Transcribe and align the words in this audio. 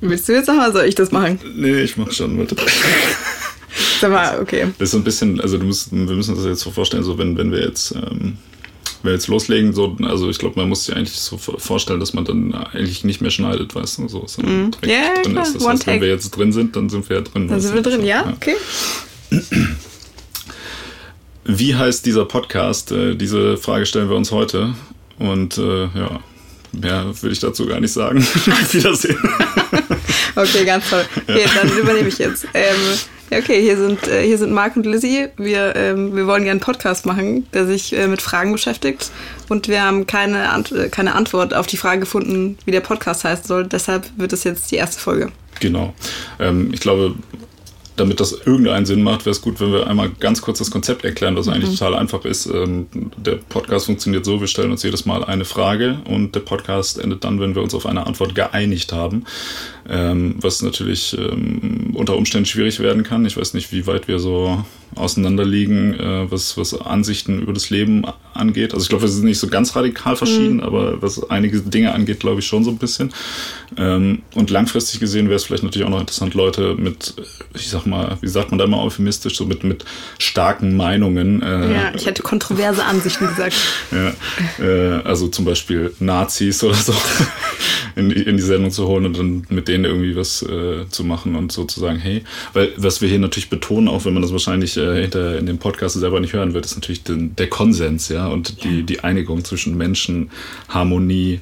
Willst 0.00 0.28
du 0.28 0.32
jetzt 0.34 0.46
nochmal, 0.48 0.72
soll 0.72 0.84
ich 0.84 0.94
das 0.94 1.10
machen? 1.10 1.38
Nee, 1.56 1.80
ich 1.82 1.96
mach 1.96 2.10
schon, 2.12 2.38
warte. 2.38 2.54
Sag 4.00 4.10
mal, 4.10 4.40
okay. 4.40 4.66
Das 4.78 4.86
ist 4.88 4.92
so 4.92 4.98
ein 4.98 5.04
bisschen, 5.04 5.40
also 5.40 5.58
du 5.58 5.64
musst, 5.64 5.90
wir 5.92 5.98
müssen 6.14 6.30
uns 6.32 6.40
das 6.42 6.46
jetzt 6.48 6.60
so 6.60 6.70
vorstellen, 6.70 7.02
so 7.02 7.16
wenn, 7.18 7.36
wenn 7.38 7.50
wir 7.50 7.60
jetzt, 7.60 7.92
ähm, 7.92 8.36
wenn 9.02 9.10
wir 9.10 9.12
jetzt 9.12 9.28
loslegen, 9.28 9.72
so, 9.72 9.96
also 10.02 10.28
ich 10.28 10.38
glaube, 10.38 10.58
man 10.58 10.68
muss 10.68 10.84
sich 10.84 10.94
eigentlich 10.96 11.14
so 11.18 11.38
vorstellen, 11.38 12.00
dass 12.00 12.12
man 12.12 12.24
dann 12.24 12.52
eigentlich 12.54 13.04
nicht 13.04 13.20
mehr 13.20 13.30
schneidet, 13.30 13.74
weißt 13.74 13.98
du, 13.98 14.08
so, 14.08 14.20
Mm. 14.42 14.70
direkt 14.70 14.86
Ja, 14.86 15.22
drin 15.22 15.32
klar, 15.32 15.44
ist. 15.46 15.56
Das 15.56 15.66
heißt, 15.66 15.86
wenn 15.86 16.00
wir 16.00 16.08
jetzt 16.08 16.30
drin 16.30 16.52
sind, 16.52 16.76
dann 16.76 16.88
sind 16.90 17.08
wir 17.08 17.16
ja 17.16 17.22
drin. 17.22 17.48
Dann 17.48 17.60
sind 17.60 17.74
wir 17.74 17.82
drin, 17.82 18.04
ja? 18.04 18.32
Okay. 18.36 18.56
Wie 21.44 21.74
heißt 21.74 22.04
dieser 22.04 22.24
Podcast? 22.24 22.90
Äh, 22.92 23.14
diese 23.14 23.56
Frage 23.56 23.86
stellen 23.86 24.08
wir 24.08 24.16
uns 24.16 24.32
heute. 24.32 24.74
Und 25.18 25.56
äh, 25.58 25.84
ja, 25.84 26.20
mehr 26.72 27.06
würde 27.22 27.32
ich 27.32 27.38
dazu 27.40 27.66
gar 27.66 27.80
nicht 27.80 27.92
sagen. 27.92 28.18
Auf 28.50 28.74
Wiedersehen. 28.74 29.18
Okay, 30.36 30.66
ganz 30.66 30.90
toll. 30.90 31.04
Okay, 31.26 31.46
dann 31.54 31.70
übernehme 31.78 32.08
ich 32.08 32.18
jetzt. 32.18 32.46
Ähm, 32.52 32.76
ja, 33.30 33.38
okay, 33.38 33.60
hier 33.62 33.76
sind, 33.76 34.06
äh, 34.06 34.22
hier 34.22 34.38
sind 34.38 34.52
Marc 34.52 34.76
und 34.76 34.84
Lizzie. 34.84 35.28
Wir, 35.36 35.74
ähm, 35.74 36.14
wir 36.14 36.26
wollen 36.26 36.42
gerne 36.42 36.52
einen 36.52 36.60
Podcast 36.60 37.06
machen, 37.06 37.46
der 37.54 37.66
sich 37.66 37.96
äh, 37.96 38.06
mit 38.06 38.20
Fragen 38.20 38.52
beschäftigt. 38.52 39.10
Und 39.48 39.66
wir 39.66 39.82
haben 39.82 40.06
keine, 40.06 40.50
Ant 40.50 40.72
äh, 40.72 40.88
keine 40.90 41.14
Antwort 41.14 41.54
auf 41.54 41.66
die 41.66 41.76
Frage 41.78 42.00
gefunden, 42.00 42.58
wie 42.66 42.70
der 42.70 42.82
Podcast 42.82 43.24
heißen 43.24 43.46
soll. 43.46 43.66
Deshalb 43.66 44.06
wird 44.16 44.32
es 44.32 44.44
jetzt 44.44 44.70
die 44.70 44.76
erste 44.76 45.00
Folge. 45.00 45.32
Genau. 45.58 45.94
Ähm, 46.38 46.70
ich 46.72 46.80
glaube, 46.80 47.14
damit 47.96 48.20
das 48.20 48.32
irgendeinen 48.32 48.86
Sinn 48.86 49.02
macht, 49.02 49.26
wäre 49.26 49.30
es 49.32 49.42
gut, 49.42 49.60
wenn 49.60 49.72
wir 49.72 49.86
einmal 49.86 50.10
ganz 50.20 50.42
kurz 50.42 50.58
das 50.58 50.70
Konzept 50.70 51.04
erklären, 51.04 51.36
was 51.36 51.48
eigentlich 51.48 51.78
total 51.78 51.94
einfach 51.94 52.24
ist. 52.24 52.46
Ähm, 52.46 52.86
der 53.16 53.36
Podcast 53.36 53.86
funktioniert 53.86 54.24
so, 54.24 54.40
wir 54.40 54.48
stellen 54.48 54.70
uns 54.70 54.82
jedes 54.82 55.06
Mal 55.06 55.24
eine 55.24 55.44
Frage 55.44 55.98
und 56.08 56.34
der 56.34 56.40
Podcast 56.40 56.98
endet 56.98 57.24
dann, 57.24 57.40
wenn 57.40 57.54
wir 57.54 57.62
uns 57.62 57.74
auf 57.74 57.86
eine 57.86 58.06
Antwort 58.06 58.34
geeinigt 58.34 58.92
haben, 58.92 59.24
ähm, 59.88 60.36
was 60.40 60.62
natürlich 60.62 61.16
ähm, 61.18 61.92
unter 61.94 62.16
Umständen 62.16 62.46
schwierig 62.46 62.80
werden 62.80 63.02
kann. 63.02 63.24
Ich 63.24 63.36
weiß 63.36 63.54
nicht, 63.54 63.72
wie 63.72 63.86
weit 63.86 64.08
wir 64.08 64.18
so 64.18 64.64
auseinanderliegen, 64.94 65.98
äh, 65.98 66.30
was, 66.30 66.56
was 66.56 66.78
Ansichten 66.80 67.40
über 67.42 67.52
das 67.52 67.70
Leben 67.70 68.04
angeht. 68.32 68.72
Also 68.72 68.84
ich 68.84 68.88
glaube, 68.88 69.02
wir 69.02 69.08
sind 69.08 69.24
nicht 69.24 69.38
so 69.38 69.48
ganz 69.48 69.76
radikal 69.76 70.16
verschieden, 70.16 70.60
aber 70.62 71.02
was 71.02 71.28
einige 71.30 71.60
Dinge 71.60 71.92
angeht, 71.92 72.20
glaube 72.20 72.40
ich 72.40 72.46
schon 72.46 72.64
so 72.64 72.70
ein 72.70 72.78
bisschen. 72.78 73.12
Ähm, 73.76 74.22
und 74.34 74.50
langfristig 74.50 75.00
gesehen 75.00 75.26
wäre 75.26 75.36
es 75.36 75.44
vielleicht 75.44 75.64
natürlich 75.64 75.86
auch 75.86 75.90
noch 75.90 76.00
interessant, 76.00 76.34
Leute 76.34 76.74
mit, 76.78 77.14
ich 77.54 77.68
sag 77.68 77.84
mal, 77.86 78.16
wie 78.20 78.28
sagt 78.28 78.50
man 78.50 78.58
da 78.58 78.64
immer 78.64 78.82
euphemistisch, 78.82 79.36
so 79.36 79.44
mit, 79.44 79.64
mit 79.64 79.84
starken 80.18 80.76
Meinungen. 80.76 81.42
Äh, 81.42 81.74
Ja, 81.74 81.92
ich 81.94 82.06
hätte 82.06 82.22
kontroverse 82.22 82.84
Ansichten 82.84 83.26
gesagt. 83.28 83.54
ja, 83.92 84.64
äh, 84.64 85.02
also 85.02 85.28
zum 85.28 85.44
Beispiel 85.44 85.92
Nazis 86.00 86.62
oder 86.62 86.74
so 86.74 86.94
in 87.96 88.08
die, 88.08 88.22
in 88.22 88.36
die 88.36 88.42
Sendung 88.42 88.70
zu 88.70 88.86
holen 88.86 89.06
und 89.06 89.18
dann 89.18 89.46
mit 89.50 89.68
denen 89.68 89.75
irgendwie 89.84 90.16
was 90.16 90.42
äh, 90.42 90.88
zu 90.88 91.04
machen 91.04 91.36
und 91.36 91.52
so 91.52 91.64
zu 91.64 91.80
sagen, 91.80 91.98
hey, 91.98 92.22
weil 92.52 92.72
was 92.76 93.00
wir 93.00 93.08
hier 93.08 93.18
natürlich 93.18 93.50
betonen, 93.50 93.88
auch 93.88 94.04
wenn 94.04 94.14
man 94.14 94.22
das 94.22 94.32
wahrscheinlich 94.32 94.76
äh, 94.76 95.02
hinter 95.02 95.38
in 95.38 95.46
dem 95.46 95.58
Podcast 95.58 95.98
selber 95.98 96.20
nicht 96.20 96.32
hören 96.32 96.54
wird, 96.54 96.64
ist 96.64 96.76
natürlich 96.76 97.02
den, 97.02 97.36
der 97.36 97.48
Konsens, 97.48 98.08
ja, 98.08 98.26
und 98.28 98.64
die, 98.64 98.82
die 98.82 99.00
Einigung 99.00 99.44
zwischen 99.44 99.76
Menschen, 99.76 100.30
Harmonie, 100.68 101.40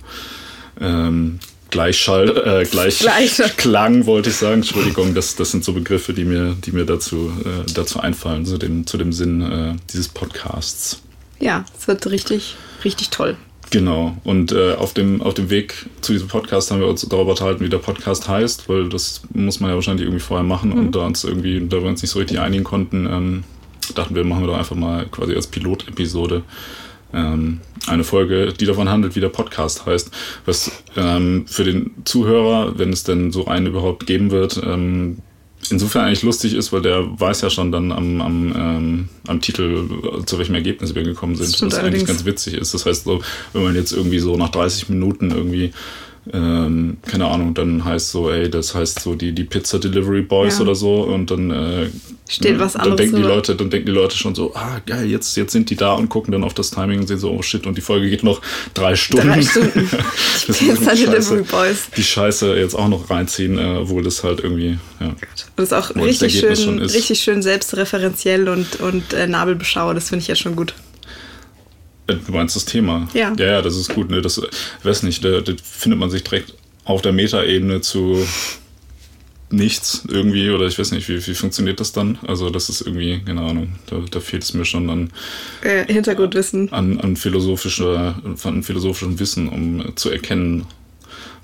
ähm, 0.81 1.39
Gleichschall, 1.71 2.29
äh, 2.29 2.65
gleich 2.67 3.01
Gleiche. 3.01 3.51
Klang 3.57 4.07
wollte 4.07 4.31
ich 4.31 4.37
sagen. 4.37 4.55
Entschuldigung, 4.57 5.13
das, 5.13 5.35
das 5.35 5.51
sind 5.51 5.65
so 5.65 5.73
Begriffe, 5.73 6.13
die 6.13 6.25
mir, 6.25 6.55
die 6.65 6.71
mir 6.71 6.85
dazu, 6.85 7.33
äh, 7.45 7.73
dazu 7.73 7.99
einfallen, 7.99 8.47
zu 8.47 8.59
dem, 8.59 8.87
zu 8.87 8.97
dem 8.97 9.13
Sinn 9.13 9.41
äh, 9.41 9.75
dieses 9.93 10.07
Podcasts. 10.07 11.03
Ja, 11.41 11.65
es 11.77 11.89
wird 11.89 12.07
richtig, 12.07 12.55
richtig 12.85 13.11
toll. 13.11 13.37
Genau. 13.75 14.17
Und 14.23 14.53
äh, 14.53 14.75
auf, 14.75 14.95
dem, 14.95 15.21
auf 15.21 15.35
dem 15.35 15.51
Weg 15.51 15.87
zu 16.01 16.13
diesem 16.13 16.29
Podcast 16.29 16.71
haben 16.71 16.79
wir 16.79 16.87
uns 16.87 17.01
darüber 17.09 17.33
unterhalten, 17.33 17.65
wie 17.65 17.69
der 17.69 17.79
Podcast 17.79 18.29
heißt, 18.29 18.69
weil 18.69 18.89
das 18.89 19.23
muss 19.33 19.59
man 19.59 19.69
ja 19.69 19.75
wahrscheinlich 19.75 20.07
irgendwie 20.07 20.23
vorher 20.23 20.45
machen. 20.45 20.71
Und 20.71 20.95
da 20.95 21.05
uns 21.05 21.25
irgendwie, 21.25 21.59
da 21.59 21.83
wir 21.83 21.89
uns 21.89 22.01
nicht 22.01 22.13
so 22.13 22.21
richtig 22.21 22.39
einigen 22.39 22.63
konnten, 22.63 23.05
ähm, 23.07 23.45
dachten 23.97 24.15
wir, 24.15 24.23
machen 24.23 24.45
wir 24.45 24.47
doch 24.47 24.59
einfach 24.59 24.77
mal 24.77 25.07
quasi 25.07 25.35
als 25.35 25.49
Pilotepisode 25.49 26.45
ähm, 27.13 27.63
eine 27.89 28.05
Folge, 28.05 28.53
die 28.53 28.65
davon 28.65 28.89
handelt, 28.89 29.17
wie 29.17 29.21
der 29.21 29.29
Podcast 29.29 29.87
heißt. 29.87 30.13
Was 30.47 30.71
ähm, 30.97 31.45
für 31.49 31.65
den 31.65 31.91
Zuhörer, 32.05 32.79
wenn 32.79 32.93
es 32.93 33.03
denn 33.03 33.33
so 33.33 33.47
einen 33.49 33.67
überhaupt 33.67 34.07
geben 34.07 34.31
wird, 34.31 34.63
ähm, 34.65 35.19
insofern 35.71 36.07
eigentlich 36.07 36.23
lustig 36.23 36.55
ist, 36.55 36.73
weil 36.73 36.83
der 36.83 37.05
weiß 37.19 37.41
ja 37.43 37.51
schon 37.51 37.73
dann 37.73 37.93
am, 37.93 38.21
am, 38.21 38.55
ähm, 38.57 39.09
am 39.27 39.41
Titel, 39.41 39.89
äh, 40.21 40.25
zu 40.25 40.39
welchem 40.39 40.55
Ergebnis 40.55 40.95
wir 40.95 41.03
gekommen 41.03 41.37
sind, 41.37 41.49
was 41.49 41.63
eigentlich 41.63 41.79
allerdings. 41.79 42.07
ganz 42.07 42.25
witzig 42.25 42.55
ist. 42.55 42.75
Das 42.75 42.87
heißt, 42.87 43.05
so, 43.05 43.23
wenn 43.53 43.63
man 43.63 43.75
jetzt 43.75 43.93
irgendwie 43.93 44.19
so 44.19 44.37
nach 44.37 44.51
30 44.51 44.89
Minuten 44.89 45.31
irgendwie 45.31 45.73
ähm, 46.33 46.97
keine 47.07 47.27
Ahnung, 47.27 47.53
dann 47.55 47.85
heißt 47.85 48.11
so, 48.11 48.31
ey, 48.31 48.49
das 48.51 48.75
heißt 48.75 49.01
so 49.01 49.15
die, 49.15 49.33
die 49.33 49.45
Pizza 49.45 49.79
Delivery 49.79 50.23
Boys 50.23 50.57
Ja. 50.59 50.63
oder 50.63 50.75
so 50.75 51.03
und 51.03 51.31
dann 51.31 51.51
äh, 51.51 51.91
Steht 52.27 52.59
was 52.59 52.73
dann 52.73 52.83
anderes 52.83 53.01
denken 53.01 53.17
die. 53.17 53.23
Leute, 53.23 53.55
dann 53.55 53.69
denken 53.69 53.87
die 53.87 53.93
Leute 53.93 54.17
schon 54.17 54.35
so, 54.35 54.55
ah 54.55 54.81
geil, 54.87 55.05
jetzt, 55.07 55.37
jetzt 55.37 55.53
sind 55.53 55.69
die 55.69 55.77
da 55.77 55.93
und 55.93 56.09
gucken 56.09 56.33
dann 56.33 56.43
auf 56.43 56.55
das 56.55 56.71
Timing 56.71 57.01
und 57.01 57.07
sehen 57.07 57.19
so, 57.19 57.31
oh 57.31 57.43
shit, 57.43 57.67
und 57.67 57.77
die 57.77 57.83
Folge 57.83 58.09
geht 58.09 58.23
noch 58.25 58.41
drei 58.73 58.97
Stunden. 58.97 59.29
Drei 59.29 59.43
Stunden. 59.43 59.87
Pizza 60.47 60.95
Delivery 60.95 61.43
Scheiße- 61.43 61.51
Boys. 61.51 61.79
Die 61.97 62.03
Scheiße 62.03 62.57
jetzt 62.57 62.75
auch 62.75 62.89
noch 62.89 63.11
reinziehen, 63.11 63.59
äh, 63.59 63.77
obwohl 63.83 64.03
das 64.03 64.25
halt 64.25 64.41
irgendwie, 64.41 64.79
ja. 65.01 65.09
Und 65.09 65.17
das 65.57 65.67
ist 65.67 65.73
auch 65.75 65.95
richtig 65.97 66.39
schön, 66.41 66.79
richtig 66.79 67.21
schön 67.21 67.43
selbstreferenziell 67.43 68.49
und, 68.49 68.81
und 68.81 69.13
äh, 69.13 69.27
Nabelbeschauer. 69.27 69.93
Das 69.95 70.09
finde 70.09 70.23
ich 70.23 70.29
ja 70.29 70.35
schon 70.35 70.57
gut. 70.57 70.75
Äh, 72.07 72.17
Du 72.27 72.33
meinst 72.33 72.57
das 72.57 72.65
Thema? 72.65 73.09
Ja. 73.15 73.33
Ja, 73.39 73.47
ja, 73.47 73.63
das 73.63 73.77
ist 73.77 73.95
gut. 73.95 74.11
Ne? 74.11 74.21
Das, 74.23 74.41
weiß 74.83 75.03
nicht, 75.05 75.25
da, 75.25 75.41
da 75.41 75.53
findet 75.63 75.99
man 75.99 76.11
sich 76.11 76.23
direkt 76.25 76.55
auf 76.85 77.01
der 77.03 77.13
Metaebene 77.13 77.81
zu 77.81 78.27
nichts 79.51 80.03
irgendwie 80.09 80.51
oder 80.51 80.67
ich 80.67 80.79
weiß 80.79 80.91
nicht, 80.93 81.09
wie, 81.09 81.25
wie 81.27 81.35
funktioniert 81.35 81.79
das 81.79 81.93
dann? 81.93 82.19
Also 82.27 82.51
das 82.51 82.69
ist 82.69 82.81
irgendwie, 82.81 83.21
keine 83.25 83.41
Ahnung, 83.43 83.75
da, 83.87 84.03
da 84.11 84.21
fehlt 84.21 84.43
es 84.43 84.53
mir 84.55 84.65
schon 84.65 84.91
an, 84.91 85.11
Äh, 85.63 85.85
Hintergrundwissen. 85.93 86.73
an, 86.73 86.99
an, 87.01 87.17
philosophischer, 87.17 88.21
an 88.43 88.63
philosophischem 88.63 89.19
Wissen, 89.21 89.49
um 89.49 89.97
zu 89.97 90.11
erkennen, 90.11 90.67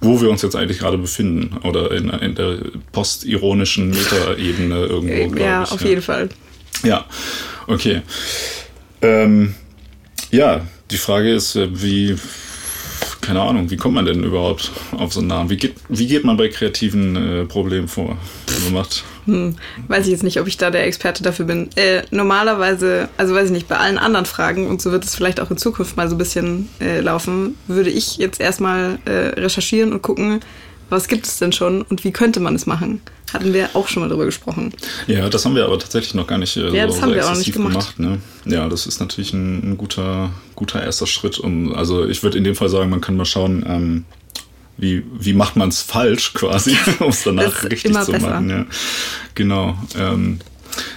wo 0.01 0.21
wir 0.21 0.31
uns 0.31 0.43
jetzt 0.43 0.57
eigentlich 0.57 0.79
gerade 0.79 0.99
befinden 0.99 1.59
oder 1.63 1.93
in, 1.93 2.09
in 2.11 2.35
der 2.35 2.59
postironischen 2.91 3.91
Metaebene 3.91 4.87
irgendwo. 4.87 5.37
Äh, 5.37 5.41
ja, 5.43 5.63
ich, 5.63 5.71
auf 5.71 5.85
jeden 5.85 6.03
Fall. 6.03 6.31
Ja, 6.83 7.05
okay. 7.69 8.03
Ähm, 9.03 9.55
ja, 10.31 10.61
die 10.91 10.97
Frage 10.97 11.33
ist, 11.33 11.57
äh, 11.57 11.69
wie, 11.71 12.17
keine 13.21 13.43
Ahnung, 13.43 13.71
wie 13.71 13.77
kommt 13.77 13.95
man 13.95 14.07
denn 14.07 14.25
überhaupt 14.25 14.71
auf 14.97 15.13
so 15.13 15.21
einen 15.21 15.29
Namen? 15.29 15.51
Wie 15.51 15.57
geht, 15.57 15.75
wie 15.89 16.07
geht 16.07 16.25
man 16.25 16.37
bei 16.37 16.49
kreativen 16.49 17.17
äh, 17.17 17.45
Problemen 17.45 17.89
vor? 17.89 18.17
Man 18.65 18.73
macht, 18.75 19.05
Hm, 19.27 19.55
weiß 19.89 20.07
ich 20.07 20.13
jetzt 20.13 20.23
nicht, 20.23 20.41
ob 20.41 20.47
ich 20.47 20.57
da 20.57 20.71
der 20.71 20.87
Experte 20.87 21.23
dafür 21.23 21.47
bin. 21.47 21.71
Äh, 21.77 22.03
normalerweise, 22.11 23.09
also 23.17 23.35
weiß 23.35 23.47
ich 23.47 23.53
nicht, 23.53 23.69
bei 23.69 23.77
allen 23.77 23.99
anderen 23.99 24.27
Fragen, 24.27 24.67
und 24.67 24.81
so 24.83 24.93
wird 24.93 25.05
es 25.05 25.15
vielleicht 25.15 25.41
auch 25.41 25.51
in 25.51 25.57
Zukunft 25.57 25.97
mal 25.97 26.09
so 26.09 26.15
ein 26.15 26.19
bisschen 26.19 26.69
äh, 26.81 27.01
laufen, 27.01 27.57
würde 27.67 27.91
ich 27.91 28.17
jetzt 28.17 28.41
erstmal 28.41 28.99
äh, 29.05 29.41
recherchieren 29.41 29.93
und 29.93 30.03
gucken, 30.03 30.41
was 30.89 31.07
gibt 31.07 31.27
es 31.27 31.39
denn 31.39 31.53
schon 31.53 31.83
und 31.83 32.03
wie 32.03 32.11
könnte 32.11 32.41
man 32.41 32.55
es 32.55 32.67
machen. 32.67 33.01
Hatten 33.33 33.53
wir 33.55 33.71
auch 33.75 33.89
schon 33.89 34.03
mal 34.03 34.09
drüber 34.09 34.25
gesprochen. 34.25 34.73
ja, 35.07 35.29
das 35.29 35.45
haben 35.45 35.55
wir 35.55 35.65
aber 35.65 35.79
tatsächlich 35.79 36.15
noch 36.15 36.27
gar 36.27 36.39
nicht 36.39 36.57
äh, 36.57 36.71
Ja, 36.75 36.87
so, 36.89 36.95
das 36.95 37.03
haben 37.03 37.09
so 37.11 37.15
wir 37.15 37.25
auch 37.27 37.31
nicht 37.37 37.49
exzessiv 37.49 37.55
gemacht. 37.55 37.99
ne? 37.99 38.19
Ja, 38.45 38.69
das 38.69 38.87
ist 38.87 39.01
natürlich 39.01 39.33
ein, 39.33 39.73
ein 39.73 39.77
guter, 39.79 40.31
guter 40.57 40.83
erster 40.83 41.07
Schritt. 41.07 41.39
Um, 41.39 41.75
also 41.75 42.07
ich 42.07 42.23
würde 42.23 42.39
in 42.39 42.45
dem 42.45 42.55
Fall 42.57 42.69
sagen, 42.69 42.91
man 42.91 43.01
kann 43.01 43.17
mal 43.17 43.25
schauen, 43.25 43.65
ähm, 43.69 44.05
wie, 44.77 45.05
wie 45.19 45.33
macht 45.35 45.57
man 45.57 45.69
es 45.69 45.83
falsch 45.83 46.33
quasi, 46.35 46.77
um 47.01 47.09
es 47.11 47.23
danach 47.25 47.65
richtig 47.65 47.93
zu 47.93 48.13
besser. 48.13 48.19
machen. 48.19 48.51
Ja. 48.51 48.67
Genau. 49.35 49.77
Ähm, 49.99 50.39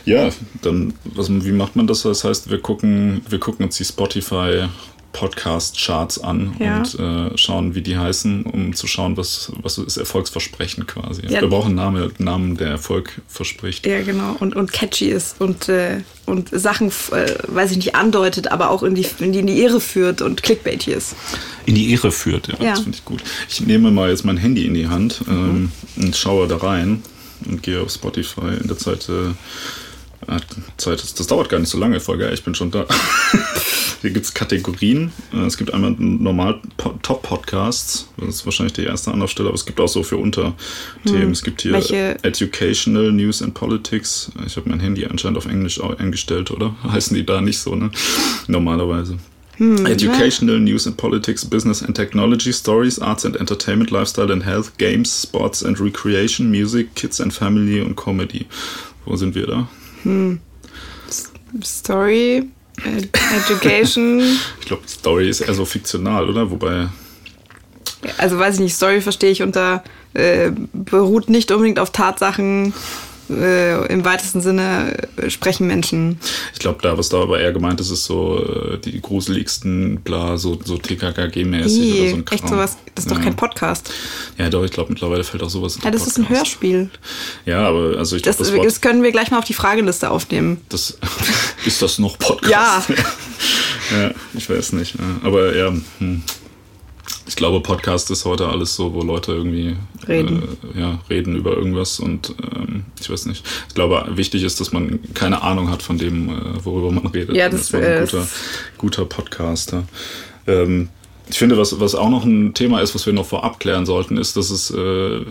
ja, 0.05 0.29
dann, 0.61 0.93
was, 1.03 1.29
wie 1.29 1.51
macht 1.51 1.75
man 1.75 1.87
das? 1.87 2.03
Das 2.03 2.23
heißt, 2.23 2.49
wir 2.49 2.59
gucken, 2.59 3.21
wir 3.27 3.39
gucken 3.39 3.65
uns 3.65 3.77
die 3.77 3.85
Spotify 3.85 4.65
Podcast-Charts 5.13 6.19
an 6.19 6.55
Ja. 6.59 6.77
und 6.79 6.99
äh, 6.99 7.37
schauen, 7.37 7.75
wie 7.75 7.81
die 7.81 7.97
heißen, 7.97 8.43
um 8.43 8.75
zu 8.75 8.87
schauen, 8.87 9.15
was, 9.15 9.51
was 9.61 9.77
ist 9.77 9.97
Erfolgsversprechen 9.97 10.85
quasi. 10.87 11.21
Ja. 11.27 11.41
Wir 11.41 11.47
brauchen 11.49 11.67
einen 11.79 11.93
Namen, 11.95 12.11
Namen, 12.17 12.57
der 12.57 12.67
Erfolg 12.69 13.21
verspricht. 13.27 13.85
Ja, 13.85 14.01
genau. 14.01 14.35
Und, 14.39 14.55
und 14.55 14.73
catchy 14.73 15.05
ist 15.09 15.39
und, 15.39 15.69
äh, 15.69 16.01
und 16.25 16.49
Sachen, 16.51 16.89
äh, 17.11 17.33
weiß 17.47 17.71
ich 17.71 17.77
nicht, 17.77 17.95
andeutet, 17.95 18.51
aber 18.51 18.69
auch 18.69 18.83
in 18.83 18.95
die, 18.95 19.05
in 19.19 19.31
die, 19.31 19.39
in 19.39 19.47
die 19.47 19.61
Irre 19.61 19.79
führt 19.79 20.21
und 20.21 20.43
clickbaity 20.43 20.91
ist. 20.91 21.15
In 21.65 21.75
die 21.75 21.91
Irre 21.93 22.11
führt, 22.11 22.47
ja, 22.47 22.55
Ja. 22.59 22.69
das 22.71 22.81
finde 22.81 22.97
ich 22.97 23.05
gut. 23.05 23.21
Ich 23.49 23.61
nehme 23.61 23.91
mal 23.91 24.09
jetzt 24.09 24.25
mein 24.25 24.37
Handy 24.37 24.65
in 24.65 24.73
die 24.73 24.87
Hand 24.87 25.21
ähm, 25.29 25.71
und 25.95 26.15
schaue 26.15 26.47
da 26.47 26.57
rein 26.57 27.03
und 27.45 27.61
gehe 27.63 27.79
auf 27.81 27.91
Spotify. 27.91 28.57
In 28.61 28.67
der 28.67 28.77
Zeit, 28.77 29.07
äh, 29.09 29.31
Zeit 30.77 31.01
das, 31.01 31.13
das 31.13 31.27
dauert 31.27 31.49
gar 31.49 31.59
nicht 31.59 31.69
so 31.69 31.77
lange, 31.77 31.99
voll 31.99 32.17
geil, 32.17 32.33
ich 32.33 32.43
bin 32.43 32.55
schon 32.55 32.71
da. 32.71 32.85
Hier 34.01 34.11
gibt 34.11 34.25
es 34.25 34.33
Kategorien. 34.33 35.13
Äh, 35.33 35.45
Es 35.45 35.57
gibt 35.57 35.73
einmal 35.73 35.91
normal 35.97 36.59
Po- 36.75 36.99
Top-Podcasts. 37.01 38.07
Das 38.17 38.27
ist 38.35 38.45
wahrscheinlich 38.45 38.73
die 38.73 38.83
erste 38.83 39.11
Anlaufstelle, 39.11 39.47
aber 39.47 39.55
es 39.55 39.65
gibt 39.65 39.79
auch 39.79 39.87
so 39.87 40.03
für 40.03 40.17
Unterthemen. 40.17 41.31
Es 41.31 41.41
gibt 41.41 41.61
hier 41.61 41.71
Welche- 41.73 42.17
Educational 42.23 43.11
News 43.13 43.41
and 43.41 43.53
Politics. 43.53 44.29
Ich 44.45 44.57
habe 44.57 44.69
mein 44.69 44.81
Handy 44.81 45.05
anscheinend 45.05 45.37
auf 45.37 45.45
Englisch 45.45 45.79
eingestellt, 45.81 46.51
oder? 46.51 46.75
Heißen 46.91 47.15
die 47.15 47.25
da 47.25 47.39
nicht 47.39 47.59
so, 47.59 47.75
ne? 47.75 47.91
Normalerweise. 48.47 49.17
Hm, 49.57 49.85
Educational, 49.85 50.55
ja. 50.55 50.61
News 50.61 50.85
and 50.87 50.97
Politics, 50.97 51.45
Business 51.45 51.81
and 51.83 51.95
Technology, 51.95 52.51
Stories, 52.51 52.99
Arts 52.99 53.23
and 53.25 53.37
Entertainment, 53.37 53.91
Lifestyle 53.91 54.33
and 54.33 54.43
Health, 54.43 54.77
Games, 54.79 55.21
Sports 55.23 55.63
and 55.63 55.79
Recreation, 55.79 56.49
Music, 56.49 56.93
Kids 56.95 57.21
and 57.21 57.31
Family 57.31 57.79
und 57.79 57.95
Comedy. 57.95 58.47
Wo 59.05 59.15
sind 59.15 59.35
wir 59.35 59.45
da? 59.47 59.67
Hm. 60.03 60.39
Story, 61.63 62.49
Education. 62.83 64.19
ich 64.59 64.65
glaube, 64.65 64.83
Story 64.87 65.29
ist 65.29 65.41
eher 65.41 65.53
so 65.53 65.65
fiktional, 65.65 66.29
oder? 66.29 66.49
Wobei. 66.49 66.89
Also 68.17 68.37
weiß 68.37 68.55
ich 68.55 68.61
nicht, 68.61 68.75
Story 68.75 69.01
verstehe 69.01 69.31
ich 69.31 69.41
unter 69.41 69.83
äh, 70.13 70.51
beruht 70.73 71.29
nicht 71.29 71.51
unbedingt 71.51 71.79
auf 71.79 71.91
Tatsachen, 71.91 72.73
äh, 73.29 73.85
im 73.87 74.05
weitesten 74.05 74.41
Sinne 74.41 75.07
äh, 75.17 75.29
sprechen 75.29 75.67
Menschen. 75.67 76.19
Ich 76.53 76.59
glaube, 76.59 76.79
da, 76.81 76.97
was 76.97 77.09
da 77.09 77.21
aber 77.21 77.39
eher 77.39 77.51
gemeint 77.53 77.79
ist, 77.79 77.89
ist 77.89 78.05
so 78.05 78.43
äh, 78.43 78.77
die 78.77 79.01
gruseligsten, 79.01 80.01
bla, 80.01 80.37
so, 80.37 80.59
so 80.63 80.75
TKKG-mäßig 80.75 81.99
oder 82.01 82.09
so 82.09 82.15
ein 82.15 82.25
Kram. 82.25 82.37
Echt 82.37 82.47
sowas, 82.47 82.77
das 82.95 83.05
ist 83.05 83.11
ja. 83.11 83.17
doch 83.17 83.23
kein 83.23 83.35
Podcast. 83.35 83.91
Ja, 84.37 84.49
doch, 84.49 84.63
ich 84.63 84.71
glaube, 84.71 84.91
mittlerweile 84.91 85.23
fällt 85.23 85.43
auch 85.43 85.49
sowas 85.49 85.79
Ja, 85.83 85.91
das 85.91 86.01
Podcast. 86.01 86.07
ist 86.07 86.17
ein 86.17 86.29
Hörspiel. 86.29 86.89
Ja, 87.45 87.67
aber 87.67 87.97
also 87.97 88.15
ich 88.15 88.23
glaube, 88.23 88.37
das, 88.37 88.51
das, 88.51 88.61
das, 88.61 88.81
können 88.81 89.03
wir 89.03 89.11
gleich 89.11 89.31
mal 89.31 89.39
auf 89.39 89.45
die 89.45 89.53
Frageliste 89.53 90.09
aufnehmen. 90.09 90.61
Das, 90.69 90.97
ist 91.65 91.81
das 91.81 91.99
noch 91.99 92.17
Podcast? 92.17 92.89
ja. 92.89 92.95
ja, 93.97 94.11
ich 94.33 94.49
weiß 94.49 94.73
nicht. 94.73 94.95
Aber 95.23 95.55
ja, 95.55 95.73
hm 95.99 96.23
ich 97.25 97.35
glaube, 97.35 97.61
Podcast 97.61 98.11
ist 98.11 98.25
heute 98.25 98.47
alles 98.49 98.75
so, 98.75 98.93
wo 98.93 99.01
Leute 99.01 99.31
irgendwie 99.31 99.75
reden, 100.07 100.57
äh, 100.75 100.79
ja, 100.79 100.99
reden 101.09 101.35
über 101.35 101.55
irgendwas 101.55 101.99
und 101.99 102.35
ähm, 102.55 102.85
ich 102.99 103.09
weiß 103.09 103.27
nicht. 103.27 103.45
Ich 103.69 103.75
glaube, 103.75 104.05
wichtig 104.15 104.43
ist, 104.43 104.59
dass 104.59 104.71
man 104.71 104.99
keine 105.13 105.41
Ahnung 105.41 105.69
hat 105.69 105.81
von 105.81 105.97
dem, 105.97 106.29
äh, 106.29 106.65
worüber 106.65 106.91
man 106.91 107.07
redet. 107.07 107.35
Ja, 107.35 107.49
das, 107.49 107.69
das 107.69 107.73
ist 107.73 107.75
ein 107.75 108.05
guter, 108.05 108.27
guter 108.77 109.05
Podcaster. 109.05 109.83
Ähm, 110.47 110.89
ich 111.29 111.37
finde, 111.37 111.57
was, 111.57 111.79
was 111.79 111.95
auch 111.95 112.09
noch 112.09 112.25
ein 112.25 112.53
Thema 112.53 112.81
ist, 112.81 112.93
was 112.93 113.05
wir 113.05 113.13
noch 113.13 113.25
vorab 113.25 113.59
klären 113.59 113.85
sollten, 113.85 114.17
ist, 114.17 114.35
dass 114.35 114.49
es, 114.49 114.71
äh, 114.71 115.21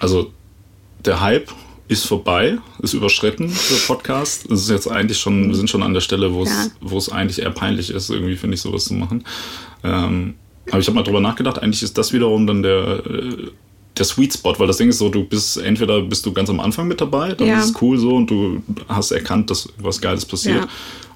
also 0.00 0.32
der 1.04 1.20
Hype 1.20 1.50
ist 1.88 2.04
vorbei, 2.04 2.58
ist 2.80 2.94
überschritten, 2.94 3.46
der 3.46 3.76
Podcast. 3.86 4.50
Es 4.50 4.62
ist 4.62 4.70
jetzt 4.70 4.90
eigentlich 4.90 5.18
schon, 5.18 5.48
wir 5.48 5.54
sind 5.54 5.70
schon 5.70 5.84
an 5.84 5.94
der 5.94 6.00
Stelle, 6.00 6.34
wo 6.34 6.42
es, 6.42 6.50
ja. 6.50 6.66
wo 6.80 6.98
es 6.98 7.10
eigentlich 7.10 7.40
eher 7.40 7.50
peinlich 7.50 7.90
ist, 7.90 8.10
irgendwie, 8.10 8.36
finde 8.36 8.56
ich, 8.56 8.60
sowas 8.60 8.86
zu 8.86 8.94
machen. 8.94 9.24
Ähm, 9.84 10.34
aber 10.70 10.80
ich 10.80 10.86
habe 10.86 10.94
mal 10.94 11.02
drüber 11.02 11.20
nachgedacht, 11.20 11.62
eigentlich 11.62 11.82
ist 11.82 11.96
das 11.96 12.12
wiederum 12.12 12.46
dann 12.46 12.62
der, 12.62 13.04
äh, 13.06 13.50
der 13.96 14.04
Sweet 14.04 14.34
Spot, 14.34 14.54
weil 14.58 14.66
das 14.66 14.76
Ding 14.76 14.88
ist 14.88 14.98
so, 14.98 15.08
du 15.08 15.24
bist, 15.24 15.56
entweder 15.58 16.00
bist 16.02 16.26
du 16.26 16.32
ganz 16.32 16.50
am 16.50 16.60
Anfang 16.60 16.88
mit 16.88 17.00
dabei, 17.00 17.32
dann 17.32 17.48
ja. 17.48 17.58
ist 17.58 17.70
es 17.70 17.82
cool 17.82 17.98
so 17.98 18.14
und 18.14 18.30
du 18.30 18.62
hast 18.88 19.10
erkannt, 19.10 19.50
dass 19.50 19.68
was 19.78 20.00
Geiles 20.00 20.24
passiert. 20.24 20.64
Ja. 20.64 20.68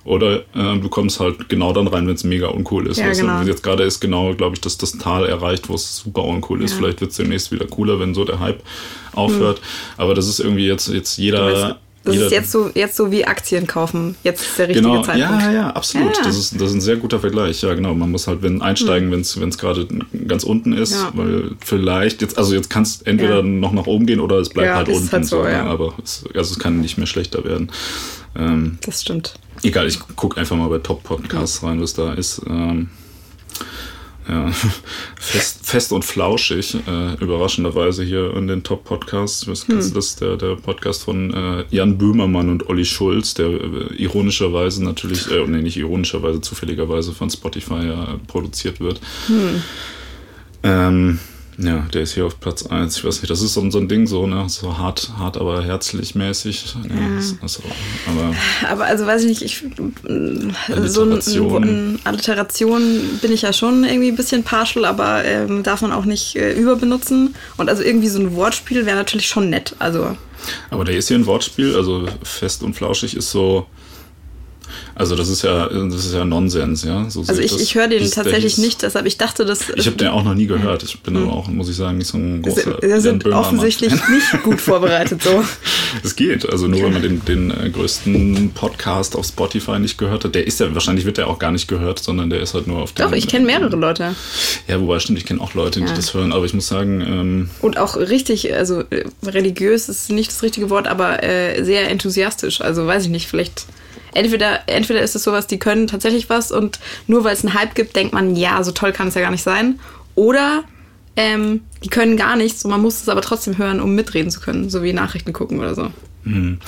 Oder 0.05 0.38
äh, 0.55 0.79
du 0.81 0.88
kommst 0.88 1.20
halt 1.20 1.50
genau 1.50 1.75
dann 1.75 1.87
rein, 1.87 2.06
wenn 2.06 2.14
es 2.14 2.25
mega 2.25 2.49
uncool 2.49 2.87
ist. 2.87 2.97
Ja, 2.97 3.12
genau. 3.12 3.43
Jetzt 3.43 3.62
gerade 3.62 3.82
ist 3.82 4.00
genau, 4.00 4.35
glaube 4.35 4.55
ich, 4.55 4.61
dass 4.62 4.79
das 4.79 4.93
Tal 4.93 5.26
erreicht, 5.26 5.69
wo 5.69 5.75
es 5.75 5.99
super 5.99 6.25
uncool 6.25 6.62
ist. 6.62 6.73
Vielleicht 6.73 7.02
wird 7.02 7.11
es 7.11 7.19
demnächst 7.19 7.52
wieder 7.52 7.67
cooler, 7.67 8.00
wenn 8.00 8.14
so 8.14 8.25
der 8.25 8.41
Hype 8.41 8.62
aufhört. 9.12 9.58
Hm. 9.58 9.64
Aber 9.99 10.14
das 10.14 10.26
ist 10.26 10.41
irgendwie 10.41 10.67
jetzt, 10.67 10.88
jetzt 10.88 11.19
jeder 11.19 11.79
das 12.02 12.17
ist 12.17 12.32
jetzt 12.32 12.50
so, 12.50 12.70
jetzt 12.75 12.97
so 12.97 13.12
wie 13.12 13.26
Aktien 13.26 13.67
kaufen. 13.67 14.17
Jetzt 14.23 14.41
ist 14.41 14.58
der 14.58 14.69
richtige 14.69 14.88
genau, 14.88 15.02
Zeitpunkt. 15.02 15.43
Ja, 15.43 15.52
ja, 15.52 15.70
absolut. 15.70 16.17
Ja. 16.17 16.25
Das, 16.25 16.38
ist, 16.38 16.55
das 16.55 16.70
ist 16.70 16.75
ein 16.75 16.81
sehr 16.81 16.97
guter 16.97 17.20
Vergleich. 17.20 17.61
Ja, 17.61 17.75
genau. 17.75 17.94
Man 17.94 18.11
muss 18.11 18.26
halt 18.26 18.43
wenn, 18.43 18.62
einsteigen, 18.62 19.12
hm. 19.12 19.25
wenn 19.37 19.49
es 19.49 19.58
gerade 19.58 19.87
ganz 20.26 20.44
unten 20.44 20.73
ist, 20.73 20.93
ja. 20.93 21.11
weil 21.14 21.50
vielleicht 21.61 22.23
jetzt, 22.23 22.38
also 22.38 22.55
jetzt 22.55 22.70
kann 22.70 22.85
es 22.85 23.02
entweder 23.02 23.37
ja. 23.37 23.43
noch 23.43 23.73
nach 23.73 23.87
oben 23.87 24.06
gehen 24.06 24.20
oder 24.20 24.37
es 24.37 24.49
bleibt 24.49 24.75
halt 24.75 24.88
unten. 24.88 25.12
Halt 25.12 25.26
so, 25.26 25.38
so 25.38 25.43
ne? 25.43 25.62
Aber 25.62 25.94
es, 26.02 26.25
also 26.35 26.52
es 26.52 26.58
kann 26.58 26.81
nicht 26.81 26.97
mehr 26.97 27.06
schlechter 27.06 27.44
werden. 27.44 27.70
Ähm, 28.35 28.79
das 28.82 29.02
stimmt. 29.02 29.35
Egal, 29.62 29.87
ich 29.87 29.99
gucke 30.17 30.41
einfach 30.41 30.56
mal 30.56 30.69
bei 30.69 30.79
Top 30.79 31.02
Podcasts 31.02 31.62
rein, 31.62 31.82
was 31.82 31.93
da 31.93 32.14
ist. 32.14 32.41
Ähm, 32.49 32.88
ja, 34.31 34.50
fest, 35.19 35.67
fest 35.67 35.93
und 35.93 36.05
flauschig, 36.05 36.77
äh, 36.87 37.15
überraschenderweise 37.23 38.05
hier 38.05 38.35
in 38.37 38.47
den 38.47 38.62
Top-Podcasts. 38.62 39.47
Hm. 39.47 39.77
das 39.77 39.93
ist 39.97 40.21
der, 40.21 40.37
der 40.37 40.55
Podcast 40.56 41.05
von 41.05 41.35
äh, 41.35 41.65
Jan 41.71 41.99
Böhmermann 41.99 42.49
und 42.49 42.69
Olli 42.69 42.85
Schulz, 42.85 43.35
der 43.35 43.49
äh, 43.49 43.94
ironischerweise 43.97 44.85
natürlich, 44.85 45.31
äh, 45.31 45.44
nee, 45.47 45.62
nicht 45.62 45.77
ironischerweise, 45.77 46.41
zufälligerweise 46.41 47.12
von 47.12 47.29
Spotify 47.29 47.87
ja 47.87 48.21
produziert 48.29 48.81
wird. 48.81 49.00
Hm. 49.27 49.62
Ähm, 50.62 51.19
ja, 51.62 51.87
der 51.93 52.03
ist 52.03 52.15
hier 52.15 52.25
auf 52.25 52.41
Platz 52.41 52.65
1. 52.65 52.97
Ich 52.97 53.05
weiß 53.05 53.21
nicht, 53.21 53.31
das 53.31 53.43
ist 53.43 53.53
so, 53.53 53.71
so 53.71 53.79
ein 53.79 53.89
Ding, 53.89 54.07
so, 54.07 54.27
ne? 54.27 54.49
so 54.49 54.79
hart, 54.79 55.12
hart, 55.19 55.37
aber 55.37 55.62
herzlich 55.62 56.15
mäßig. 56.15 56.75
Ja. 56.89 56.95
Also, 57.43 57.62
aber, 58.07 58.35
aber 58.71 58.85
also 58.87 59.07
weiß 59.07 59.25
ich 59.25 59.29
nicht, 59.29 59.43
ich, 59.43 59.65
so 60.87 61.03
ein, 61.03 61.65
ein, 61.65 61.99
Alliteration 62.05 63.19
bin 63.21 63.33
ich 63.33 63.43
ja 63.43 63.53
schon 63.53 63.85
irgendwie 63.85 64.09
ein 64.09 64.17
bisschen 64.17 64.43
partial, 64.43 64.87
aber 64.87 65.25
ähm, 65.25 65.62
darf 65.62 65.83
man 65.83 65.93
auch 65.93 66.07
nicht 66.07 66.37
äh, 66.37 66.53
überbenutzen. 66.53 67.35
Und 67.59 67.69
also 67.69 67.83
irgendwie 67.83 68.09
so 68.09 68.21
ein 68.21 68.35
Wortspiel 68.35 68.87
wäre 68.87 68.97
natürlich 68.97 69.27
schon 69.27 69.51
nett. 69.51 69.77
Also. 69.79 70.17
Aber 70.71 70.85
der 70.85 70.97
ist 70.97 71.09
hier 71.09 71.19
ein 71.19 71.27
Wortspiel, 71.27 71.77
also 71.77 72.09
fest 72.23 72.62
und 72.62 72.75
flauschig 72.75 73.15
ist 73.15 73.31
so 73.31 73.67
also 74.94 75.17
das 75.17 75.28
ist 75.28 75.43
ja, 75.43 75.69
das 75.69 76.06
ist 76.06 76.14
ja 76.14 76.25
Nonsens, 76.25 76.84
ja. 76.84 77.08
So 77.08 77.25
also 77.26 77.40
ich, 77.40 77.58
ich 77.61 77.75
höre 77.75 77.88
den 77.88 78.02
das, 78.02 78.11
tatsächlich 78.11 78.58
nicht, 78.58 78.82
deshalb 78.82 79.06
ich 79.06 79.19
dachte, 79.19 79.44
dass. 79.44 79.69
Ich 79.76 79.87
habe 79.87 79.96
den 79.96 80.08
auch 80.08 80.25
noch 80.25 80.34
nie 80.34 80.46
gehört. 80.46 80.82
Ich 80.82 81.00
bin 81.00 81.17
hm. 81.17 81.25
aber 81.25 81.32
auch, 81.32 81.49
muss 81.49 81.69
ich 81.69 81.76
sagen, 81.76 81.99
nicht 81.99 82.08
so 82.08 82.19
ein 82.19 82.43
großer. 82.43 82.81
Wir 82.82 83.00
sind 83.00 83.26
offensichtlich 83.26 83.93
nicht 84.08 84.43
gut 84.43 84.61
vorbereitet 84.61 85.22
so. 85.22 85.44
Es 86.05 86.14
geht. 86.17 86.49
Also 86.49 86.69
nur 86.69 86.82
wenn 86.82 86.93
man 86.93 87.02
den, 87.02 87.25
den 87.25 87.50
äh, 87.50 87.69
größten 87.70 88.52
Podcast 88.55 89.17
auf 89.17 89.26
Spotify 89.26 89.78
nicht 89.78 89.99
gehört 89.99 90.25
hat, 90.25 90.34
der 90.34 90.46
ist 90.46 90.61
ja, 90.61 90.73
wahrscheinlich 90.73 91.05
wird 91.05 91.19
der 91.19 91.28
auch 91.28 91.38
gar 91.38 91.50
nicht 91.50 91.69
gehört, 91.69 91.99
sondern 91.99 92.31
der 92.31 92.40
ist 92.40 92.55
halt 92.55 92.66
nur 92.66 92.78
auf 92.78 92.93
dem. 92.93 93.06
Doch, 93.06 93.16
ich 93.16 93.26
kenne 93.26 93.46
mehrere 93.46 93.75
Leute. 93.76 94.14
Ja, 94.69 94.81
wobei 94.81 94.99
stimmt, 95.00 95.19
ich 95.19 95.26
kenne 95.26 95.40
auch 95.40 95.55
Leute, 95.55 95.81
die 95.81 95.87
ja. 95.87 95.94
das 95.94 96.14
hören, 96.14 96.32
aber 96.32 96.44
ich 96.44 96.55
muss 96.55 96.69
sagen. 96.69 97.00
Ähm, 97.00 97.50
Und 97.61 97.78
auch 97.78 97.96
richtig, 97.96 98.52
also 98.55 98.81
äh, 98.90 99.05
religiös 99.25 99.88
ist 99.88 100.11
nicht 100.11 100.31
das 100.31 100.43
richtige 100.43 100.70
Wort, 100.70 100.87
aber 100.87 101.23
äh, 101.23 101.64
sehr 101.64 101.90
enthusiastisch. 101.90 102.61
Also 102.61 102.87
weiß 102.87 103.05
ich 103.05 103.11
nicht, 103.11 103.26
vielleicht 103.26 103.66
entweder, 104.15 104.69
entweder 104.69 105.01
ist 105.03 105.15
es 105.15 105.23
sowas, 105.23 105.47
die 105.47 105.59
können 105.59 105.87
tatsächlich 105.87 106.29
was 106.29 106.53
und 106.53 106.79
nur 107.07 107.25
weil 107.25 107.35
es 107.35 107.45
einen 107.45 107.55
Hype 107.55 107.75
gibt, 107.75 107.97
denkt 107.97 108.12
man, 108.12 108.37
ja, 108.37 108.62
so 108.62 108.73
toll 108.73 108.93
kann 108.93 109.09
es 109.09 109.15
ja 109.15 109.21
gar 109.21 109.31
nicht 109.31 109.43
sein. 109.43 109.79
Oder 110.15 110.65
ähm, 111.17 111.62
die 111.85 111.89
können 111.89 112.17
gar 112.17 112.37
nichts 112.37 112.65
und 112.65 112.71
man 112.71 112.83
muss 112.83 113.03
es 113.03 113.09
aber 113.09 113.23
trotzdem 113.23 113.59
hören, 113.59 113.81
um 113.81 113.95
mitreden 113.95 114.31
zu 114.31 114.41
können, 114.41 114.71
so 114.71 114.83
wie 114.83 114.93
Nachrichten 114.93 115.33
gucken 115.33 115.59
oder 115.59 115.75
so. 115.75 115.91
Hm. 116.25 116.59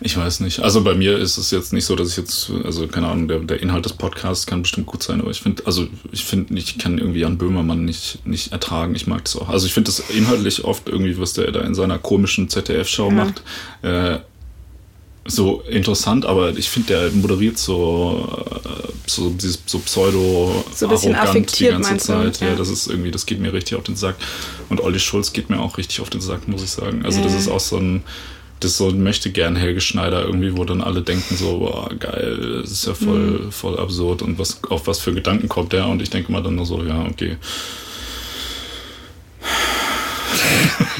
Ich 0.00 0.16
weiß 0.16 0.40
nicht. 0.40 0.60
Also 0.60 0.84
bei 0.84 0.94
mir 0.94 1.18
ist 1.18 1.38
es 1.38 1.50
jetzt 1.50 1.72
nicht 1.72 1.86
so, 1.86 1.96
dass 1.96 2.10
ich 2.10 2.16
jetzt, 2.16 2.50
also 2.64 2.86
keine 2.86 3.08
Ahnung, 3.08 3.28
der, 3.28 3.38
der 3.38 3.62
Inhalt 3.62 3.84
des 3.86 3.94
Podcasts 3.94 4.46
kann 4.46 4.62
bestimmt 4.62 4.86
gut 4.86 5.02
sein, 5.02 5.20
aber 5.20 5.30
ich 5.30 5.40
finde, 5.40 5.64
also 5.66 5.86
ich 6.12 6.24
finde, 6.24 6.54
ich 6.54 6.78
kann 6.78 6.98
irgendwie 6.98 7.20
Jan 7.20 7.38
Böhmermann 7.38 7.84
nicht, 7.84 8.26
nicht 8.26 8.52
ertragen. 8.52 8.94
Ich 8.94 9.06
mag 9.06 9.24
das 9.24 9.36
auch. 9.36 9.48
Also 9.48 9.66
ich 9.66 9.72
finde 9.72 9.88
das 9.88 10.00
inhaltlich 10.10 10.64
oft 10.64 10.88
irgendwie, 10.88 11.18
was 11.18 11.32
der 11.32 11.50
da 11.50 11.60
in 11.60 11.74
seiner 11.74 11.98
komischen 11.98 12.48
ZDF-Show 12.48 13.08
ja. 13.08 13.14
macht. 13.14 13.42
Äh, 13.82 14.18
so 15.26 15.62
interessant, 15.68 16.24
aber 16.24 16.56
ich 16.56 16.68
finde, 16.68 16.94
der 16.94 17.10
moderiert 17.12 17.58
so, 17.58 18.44
äh, 18.64 18.88
so, 19.06 19.34
so 19.66 19.78
pseudo 19.80 20.64
so 20.74 20.88
arrogant 20.88 21.58
die 21.58 21.66
ganze 21.66 21.96
Zeit. 21.96 22.40
Ja. 22.40 22.48
ja. 22.48 22.54
das 22.54 22.68
ist 22.68 22.86
irgendwie, 22.88 23.10
das 23.10 23.26
geht 23.26 23.40
mir 23.40 23.52
richtig 23.52 23.76
auf 23.76 23.84
den 23.84 23.96
Sack. 23.96 24.16
Und 24.68 24.80
Olli 24.80 24.98
Schulz 24.98 25.32
geht 25.32 25.50
mir 25.50 25.60
auch 25.60 25.78
richtig 25.78 26.00
auf 26.00 26.10
den 26.10 26.20
Sack, 26.20 26.48
muss 26.48 26.62
ich 26.62 26.70
sagen. 26.70 27.04
Also, 27.04 27.22
das 27.22 27.34
ist 27.34 27.48
auch 27.48 27.60
so 27.60 27.76
ein, 27.78 28.02
das 28.60 28.76
so 28.76 28.88
ein 28.88 29.02
möchte 29.02 29.30
gern 29.30 29.56
Helge 29.56 29.80
Schneider 29.80 30.24
irgendwie, 30.24 30.56
wo 30.56 30.64
dann 30.64 30.80
alle 30.80 31.02
denken 31.02 31.36
so, 31.36 31.58
boah, 31.58 31.90
geil, 31.98 32.60
das 32.62 32.70
ist 32.70 32.86
ja 32.86 32.94
voll, 32.94 33.40
mhm. 33.44 33.52
voll 33.52 33.78
absurd 33.78 34.22
und 34.22 34.38
was, 34.38 34.62
auf 34.64 34.86
was 34.86 34.98
für 34.98 35.12
Gedanken 35.12 35.48
kommt 35.48 35.72
der? 35.72 35.86
Und 35.88 36.00
ich 36.02 36.10
denke 36.10 36.32
mal 36.32 36.42
dann 36.42 36.54
nur 36.54 36.66
so, 36.66 36.82
ja, 36.82 37.04
okay. 37.04 37.36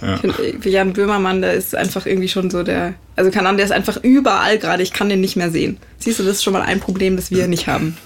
Ja. 0.00 0.18
Für 0.60 0.68
Jan 0.68 0.92
Böhmermann, 0.92 1.42
der 1.42 1.54
ist 1.54 1.74
einfach 1.74 2.06
irgendwie 2.06 2.28
schon 2.28 2.50
so 2.50 2.62
der. 2.62 2.94
Also 3.16 3.30
kann 3.30 3.56
der 3.56 3.64
ist 3.64 3.72
einfach 3.72 4.02
überall 4.02 4.58
gerade. 4.58 4.82
Ich 4.82 4.92
kann 4.92 5.08
den 5.08 5.20
nicht 5.20 5.36
mehr 5.36 5.50
sehen. 5.50 5.78
Siehst 5.98 6.18
du, 6.18 6.22
das 6.22 6.36
ist 6.36 6.44
schon 6.44 6.52
mal 6.52 6.62
ein 6.62 6.80
Problem, 6.80 7.16
das 7.16 7.30
wir 7.30 7.48
nicht 7.48 7.66
haben. 7.66 7.96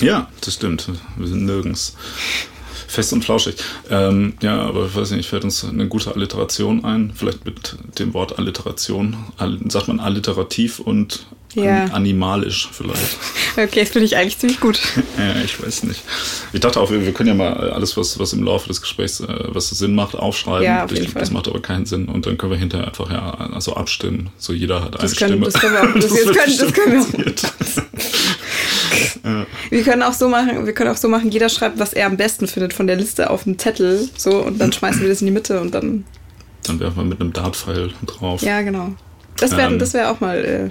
Ja, 0.00 0.28
das 0.40 0.54
stimmt. 0.54 0.88
Wir 1.16 1.26
sind 1.26 1.44
nirgends. 1.44 1.96
Fest 2.88 3.12
und 3.12 3.24
flauschig. 3.24 3.56
Ähm, 3.90 4.34
ja, 4.40 4.62
aber 4.62 4.86
ich 4.86 4.94
weiß 4.94 5.10
nicht, 5.12 5.28
fällt 5.28 5.44
uns 5.44 5.64
eine 5.64 5.88
gute 5.88 6.14
Alliteration 6.14 6.84
ein. 6.84 7.12
Vielleicht 7.14 7.44
mit 7.44 7.76
dem 7.98 8.14
Wort 8.14 8.38
Alliteration. 8.38 9.16
All, 9.36 9.58
sagt 9.68 9.88
man 9.88 10.00
alliterativ 10.00 10.78
und 10.78 11.26
ja. 11.54 11.84
animalisch 11.86 12.68
vielleicht. 12.72 13.18
Okay, 13.56 13.80
das 13.80 13.90
finde 13.90 14.06
ich 14.06 14.16
eigentlich 14.16 14.36
ziemlich 14.36 14.58
gut. 14.58 14.80
ja, 15.16 15.40
ich 15.44 15.62
weiß 15.62 15.84
nicht. 15.84 16.02
Ich 16.52 16.58
dachte 16.58 16.80
auch, 16.80 16.90
wir, 16.90 17.06
wir, 17.06 17.12
können 17.12 17.28
ja 17.28 17.34
mal 17.34 17.70
alles, 17.70 17.96
was, 17.96 18.18
was 18.18 18.32
im 18.32 18.42
Laufe 18.42 18.66
des 18.66 18.80
Gesprächs, 18.80 19.20
äh, 19.20 19.26
was 19.46 19.70
Sinn 19.70 19.94
macht, 19.94 20.16
aufschreiben. 20.16 20.64
Ja, 20.64 20.84
auf 20.84 20.90
ich. 20.90 21.14
Das 21.14 21.30
macht 21.30 21.46
aber 21.46 21.62
keinen 21.62 21.86
Sinn. 21.86 22.06
Und 22.06 22.26
dann 22.26 22.36
können 22.36 22.50
wir 22.50 22.58
hinterher 22.58 22.88
einfach 22.88 23.12
ja 23.12 23.32
also 23.52 23.74
abstimmen. 23.74 24.30
So 24.38 24.52
jeder 24.52 24.82
hat 24.82 24.98
eine 24.98 25.08
können, 25.08 25.14
Stimme. 25.14 25.44
Das 25.44 25.54
können 25.54 25.72
wir 25.72 25.82
auch. 25.82 25.94
Das, 25.94 26.10
das, 26.10 26.20
können, 26.24 26.58
das 26.58 26.72
können 26.72 26.92
wir 26.92 27.34
auch. 29.32 29.46
Wir 29.70 29.82
können 29.82 30.02
auch 30.02 30.12
so 30.12 30.28
machen, 30.28 30.66
wir 30.66 30.72
können 30.72 30.90
auch 30.90 30.96
so 30.96 31.08
machen, 31.08 31.30
jeder 31.30 31.48
schreibt, 31.48 31.78
was 31.78 31.92
er 31.92 32.06
am 32.06 32.16
besten 32.16 32.48
findet 32.48 32.72
von 32.72 32.86
der 32.86 32.96
Liste 32.96 33.30
auf 33.30 33.46
einen 33.46 33.58
Zettel. 33.58 34.08
So, 34.16 34.42
und 34.42 34.60
dann 34.60 34.72
schmeißen 34.72 35.00
wir 35.00 35.08
das 35.08 35.20
in 35.20 35.26
die 35.26 35.32
Mitte 35.32 35.60
und 35.60 35.74
dann. 35.74 36.04
Dann 36.64 36.80
werfen 36.80 36.96
wir 36.96 37.04
mit 37.04 37.20
einem 37.20 37.32
Dartpfeil 37.32 37.92
drauf. 38.04 38.42
Ja, 38.42 38.62
genau. 38.62 38.92
Das 39.36 39.56
wäre 39.56 39.72
ähm, 39.72 39.92
wär 39.92 40.10
auch 40.10 40.20
mal 40.20 40.44
äh, 40.44 40.68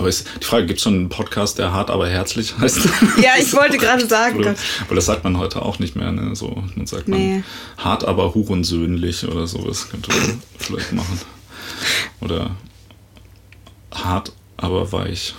Aber 0.00 0.08
ist 0.08 0.26
die 0.40 0.46
Frage, 0.46 0.64
gibt 0.64 0.78
es 0.78 0.84
schon 0.84 0.94
einen 0.94 1.08
Podcast, 1.10 1.58
der 1.58 1.72
hart, 1.72 1.90
aber 1.90 2.08
herzlich 2.08 2.56
heißt? 2.56 2.78
Ja, 3.22 3.32
ich 3.38 3.52
wollte 3.52 3.76
gerade 3.78 4.06
sagen. 4.06 4.38
Oder, 4.38 4.54
aber 4.86 4.94
das 4.94 5.04
sagt 5.04 5.24
man 5.24 5.36
heute 5.36 5.60
auch 5.60 5.78
nicht 5.78 5.94
mehr, 5.94 6.10
ne? 6.10 6.34
So, 6.34 6.64
man 6.74 6.86
sagt 6.86 7.06
Nee. 7.06 7.42
man 7.76 7.84
hart, 7.84 8.04
aber 8.06 8.32
hurensöhnlich 8.32 9.28
oder 9.28 9.46
sowas 9.46 9.90
könnte 9.90 10.08
man 10.10 10.42
vielleicht 10.58 10.92
machen. 10.94 11.20
Oder 12.22 12.56
hart, 13.92 14.32
aber 14.56 14.90
weich. 14.90 15.34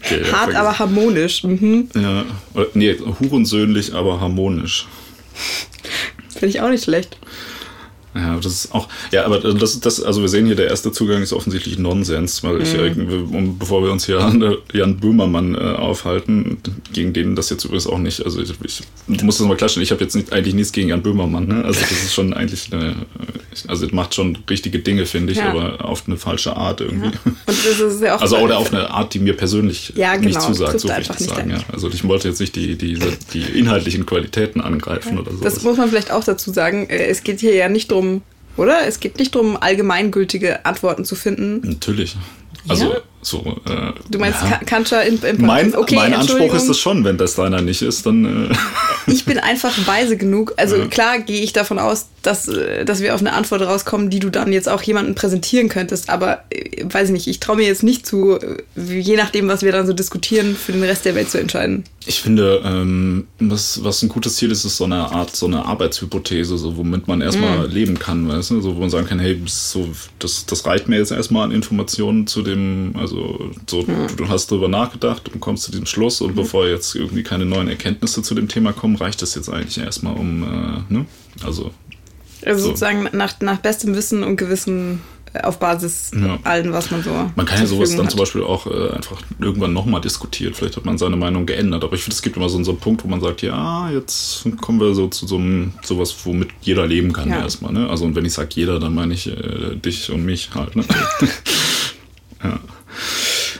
Okay, 0.00 0.22
ja, 0.26 0.32
Hart, 0.32 0.56
aber 0.56 0.76
harmonisch. 0.76 1.44
Mhm. 1.44 1.88
Ja, 1.94 2.24
oder, 2.54 2.66
nee, 2.74 2.96
hurensöhnlich, 3.20 3.94
aber 3.94 4.20
harmonisch. 4.20 4.88
Finde 6.32 6.48
ich 6.48 6.60
auch 6.60 6.70
nicht 6.70 6.82
schlecht. 6.82 7.16
Ja, 8.16 8.36
das 8.36 8.46
ist 8.64 8.74
auch, 8.74 8.88
ja, 9.12 9.24
aber 9.26 9.38
das 9.40 9.80
das, 9.80 10.02
also 10.02 10.22
wir 10.22 10.28
sehen 10.28 10.46
hier, 10.46 10.56
der 10.56 10.68
erste 10.68 10.90
Zugang 10.92 11.22
ist 11.22 11.32
offensichtlich 11.32 11.78
Nonsens, 11.78 12.42
weil 12.42 12.62
ich, 12.62 12.74
äh, 12.74 12.90
um, 12.90 13.58
bevor 13.58 13.82
wir 13.84 13.92
uns 13.92 14.06
hier 14.06 14.20
an 14.20 14.40
äh, 14.42 14.56
Jan 14.72 14.96
Böhmermann 14.96 15.54
äh, 15.54 15.58
aufhalten, 15.58 16.58
gegen 16.92 17.12
den 17.12 17.36
das 17.36 17.50
jetzt 17.50 17.64
übrigens 17.64 17.86
auch 17.86 17.98
nicht, 17.98 18.24
also 18.24 18.40
ich, 18.40 18.52
ich 18.64 19.22
muss 19.22 19.38
das 19.38 19.46
mal 19.46 19.56
klatschen, 19.56 19.82
ich 19.82 19.90
habe 19.90 20.02
jetzt 20.02 20.16
nicht, 20.16 20.32
eigentlich 20.32 20.54
nichts 20.54 20.72
gegen 20.72 20.88
Jan 20.88 21.02
Böhmermann, 21.02 21.46
ne? 21.46 21.64
also 21.64 21.80
das 21.80 21.90
ist 21.92 22.14
schon 22.14 22.32
eigentlich 22.32 22.72
eine, 22.72 22.96
also 23.68 23.86
es 23.86 23.92
macht 23.92 24.14
schon 24.14 24.38
richtige 24.48 24.78
Dinge, 24.78 25.06
finde 25.06 25.32
ich, 25.32 25.38
Ja. 25.38 25.50
aber 25.50 25.84
auf 25.84 26.04
eine 26.06 26.16
falsche 26.16 26.56
Art 26.56 26.80
irgendwie. 26.80 27.08
Und 27.24 27.36
das 27.46 27.80
ist 27.80 28.02
ja 28.02 28.16
auch. 28.16 28.20
Also 28.26 28.38
oder 28.38 28.58
auf 28.58 28.72
eine 28.72 28.90
Art, 28.90 29.14
die 29.14 29.18
mir 29.20 29.34
persönlich 29.36 29.92
Ja, 29.94 30.16
nicht 30.16 30.34
genau, 30.34 30.46
zusagt, 30.46 30.80
trifft 30.80 31.06
so 31.06 31.12
nicht 31.12 31.20
sagen. 31.34 31.50
Ja. 31.50 31.58
Also 31.72 31.88
ich 31.88 32.02
wollte 32.08 32.28
jetzt 32.28 32.40
nicht 32.40 32.56
die, 32.56 32.76
die, 32.76 32.98
die 33.32 33.42
inhaltlichen 33.58 34.04
Qualitäten 34.04 34.60
angreifen 34.60 35.18
oder 35.18 35.30
so. 35.32 35.44
Das 35.44 35.62
muss 35.62 35.76
man 35.76 35.88
vielleicht 35.88 36.10
auch 36.10 36.24
dazu 36.24 36.52
sagen. 36.52 36.88
Äh, 36.88 37.06
Es 37.06 37.22
geht 37.22 37.40
hier 37.40 37.54
ja 37.54 37.68
nicht 37.68 37.92
drum, 38.06 38.22
oder? 38.56 38.86
Es 38.86 39.00
geht 39.00 39.18
nicht 39.18 39.34
drum, 39.34 39.56
allgemeingültige 39.56 40.64
Antworten 40.64 41.04
zu 41.04 41.14
finden. 41.14 41.60
Natürlich. 41.68 42.16
Also 42.68 42.92
Ja? 42.92 43.00
So. 43.26 43.56
Äh, 43.68 43.92
Du 44.10 44.18
meinst 44.18 44.40
ja. 44.42 44.58
Kancha 44.64 45.00
in, 45.00 45.18
im 45.22 45.44
Mein, 45.44 45.74
okay, 45.74 45.96
mein 45.96 46.14
Anspruch 46.14 46.54
ist 46.54 46.68
es 46.68 46.78
schon, 46.78 47.04
wenn 47.04 47.16
das 47.18 47.34
deiner 47.34 47.60
nicht 47.60 47.82
ist, 47.82 48.06
dann. 48.06 48.50
Äh, 48.50 48.54
Ich 49.08 49.24
bin 49.24 49.38
einfach 49.38 49.72
weise 49.86 50.16
genug. 50.16 50.54
Also 50.56 50.76
Ja. 50.76 50.86
klar 50.86 51.18
gehe 51.20 51.40
ich 51.40 51.52
davon 51.52 51.78
aus, 51.78 52.06
dass, 52.22 52.48
äh, 52.48 52.84
dass 52.84 53.00
wir 53.00 53.14
auf 53.14 53.20
eine 53.20 53.34
Antwort 53.34 53.62
rauskommen, 53.62 54.10
die 54.10 54.18
du 54.18 54.30
dann 54.30 54.52
jetzt 54.52 54.68
auch 54.68 54.82
jemandem 54.82 55.14
präsentieren 55.14 55.68
könntest. 55.68 56.10
Aber 56.10 56.42
äh, 56.50 56.84
weiß 56.84 57.08
ich 57.08 57.12
nicht, 57.12 57.26
ich 57.28 57.38
traue 57.38 57.56
mir 57.56 57.66
jetzt 57.66 57.84
nicht 57.84 58.04
zu, 58.04 58.36
äh, 58.40 58.62
je 59.00 59.16
nachdem, 59.16 59.46
was 59.48 59.62
wir 59.62 59.70
dann 59.70 59.86
so 59.86 59.92
diskutieren, 59.92 60.56
für 60.56 60.72
den 60.72 60.82
Rest 60.82 61.04
der 61.04 61.14
Welt 61.14 61.30
zu 61.30 61.38
entscheiden. 61.38 61.84
ich 62.08 62.20
finde, 62.20 62.62
ähm, 62.64 63.26
was, 63.38 63.82
was 63.84 64.02
ein 64.02 64.08
gutes 64.08 64.36
Ziel 64.36 64.50
ist, 64.50 64.64
ist 64.64 64.76
so 64.76 64.84
eine 64.84 65.10
Art, 65.12 65.34
so 65.36 65.46
eine 65.46 65.64
Arbeitshypothese, 65.64 66.56
so, 66.58 66.76
womit 66.76 67.06
man 67.08 67.20
erstmal 67.20 67.66
leben 67.68 67.98
kann, 67.98 68.28
weißt 68.28 68.50
du? 68.50 68.60
So, 68.60 68.74
wo 68.76 68.80
man 68.80 68.90
sagen 68.90 69.06
kann, 69.06 69.18
hey, 69.20 69.40
so, 69.46 69.88
das, 70.18 70.46
das 70.46 70.66
reicht 70.66 70.88
mir 70.88 70.98
jetzt 70.98 71.12
erstmal 71.12 71.44
an 71.44 71.52
Informationen 71.52 72.26
zu 72.26 72.42
dem, 72.42 72.94
also 72.98 73.15
so, 73.66 73.84
du, 73.86 74.06
du 74.16 74.28
hast 74.28 74.50
drüber 74.50 74.68
nachgedacht 74.68 75.28
und 75.32 75.40
kommst 75.40 75.64
zu 75.64 75.70
diesem 75.70 75.86
Schluss 75.86 76.20
und 76.20 76.34
bevor 76.34 76.66
jetzt 76.66 76.94
irgendwie 76.94 77.22
keine 77.22 77.44
neuen 77.44 77.68
Erkenntnisse 77.68 78.22
zu 78.22 78.34
dem 78.34 78.48
Thema 78.48 78.72
kommen, 78.72 78.96
reicht 78.96 79.22
das 79.22 79.34
jetzt 79.34 79.48
eigentlich 79.48 79.78
erstmal 79.78 80.14
um, 80.16 80.42
äh, 80.42 80.92
ne? 80.92 81.06
Also 81.44 81.72
Also 82.44 82.60
So. 82.60 82.66
sozusagen 82.68 83.08
nach, 83.12 83.40
nach 83.40 83.58
bestem 83.58 83.94
Wissen 83.94 84.22
und 84.22 84.36
Gewissen 84.36 85.00
äh, 85.32 85.40
auf 85.40 85.58
Basis 85.58 86.10
Ja. 86.14 86.38
allen, 86.44 86.72
was 86.72 86.90
man 86.90 87.02
so. 87.02 87.10
Man 87.34 87.46
kann 87.46 87.58
ja 87.60 87.66
sowas 87.66 87.90
dann 87.96 88.04
hat. 88.04 88.10
zum 88.12 88.20
Beispiel 88.20 88.42
auch 88.42 88.66
äh, 88.66 88.90
einfach 88.90 89.20
irgendwann 89.40 89.72
nochmal 89.72 90.00
diskutieren. 90.00 90.54
Vielleicht 90.54 90.76
hat 90.76 90.84
man 90.84 90.96
seine 90.98 91.16
Meinung 91.16 91.44
geändert. 91.46 91.82
Aber 91.84 91.94
ich 91.94 92.02
finde, 92.02 92.14
es 92.14 92.22
gibt 92.22 92.36
immer 92.36 92.48
so, 92.48 92.62
so 92.62 92.70
einen 92.72 92.80
Punkt, 92.80 93.02
wo 93.04 93.08
man 93.08 93.20
sagt, 93.20 93.42
ja, 93.42 93.90
jetzt 93.90 94.46
kommen 94.60 94.78
wir 94.80 94.94
so 94.94 95.08
zu 95.08 95.26
so 95.26 95.36
einem 95.36 95.72
sowas, 95.82 96.14
womit 96.24 96.48
jeder 96.62 96.86
leben 96.86 97.12
kann 97.12 97.30
Ja. 97.30 97.40
erstmal. 97.40 97.72
Ne? 97.72 97.88
Also 97.90 98.04
und 98.04 98.14
wenn 98.14 98.24
ich 98.24 98.32
sage 98.34 98.50
jeder, 98.54 98.78
dann 98.78 98.94
meine 98.94 99.14
ich 99.14 99.26
äh, 99.26 99.74
dich 99.76 100.10
und 100.10 100.24
mich 100.24 100.50
halt. 100.54 100.76
Ne? 100.76 100.84
ja. 102.44 102.60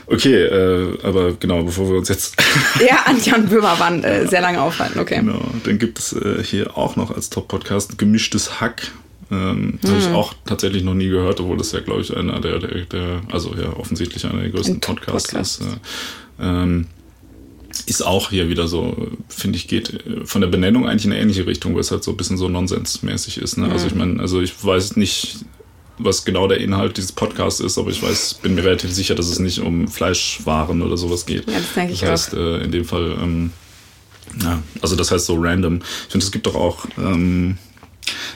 Okay, 0.07 0.43
äh, 0.43 0.97
aber 1.03 1.33
genau, 1.33 1.63
bevor 1.63 1.89
wir 1.89 1.97
uns 1.97 2.09
jetzt 2.09 2.35
Ja, 2.87 3.03
an 3.05 3.17
Jan 3.23 3.47
Böhmermann 3.47 4.03
äh, 4.03 4.27
sehr 4.27 4.41
lange 4.41 4.61
aufhalten, 4.61 4.99
okay. 4.99 5.17
Genau, 5.19 5.41
dann 5.63 5.79
gibt 5.79 5.99
es 5.99 6.13
äh, 6.13 6.41
hier 6.43 6.77
auch 6.77 6.95
noch 6.95 7.11
als 7.11 7.29
Top-Podcast 7.29 7.97
gemischtes 7.97 8.61
Hack. 8.61 8.91
Ähm, 9.29 9.79
das 9.81 9.91
Mhm. 9.91 9.95
habe 9.95 10.01
ich 10.09 10.15
auch 10.15 10.33
tatsächlich 10.45 10.83
noch 10.83 10.93
nie 10.93 11.09
gehört, 11.09 11.39
obwohl 11.41 11.57
das 11.57 11.73
ja, 11.73 11.81
glaube 11.81 12.01
ich, 12.01 12.15
einer 12.15 12.39
der, 12.39 12.59
der, 12.59 12.85
der, 12.85 13.21
also 13.31 13.53
ja, 13.55 13.73
offensichtlich 13.73 14.25
einer 14.25 14.39
der 14.41 14.49
größten 14.49 14.75
Ein 14.75 14.79
Podcasts 14.81 15.29
Top-Podcast. 15.29 15.61
ist. 15.61 15.67
Äh, 16.39 16.43
ähm, 16.45 16.87
ist 17.85 18.01
auch 18.05 18.29
hier 18.31 18.49
wieder 18.49 18.67
so, 18.67 19.07
finde 19.27 19.57
ich, 19.57 19.67
geht 19.67 19.89
äh, 20.05 20.25
von 20.25 20.39
der 20.41 20.47
Benennung 20.47 20.87
eigentlich 20.87 21.05
in 21.05 21.11
eine 21.11 21.21
ähnliche 21.21 21.45
Richtung, 21.45 21.73
weil 21.73 21.81
es 21.81 21.91
halt 21.91 22.03
so 22.03 22.11
ein 22.11 22.17
bisschen 22.17 22.37
so 22.37 22.47
nonsensmäßig 22.47 23.39
ist. 23.39 23.57
Ne? 23.57 23.69
Also 23.69 23.87
ich 23.87 23.93
meine, 23.95 24.19
also 24.21 24.41
ich 24.41 24.53
weiß 24.63 24.95
nicht, 24.95 25.39
was 25.97 26.25
genau 26.25 26.47
der 26.47 26.59
Inhalt 26.59 26.97
dieses 26.97 27.11
Podcasts 27.11 27.59
ist, 27.59 27.77
aber 27.77 27.89
ich 27.89 28.01
weiß, 28.01 28.35
bin 28.35 28.55
mir 28.55 28.63
relativ 28.63 28.91
sicher, 28.91 29.15
dass 29.15 29.27
es 29.27 29.39
nicht 29.39 29.59
um 29.59 29.87
Fleischwaren 29.87 30.81
oder 30.81 30.97
sowas 30.97 31.25
geht. 31.25 31.49
Ja, 31.49 31.57
das 31.57 31.73
denke 31.73 31.93
ich 31.93 31.99
das 32.01 32.09
heißt, 32.09 32.33
äh, 32.33 32.57
in 32.63 32.71
dem 32.71 32.85
Fall, 32.85 33.17
ähm, 33.21 33.51
ja, 34.41 34.61
also 34.81 34.95
das 34.95 35.11
heißt 35.11 35.25
so 35.25 35.35
random. 35.39 35.79
Ich 35.79 36.11
finde, 36.11 36.25
es 36.25 36.31
gibt 36.31 36.45
doch 36.45 36.55
auch, 36.55 36.85
ähm, 36.97 37.57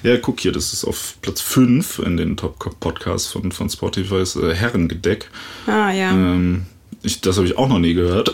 ja, 0.03 0.17
guck 0.17 0.39
hier, 0.39 0.51
das 0.51 0.73
ist 0.73 0.83
auf 0.83 1.15
Platz 1.21 1.41
5 1.41 1.99
in 1.99 2.17
den 2.17 2.37
Top-Podcasts 2.37 3.31
von, 3.31 3.51
von 3.51 3.69
Spotify, 3.69 4.21
ist 4.21 4.35
äh, 4.35 4.53
Herrengedeck. 4.53 5.29
Ah, 5.67 5.91
ja. 5.91 6.11
Ähm, 6.11 6.65
ich, 7.03 7.19
das 7.21 7.37
habe 7.37 7.47
ich 7.47 7.57
auch 7.57 7.67
noch 7.67 7.79
nie 7.79 7.93
gehört. 7.93 8.31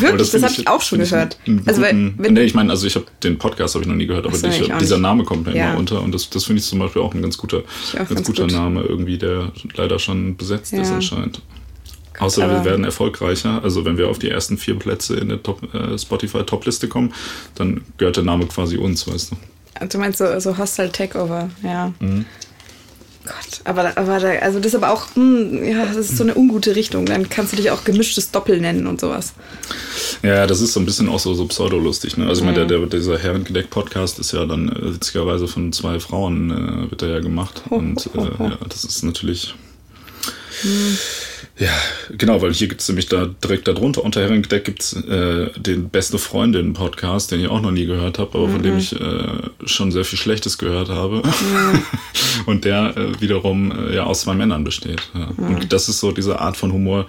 Wirklich? 0.00 0.18
Das 0.18 0.30
finde 0.30 0.48
habe 0.48 0.60
ich 0.60 0.68
auch 0.68 0.80
schon 0.82 0.98
gehört. 0.98 1.38
einen 1.46 1.62
Also, 1.66 1.80
weil- 1.82 1.92
guten- 2.16 2.32
nee, 2.34 2.42
ich 2.42 2.54
meine, 2.54 2.70
also 2.70 2.86
ich 2.86 2.94
habe 2.96 3.06
den 3.22 3.38
Podcast 3.38 3.74
habe 3.74 3.82
ich 3.84 3.88
noch 3.88 3.94
nie 3.96 4.06
gehört, 4.06 4.26
aber 4.26 4.34
so, 4.36 4.46
ich, 4.48 4.58
dieser 4.58 4.96
nicht. 4.96 5.02
Name 5.02 5.24
kommt 5.24 5.46
mir 5.46 5.54
Ja. 5.56 5.70
immer 5.70 5.78
unter 5.78 6.02
und 6.02 6.12
das, 6.14 6.28
das 6.30 6.44
finde 6.44 6.60
ich 6.60 6.66
zum 6.66 6.78
Beispiel 6.80 7.00
auch 7.02 7.14
ein 7.14 7.22
ganz 7.22 7.36
guter, 7.38 7.62
ganz, 7.92 8.08
ganz 8.08 8.26
guter 8.26 8.42
gut. 8.44 8.52
Name 8.52 8.82
irgendwie, 8.82 9.18
der 9.18 9.52
leider 9.74 9.98
schon 9.98 10.36
besetzt 10.36 10.72
ist 10.72 10.88
Ja. 10.88 10.94
anscheinend. 10.96 11.40
Außer 12.18 12.48
wir 12.50 12.64
werden 12.66 12.84
erfolgreicher. 12.84 13.60
Also 13.64 13.84
wenn 13.86 13.96
wir 13.96 14.08
auf 14.08 14.18
die 14.18 14.28
ersten 14.28 14.58
vier 14.58 14.78
Plätze 14.78 15.16
in 15.16 15.30
der 15.30 15.42
Top, 15.42 15.62
äh, 15.74 15.96
Spotify 15.98 16.42
Top-Liste 16.42 16.86
kommen, 16.88 17.14
dann 17.54 17.80
gehört 17.96 18.16
der 18.16 18.24
Name 18.24 18.44
quasi 18.46 18.76
uns, 18.76 19.06
weißt 19.08 19.32
du. 19.32 19.86
Du 19.86 19.96
meinst 19.96 20.18
so, 20.18 20.38
so 20.38 20.58
Hostile 20.58 20.92
Takeover, 20.92 21.48
ja. 21.62 21.92
Mhm. 22.00 22.26
Gott, 23.24 23.60
aber, 23.64 23.82
da- 23.82 23.92
aber 23.96 24.18
da, 24.18 24.28
also 24.40 24.58
das 24.60 24.72
ist 24.72 24.74
aber 24.82 24.90
auch, 24.92 25.14
hm, 25.14 25.62
ja, 25.62 25.84
das 25.84 25.96
ist 25.96 26.16
so 26.16 26.22
eine 26.24 26.34
ungute 26.34 26.74
Richtung. 26.74 27.04
Dann 27.04 27.28
kannst 27.28 27.52
du 27.52 27.56
dich 27.56 27.70
auch 27.70 27.84
gemischtes 27.84 28.30
Doppel 28.30 28.60
nennen 28.60 28.86
und 28.86 28.98
sowas. 29.00 29.34
Ja, 30.22 30.46
das 30.46 30.60
ist 30.62 30.72
so 30.72 30.80
ein 30.80 30.86
bisschen 30.86 31.08
auch 31.10 31.18
so, 31.18 31.34
so 31.34 31.46
pseudolustig. 31.46 32.16
Ne? 32.16 32.26
Also 32.26 32.40
ich 32.40 32.46
meine, 32.46 32.64
Mhm. 32.64 32.68
der, 32.68 32.78
der, 32.78 32.86
dieser 32.86 33.18
Herrengedeck-Podcast 33.18 34.18
ist 34.18 34.32
ja 34.32 34.46
dann 34.46 34.70
äh, 34.70 34.94
witzigerweise 34.94 35.48
von 35.48 35.70
zwei 35.72 36.00
Frauen 36.00 36.50
äh, 36.86 36.90
wird 36.90 37.02
er 37.02 37.08
ja 37.10 37.20
gemacht. 37.20 37.62
Und 37.68 38.08
äh, 38.16 38.20
ja, 38.42 38.58
das 38.68 38.84
ist 38.84 39.02
natürlich. 39.02 39.54
Ja, 41.60 41.74
genau, 42.16 42.40
weil 42.40 42.54
hier 42.54 42.68
gibt 42.68 42.80
es 42.80 42.88
nämlich 42.88 43.06
da 43.06 43.26
direkt 43.26 43.68
darunter, 43.68 44.02
unter 44.02 44.22
Herrengedeck 44.22 44.64
gibt 44.64 44.82
es 44.82 44.94
äh, 44.94 45.50
den 45.60 45.90
Beste 45.90 46.18
Freundin-Podcast, 46.18 47.30
den 47.30 47.40
ich 47.40 47.48
auch 47.48 47.60
noch 47.60 47.70
nie 47.70 47.84
gehört 47.84 48.18
habe, 48.18 48.38
aber 48.38 48.48
von 48.48 48.62
dem 48.62 48.78
ich 48.78 48.98
äh, 48.98 49.42
schon 49.66 49.92
sehr 49.92 50.06
viel 50.06 50.18
Schlechtes 50.18 50.56
gehört 50.56 50.88
habe. 50.88 51.22
Und 52.46 52.64
der 52.64 52.96
äh, 52.96 53.20
wiederum 53.20 53.72
äh, 53.72 53.94
ja 53.94 54.04
aus 54.04 54.22
zwei 54.22 54.32
Männern 54.32 54.64
besteht. 54.64 55.02
Ja. 55.12 55.28
Und 55.36 55.70
das 55.70 55.90
ist 55.90 56.00
so 56.00 56.12
diese 56.12 56.40
Art 56.40 56.56
von 56.56 56.72
Humor, 56.72 57.06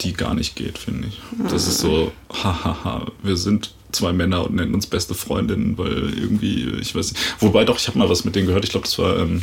die 0.00 0.14
gar 0.14 0.34
nicht 0.34 0.56
geht, 0.56 0.76
finde 0.76 1.06
ich. 1.06 1.20
Das 1.48 1.68
ist 1.68 1.78
so, 1.78 2.10
hahaha, 2.42 3.06
wir 3.22 3.36
sind 3.36 3.72
zwei 3.92 4.12
Männer 4.12 4.46
und 4.46 4.56
nennen 4.56 4.74
uns 4.74 4.88
beste 4.88 5.14
Freundinnen, 5.14 5.78
weil 5.78 6.12
irgendwie, 6.18 6.68
ich 6.80 6.96
weiß 6.96 7.12
nicht. 7.12 7.22
Wobei 7.38 7.64
doch, 7.64 7.78
ich 7.78 7.86
habe 7.86 7.98
mal 7.98 8.08
was 8.08 8.24
mit 8.24 8.34
denen 8.34 8.48
gehört, 8.48 8.64
ich 8.64 8.70
glaube, 8.70 8.86
das 8.86 8.98
war, 8.98 9.16
ähm, 9.18 9.42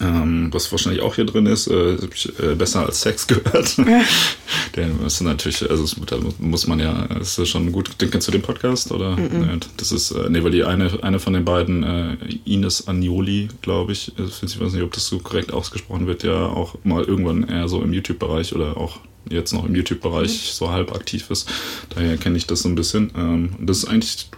ähm, 0.00 0.48
was 0.52 0.70
wahrscheinlich 0.72 1.02
auch 1.02 1.14
hier 1.14 1.24
drin 1.24 1.46
ist, 1.46 1.66
äh, 1.66 1.94
äh, 1.94 2.54
besser 2.56 2.86
als 2.86 3.00
Sex 3.00 3.26
gehört. 3.28 3.76
Der 4.76 4.88
ist 5.06 5.20
natürlich, 5.20 5.68
also 5.68 5.84
da 6.06 6.16
muss 6.38 6.66
man 6.66 6.80
ja, 6.80 7.04
ist 7.20 7.38
ja 7.38 7.46
schon 7.46 7.70
gut. 7.72 8.00
Den 8.00 8.10
kennst 8.10 8.28
du 8.28 8.32
den 8.32 8.42
Podcast 8.42 8.90
oder? 8.90 9.16
Nee, 9.16 9.60
das 9.76 9.92
ist, 9.92 10.10
äh, 10.10 10.28
nee, 10.28 10.42
weil 10.42 10.50
die 10.50 10.64
eine, 10.64 10.90
eine 11.02 11.18
von 11.18 11.32
den 11.32 11.44
beiden, 11.44 11.82
äh, 11.82 12.16
Ines 12.44 12.88
Agnoli, 12.88 13.48
glaube 13.62 13.92
ich, 13.92 14.12
äh, 14.18 14.22
ich 14.44 14.60
weiß 14.60 14.72
nicht, 14.72 14.82
ob 14.82 14.92
das 14.92 15.06
so 15.06 15.18
korrekt 15.18 15.52
ausgesprochen 15.52 16.06
wird, 16.06 16.22
ja 16.22 16.46
auch 16.46 16.76
mal 16.84 17.04
irgendwann 17.04 17.48
eher 17.48 17.68
so 17.68 17.82
im 17.82 17.92
YouTube-Bereich 17.92 18.54
oder 18.54 18.76
auch 18.76 18.98
jetzt 19.30 19.52
noch 19.52 19.64
im 19.64 19.74
YouTube-Bereich 19.74 20.52
so 20.52 20.70
halb 20.70 20.94
aktiv 20.94 21.30
ist. 21.30 21.50
Daher 21.90 22.16
kenne 22.16 22.36
ich 22.36 22.46
das 22.46 22.62
so 22.62 22.68
ein 22.68 22.74
bisschen. 22.74 23.10
Ähm, 23.16 23.50
das 23.60 23.78
ist 23.78 23.84
eigentlich 23.86 24.28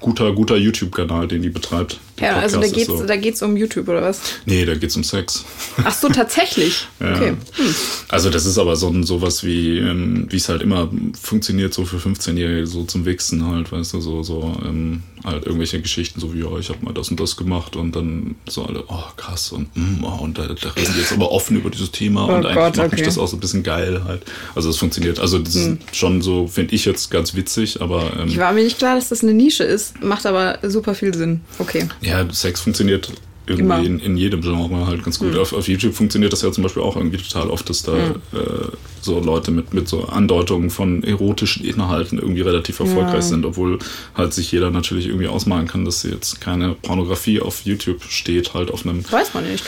guter, 0.00 0.32
guter 0.32 0.56
YouTube-Kanal, 0.56 1.28
den 1.28 1.42
die 1.42 1.48
betreibt. 1.48 1.98
Ja, 2.20 2.36
also 2.36 2.56
da 2.56 2.62
Podcast 2.66 2.74
geht's, 2.74 2.98
so- 3.00 3.06
da 3.06 3.16
geht's 3.16 3.42
um 3.42 3.56
YouTube 3.56 3.88
oder 3.88 4.02
was? 4.02 4.20
Nee, 4.46 4.64
da 4.64 4.74
geht's 4.74 4.96
um 4.96 5.02
Sex. 5.04 5.44
Ach 5.84 5.94
so, 5.94 6.08
tatsächlich. 6.08 6.86
Ja. 7.00 7.16
Okay. 7.16 7.28
Hm. 7.30 7.74
Also 8.10 8.30
das 8.30 8.46
ist 8.46 8.58
aber 8.58 8.76
so 8.76 8.88
ein 8.88 9.02
sowas 9.02 9.42
wie, 9.42 9.78
ähm, 9.78 10.26
wie 10.30 10.36
es 10.36 10.48
halt 10.48 10.62
immer 10.62 10.88
funktioniert, 11.20 11.74
so 11.74 11.84
für 11.84 11.96
15-Jährige, 11.96 12.64
so 12.66 12.84
zum 12.84 13.04
Wichsen 13.06 13.44
halt, 13.44 13.72
weißt 13.72 13.94
du, 13.94 14.00
so, 14.00 14.22
so 14.22 14.56
ähm, 14.64 15.02
halt 15.24 15.44
irgendwelche 15.44 15.80
Geschichten, 15.80 16.20
so 16.20 16.32
wie, 16.32 16.40
ja, 16.40 16.58
ich 16.60 16.68
habe 16.68 16.78
mal 16.84 16.94
das 16.94 17.08
und 17.10 17.18
das 17.18 17.36
gemacht 17.36 17.74
und 17.74 17.96
dann 17.96 18.36
so 18.48 18.64
alle, 18.64 18.84
oh 18.86 19.02
krass 19.16 19.50
und, 19.50 19.74
mm, 19.76 20.04
oh, 20.04 20.22
und 20.22 20.38
da, 20.38 20.46
da 20.46 20.68
reden 20.70 20.94
wir 20.94 21.00
jetzt 21.00 21.12
aber 21.12 21.32
offen 21.32 21.56
über 21.56 21.70
dieses 21.70 21.90
Thema 21.90 22.28
Oh 22.28 22.34
und 22.36 22.46
eigentlich 22.46 22.54
Gott, 22.54 22.76
macht 22.76 22.92
mich 22.92 23.00
okay. 23.00 23.04
das 23.04 23.18
auch 23.18 23.26
so 23.26 23.36
ein 23.36 23.40
bisschen 23.40 23.64
geil 23.64 24.02
halt. 24.04 24.22
Also 24.54 24.68
das 24.68 24.76
funktioniert, 24.78 25.18
also 25.18 25.38
das 25.40 25.56
ist 25.56 25.78
schon 25.92 26.22
so, 26.22 26.46
finde 26.46 26.74
ich 26.76 26.84
jetzt 26.84 27.10
ganz 27.10 27.34
witzig, 27.34 27.80
aber 27.80 28.12
ähm, 28.20 28.28
Ich 28.28 28.38
war 28.38 28.52
mir 28.52 28.62
nicht 28.62 28.78
klar, 28.78 28.94
dass 28.94 29.08
das 29.08 29.22
eine 29.24 29.34
Nische 29.34 29.64
ist, 29.64 30.00
macht 30.02 30.24
aber 30.24 30.58
super 30.62 30.94
viel 30.94 31.14
Sinn. 31.14 31.40
Okay. 31.58 31.88
Ja, 32.02 32.30
Sex 32.32 32.60
funktioniert 32.60 33.12
irgendwie 33.46 33.86
in, 33.86 33.98
in, 33.98 34.16
jedem 34.16 34.40
Genre 34.40 34.86
halt 34.86 35.02
ganz 35.02 35.18
gut. 35.18 35.32
Mhm. 35.32 35.40
Auf, 35.40 35.52
auf, 35.52 35.68
YouTube 35.68 35.94
funktioniert 35.94 36.32
das 36.32 36.42
ja 36.42 36.52
zum 36.52 36.62
Beispiel 36.62 36.82
auch 36.82 36.96
irgendwie 36.96 37.16
total 37.16 37.50
oft, 37.50 37.68
dass 37.68 37.82
da 37.82 37.92
mhm. 37.92 38.38
äh, 38.38 38.68
so 39.00 39.18
Leute 39.18 39.50
mit, 39.50 39.74
mit 39.74 39.88
so 39.88 40.04
Andeutungen 40.04 40.70
von 40.70 41.02
erotischen 41.02 41.64
Inhalten 41.64 42.18
irgendwie 42.18 42.42
relativ 42.42 42.78
erfolgreich 42.78 43.14
ja. 43.14 43.22
sind, 43.22 43.44
obwohl 43.44 43.80
halt 44.14 44.32
sich 44.32 44.52
jeder 44.52 44.70
natürlich 44.70 45.06
irgendwie 45.06 45.26
ausmalen 45.26 45.66
kann, 45.66 45.84
dass 45.84 46.04
jetzt 46.04 46.40
keine 46.40 46.74
Pornografie 46.74 47.40
auf 47.40 47.62
YouTube 47.64 48.04
steht, 48.04 48.54
halt 48.54 48.70
auf 48.70 48.86
einem. 48.86 49.04
Weiß 49.10 49.34
man 49.34 49.50
nicht. 49.50 49.64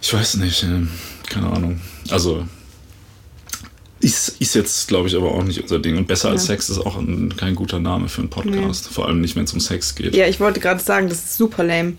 Ich 0.00 0.14
weiß 0.14 0.36
nicht, 0.36 0.62
äh, 0.62 0.86
keine 1.28 1.50
Ahnung. 1.50 1.80
Also 2.10 2.44
ist, 4.00 4.40
ist 4.40 4.54
jetzt, 4.54 4.88
glaube 4.88 5.08
ich, 5.08 5.16
aber 5.16 5.34
auch 5.34 5.44
nicht 5.44 5.60
unser 5.60 5.78
Ding. 5.78 5.96
Und 5.98 6.08
besser 6.08 6.28
ja. 6.28 6.34
als 6.34 6.46
Sex 6.46 6.70
ist 6.70 6.78
auch 6.78 6.96
ein, 6.96 7.34
kein 7.36 7.54
guter 7.54 7.78
Name 7.78 8.08
für 8.08 8.22
einen 8.22 8.30
Podcast. 8.30 8.86
Nee. 8.86 8.94
Vor 8.94 9.06
allem 9.06 9.20
nicht, 9.20 9.36
wenn 9.36 9.44
es 9.44 9.52
um 9.52 9.60
Sex 9.60 9.94
geht. 9.94 10.14
Ja, 10.14 10.26
ich 10.26 10.40
wollte 10.40 10.58
gerade 10.58 10.80
sagen, 10.80 11.08
das 11.08 11.18
ist 11.18 11.36
super 11.36 11.62
lame. 11.62 11.94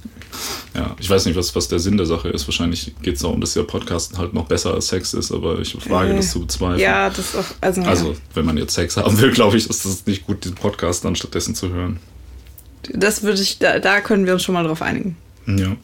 Ja, 0.74 0.96
ich 1.00 1.10
weiß 1.10 1.26
nicht, 1.26 1.36
was, 1.36 1.56
was 1.56 1.68
der 1.68 1.80
Sinn 1.80 1.98
der 1.98 2.08
Sache 2.08 2.30
ist. 2.30 2.48
Wahrscheinlich 2.48 2.94
geht 3.04 3.16
es 3.16 3.22
darum, 3.22 3.40
dass 3.40 3.54
der 3.54 3.64
Podcast 3.64 4.18
halt 4.18 4.34
noch 4.34 4.46
besser 4.46 4.74
als 4.74 4.88
Sex 4.88 5.14
ist, 5.14 5.32
aber 5.32 5.60
ich 5.60 5.78
wage 5.90 6.14
äh, 6.14 6.16
das 6.16 6.32
zu 6.32 6.42
bezweifeln. 6.42 6.80
Ja, 6.80 7.10
das 7.10 7.20
ist 7.20 7.36
auch. 7.36 7.46
Also, 7.62 7.82
also 7.84 8.12
ja. 8.12 8.18
wenn 8.34 8.46
man 8.46 8.58
jetzt 8.58 8.74
Sex 8.74 8.98
haben 8.98 9.20
will, 9.20 9.32
glaube 9.32 9.58
ich, 9.58 9.70
ist 9.70 9.86
es 9.86 10.06
nicht 10.08 10.26
gut, 10.26 10.44
diesen 10.44 10.56
Podcast 10.56 11.06
dann 11.06 11.16
stattdessen 11.16 11.54
zu 11.54 11.70
hören. 11.70 12.00
Das 12.94 13.22
würde 13.22 13.42
ich, 13.42 13.60
da, 13.60 13.78
da 13.80 14.02
können 14.02 14.26
wir 14.26 14.34
uns 14.34 14.44
schon 14.44 14.54
mal 14.54 14.64
drauf 14.64 14.82
einigen. 14.82 15.18
Ja. 15.46 15.76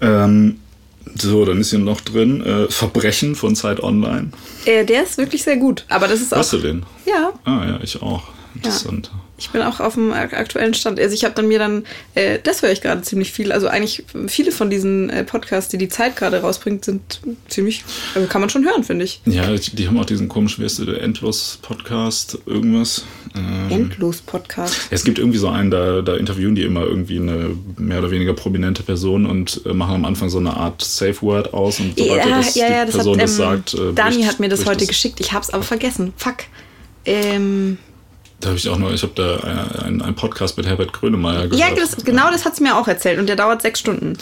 Ähm, 0.00 0.58
so, 1.20 1.44
dann 1.44 1.60
ist 1.60 1.70
hier 1.70 1.78
noch 1.78 2.00
drin 2.00 2.44
äh, 2.44 2.70
Verbrechen 2.70 3.34
von 3.34 3.54
Zeit 3.56 3.82
Online. 3.82 4.30
Äh, 4.64 4.84
der 4.84 5.04
ist 5.04 5.18
wirklich 5.18 5.42
sehr 5.42 5.56
gut. 5.56 5.84
Aber 5.88 6.08
das 6.08 6.20
ist 6.20 6.32
auch. 6.34 6.38
Hast 6.38 6.52
du 6.52 6.58
den? 6.58 6.84
Ja. 7.04 7.32
Ah 7.44 7.64
ja, 7.66 7.80
ich 7.82 8.00
auch. 8.02 8.24
Interessant. 8.54 9.10
Ja. 9.12 9.20
Ich 9.38 9.50
bin 9.50 9.60
auch 9.60 9.80
auf 9.80 9.94
dem 9.94 10.12
aktuellen 10.12 10.72
Stand. 10.72 10.98
Also 10.98 11.14
ich 11.14 11.24
habe 11.24 11.34
dann 11.34 11.46
mir 11.46 11.58
dann, 11.58 11.84
äh, 12.14 12.38
das 12.42 12.62
höre 12.62 12.72
ich 12.72 12.80
gerade 12.80 13.02
ziemlich 13.02 13.32
viel. 13.32 13.52
Also 13.52 13.68
eigentlich 13.68 14.04
viele 14.28 14.50
von 14.50 14.70
diesen 14.70 15.10
äh, 15.10 15.24
Podcasts, 15.24 15.70
die 15.70 15.76
die 15.76 15.88
Zeit 15.88 16.16
gerade 16.16 16.40
rausbringt, 16.40 16.86
sind 16.86 17.20
ziemlich, 17.48 17.84
also 18.14 18.26
kann 18.28 18.40
man 18.40 18.48
schon 18.48 18.64
hören, 18.64 18.82
finde 18.82 19.04
ich. 19.04 19.20
Ja, 19.26 19.54
die, 19.54 19.88
haben 19.88 19.98
auch 19.98 20.06
diesen 20.06 20.28
komischen, 20.28 20.62
wie 20.62 20.64
heißt 20.64 20.86
der, 20.86 21.02
Endlos-Podcast, 21.02 22.38
irgendwas. 22.46 23.04
Ähm, 23.34 23.70
Endlos-Podcast? 23.70 24.88
Es 24.90 25.04
gibt 25.04 25.18
irgendwie 25.18 25.38
so 25.38 25.48
einen, 25.48 25.70
da, 25.70 26.00
da 26.00 26.16
interviewen 26.16 26.54
die 26.54 26.62
immer 26.62 26.82
irgendwie 26.82 27.18
eine 27.18 27.56
mehr 27.76 27.98
oder 27.98 28.10
weniger 28.10 28.32
prominente 28.32 28.82
Person 28.82 29.26
und 29.26 29.60
äh, 29.66 29.74
machen 29.74 29.96
am 29.96 30.04
Anfang 30.06 30.30
so 30.30 30.38
eine 30.38 30.56
Art 30.56 30.82
Safe 30.82 31.20
Word 31.20 31.52
aus 31.52 31.78
und 31.78 31.98
sobald 31.98 32.24
ja, 32.24 32.36
das, 32.38 32.54
ja, 32.54 32.70
ja, 32.70 32.84
die 32.86 32.92
das 32.92 33.04
Person 33.04 33.20
hat, 33.20 33.20
ähm, 33.20 33.26
das 33.26 33.36
sagt. 33.36 33.74
Äh, 33.74 33.92
Dani 33.94 34.16
bricht, 34.16 34.28
hat 34.28 34.40
mir 34.40 34.48
das 34.48 34.64
heute 34.64 34.78
das. 34.78 34.88
geschickt, 34.88 35.20
ich 35.20 35.32
habe 35.32 35.42
es 35.42 35.50
aber 35.50 35.62
vergessen. 35.62 36.14
Fuck. 36.16 36.36
Ähm, 37.04 37.78
da 38.40 38.48
habe 38.48 38.58
ich 38.58 38.68
auch 38.68 38.76
noch, 38.76 38.92
ich 38.92 39.02
habe 39.02 39.12
da 39.14 39.38
einen, 39.84 40.02
einen 40.02 40.14
Podcast 40.14 40.58
mit 40.58 40.66
Herbert 40.66 40.92
Grönemeyer 40.92 41.48
gehört. 41.48 41.58
Ja, 41.58 41.74
das, 41.74 42.04
genau 42.04 42.30
das 42.30 42.44
hat 42.44 42.52
es 42.52 42.60
mir 42.60 42.76
auch 42.76 42.86
erzählt 42.86 43.18
und 43.18 43.28
der 43.28 43.36
dauert 43.36 43.62
sechs 43.62 43.80
Stunden. 43.80 44.18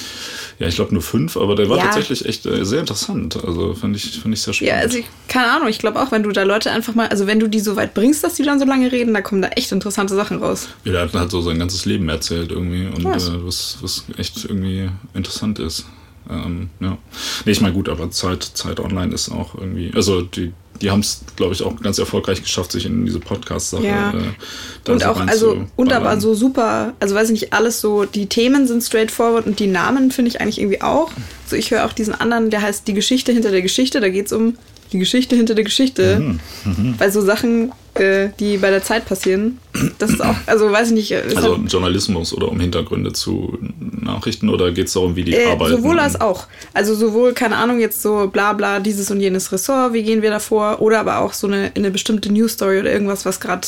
Ja, 0.60 0.68
ich 0.68 0.76
glaube 0.76 0.92
nur 0.92 1.02
fünf, 1.02 1.36
aber 1.36 1.56
der 1.56 1.68
war 1.68 1.78
ja. 1.78 1.84
tatsächlich 1.84 2.24
echt 2.24 2.46
äh, 2.46 2.64
sehr 2.64 2.80
interessant. 2.80 3.36
Also 3.44 3.74
fand 3.74 3.96
ich, 3.96 4.20
fand 4.20 4.32
ich 4.32 4.42
sehr 4.42 4.54
spannend. 4.54 4.72
Ja, 4.72 4.78
also 4.80 4.98
ich, 4.98 5.06
keine 5.26 5.50
Ahnung, 5.50 5.68
ich 5.68 5.80
glaube 5.80 6.00
auch, 6.00 6.12
wenn 6.12 6.22
du 6.22 6.30
da 6.30 6.44
Leute 6.44 6.70
einfach 6.70 6.94
mal, 6.94 7.08
also 7.08 7.26
wenn 7.26 7.40
du 7.40 7.48
die 7.48 7.58
so 7.58 7.74
weit 7.74 7.92
bringst, 7.92 8.22
dass 8.22 8.34
die 8.34 8.44
dann 8.44 8.60
so 8.60 8.64
lange 8.64 8.92
reden, 8.92 9.12
da 9.14 9.20
kommen 9.20 9.42
da 9.42 9.48
echt 9.48 9.72
interessante 9.72 10.14
Sachen 10.14 10.38
raus. 10.38 10.68
Ja, 10.84 10.92
der 10.92 11.02
hat 11.02 11.14
halt 11.14 11.30
so 11.32 11.42
sein 11.42 11.58
ganzes 11.58 11.84
Leben 11.84 12.08
erzählt 12.08 12.52
irgendwie 12.52 12.86
und 12.86 13.04
äh, 13.04 13.44
was, 13.44 13.78
was 13.80 14.04
echt 14.16 14.44
irgendwie 14.44 14.90
interessant 15.12 15.58
ist. 15.58 15.86
Ähm, 16.30 16.70
ja. 16.80 16.96
Nee, 17.44 17.52
ich 17.52 17.60
meine, 17.60 17.74
gut, 17.74 17.88
aber 17.88 18.10
Zeit, 18.10 18.44
Zeit 18.44 18.80
Online 18.80 19.12
ist 19.12 19.30
auch 19.30 19.56
irgendwie, 19.56 19.92
also 19.94 20.22
die, 20.22 20.52
die 20.80 20.90
haben 20.90 21.00
es, 21.00 21.20
glaube 21.36 21.54
ich, 21.54 21.62
auch 21.62 21.80
ganz 21.80 21.98
erfolgreich 21.98 22.42
geschafft, 22.42 22.72
sich 22.72 22.86
in 22.86 23.06
diese 23.06 23.20
Podcast-Sache 23.20 23.86
ja. 23.86 24.10
äh, 24.12 24.90
Und 24.90 25.00
so 25.00 25.06
auch, 25.06 25.20
also, 25.26 25.66
und 25.76 25.92
aber 25.92 26.20
so 26.20 26.34
super, 26.34 26.94
also 27.00 27.14
weiß 27.14 27.30
ich 27.30 27.40
nicht, 27.40 27.52
alles 27.52 27.80
so, 27.80 28.04
die 28.04 28.26
Themen 28.26 28.66
sind 28.66 28.82
straightforward 28.82 29.46
und 29.46 29.60
die 29.60 29.66
Namen 29.66 30.10
finde 30.10 30.30
ich 30.30 30.40
eigentlich 30.40 30.58
irgendwie 30.58 30.82
auch. 30.82 31.10
So, 31.46 31.56
ich 31.56 31.70
höre 31.70 31.84
auch 31.86 31.92
diesen 31.92 32.14
anderen, 32.14 32.50
der 32.50 32.62
heißt 32.62 32.86
Die 32.88 32.94
Geschichte 32.94 33.32
hinter 33.32 33.50
der 33.50 33.62
Geschichte, 33.62 34.00
da 34.00 34.08
geht 34.08 34.26
es 34.26 34.32
um 34.32 34.56
die 34.94 34.98
Geschichte 35.00 35.36
hinter 35.36 35.54
der 35.54 35.64
Geschichte. 35.64 36.20
Mhm. 36.20 36.40
Mhm. 36.64 36.94
Weil 36.98 37.12
so 37.12 37.20
Sachen, 37.20 37.72
äh, 37.94 38.28
die 38.38 38.56
bei 38.58 38.70
der 38.70 38.82
Zeit 38.82 39.06
passieren, 39.06 39.58
das 39.98 40.10
ist 40.10 40.22
auch, 40.22 40.36
also 40.46 40.70
weiß 40.70 40.88
ich 40.88 40.94
nicht. 40.94 41.14
Also 41.14 41.58
halt, 41.58 41.72
Journalismus 41.72 42.32
oder 42.32 42.48
um 42.48 42.58
Hintergründe 42.60 43.12
zu 43.12 43.58
Nachrichten 43.80 44.48
oder 44.48 44.70
geht 44.70 44.86
es 44.86 44.94
darum, 44.94 45.16
wie 45.16 45.24
die 45.24 45.34
äh, 45.34 45.50
arbeiten? 45.50 45.76
Sowohl 45.76 45.98
als 45.98 46.20
auch. 46.20 46.46
Also 46.72 46.94
sowohl, 46.94 47.34
keine 47.34 47.56
Ahnung, 47.56 47.80
jetzt 47.80 48.00
so 48.00 48.28
bla 48.32 48.52
bla, 48.52 48.80
dieses 48.80 49.10
und 49.10 49.20
jenes 49.20 49.52
Ressort, 49.52 49.92
wie 49.92 50.04
gehen 50.04 50.22
wir 50.22 50.30
davor? 50.30 50.80
Oder 50.80 51.00
aber 51.00 51.18
auch 51.18 51.32
so 51.32 51.48
eine, 51.48 51.72
eine 51.74 51.90
bestimmte 51.90 52.32
News-Story 52.32 52.78
oder 52.78 52.92
irgendwas, 52.92 53.26
was 53.26 53.40
gerade 53.40 53.66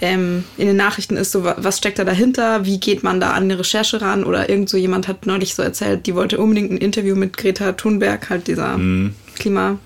ähm, 0.00 0.44
in 0.58 0.66
den 0.66 0.76
Nachrichten 0.76 1.16
ist, 1.16 1.32
so 1.32 1.44
was 1.44 1.78
steckt 1.78 1.98
da 1.98 2.04
dahinter, 2.04 2.66
wie 2.66 2.78
geht 2.78 3.02
man 3.02 3.20
da 3.20 3.30
an 3.30 3.44
eine 3.44 3.58
Recherche 3.58 4.00
ran 4.00 4.24
oder 4.24 4.48
irgend 4.48 4.68
so 4.68 4.76
jemand 4.76 5.08
hat 5.08 5.26
neulich 5.26 5.54
so 5.54 5.62
erzählt, 5.62 6.06
die 6.06 6.14
wollte 6.14 6.38
unbedingt 6.38 6.72
ein 6.72 6.78
Interview 6.78 7.14
mit 7.14 7.36
Greta 7.36 7.72
Thunberg, 7.72 8.28
halt 8.28 8.46
dieser 8.46 8.76
mhm. 8.76 9.14
Klima 9.36 9.78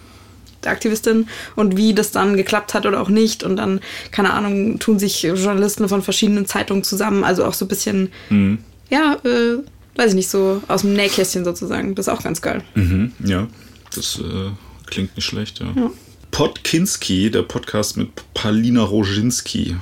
Aktivistin 0.65 1.29
und 1.57 1.77
wie 1.77 1.95
das 1.95 2.13
dann 2.13 2.37
geklappt 2.37 2.75
hat 2.75 2.87
oder 2.87 3.01
auch 3.01 3.09
nicht. 3.09 3.43
Und 3.43 3.57
dann, 3.57 3.81
keine 4.11 4.33
Ahnung, 4.33 4.79
tun 4.79 4.99
sich 4.99 5.23
Journalisten 5.23 5.89
von 5.89 6.03
verschiedenen 6.03 6.47
Zeitungen 6.47 6.85
zusammen. 6.85 7.25
Also 7.25 7.45
auch 7.45 7.55
so 7.55 7.65
ein 7.65 7.69
bisschen, 7.69 8.13
mhm. 8.29 8.59
ja, 8.91 9.17
äh, 9.25 9.59
weiß 9.97 10.11
ich 10.11 10.17
nicht, 10.17 10.31
so 10.31 10.63
aus 10.69 10.83
dem 10.83 10.95
Nähkästchen 10.95 11.45
sozusagen. 11.45 11.95
Das 11.95 12.07
ist 12.07 12.13
auch 12.13 12.23
ganz 12.23 12.41
geil. 12.41 12.63
Mhm, 12.75 13.13
ja, 13.25 13.47
das 13.95 14.19
äh, 14.21 14.51
klingt 14.87 15.17
nicht 15.17 15.27
schlecht, 15.27 15.61
ja. 15.61 15.67
ja. 15.77 15.91
Podkinski, 16.31 17.31
der 17.31 17.43
Podcast 17.43 17.97
mit 17.97 18.09
Palina 18.35 18.83
Roginski. 18.83 19.77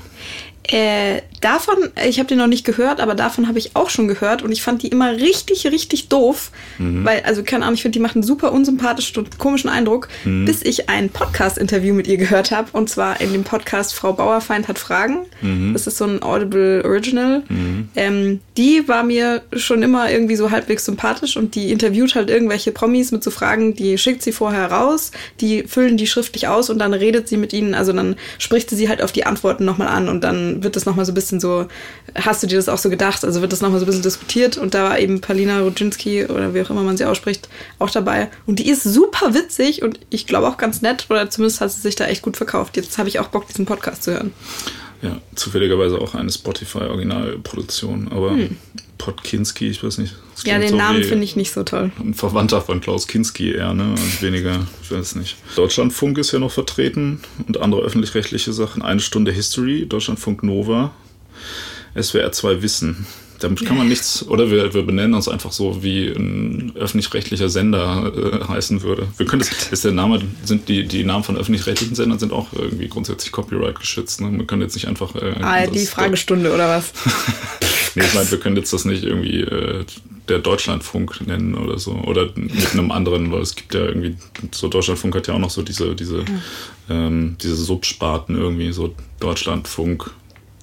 Äh, 0.64 1.22
davon, 1.40 1.76
ich 2.06 2.18
habe 2.18 2.28
den 2.28 2.38
noch 2.38 2.46
nicht 2.46 2.64
gehört, 2.64 3.00
aber 3.00 3.14
davon 3.14 3.48
habe 3.48 3.58
ich 3.58 3.74
auch 3.74 3.90
schon 3.90 4.08
gehört 4.08 4.42
und 4.42 4.52
ich 4.52 4.62
fand 4.62 4.82
die 4.82 4.88
immer 4.88 5.12
richtig, 5.12 5.66
richtig 5.66 6.08
doof. 6.08 6.50
Mhm. 6.78 7.04
Weil, 7.04 7.22
also 7.24 7.42
keine 7.42 7.64
Ahnung, 7.64 7.74
ich 7.74 7.82
finde, 7.82 7.98
die 7.98 8.02
machen 8.02 8.18
einen 8.18 8.22
super 8.22 8.52
unsympathischen 8.52 9.24
und 9.24 9.38
komischen 9.38 9.70
Eindruck, 9.70 10.08
mhm. 10.24 10.44
bis 10.44 10.62
ich 10.62 10.88
ein 10.88 11.10
Podcast-Interview 11.10 11.94
mit 11.94 12.06
ihr 12.06 12.16
gehört 12.16 12.50
habe. 12.50 12.68
Und 12.72 12.88
zwar 12.88 13.20
in 13.20 13.32
dem 13.32 13.44
Podcast 13.44 13.94
Frau 13.94 14.12
Bauerfeind 14.12 14.68
hat 14.68 14.78
Fragen. 14.78 15.26
Mhm. 15.42 15.72
Das 15.72 15.86
ist 15.86 15.98
so 15.98 16.04
ein 16.04 16.22
Audible 16.22 16.82
Original. 16.84 17.42
Mhm. 17.48 17.88
Ähm, 17.96 18.40
die 18.56 18.88
war 18.88 19.02
mir 19.02 19.42
schon 19.52 19.82
immer 19.82 20.10
irgendwie 20.10 20.36
so 20.36 20.50
halbwegs 20.50 20.84
sympathisch 20.84 21.36
und 21.36 21.54
die 21.54 21.70
interviewt 21.70 22.14
halt 22.14 22.30
irgendwelche 22.30 22.72
Promis 22.72 23.12
mit 23.12 23.22
so 23.22 23.30
Fragen, 23.30 23.74
die 23.74 23.98
schickt 23.98 24.22
sie 24.22 24.32
vorher 24.32 24.70
raus, 24.70 25.12
die 25.40 25.64
füllen 25.64 25.96
die 25.96 26.06
schriftlich 26.06 26.48
aus 26.48 26.70
und 26.70 26.78
dann 26.78 26.94
redet 26.94 27.28
sie 27.28 27.36
mit 27.36 27.52
ihnen, 27.52 27.74
also 27.74 27.92
dann 27.92 28.16
spricht 28.38 28.70
sie 28.70 28.88
halt 28.88 29.02
auf 29.02 29.12
die 29.12 29.24
Antworten 29.24 29.64
nochmal 29.64 29.88
an 29.88 30.08
und 30.08 30.24
dann 30.24 30.62
wird 30.62 30.76
das 30.76 30.86
nochmal 30.86 31.04
so 31.04 31.12
ein 31.12 31.14
bisschen 31.14 31.27
so, 31.40 31.68
hast 32.14 32.42
du 32.42 32.46
dir 32.46 32.56
das 32.56 32.68
auch 32.68 32.78
so 32.78 32.90
gedacht? 32.90 33.24
Also 33.24 33.40
wird 33.40 33.52
das 33.52 33.60
nochmal 33.60 33.78
so 33.78 33.84
ein 33.84 33.88
bisschen 33.88 34.02
diskutiert 34.02 34.56
und 34.56 34.74
da 34.74 34.84
war 34.84 34.98
eben 34.98 35.20
Palina 35.20 35.60
Rudzinski 35.60 36.24
oder 36.26 36.54
wie 36.54 36.62
auch 36.62 36.70
immer 36.70 36.82
man 36.82 36.96
sie 36.96 37.04
ausspricht, 37.04 37.48
auch 37.78 37.90
dabei. 37.90 38.30
Und 38.46 38.58
die 38.58 38.68
ist 38.68 38.82
super 38.82 39.34
witzig 39.34 39.82
und 39.82 40.00
ich 40.10 40.26
glaube 40.26 40.48
auch 40.48 40.56
ganz 40.56 40.82
nett 40.82 41.06
oder 41.10 41.28
zumindest 41.30 41.60
hat 41.60 41.70
sie 41.70 41.80
sich 41.80 41.96
da 41.96 42.06
echt 42.06 42.22
gut 42.22 42.36
verkauft. 42.36 42.76
Jetzt 42.76 42.98
habe 42.98 43.08
ich 43.08 43.18
auch 43.18 43.28
Bock, 43.28 43.46
diesen 43.46 43.66
Podcast 43.66 44.02
zu 44.02 44.12
hören. 44.12 44.32
Ja, 45.02 45.20
zufälligerweise 45.36 46.00
auch 46.00 46.14
eine 46.14 46.30
Spotify-Originalproduktion, 46.30 48.08
aber 48.10 48.32
hm. 48.32 48.56
Podkinski, 48.98 49.68
ich 49.68 49.82
weiß 49.82 49.98
nicht. 49.98 50.16
Ja, 50.44 50.58
den 50.58 50.70
so 50.70 50.76
Namen 50.76 51.04
finde 51.04 51.24
ich 51.24 51.36
nicht 51.36 51.52
so 51.52 51.62
toll. 51.62 51.92
Ein 52.00 52.14
Verwandter 52.14 52.60
von 52.60 52.80
Klaus 52.80 53.06
Kinski 53.06 53.52
eher, 53.52 53.74
ne? 53.74 53.90
Und 53.90 54.22
weniger, 54.22 54.66
ich 54.82 54.90
weiß 54.90 55.14
nicht. 55.14 55.36
Deutschlandfunk 55.56 56.18
ist 56.18 56.32
ja 56.32 56.40
noch 56.40 56.50
vertreten 56.50 57.20
und 57.46 57.60
andere 57.60 57.82
öffentlich-rechtliche 57.82 58.52
Sachen. 58.52 58.82
Eine 58.82 59.00
Stunde 59.00 59.30
History, 59.32 59.86
Deutschlandfunk 59.86 60.42
Nova, 60.42 60.92
SWR 62.02 62.32
2 62.32 62.62
Wissen. 62.62 63.06
Damit 63.40 63.64
kann 63.64 63.76
man 63.76 63.88
nichts, 63.88 64.26
oder 64.26 64.50
wir, 64.50 64.74
wir 64.74 64.82
benennen 64.82 65.14
uns 65.14 65.28
einfach 65.28 65.52
so, 65.52 65.82
wie 65.82 66.08
ein 66.08 66.72
öffentlich-rechtlicher 66.74 67.48
Sender 67.48 68.12
äh, 68.16 68.44
heißen 68.48 68.82
würde. 68.82 69.06
Wir 69.16 69.26
können 69.26 69.40
das, 69.40 69.70
ist 69.70 69.84
der 69.84 69.92
Name, 69.92 70.20
sind 70.42 70.68
die, 70.68 70.88
die 70.88 71.04
Namen 71.04 71.22
von 71.22 71.36
öffentlich-rechtlichen 71.36 71.94
Sendern 71.94 72.18
sind 72.18 72.32
auch 72.32 72.48
irgendwie 72.52 72.88
grundsätzlich 72.88 73.30
Copyright 73.30 73.78
geschützt. 73.78 74.20
Ne? 74.20 74.28
Man 74.28 74.46
kann 74.46 74.60
jetzt 74.60 74.74
nicht 74.74 74.88
einfach. 74.88 75.14
Äh, 75.14 75.34
ah, 75.40 75.66
die 75.66 75.86
Fragestunde 75.86 76.52
oder 76.52 76.68
was? 76.68 76.92
nee, 77.94 78.02
ich 78.04 78.14
meine, 78.14 78.28
wir 78.28 78.40
können 78.40 78.56
jetzt 78.56 78.72
das 78.72 78.84
nicht 78.84 79.04
irgendwie 79.04 79.42
äh, 79.42 79.84
der 80.28 80.40
Deutschlandfunk 80.40 81.26
nennen 81.26 81.54
oder 81.54 81.78
so. 81.78 81.92
Oder 81.92 82.30
mit 82.34 82.72
einem 82.72 82.90
anderen, 82.90 83.30
weil 83.32 83.42
es 83.42 83.54
gibt 83.54 83.74
ja 83.74 83.84
irgendwie, 83.84 84.16
so 84.50 84.68
Deutschlandfunk 84.68 85.14
hat 85.14 85.28
ja 85.28 85.34
auch 85.34 85.38
noch 85.38 85.50
so 85.50 85.62
diese, 85.62 85.94
diese, 85.94 86.18
ja. 86.18 86.24
ähm, 86.90 87.36
diese 87.40 87.56
Subsparten 87.56 88.36
irgendwie, 88.36 88.72
so 88.72 88.94
Deutschlandfunk. 89.20 90.10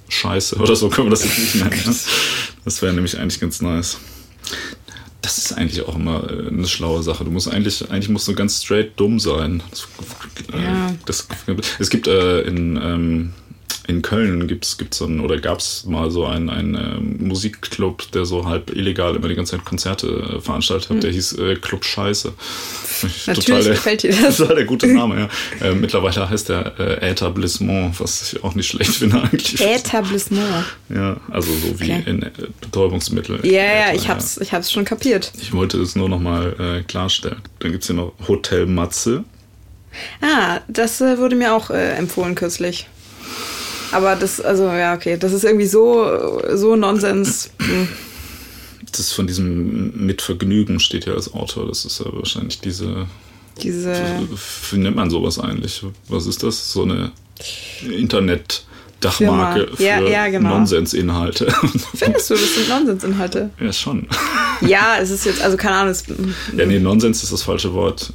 Scheiße 0.09 0.57
oder 0.57 0.75
so 0.75 0.89
können 0.89 1.07
wir 1.07 1.11
das 1.11 1.23
jetzt 1.23 1.37
nicht 1.37 1.55
nennen. 1.63 1.81
Ne? 1.85 1.95
Das 2.63 2.81
wäre 2.81 2.93
nämlich 2.93 3.17
eigentlich 3.17 3.39
ganz 3.39 3.61
nice. 3.61 3.97
Das 5.21 5.39
ist 5.39 5.53
eigentlich 5.53 5.81
auch 5.81 5.95
immer 5.95 6.29
äh, 6.29 6.49
eine 6.49 6.67
schlaue 6.67 7.01
Sache. 7.01 7.23
Du 7.23 7.31
musst 7.31 7.47
eigentlich, 7.47 7.89
eigentlich 7.89 8.09
musst 8.09 8.27
du 8.27 8.35
ganz 8.35 8.63
straight 8.63 8.91
dumm 8.99 9.19
sein. 9.19 9.63
Das, 9.71 9.87
äh, 10.53 10.63
ja. 10.63 10.95
das, 11.05 11.27
es 11.79 11.89
gibt 11.89 12.07
äh, 12.07 12.41
in, 12.41 12.77
ähm, 12.77 13.33
in 13.87 14.01
Köln 14.01 14.47
gibt's 14.47 14.77
gibt's 14.77 14.97
so 14.97 15.05
ein, 15.05 15.19
oder 15.19 15.37
gab 15.39 15.59
es 15.59 15.85
mal 15.85 16.09
so 16.11 16.25
einen, 16.25 16.49
einen 16.49 16.75
ähm, 16.75 17.27
Musikclub, 17.27 18.11
der 18.11 18.25
so 18.25 18.45
halb 18.45 18.71
illegal 18.75 19.15
immer 19.15 19.27
die 19.27 19.35
ganze 19.35 19.53
Zeit 19.57 19.65
Konzerte 19.65 20.07
äh, 20.07 20.41
veranstaltet 20.41 20.89
hat. 20.89 21.03
Der 21.03 21.11
hieß 21.11 21.33
äh, 21.33 21.55
Club 21.55 21.85
Scheiße. 21.85 22.33
Natürlich 23.25 23.25
total 23.45 23.63
der, 23.63 23.73
gefällt 23.73 24.03
dir 24.03 24.11
das. 24.15 24.37
Total 24.37 24.55
der 24.55 24.65
gute 24.65 24.87
Name, 24.87 25.29
ja. 25.61 25.67
Äh, 25.67 25.73
mittlerweile 25.75 26.29
heißt 26.29 26.49
der 26.49 26.79
äh, 26.79 27.09
Etablissement, 27.09 27.99
was 27.99 28.33
ich 28.33 28.43
auch 28.43 28.55
nicht 28.55 28.67
schlecht 28.67 28.95
finde 28.95 29.21
eigentlich. 29.21 29.61
Etablissement. 29.61 30.65
Ja, 30.89 31.17
also 31.31 31.51
so 31.51 31.79
wie 31.79 31.85
Okay. 31.85 32.03
in 32.05 32.21
äh, 32.23 32.31
Betäubungsmittel. 32.61 33.39
Ja, 33.45 33.51
ja, 33.51 33.85
Äther, 33.87 33.95
ich 33.95 34.07
hab's, 34.09 34.37
ich 34.37 34.53
hab's 34.53 34.71
schon 34.71 34.85
kapiert. 34.85 35.31
Ich 35.41 35.51
wollte 35.53 35.79
es 35.79 35.95
nur 35.95 36.09
nochmal 36.09 36.55
äh, 36.59 36.83
klarstellen. 36.83 37.41
Dann 37.59 37.71
gibt's 37.71 37.87
hier 37.87 37.95
noch 37.95 38.13
Hotel 38.27 38.65
Matze. 38.65 39.23
Ah, 40.21 40.59
das 40.67 41.01
äh, 41.01 41.17
wurde 41.17 41.35
mir 41.35 41.53
auch 41.53 41.69
äh, 41.69 41.93
empfohlen 41.93 42.35
kürzlich. 42.35 42.87
Aber 43.95 44.17
das, 44.17 44.41
also 44.41 44.65
ja, 44.65 44.93
okay, 44.93 45.15
das 45.17 45.31
ist 45.31 45.45
irgendwie 45.45 45.67
so, 45.67 46.41
so 46.53 46.75
Nonsens. 46.75 47.49
Hm. 47.59 47.87
Das 48.91 48.99
ist 48.99 49.13
von 49.13 49.25
diesem 49.25 50.05
Mit 50.05 50.21
Vergnügen 50.21 50.81
steht 50.81 51.05
ja 51.05 51.13
als 51.13 51.33
Autor. 51.33 51.67
Das 51.67 51.85
ist 51.85 51.99
ja 51.99 52.05
wahrscheinlich 52.11 52.59
diese. 52.59 53.07
Diese. 53.63 53.93
Wie 54.71 54.77
nennt 54.77 54.97
man 54.97 55.09
sowas 55.09 55.39
eigentlich? 55.39 55.81
Was 56.09 56.27
ist 56.27 56.43
das? 56.43 56.73
So 56.73 56.83
eine 56.83 57.13
Internet-Dachmarke 57.89 59.77
Firma. 59.77 59.81
Ja, 59.81 59.97
für 59.99 60.11
ja, 60.11 60.27
genau. 60.27 60.49
Nonsensinhalte. 60.49 61.49
Findest 61.95 62.29
du, 62.29 62.33
das 62.33 62.55
sind 62.55 62.67
Nonsensinhalte? 62.67 63.49
ja, 63.61 63.71
schon. 63.71 64.07
Ja, 64.59 64.97
es 65.01 65.09
ist 65.09 65.25
jetzt, 65.25 65.41
also 65.41 65.55
keine 65.55 65.75
Ahnung, 65.75 65.95
Ja, 66.57 66.65
nee, 66.65 66.79
Nonsens 66.79 67.23
ist 67.23 67.31
das 67.31 67.43
falsche 67.43 67.73
Wort. 67.73 68.11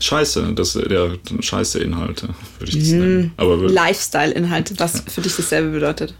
Scheiße, 0.00 0.52
das 0.54 0.74
der 0.74 1.18
scheiße 1.40 1.78
Inhalte, 1.80 2.28
würde 2.58 2.72
ich 2.72 2.78
das 2.78 2.88
nennen. 2.92 3.32
Aber 3.36 3.56
Lifestyle-Inhalte, 3.56 4.74
was 4.78 5.02
für 5.08 5.20
dich 5.22 5.34
dasselbe 5.36 5.70
bedeutet. 5.70 6.14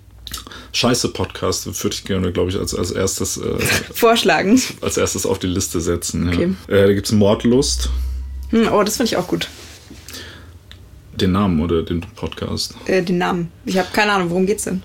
scheiße 0.73 1.11
Podcast 1.11 1.67
würde 1.67 1.95
ich 1.95 2.05
gerne, 2.05 2.33
glaube 2.33 2.51
ich, 2.51 2.59
als, 2.59 2.75
als 2.75 2.91
erstes 2.91 3.37
äh, 3.37 3.59
Vorschlagen. 3.95 4.61
als 4.81 4.97
erstes 4.97 5.27
auf 5.27 5.39
die 5.39 5.47
Liste 5.47 5.81
setzen. 5.81 6.27
Ja. 6.29 6.33
Okay. 6.35 6.55
Äh, 6.69 6.87
da 6.87 6.93
gibt 6.95 7.07
es 7.07 7.13
Mordlust, 7.13 7.89
Hm, 8.51 8.69
oh, 8.73 8.83
das 8.83 8.97
finde 8.99 9.09
ich 9.13 9.17
auch 9.17 9.27
gut. 9.29 9.49
den 11.15 11.33
Namen 11.33 11.61
oder 11.61 11.83
den 11.83 12.01
Podcast. 12.01 12.75
Äh, 12.87 13.03
den 13.03 13.19
Namen. 13.19 13.51
Ich 13.65 13.79
habe 13.79 13.89
keine 13.93 14.13
Ahnung, 14.13 14.31
worum 14.31 14.47
geht's 14.47 14.65
denn? 14.65 14.83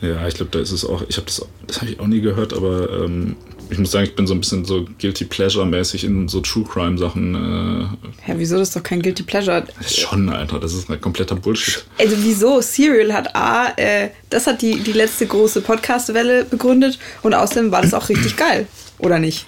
Ja, 0.00 0.26
ich 0.28 0.34
glaube, 0.34 0.50
da 0.52 0.58
ist 0.60 0.70
es 0.72 0.84
auch. 0.84 1.02
Ich 1.08 1.16
habe 1.16 1.26
das, 1.26 1.44
das 1.66 1.80
habe 1.80 1.90
ich 1.90 2.00
auch 2.00 2.06
nie 2.06 2.20
gehört, 2.20 2.52
aber 2.52 3.04
ähm, 3.04 3.36
ich 3.70 3.78
muss 3.78 3.90
sagen, 3.90 4.04
ich 4.04 4.14
bin 4.16 4.26
so 4.26 4.34
ein 4.34 4.40
bisschen 4.40 4.64
so 4.64 4.86
guilty 4.98 5.24
pleasure 5.24 5.66
mäßig 5.66 6.04
in 6.04 6.28
so 6.28 6.40
True 6.40 6.64
Crime 6.64 6.98
Sachen. 6.98 7.34
Äh, 7.34 7.86
Hä, 8.22 8.34
wieso 8.36 8.58
das 8.58 8.68
ist 8.68 8.76
doch 8.76 8.82
kein 8.82 9.02
Guilty 9.02 9.22
Pleasure? 9.22 9.64
schon, 9.86 10.28
Alter, 10.28 10.58
das 10.58 10.74
ist 10.74 10.90
ein 10.90 11.00
kompletter 11.00 11.36
Bullshit. 11.36 11.84
Also 11.98 12.16
wieso? 12.18 12.60
Serial 12.60 13.12
hat 13.12 13.34
A, 13.34 13.72
äh, 13.76 14.10
das 14.30 14.46
hat 14.46 14.62
die, 14.62 14.78
die 14.80 14.92
letzte 14.92 15.26
große 15.26 15.60
Podcast-Welle 15.60 16.44
begründet 16.44 16.98
und 17.22 17.34
außerdem 17.34 17.70
war 17.70 17.82
das 17.82 17.94
auch 17.94 18.08
richtig 18.08 18.36
geil. 18.36 18.66
Oder 18.98 19.18
nicht? 19.18 19.46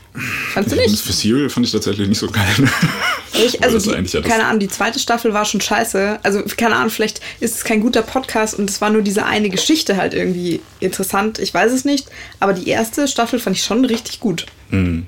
Fandst 0.53 0.73
du 0.73 0.77
nicht? 0.77 1.01
Für 1.01 1.13
Serial 1.13 1.51
fand 1.51 1.67
ich 1.67 1.73
tatsächlich 1.73 2.09
nicht 2.09 2.19
so 2.19 2.31
geil. 2.31 2.69
Ich, 3.33 3.63
also 3.63 3.79
die, 3.79 4.07
ja 4.07 4.21
keine 4.23 4.45
Ahnung, 4.45 4.61
die 4.61 4.69
zweite 4.69 4.99
Staffel 4.99 5.33
war 5.33 5.45
schon 5.45 5.61
scheiße. 5.61 6.19
Also 6.23 6.43
keine 6.57 6.77
Ahnung, 6.77 6.91
vielleicht 6.91 7.21
ist 7.39 7.57
es 7.57 7.65
kein 7.65 7.81
guter 7.81 8.03
Podcast 8.03 8.59
und 8.59 8.69
es 8.69 8.81
war 8.81 8.91
nur 8.91 9.03
diese 9.03 9.25
eine 9.25 9.49
Geschichte 9.49 9.97
halt 9.97 10.15
irgendwie 10.15 10.61
interessant. 10.81 11.39
Ich 11.39 11.55
weiß 11.55 11.73
es 11.73 11.85
nicht. 11.85 12.09
Aber 12.39 12.53
die 12.53 12.69
erste 12.69 13.09
Staffel 13.09 13.39
fand 13.39 13.57
ich 13.57 13.65
schon 13.65 13.85
richtig 13.85 14.21
gut. 14.21 14.47
Hm. 14.71 15.07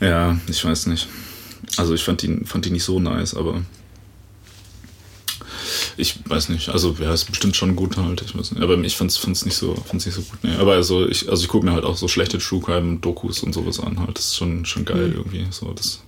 Ja, 0.00 0.38
ich 0.48 0.64
weiß 0.64 0.86
nicht. 0.86 1.08
Also 1.76 1.94
ich 1.94 2.04
fand 2.04 2.22
die, 2.22 2.40
fand 2.44 2.64
die 2.64 2.70
nicht 2.70 2.84
so 2.84 3.00
nice, 3.00 3.34
aber 3.34 3.62
ich 5.96 6.18
weiß 6.28 6.48
nicht. 6.48 6.68
Also 6.70 6.94
ja, 7.00 7.12
ist 7.12 7.24
bestimmt 7.26 7.56
schon 7.56 7.76
gut 7.76 7.96
halt. 7.96 8.22
Ich 8.22 8.36
weiß 8.36 8.52
nicht. 8.52 8.62
Aber 8.62 8.78
ich 8.78 8.96
fand's, 8.96 9.16
fand's 9.16 9.44
nicht 9.44 9.56
so, 9.56 9.74
fand's 9.74 10.06
nicht 10.06 10.14
so 10.14 10.22
gut. 10.22 10.38
Nee. 10.42 10.56
Aber 10.58 10.72
also 10.74 11.06
ich, 11.06 11.28
also 11.28 11.42
ich 11.42 11.48
gucke 11.48 11.64
mir 11.66 11.72
halt 11.72 11.84
auch 11.84 11.96
so 11.96 12.08
schlechte 12.08 12.38
True 12.38 12.60
Crime 12.60 12.98
Dokus 12.98 13.42
und 13.42 13.52
sowas 13.52 13.80
an. 13.80 13.98
Halt. 14.00 14.16
Das 14.18 14.26
ist 14.28 14.36
schon, 14.36 14.64
schon 14.64 14.84
geil 14.84 15.08
Mhm. 15.08 15.14
irgendwie. 15.16 15.46
So 15.50 15.72
das. 15.72 16.02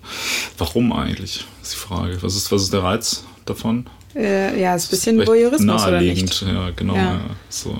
Warum 0.59 0.93
eigentlich? 0.93 1.45
Ist 1.63 1.73
die 1.75 1.79
Frage. 1.79 2.23
Was 2.23 2.37
ist, 2.37 2.51
was 2.53 2.63
ist 2.63 2.73
der 2.73 2.83
Reiz 2.83 3.25
davon? 3.45 3.87
Äh, 4.17 4.61
ja, 4.61 4.75
ist 4.77 4.87
ein 4.87 4.91
bisschen 4.91 5.17
Vielleicht 5.17 5.29
Voyeurismus 5.29 5.83
oder 5.83 5.91
naheliegend, 5.93 6.23
nicht? 6.31 6.43
ja, 6.43 6.71
genau. 6.71 6.95
Ja. 6.95 7.15
Ja. 7.15 7.21
So. 7.49 7.77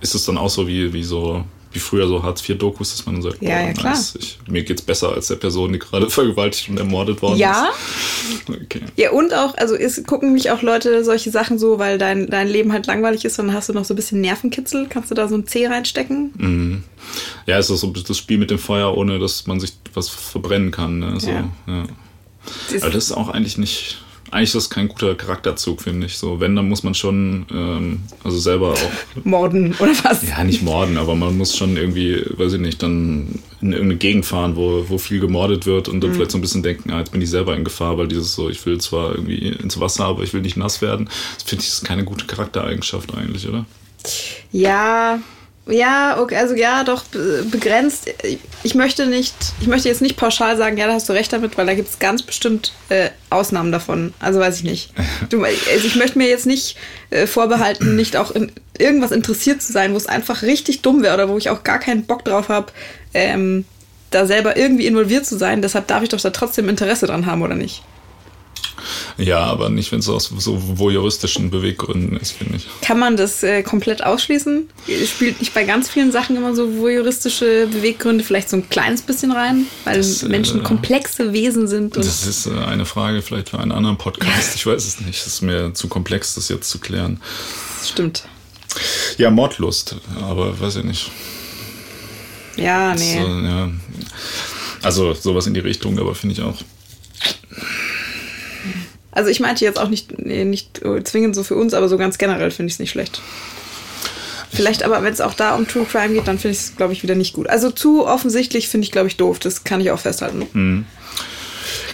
Ist 0.00 0.14
es 0.14 0.24
dann 0.24 0.38
auch 0.38 0.50
so 0.50 0.66
wie, 0.68 0.92
wie 0.92 1.02
so 1.04 1.44
wie 1.74 1.78
früher 1.80 2.08
so 2.08 2.22
Hartz-IV-Dokus, 2.22 2.90
dass 2.96 3.04
man 3.06 3.20
sagt, 3.20 3.42
Ja, 3.42 3.50
boah, 3.58 3.66
ja, 3.66 3.72
klar. 3.72 3.92
nice, 3.94 4.14
ich, 4.18 4.38
mir 4.48 4.62
geht's 4.62 4.80
besser 4.82 5.12
als 5.12 5.26
der 5.26 5.34
Person, 5.36 5.72
die 5.72 5.78
gerade 5.78 6.08
vergewaltigt 6.10 6.68
und 6.70 6.78
ermordet 6.78 7.20
worden 7.20 7.36
Ja, 7.38 7.68
ist. 8.48 8.48
Okay. 8.62 8.80
ja 8.96 9.10
und 9.10 9.34
auch, 9.34 9.54
also 9.56 9.74
ist, 9.74 10.06
gucken 10.06 10.32
mich 10.32 10.50
auch 10.50 10.62
Leute 10.62 11.04
solche 11.04 11.30
Sachen 11.30 11.58
so, 11.58 11.78
weil 11.78 11.98
dein, 11.98 12.28
dein 12.30 12.48
Leben 12.48 12.72
halt 12.72 12.86
langweilig 12.86 13.24
ist 13.24 13.38
und 13.38 13.48
dann 13.48 13.56
hast 13.56 13.68
du 13.68 13.72
noch 13.72 13.84
so 13.84 13.92
ein 13.92 13.96
bisschen 13.96 14.20
Nervenkitzel. 14.20 14.86
Kannst 14.88 15.10
du 15.10 15.14
da 15.14 15.28
so 15.28 15.34
ein 15.34 15.46
C 15.46 15.66
reinstecken? 15.66 16.32
Mhm. 16.36 16.84
Ja, 17.46 17.58
es 17.58 17.68
ist 17.68 17.80
so 17.80 17.88
das 17.90 18.16
Spiel 18.16 18.38
mit 18.38 18.50
dem 18.50 18.58
Feuer, 18.58 18.96
ohne 18.96 19.18
dass 19.18 19.46
man 19.46 19.60
sich 19.60 19.72
was 19.92 20.08
verbrennen 20.08 20.70
kann. 20.70 21.00
Ne? 21.00 21.20
So, 21.20 21.28
Ja. 21.30 21.48
ja. 21.66 21.84
Das 22.72 22.82
Aber 22.82 22.92
das 22.92 23.04
ist 23.04 23.12
auch 23.12 23.28
eigentlich 23.28 23.58
nicht. 23.58 23.98
Eigentlich 24.34 24.48
ist 24.48 24.54
das 24.56 24.70
kein 24.70 24.88
guter 24.88 25.14
Charakterzug, 25.14 25.80
finde 25.80 26.06
ich. 26.06 26.18
So, 26.18 26.40
wenn, 26.40 26.56
dann 26.56 26.68
muss 26.68 26.82
man 26.82 26.94
schon, 26.94 27.46
ähm, 27.52 28.00
also 28.24 28.36
selber 28.36 28.72
auch 28.72 28.90
Morden 29.24 29.74
oder 29.78 29.92
was? 30.02 30.28
Ja, 30.28 30.42
nicht 30.42 30.62
morden, 30.62 30.98
aber 30.98 31.14
man 31.14 31.38
muss 31.38 31.56
schon 31.56 31.76
irgendwie, 31.76 32.20
weiß 32.36 32.54
ich 32.54 32.60
nicht, 32.60 32.82
dann 32.82 33.38
in 33.60 33.70
irgendeine 33.72 33.96
Gegend 33.96 34.26
fahren, 34.26 34.56
wo, 34.56 34.84
wo 34.88 34.98
viel 34.98 35.20
gemordet 35.20 35.66
wird 35.66 35.88
und 35.88 36.00
dann 36.00 36.10
Mhm. 36.10 36.14
vielleicht 36.14 36.32
so 36.32 36.38
ein 36.38 36.40
bisschen 36.40 36.64
denken, 36.64 36.90
ah, 36.90 36.98
jetzt 36.98 37.12
bin 37.12 37.22
ich 37.22 37.30
selber 37.30 37.54
in 37.56 37.62
Gefahr, 37.62 37.96
weil 37.96 38.08
dieses 38.08 38.34
so, 38.34 38.50
ich 38.50 38.66
will 38.66 38.78
zwar 38.80 39.12
irgendwie 39.14 39.38
ins 39.48 39.78
Wasser, 39.78 40.06
aber 40.06 40.24
ich 40.24 40.34
will 40.34 40.40
nicht 40.42 40.56
nass 40.56 40.82
werden. 40.82 41.08
Das 41.34 41.44
finde 41.44 41.62
ich 41.62 41.68
ist 41.68 41.84
keine 41.84 42.04
gute 42.04 42.26
Charaktereigenschaft 42.26 43.14
eigentlich, 43.14 43.48
oder? 43.48 43.66
Ja, 44.50 45.20
ja, 45.66 46.20
okay, 46.20 46.36
also 46.36 46.54
ja, 46.54 46.84
doch 46.84 47.04
be- 47.04 47.44
begrenzt. 47.50 48.10
Ich 48.62 48.74
möchte 48.74 49.06
nicht, 49.06 49.34
ich 49.60 49.66
möchte 49.66 49.88
jetzt 49.88 50.02
nicht 50.02 50.16
pauschal 50.16 50.56
sagen, 50.56 50.76
ja, 50.76 50.86
da 50.86 50.92
hast 50.94 51.08
du 51.08 51.12
recht 51.14 51.32
damit, 51.32 51.56
weil 51.56 51.66
da 51.66 51.74
gibt 51.74 51.88
es 51.88 51.98
ganz 51.98 52.22
bestimmt 52.22 52.72
äh, 52.90 53.08
Ausnahmen 53.30 53.72
davon. 53.72 54.12
Also 54.20 54.40
weiß 54.40 54.56
ich 54.58 54.64
nicht. 54.64 54.92
Du, 55.30 55.42
also 55.42 55.86
ich 55.86 55.96
möchte 55.96 56.18
mir 56.18 56.28
jetzt 56.28 56.44
nicht 56.46 56.76
äh, 57.10 57.26
vorbehalten, 57.26 57.96
nicht 57.96 58.16
auch 58.16 58.30
in 58.32 58.52
irgendwas 58.78 59.10
interessiert 59.10 59.62
zu 59.62 59.72
sein, 59.72 59.92
wo 59.92 59.96
es 59.96 60.06
einfach 60.06 60.42
richtig 60.42 60.82
dumm 60.82 61.02
wäre 61.02 61.14
oder 61.14 61.28
wo 61.28 61.38
ich 61.38 61.48
auch 61.48 61.62
gar 61.64 61.78
keinen 61.78 62.04
Bock 62.04 62.24
drauf 62.24 62.48
habe, 62.50 62.72
ähm, 63.14 63.64
da 64.10 64.26
selber 64.26 64.56
irgendwie 64.56 64.86
involviert 64.86 65.24
zu 65.24 65.38
sein. 65.38 65.62
Deshalb 65.62 65.86
darf 65.86 66.02
ich 66.02 66.08
doch 66.10 66.20
da 66.20 66.30
trotzdem 66.30 66.68
Interesse 66.68 67.06
dran 67.06 67.26
haben, 67.26 67.42
oder 67.42 67.54
nicht? 67.54 67.82
Ja, 69.18 69.40
aber 69.40 69.68
nicht, 69.70 69.92
wenn 69.92 70.00
es 70.00 70.08
aus 70.08 70.30
so 70.38 70.78
voyeuristischen 70.78 71.50
Beweggründen 71.50 72.16
ist, 72.16 72.32
finde 72.32 72.56
ich. 72.56 72.66
Kann 72.82 72.98
man 72.98 73.16
das 73.16 73.42
äh, 73.42 73.62
komplett 73.62 74.04
ausschließen? 74.04 74.68
Spielt 75.06 75.40
nicht 75.40 75.54
bei 75.54 75.64
ganz 75.64 75.88
vielen 75.88 76.12
Sachen 76.12 76.36
immer 76.36 76.54
so 76.54 76.76
voyeuristische 76.78 77.66
Beweggründe 77.66 78.24
vielleicht 78.24 78.48
so 78.48 78.56
ein 78.56 78.68
kleines 78.68 79.02
bisschen 79.02 79.32
rein, 79.32 79.66
weil 79.84 79.98
Das, 79.98 80.22
äh, 80.22 80.28
Menschen 80.28 80.62
komplexe 80.62 81.32
Wesen 81.32 81.68
sind 81.68 81.96
Das 81.96 82.26
ist 82.26 82.46
äh, 82.46 82.50
eine 82.50 82.84
Frage 82.84 83.22
vielleicht 83.22 83.50
für 83.50 83.58
einen 83.58 83.72
anderen 83.72 83.98
Podcast. 83.98 84.54
Ich 84.54 84.66
weiß 84.66 84.84
es 84.84 85.00
nicht. 85.00 85.20
Es 85.20 85.26
ist 85.26 85.42
mir 85.42 85.74
zu 85.74 85.88
komplex, 85.88 86.34
das 86.34 86.48
jetzt 86.48 86.68
zu 86.70 86.78
klären. 86.78 87.20
das 87.80 87.90
stimmt. 87.90 88.24
Ja, 89.18 89.30
Mordlust, 89.30 89.96
aber 90.20 90.58
weiß 90.60 90.76
ich 90.76 90.84
nicht. 90.84 91.10
Ja, 92.56 92.94
nee. 92.94 93.20
So, 93.20 93.28
ja. 93.28 93.70
Also 94.82 95.14
sowas 95.14 95.46
in 95.46 95.54
die 95.54 95.60
Richtung, 95.60 95.98
aber 95.98 96.14
finde 96.14 96.34
ich 96.34 96.42
auch. 96.42 96.56
Also 99.14 99.30
ich 99.30 99.40
meinte 99.40 99.64
jetzt 99.64 99.78
auch 99.78 99.88
nicht, 99.88 100.18
nee, 100.18 100.44
nicht 100.44 100.80
zwingend 101.04 101.34
so 101.34 101.42
für 101.42 101.54
uns, 101.54 101.72
aber 101.72 101.88
so 101.88 101.96
ganz 101.96 102.18
generell 102.18 102.50
finde 102.50 102.68
ich 102.68 102.74
es 102.74 102.78
nicht 102.80 102.90
schlecht. 102.90 103.20
Vielleicht 104.54 104.84
aber, 104.84 105.02
wenn 105.02 105.12
es 105.12 105.20
auch 105.20 105.34
da 105.34 105.54
um 105.54 105.66
True 105.66 105.84
Crime 105.90 106.14
geht, 106.14 106.28
dann 106.28 106.38
finde 106.38 106.52
ich 106.52 106.62
es, 106.62 106.76
glaube 106.76 106.92
ich, 106.92 107.02
wieder 107.02 107.14
nicht 107.14 107.32
gut. 107.32 107.48
Also 107.48 107.70
zu 107.70 108.06
offensichtlich 108.06 108.68
finde 108.68 108.84
ich, 108.84 108.92
glaube 108.92 109.08
ich, 109.08 109.16
doof. 109.16 109.38
Das 109.40 109.64
kann 109.64 109.80
ich 109.80 109.90
auch 109.90 109.98
festhalten. 109.98 110.46
Hm. 110.52 110.86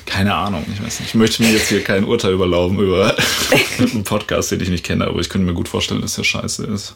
Keine 0.04 0.34
Ahnung, 0.34 0.64
ich 0.72 0.82
weiß 0.82 1.00
nicht. 1.00 1.10
Ich 1.10 1.14
möchte 1.14 1.42
mir 1.42 1.52
jetzt 1.52 1.68
hier 1.68 1.82
kein 1.82 2.04
Urteil 2.04 2.32
überlauben 2.32 2.78
über 2.78 3.16
einen 3.78 4.04
Podcast, 4.04 4.50
den 4.50 4.60
ich 4.60 4.68
nicht 4.68 4.84
kenne, 4.84 5.06
aber 5.06 5.20
ich 5.20 5.28
könnte 5.28 5.46
mir 5.46 5.54
gut 5.54 5.68
vorstellen, 5.68 6.02
dass 6.02 6.16
der 6.16 6.24
scheiße 6.24 6.66
ist. 6.66 6.94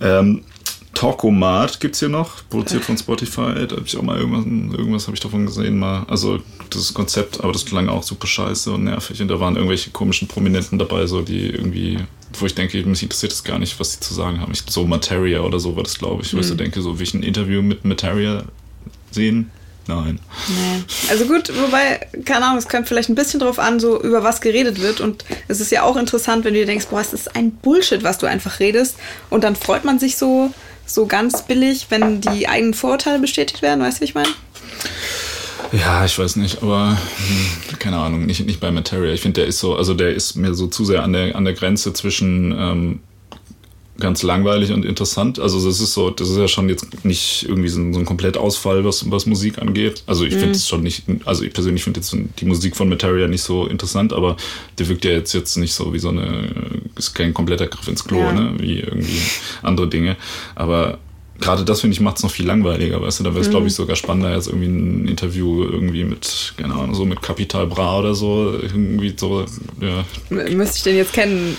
Ähm, 0.00 0.42
Talkomat 0.94 1.80
gibt 1.80 1.94
es 1.94 2.00
hier 2.00 2.08
noch, 2.08 2.48
produziert 2.48 2.84
von 2.84 2.96
Spotify. 2.96 3.66
Da 3.66 3.76
habe 3.76 3.82
ich 3.84 3.96
auch 3.96 4.02
mal 4.02 4.18
irgendwas, 4.18 4.44
irgendwas 4.78 5.06
habe 5.06 5.14
ich 5.14 5.20
davon 5.20 5.46
gesehen, 5.46 5.78
mal. 5.78 6.04
Also 6.08 6.40
das 6.70 6.94
Konzept, 6.94 7.42
aber 7.42 7.52
das 7.52 7.64
klang 7.64 7.88
auch 7.88 8.02
super 8.02 8.26
scheiße 8.26 8.70
und 8.70 8.84
nervig. 8.84 9.20
Und 9.20 9.28
da 9.28 9.40
waren 9.40 9.56
irgendwelche 9.56 9.90
komischen 9.90 10.28
Prominenten 10.28 10.78
dabei, 10.78 11.06
so 11.06 11.22
die 11.22 11.48
irgendwie, 11.48 11.98
wo 12.38 12.46
ich 12.46 12.54
denke, 12.54 12.82
mich 12.86 13.02
interessiert 13.02 13.32
es 13.32 13.44
gar 13.44 13.58
nicht, 13.58 13.78
was 13.78 13.98
die 13.98 14.00
zu 14.00 14.14
sagen 14.14 14.40
haben. 14.40 14.52
Ich, 14.52 14.62
so 14.68 14.84
Materia 14.84 15.40
oder 15.40 15.60
so 15.60 15.76
war 15.76 15.82
das, 15.82 15.98
glaube 15.98 16.22
ich. 16.22 16.34
Wo 16.34 16.38
ich 16.38 16.46
so 16.46 16.54
denke, 16.54 16.80
so 16.80 16.98
will 16.98 17.04
ich 17.04 17.14
ein 17.14 17.22
Interview 17.22 17.62
mit 17.62 17.84
Materia 17.84 18.44
sehen? 19.10 19.50
Nein. 19.86 20.18
Nee. 20.48 20.82
Also 21.10 21.26
gut, 21.26 21.52
wobei, 21.60 22.00
keine 22.24 22.46
Ahnung, 22.46 22.58
es 22.58 22.68
kommt 22.68 22.88
vielleicht 22.88 23.10
ein 23.10 23.14
bisschen 23.14 23.40
drauf 23.40 23.58
an, 23.58 23.80
so 23.80 24.00
über 24.02 24.22
was 24.22 24.40
geredet 24.40 24.80
wird. 24.80 25.00
Und 25.00 25.24
es 25.48 25.60
ist 25.60 25.70
ja 25.70 25.82
auch 25.82 25.96
interessant, 25.96 26.44
wenn 26.44 26.54
du 26.54 26.60
dir 26.60 26.66
denkst, 26.66 26.86
boah, 26.86 27.00
es 27.00 27.12
ist 27.12 27.36
ein 27.36 27.50
Bullshit, 27.50 28.02
was 28.02 28.18
du 28.18 28.26
einfach 28.26 28.60
redest. 28.60 28.96
Und 29.28 29.44
dann 29.44 29.56
freut 29.56 29.84
man 29.84 29.98
sich 29.98 30.16
so, 30.16 30.52
so 30.86 31.06
ganz 31.06 31.46
billig, 31.46 31.86
wenn 31.90 32.20
die 32.20 32.48
eigenen 32.48 32.74
Vorurteile 32.74 33.18
bestätigt 33.18 33.62
werden. 33.62 33.80
Weißt 33.80 33.98
du, 33.98 34.00
wie 34.02 34.04
ich 34.04 34.14
meine? 34.14 34.28
Ja, 35.72 36.04
ich 36.04 36.18
weiß 36.18 36.36
nicht, 36.36 36.62
aber 36.62 36.90
hm, 36.90 37.78
keine 37.78 37.98
Ahnung, 37.98 38.26
nicht, 38.26 38.46
nicht 38.46 38.60
bei 38.60 38.70
Materia. 38.70 39.12
Ich 39.12 39.20
finde, 39.20 39.40
der 39.40 39.48
ist 39.48 39.58
so, 39.58 39.74
also 39.76 39.94
der 39.94 40.14
ist 40.14 40.36
mir 40.36 40.54
so 40.54 40.66
zu 40.68 40.84
sehr 40.84 41.02
an 41.02 41.12
der, 41.12 41.34
an 41.34 41.44
der 41.44 41.54
Grenze 41.54 41.92
zwischen 41.92 42.52
ähm, 42.52 43.00
ganz 44.00 44.22
langweilig 44.24 44.72
und 44.72 44.84
interessant. 44.84 45.38
Also 45.38 45.64
das 45.64 45.80
ist 45.80 45.94
so, 45.94 46.10
das 46.10 46.28
ist 46.28 46.36
ja 46.36 46.48
schon 46.48 46.68
jetzt 46.68 47.04
nicht 47.04 47.46
irgendwie 47.48 47.68
so 47.68 47.80
ein, 47.80 47.92
so 47.94 48.00
ein 48.00 48.04
Komplettausfall, 48.04 48.84
was, 48.84 49.08
was 49.10 49.26
Musik 49.26 49.58
angeht. 49.58 50.02
Also 50.06 50.24
ich 50.24 50.34
finde 50.34 50.50
es 50.52 50.68
schon 50.68 50.82
nicht, 50.82 51.04
also 51.24 51.44
ich 51.44 51.52
persönlich 51.52 51.84
finde 51.84 52.00
jetzt 52.00 52.16
die 52.40 52.44
Musik 52.44 52.74
von 52.76 52.88
Materia 52.88 53.28
nicht 53.28 53.42
so 53.42 53.66
interessant, 53.66 54.12
aber 54.12 54.36
der 54.78 54.88
wirkt 54.88 55.04
ja 55.04 55.12
jetzt, 55.12 55.32
jetzt 55.32 55.56
nicht 55.56 55.74
so 55.74 55.92
wie 55.92 56.00
so 56.00 56.08
eine, 56.08 56.50
ist 56.96 57.14
kein 57.14 57.32
kompletter 57.32 57.68
Griff 57.68 57.86
ins 57.86 58.04
Klo, 58.04 58.18
Ja. 58.18 58.32
ne? 58.32 58.54
Wie 58.58 58.80
irgendwie 58.80 59.20
andere 59.62 59.86
Dinge. 59.88 60.16
Aber 60.56 60.98
gerade 61.40 61.64
das, 61.64 61.80
finde 61.80 61.94
ich, 61.94 62.00
macht 62.00 62.16
es 62.16 62.22
noch 62.24 62.30
viel 62.32 62.46
langweiliger, 62.46 63.00
weißt 63.00 63.20
du? 63.20 63.24
Da 63.24 63.30
wäre 63.32 63.42
es, 63.42 63.50
glaube 63.50 63.68
ich, 63.68 63.74
sogar 63.74 63.94
spannender, 63.94 64.34
jetzt 64.34 64.48
irgendwie 64.48 64.66
ein 64.66 65.06
Interview 65.08 65.62
irgendwie 65.64 66.02
mit, 66.04 66.54
keine 66.56 66.74
Ahnung, 66.74 66.94
so 66.96 67.04
mit 67.04 67.22
Capital 67.22 67.68
Bra 67.68 68.00
oder 68.00 68.14
so, 68.16 68.54
irgendwie 68.60 69.14
so, 69.16 69.44
ja, 69.80 70.04
M- 70.30 70.56
Müsste 70.56 70.76
ich 70.78 70.82
den 70.82 70.96
jetzt 70.96 71.12
kennen? 71.12 71.56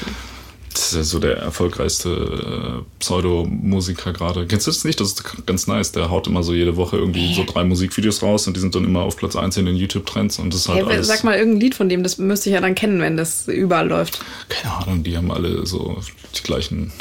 Das 0.75 0.87
ist 0.91 0.95
ja 0.95 1.03
so 1.03 1.19
der 1.19 1.37
erfolgreichste 1.37 2.09
äh, 2.09 2.83
Pseudo-Musiker 2.99 4.13
gerade. 4.13 4.45
Kennst 4.45 4.67
du 4.67 4.71
das 4.71 4.83
nicht? 4.83 4.99
Das 4.99 5.07
ist 5.13 5.45
ganz 5.45 5.67
nice. 5.67 5.91
Der 5.93 6.09
haut 6.09 6.27
immer 6.27 6.43
so 6.43 6.53
jede 6.53 6.75
Woche 6.75 6.97
irgendwie 6.97 7.33
so 7.33 7.43
drei 7.45 7.63
Musikvideos 7.63 8.21
raus 8.21 8.47
und 8.47 8.55
die 8.55 8.61
sind 8.61 8.75
dann 8.75 8.83
immer 8.85 9.01
auf 9.01 9.17
Platz 9.17 9.35
1 9.35 9.57
in 9.57 9.65
den 9.65 9.75
YouTube-Trends 9.75 10.39
und 10.39 10.53
das 10.53 10.61
ist 10.61 10.69
halt 10.69 10.85
Hey, 10.85 10.95
alles. 10.95 11.07
sag 11.07 11.23
mal 11.23 11.35
irgendein 11.37 11.61
Lied 11.61 11.75
von 11.75 11.89
dem, 11.89 12.03
das 12.03 12.17
müsste 12.17 12.49
ich 12.49 12.53
ja 12.55 12.61
dann 12.61 12.75
kennen, 12.75 12.99
wenn 13.01 13.17
das 13.17 13.47
überall 13.47 13.87
läuft. 13.87 14.19
Keine 14.49 14.75
Ahnung, 14.75 15.03
die 15.03 15.15
haben 15.17 15.31
alle 15.31 15.65
so 15.65 15.97
die 16.37 16.43
gleichen. 16.43 16.91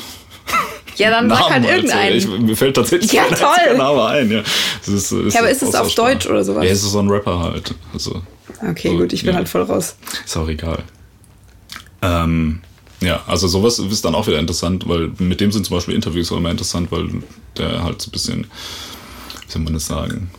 Ja, 0.96 1.10
dann 1.10 1.28
sag 1.28 1.50
halt 1.50 1.62
Namen, 1.64 1.74
irgendeinen. 1.74 2.16
Ich, 2.16 2.28
mir 2.28 2.56
fällt 2.56 2.76
tatsächlich 2.76 3.10
Ja, 3.10 3.24
kein 3.24 3.78
Name 3.78 4.04
ein. 4.06 4.30
Ja, 4.30 4.42
es 4.80 4.86
ist, 4.86 5.10
ist 5.10 5.34
Ja, 5.34 5.40
aber 5.40 5.50
ist 5.50 5.60
es 5.60 5.74
auf. 5.74 5.92
Deutsch 5.92 6.24
oder 6.28 6.44
sowas? 6.44 6.64
Ja, 6.64 6.70
es 6.70 6.84
ist 6.84 6.92
so 6.92 7.00
ein 7.00 7.08
Rapper 7.10 7.40
halt. 7.40 7.74
Also, 7.92 8.22
Okay, 8.64 8.90
so, 8.90 8.98
gut, 8.98 9.12
ich 9.12 9.22
bin 9.22 9.30
ja. 9.32 9.38
halt 9.38 9.48
voll 9.48 9.62
raus. 9.62 9.96
Ist 10.24 10.36
auch 10.36 10.46
egal. 10.48 10.84
Ähm, 12.00 12.60
ja, 13.00 13.22
also 13.26 13.48
sowas 13.48 13.78
ist 13.78 14.04
dann 14.04 14.14
auch 14.14 14.26
wieder 14.26 14.38
interessant, 14.38 14.88
weil 14.88 15.10
mit 15.18 15.40
dem 15.40 15.52
sind 15.52 15.66
zum 15.66 15.76
Beispiel 15.76 15.94
Interviews 15.94 16.32
auch 16.32 16.36
immer 16.38 16.50
interessant, 16.50 16.90
weil 16.90 17.08
der 17.58 17.84
halt 17.84 18.00
so 18.00 18.08
ein 18.08 18.12
bisschen, 18.12 18.46
wie 19.46 19.52
soll 19.52 19.62
man 19.62 19.74
das 19.74 19.86
sagen, 19.86 20.30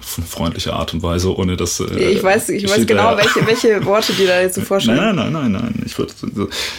auf 0.00 0.18
eine 0.18 0.26
freundliche 0.26 0.72
Art 0.74 0.94
und 0.94 1.02
Weise, 1.02 1.34
ohne 1.36 1.56
dass. 1.56 1.80
äh, 1.80 2.12
Ich 2.12 2.22
weiß, 2.22 2.50
ich 2.50 2.68
weiß 2.68 2.86
genau, 2.86 3.16
welche, 3.16 3.46
welche 3.46 3.84
Worte 3.84 4.12
dir 4.12 4.26
da 4.28 4.40
jetzt 4.40 4.54
so 4.56 4.60
vorstellen. 4.72 4.96
Nein, 4.98 5.16
nein, 5.16 5.32
nein, 5.32 5.52
nein. 5.52 5.82
Ich 5.86 5.98
würde, 5.98 6.12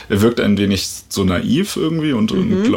er 0.08 0.22
wirkt 0.22 0.40
ein 0.40 0.58
wenig 0.58 0.88
so 1.10 1.24
naiv 1.24 1.76
irgendwie 1.76 2.14
und, 2.14 2.32
Mhm. 2.34 2.54
und 2.54 2.72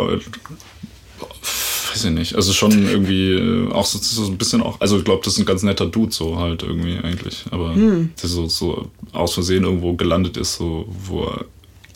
weiß 1.93 2.05
ich 2.07 2.11
nicht. 2.11 2.35
Also 2.35 2.53
schon 2.53 2.73
irgendwie 2.89 3.33
äh, 3.35 3.71
auch 3.73 3.85
so, 3.85 3.99
so 3.99 4.31
ein 4.31 4.39
bisschen 4.39 4.63
auch. 4.63 4.81
Also 4.81 4.99
ich 4.99 5.05
glaube, 5.05 5.23
das 5.25 5.35
ist 5.35 5.39
ein 5.41 5.45
ganz 5.47 5.63
netter 5.63 5.87
Dude 5.87 6.13
so 6.13 6.39
halt 6.39 6.63
irgendwie 6.63 6.97
eigentlich. 6.99 7.45
Aber 7.51 7.75
Hm. 7.75 8.11
der 8.21 8.29
so, 8.29 8.47
so 8.49 8.89
aus 9.13 9.35
Versehen 9.35 9.65
irgendwo 9.65 9.93
gelandet 9.95 10.37
ist, 10.37 10.57
so 10.57 10.87
wo 11.07 11.25
er 11.25 11.45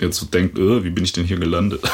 jetzt 0.01 0.19
so 0.19 0.27
denkt, 0.27 0.59
äh, 0.59 0.85
wie 0.85 0.91
bin 0.91 1.05
ich 1.05 1.13
denn 1.13 1.25
hier 1.25 1.39
gelandet? 1.39 1.81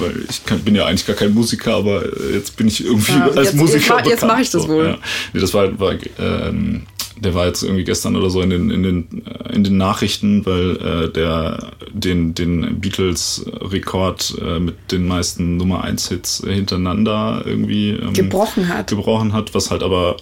Weil 0.00 0.14
ich 0.30 0.44
kann, 0.44 0.60
bin 0.60 0.76
ja 0.76 0.86
eigentlich 0.86 1.06
gar 1.06 1.16
kein 1.16 1.34
Musiker, 1.34 1.74
aber 1.74 2.04
äh, 2.04 2.34
jetzt 2.34 2.56
bin 2.56 2.68
ich 2.68 2.84
irgendwie 2.84 3.12
Ja, 3.12 3.24
als 3.26 3.34
jetzt- 3.36 3.44
jetzt 3.46 3.56
Musiker. 3.56 3.96
jetzt 3.98 4.04
bekannt, 4.20 4.32
mach 4.32 4.38
ich 4.40 4.50
das 4.50 4.62
so, 4.62 4.68
wohl. 4.68 4.84
Ja. 4.84 4.98
Nee, 5.32 5.40
das 5.40 5.52
war, 5.54 5.78
war 5.80 5.94
ähm, 6.20 6.82
der 7.16 7.34
war 7.34 7.46
jetzt 7.46 7.64
irgendwie 7.64 7.82
gestern 7.82 8.14
oder 8.14 8.30
so 8.30 8.40
in 8.42 8.50
den, 8.50 8.70
in 8.70 8.84
den, 8.84 9.26
äh, 9.26 9.52
in 9.56 9.64
den 9.64 9.76
Nachrichten, 9.76 10.46
weil 10.46 10.76
äh, 10.76 11.12
der 11.12 11.72
den, 11.92 12.32
den 12.34 12.78
Beatles-Rekord 12.80 14.36
äh, 14.40 14.60
mit 14.60 14.76
den 14.92 15.06
meisten 15.08 15.56
Nummer 15.56 15.82
1 15.82 16.08
Hits 16.10 16.44
hintereinander 16.46 17.42
irgendwie 17.44 17.90
ähm, 17.90 18.12
Gebrochen 18.12 18.68
hat. 18.68 18.86
gebrochen 18.90 19.32
hat, 19.32 19.52
was 19.52 19.72
halt 19.72 19.82
aber 19.82 20.16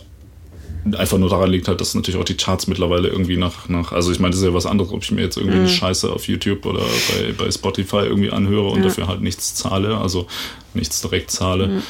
einfach 0.94 1.18
nur 1.18 1.28
daran 1.28 1.50
liegt 1.50 1.68
halt, 1.68 1.80
dass 1.80 1.94
natürlich 1.94 2.20
auch 2.20 2.24
die 2.24 2.36
Charts 2.36 2.66
mittlerweile 2.66 3.08
irgendwie 3.08 3.36
nach, 3.36 3.68
nach 3.68 3.92
also 3.92 4.12
ich 4.12 4.18
meine, 4.20 4.30
das 4.32 4.40
ist 4.40 4.46
ja 4.46 4.54
was 4.54 4.66
anderes, 4.66 4.92
ob 4.92 5.02
ich 5.02 5.10
mir 5.10 5.22
jetzt 5.22 5.36
irgendwie 5.36 5.58
eine 5.58 5.68
Scheiße 5.68 6.12
auf 6.12 6.28
YouTube 6.28 6.64
oder 6.66 6.80
bei, 6.80 7.32
bei 7.32 7.50
Spotify 7.50 7.98
irgendwie 8.04 8.30
anhöre 8.30 8.68
und 8.68 8.78
Ja. 8.78 8.84
dafür 8.84 9.08
halt 9.08 9.20
nichts 9.22 9.54
zahle, 9.54 9.96
also 9.96 10.26
nichts 10.74 11.00
direkt 11.00 11.30
zahle. 11.30 11.82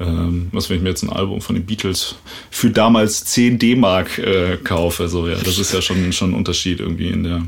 Ähm, 0.00 0.48
was, 0.52 0.68
wenn 0.68 0.78
ich 0.78 0.82
mir 0.82 0.88
jetzt 0.88 1.02
ein 1.04 1.10
Album 1.10 1.40
von 1.40 1.54
den 1.54 1.66
Beatles 1.66 2.16
für 2.50 2.68
damals 2.70 3.24
10 3.26 3.58
D-Mark 3.60 4.18
äh, 4.18 4.56
kaufe, 4.56 5.08
so 5.08 5.28
ja, 5.28 5.36
das 5.36 5.58
ist 5.58 5.72
ja 5.72 5.80
schon, 5.80 6.12
schon 6.12 6.30
ein 6.30 6.34
Unterschied 6.34 6.80
irgendwie 6.80 7.08
in 7.08 7.22
der, 7.22 7.42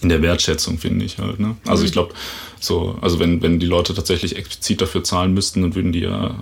in 0.00 0.08
der 0.08 0.22
Wertschätzung, 0.22 0.78
finde 0.78 1.04
ich 1.04 1.18
halt. 1.18 1.38
Ne? 1.38 1.56
Also 1.66 1.84
ich 1.84 1.92
glaube, 1.92 2.14
so, 2.58 2.96
also 3.02 3.18
wenn, 3.18 3.42
wenn 3.42 3.60
die 3.60 3.66
Leute 3.66 3.92
tatsächlich 3.94 4.36
explizit 4.36 4.80
dafür 4.80 5.04
zahlen 5.04 5.34
müssten, 5.34 5.60
dann 5.60 5.74
würden 5.74 5.92
die 5.92 6.00
ja 6.00 6.36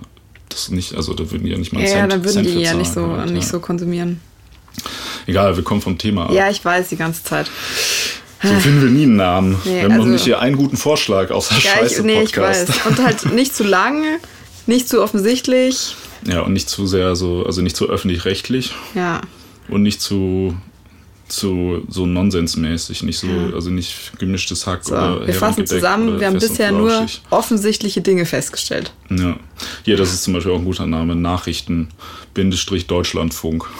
das 0.49 0.69
nicht, 0.69 0.95
also 0.95 1.13
da 1.13 1.29
würden 1.31 1.43
die 1.45 1.51
ja 1.51 1.57
nicht 1.57 1.71
mal 1.73 1.79
Ja, 1.81 1.85
einen 1.85 1.93
ja, 1.95 1.99
Cent, 2.01 2.11
dann 2.13 2.23
würden 2.23 2.43
Cent 2.45 2.47
die 2.47 2.61
ja 2.63 2.73
nicht 2.73 2.93
so, 2.93 3.07
halt, 3.17 3.31
nicht 3.31 3.43
ja. 3.45 3.49
so 3.49 3.59
konsumieren. 3.59 4.19
Egal, 5.27 5.55
wir 5.55 5.63
kommen 5.63 5.81
vom 5.81 5.97
Thema 5.97 6.25
ab. 6.25 6.31
Ja, 6.31 6.49
ich 6.49 6.63
weiß 6.63 6.89
die 6.89 6.95
ganze 6.97 7.23
Zeit. 7.23 7.49
So 8.41 8.53
finden 8.59 8.81
wir 8.81 8.89
nie 8.89 9.03
einen 9.03 9.17
Namen. 9.17 9.57
Nee, 9.65 9.75
wir 9.75 9.83
haben 9.83 9.89
noch 9.91 9.99
also- 9.99 10.09
nicht 10.13 10.23
hier 10.23 10.39
einen 10.39 10.55
guten 10.55 10.77
Vorschlag 10.77 11.29
außer 11.29 11.55
Ja, 11.55 11.57
ich, 11.59 11.65
scheiße 11.69 12.03
nee, 12.03 12.21
ich 12.23 12.37
weiß. 12.37 12.85
Und 12.87 13.03
halt 13.03 13.25
nicht 13.33 13.53
zu 13.55 13.63
lang, 13.63 14.03
nicht 14.65 14.87
zu 14.87 15.01
offensichtlich. 15.03 15.95
Ja, 16.25 16.41
und 16.41 16.53
nicht 16.53 16.69
zu 16.69 16.87
sehr 16.87 17.15
so, 17.15 17.45
also 17.45 17.61
nicht 17.61 17.75
zu 17.75 17.89
öffentlich-rechtlich 17.89 18.73
Ja. 18.95 19.21
und 19.67 19.83
nicht 19.83 20.01
zu 20.01 20.55
zu 21.29 21.83
so 21.87 22.05
nonsensmäßig, 22.05 23.03
nicht 23.03 23.19
so, 23.19 23.27
Ja. 23.27 23.53
also 23.53 23.69
nicht 23.69 24.11
gemischtes 24.19 24.67
Hack 24.67 24.83
So, 24.83 24.95
oder 24.95 25.27
wir 25.27 25.33
fassen 25.33 25.65
zusammen. 25.65 26.19
Wir 26.19 26.27
haben 26.27 26.39
bisher 26.39 26.71
nur 26.71 27.05
offensichtliche 27.29 28.01
Dinge 28.01 28.25
festgestellt. 28.25 28.93
Ja. 29.09 29.37
Hier, 29.83 29.97
das 29.97 30.13
ist 30.13 30.23
zum 30.23 30.33
Beispiel 30.33 30.51
auch 30.51 30.59
ein 30.59 30.65
guter 30.65 30.87
Name. 30.87 31.15
Nachrichten, 31.15 31.89
Bindestrich 32.33 32.87
Deutschlandfunk. 32.87 33.65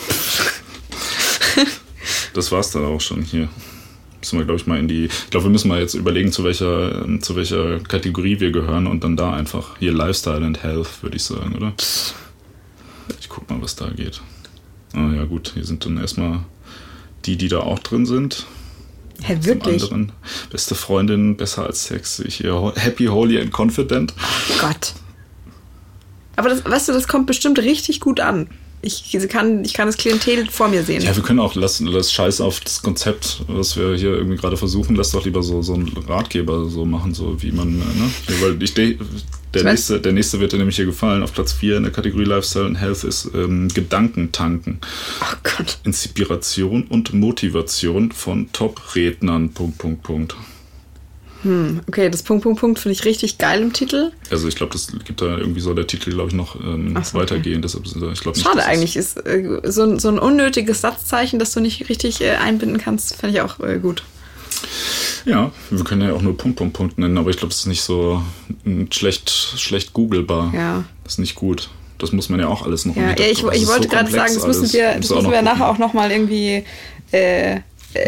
das 2.34 2.52
war's 2.52 2.72
dann 2.72 2.86
auch 2.86 3.02
schon 3.02 3.22
hier. 3.22 3.50
Müssen 4.20 4.38
wir, 4.38 4.46
glaube 4.46 4.60
ich, 4.60 4.68
mal 4.68 4.78
in 4.78 4.88
die. 4.88 5.06
Ich 5.06 5.30
glaube, 5.30 5.46
wir 5.46 5.52
müssen 5.52 5.70
mal 5.70 5.80
jetzt 5.80 5.94
überlegen, 5.94 6.32
zu 6.32 6.44
welcher, 6.44 7.06
zu 7.22 7.36
welcher 7.36 7.80
Kategorie 7.80 8.40
wir 8.40 8.52
gehören 8.52 8.86
und 8.86 9.04
dann 9.04 9.16
da 9.16 9.34
einfach 9.34 9.78
hier 9.80 9.94
Lifestyle 9.94 10.46
and 10.46 10.62
Health, 10.62 11.02
würde 11.02 11.16
ich 11.16 11.24
sagen, 11.24 11.56
oder? 11.56 11.74
Ich 13.20 13.30
guck 13.30 13.50
mal, 13.50 13.62
was 13.62 13.76
da 13.76 13.90
geht. 13.90 14.22
Ah 14.94 15.10
ja, 15.16 15.24
gut, 15.24 15.52
hier 15.54 15.64
sind 15.66 15.86
dann 15.86 15.98
erstmal 15.98 16.42
die, 17.26 17.38
die 17.38 17.48
da 17.48 17.60
auch 17.60 17.80
drin 17.80 18.06
sind. 18.06 18.46
Hä, 19.22 19.36
Zum 19.36 19.46
wirklich? 19.46 19.84
anderen. 19.84 20.12
Beste 20.50 20.76
Freundin, 20.76 21.36
besser 21.36 21.66
als 21.66 21.86
Sex. 21.86 22.20
Ich 22.20 22.36
hier 22.36 22.74
Happy, 22.76 23.06
Holy 23.08 23.40
and 23.40 23.52
Confident. 23.58 24.14
Gott. 24.62 24.94
Aber 26.36 26.50
das, 26.50 26.64
weißt 26.64 26.88
du, 26.90 26.94
das 26.94 27.08
kommt 27.08 27.28
bestimmt 27.28 27.60
richtig 27.60 28.00
gut 28.00 28.20
an. 28.22 28.48
Ich 28.82 29.12
kann, 29.28 29.66
ich 29.66 29.74
kann 29.74 29.88
das 29.88 29.98
Klientel 29.98 30.50
vor 30.50 30.70
mir 30.70 30.84
sehen. 30.84 31.02
Ja, 31.02 31.14
wir 31.14 31.22
können 31.22 31.42
auch, 31.42 31.54
lass, 31.56 31.82
lass 31.82 32.14
Scheiß 32.14 32.40
auf 32.40 32.62
das 32.62 32.82
Konzept, 32.82 33.42
was 33.50 33.76
wir 33.76 33.94
hier 33.98 34.14
irgendwie 34.14 34.38
gerade 34.38 34.56
versuchen, 34.56 34.96
lass 34.96 35.12
doch 35.12 35.26
lieber 35.26 35.44
so, 35.44 35.62
so 35.62 35.74
einen 35.74 35.90
Ratgeber 36.08 36.70
so 36.70 36.86
machen, 36.86 37.14
so 37.14 37.42
wie 37.42 37.52
man, 37.52 37.68
äh, 37.74 38.00
ne? 38.00 38.10
Ja, 38.30 38.36
Weil 38.42 38.64
ich, 38.64 38.74
de- 38.74 38.98
der, 39.54 39.64
nächste, 39.64 40.00
der 40.00 40.12
nächste 40.14 40.40
wird 40.40 40.52
dir 40.52 40.58
nämlich 40.58 40.76
hier 40.76 40.86
gefallen. 40.86 41.24
Auf 41.24 41.34
Platz 41.34 41.54
4 41.54 41.78
in 41.78 41.84
der 41.84 41.92
Kategorie 41.92 42.26
Lifestyle 42.26 42.66
and 42.66 42.80
Health 42.80 43.04
ist 43.04 43.30
ähm, 43.34 43.68
Gedankentanken. 43.74 44.80
Oh 45.22 45.36
Gott. 45.44 45.80
Inspiration 45.84 46.84
und 46.84 47.14
Motivation 47.14 48.12
von 48.12 48.52
Top-Rednern. 48.52 49.50
Punkt, 49.50 49.78
Punkt, 49.78 50.04
Punkt. 50.04 50.36
Okay, 51.88 52.10
das 52.10 52.22
Punkt, 52.22 52.44
Punkt, 52.44 52.60
Punkt 52.60 52.80
finde 52.80 52.92
ich 52.94 53.06
richtig 53.06 53.38
geil 53.38 53.62
im 53.62 53.72
Titel. 53.72 54.12
Also 54.30 54.50
ich 54.50 54.56
glaube, 54.56 54.74
das 54.74 54.88
gibt 55.06 55.22
da 55.22 55.38
irgendwie 55.38 55.62
so 55.62 55.74
der 55.74 55.88
Titel, 55.88 56.12
glaube 56.12 56.28
ich, 56.30 56.36
noch 56.36 56.60
ähm, 56.60 56.96
so, 56.96 57.00
okay. 57.00 57.14
weitergehen. 57.14 57.62
Deshalb, 57.62 57.86
ich 57.86 57.94
glaub 58.20 58.36
nicht, 58.36 58.46
Schade 58.46 58.66
eigentlich. 58.66 58.98
Ist 58.98 59.26
äh, 59.26 59.62
so, 59.64 59.84
ein- 59.84 60.00
so 60.00 60.10
ein 60.10 60.20
unnötiges 60.20 60.82
Satzzeichen, 60.82 61.40
das 61.40 61.54
du 61.54 61.62
nicht 61.62 61.88
richtig 61.88 62.20
äh, 62.20 62.32
einbinden 62.32 62.78
kannst, 62.78 63.16
fände 63.16 63.38
ich 63.38 63.42
auch 63.42 63.62
äh, 63.62 63.80
gut. 63.80 64.04
Ja, 65.26 65.52
wir 65.70 65.84
können 65.84 66.02
ja 66.02 66.14
auch 66.14 66.22
nur 66.22 66.38
Punkt, 66.38 66.58
Punkt, 66.58 66.74
Punkt 66.74 66.98
nennen, 66.98 67.18
aber 67.18 67.30
ich 67.30 67.38
glaube, 67.38 67.52
es 67.52 67.60
ist 67.60 67.66
nicht 67.66 67.82
so 67.82 68.24
mm, 68.64 68.86
schlecht, 68.92 69.30
schlecht 69.30 69.94
googelbar. 69.94 70.52
Ja. 70.54 70.84
Das 71.04 71.14
ist 71.14 71.20
nicht 71.20 71.36
gut. 71.36 71.70
Das 71.98 72.12
muss 72.14 72.30
man 72.30 72.40
ja 72.40 72.48
auch 72.48 72.66
alles 72.66 72.86
noch 72.86 72.96
Ja, 72.96 73.10
ja 73.10 73.26
ich, 73.26 73.40
ich 73.40 73.44
wollte 73.44 73.84
so 73.84 73.90
gerade 73.90 74.10
sagen, 74.10 74.34
das 74.34 74.48
müssen 74.48 74.72
wir, 74.72 74.96
das 74.96 75.10
müssen 75.10 75.32
wir 75.32 75.42
nachher 75.42 75.70
auch 75.70 75.78
nochmal 75.78 76.12
irgendwie 76.12 76.64
äh, 77.12 77.60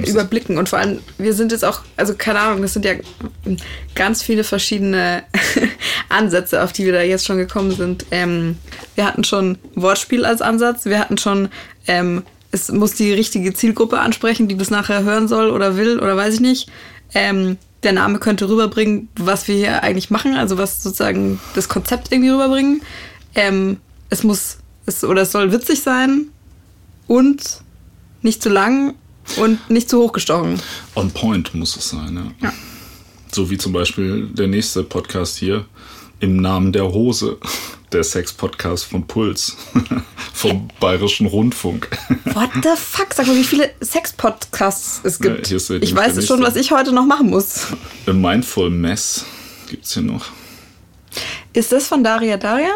überblicken. 0.08 0.58
Und 0.58 0.69
vor 0.69 0.80
allem, 0.80 1.00
wir 1.17 1.34
sind 1.34 1.52
jetzt 1.52 1.65
auch, 1.65 1.82
also 1.97 2.13
keine 2.15 2.39
Ahnung, 2.39 2.62
das 2.62 2.74
sind 2.74 2.86
ja 2.86 2.93
ganz 3.95 4.21
viele 4.21 4.43
verschiedene 4.43 5.24
Ansätze, 6.10 6.63
auf 6.63 6.71
die 6.71 6.86
wir 6.86 6.93
da 6.93 7.02
jetzt 7.02 7.26
schon 7.26 7.38
gekommen 7.38 7.71
sind. 7.71 8.06
Ähm, 8.12 8.58
wir 8.95 9.06
hatten 9.06 9.24
schon 9.24 9.58
Wortspiel 9.76 10.26
als 10.26 10.41
Ansatz, 10.41 10.86
wir 10.86 11.00
hatten 11.00 11.17
schon, 11.17 11.50
ähm, 11.88 12.24
es 12.52 12.71
muss 12.71 12.93
die 12.93 13.13
richtige 13.13 13.54
Zielgruppe 13.54 14.00
ansprechen, 14.00 14.47
die 14.47 14.58
das 14.58 14.69
nachher 14.69 15.04
hören 15.04 15.28
soll 15.28 15.50
oder 15.50 15.78
will 15.78 16.00
oder 16.00 16.15
weiß 16.15 16.36
ich 16.36 16.41
nicht. 16.41 16.69
Ähm, 17.13 17.58
der 17.84 17.93
Name 17.93 18.19
könnte 18.19 18.47
rüberbringen, 18.47 19.10
was 19.15 19.47
wir 19.47 19.56
hier 19.56 19.84
eigentlich 19.84 20.10
machen, 20.12 20.36
also 20.36 20.58
was 20.58 20.84
sozusagen 20.84 21.39
das 21.56 21.67
Konzept 21.67 22.12
irgendwie 22.12 22.30
rüberbringen. 22.30 22.82
Ähm, 23.34 23.78
es 24.10 24.24
muss, 24.24 24.58
es, 24.86 25.04
oder 25.04 25.24
es 25.24 25.32
soll 25.32 25.52
witzig 25.52 25.82
sein 25.82 26.28
und 27.08 27.62
nicht 28.21 28.43
zu 28.43 28.50
lang 28.50 28.95
und 29.38 29.69
nicht 29.69 29.89
zu 29.89 30.00
hochgestochen. 30.00 30.60
On 30.95 31.10
point 31.12 31.54
muss 31.56 31.76
es 31.76 31.89
sein, 31.89 32.15
ja. 32.15 32.50
Ja. 32.50 32.54
So 33.32 33.50
wie 33.50 33.58
zum 33.58 33.74
Beispiel 33.74 34.28
der 34.28 34.47
nächste 34.47 34.84
Podcast 34.84 35.38
hier, 35.38 35.65
im 36.19 36.38
Namen 36.38 36.71
der 36.71 36.91
Hose. 36.91 37.38
Der 37.91 38.04
Sex-Podcast 38.04 38.86
von 38.86 39.06
Puls, 39.06 39.58
vom 40.34 40.69
Bayerischen 40.80 41.27
Rundfunk. 41.27 41.89
What 42.34 42.49
the 42.63 42.69
fuck? 42.75 43.13
Sag 43.13 43.27
mal, 43.27 43.36
wie 43.36 43.43
viele 43.43 43.71
Sex-Podcasts 43.82 45.01
es 45.04 45.19
gibt. 45.19 45.49
Ja, 45.49 45.58
ich 45.58 45.95
weiß 45.95 46.17
es 46.17 46.27
schon, 46.27 46.41
was 46.41 46.56
ich 46.56 46.71
heute 46.71 46.93
noch 46.93 47.06
machen 47.06 47.30
muss. 47.30 47.67
A 48.08 48.13
Mindful 48.13 48.69
Mess 48.69 49.25
gibt's 49.69 49.93
hier 49.93 50.04
noch. 50.04 50.25
Ist 51.54 51.71
das 51.71 51.88
von 51.88 52.04
Daria 52.04 52.38
Daria? 52.38 52.71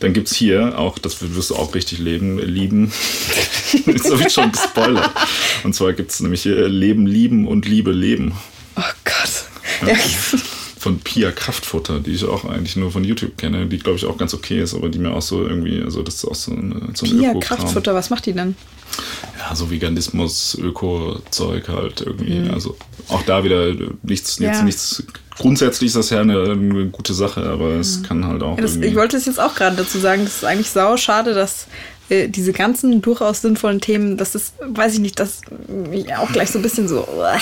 Dann 0.00 0.12
gibt's 0.12 0.34
hier 0.34 0.78
auch, 0.78 0.98
das 0.98 1.16
wirst 1.34 1.48
du 1.50 1.56
auch 1.56 1.74
richtig 1.74 2.00
leben, 2.00 2.38
lieben. 2.38 2.92
Jetzt 3.86 4.10
habe 4.10 4.22
ich 4.26 4.32
schon 4.34 4.52
gespoilert. 4.52 5.10
Und 5.64 5.74
zwar 5.74 5.94
gibt's 5.94 6.20
nämlich 6.20 6.42
hier 6.42 6.68
Leben, 6.68 7.06
Lieben 7.06 7.46
und 7.48 7.66
Liebe, 7.66 7.92
Leben. 7.92 8.32
Oh 8.76 8.82
Gott. 9.04 9.88
Ja. 9.88 9.94
Von 10.78 11.00
Pia 11.00 11.32
Kraftfutter, 11.32 11.98
die 11.98 12.12
ich 12.12 12.24
auch 12.24 12.44
eigentlich 12.44 12.76
nur 12.76 12.92
von 12.92 13.02
YouTube 13.02 13.36
kenne, 13.38 13.66
die 13.66 13.78
glaube 13.78 13.98
ich 13.98 14.04
auch 14.04 14.16
ganz 14.18 14.34
okay 14.34 14.60
ist, 14.62 14.74
aber 14.74 14.88
die 14.88 14.98
mir 14.98 15.10
auch 15.12 15.22
so 15.22 15.42
irgendwie, 15.46 15.82
also 15.82 16.02
das 16.02 16.16
ist 16.16 16.24
auch 16.26 16.34
so, 16.34 16.52
eine, 16.52 16.90
so 16.94 17.06
ein 17.06 17.18
Pia. 17.18 17.34
Kraftfutter, 17.34 17.94
was 17.94 18.10
macht 18.10 18.26
die 18.26 18.32
denn? 18.34 18.54
Ja, 19.38 19.54
so 19.56 19.70
Veganismus, 19.70 20.56
Öko-Zeug 20.60 21.68
halt 21.68 22.02
irgendwie. 22.02 22.48
Also 22.52 22.76
auch 23.08 23.22
da 23.22 23.42
wieder 23.42 23.74
nichts, 24.02 24.38
jetzt 24.38 24.40
Mhm. 24.40 24.54
Ja. 24.58 24.62
nichts. 24.62 25.02
Grundsätzlich 25.36 25.88
ist 25.88 25.96
das 25.96 26.10
ja 26.10 26.20
eine, 26.20 26.42
eine 26.44 26.86
gute 26.86 27.12
Sache, 27.12 27.42
aber 27.42 27.70
es 27.74 28.02
kann 28.02 28.24
halt 28.24 28.42
auch 28.42 28.56
Ja, 28.56 28.62
das, 28.62 28.76
ich 28.76 28.94
wollte 28.94 29.16
es 29.16 29.26
jetzt 29.26 29.40
auch 29.40 29.54
gerade 29.54 29.76
dazu 29.76 29.98
sagen, 29.98 30.24
das 30.24 30.36
ist 30.36 30.44
eigentlich 30.44 30.70
sau 30.70 30.96
schade, 30.96 31.34
dass 31.34 31.66
äh, 32.08 32.28
diese 32.28 32.52
ganzen 32.52 33.02
durchaus 33.02 33.42
sinnvollen 33.42 33.80
Themen, 33.80 34.16
das 34.16 34.34
ist, 34.34 34.54
weiß 34.60 34.94
ich 34.94 35.00
nicht, 35.00 35.18
das 35.18 35.40
mich 35.90 36.14
auch 36.14 36.30
gleich 36.32 36.50
so 36.52 36.58
ein 36.58 36.62
bisschen 36.62 36.88
so, 36.88 37.06
uah, 37.06 37.38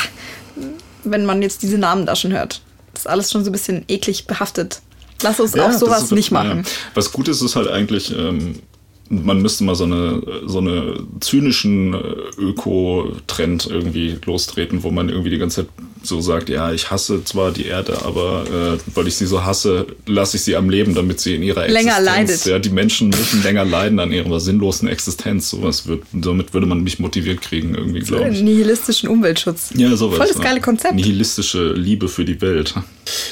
wenn 1.10 1.24
man 1.26 1.42
jetzt 1.42 1.62
diese 1.62 1.78
Namen 1.78 2.06
da 2.06 2.16
schon 2.16 2.32
hört. 2.32 2.60
Das 2.92 3.02
ist 3.02 3.06
alles 3.06 3.30
schon 3.32 3.44
so 3.44 3.50
ein 3.50 3.52
bisschen 3.52 3.84
eklig 3.88 4.26
behaftet. 4.26 4.80
Lass 5.22 5.40
uns 5.40 5.54
Ja, 5.54 5.68
auch 5.68 5.72
sowas 5.72 6.04
ist- 6.04 6.12
nicht 6.12 6.30
machen. 6.30 6.58
Ja. 6.64 6.70
Was 6.94 7.12
gut 7.12 7.28
ist, 7.28 7.40
ist 7.42 7.56
halt 7.56 7.68
eigentlich, 7.68 8.16
ähm, 8.16 8.60
man 9.08 9.40
müsste 9.42 9.64
mal 9.64 9.74
so 9.74 9.84
eine, 9.84 10.22
so 10.46 10.58
eine 10.58 10.94
zynischen 11.20 11.94
äh, 11.94 11.98
Öko-Trend 12.38 13.66
irgendwie 13.70 14.18
lostreten, 14.24 14.82
wo 14.82 14.90
man 14.90 15.08
irgendwie 15.08 15.30
die 15.30 15.38
ganze 15.38 15.62
Zeit 15.62 15.68
so 16.06 16.20
sagt, 16.20 16.48
ja, 16.48 16.72
ich 16.72 16.90
hasse 16.90 17.24
zwar 17.24 17.50
die 17.50 17.66
Erde, 17.66 18.02
aber 18.04 18.44
äh, 18.76 18.78
weil 18.94 19.08
ich 19.08 19.16
sie 19.16 19.26
so 19.26 19.44
hasse, 19.44 19.86
lasse 20.06 20.36
ich 20.36 20.44
sie 20.44 20.56
am 20.56 20.70
Leben, 20.70 20.94
damit 20.94 21.20
sie 21.20 21.34
in 21.34 21.42
ihrer 21.42 21.66
Länger 21.68 21.98
Existenz, 21.98 22.04
leidet. 22.06 22.46
ja, 22.46 22.58
die 22.58 22.70
Menschen 22.70 23.08
müssen 23.08 23.42
länger 23.42 23.64
leiden 23.64 23.98
an 23.98 24.12
ihrer 24.12 24.40
sinnlosen 24.40 24.88
Existenz. 24.88 25.50
Sowas 25.50 25.86
wird, 25.86 26.02
damit 26.12 26.54
würde 26.54 26.66
man 26.66 26.82
mich 26.82 26.98
motiviert 26.98 27.42
kriegen, 27.42 27.74
irgendwie, 27.74 28.00
glaube 28.00 28.30
ich. 28.30 28.42
Nihilistischen 28.42 29.08
Umweltschutz. 29.08 29.70
Ja, 29.74 29.94
sowas. 29.96 30.18
Voll 30.18 30.28
das 30.28 30.40
geile 30.40 30.60
Konzept. 30.60 30.94
Nihilistische 30.94 31.72
Liebe 31.72 32.08
für 32.08 32.24
die 32.24 32.40
Welt. 32.40 32.74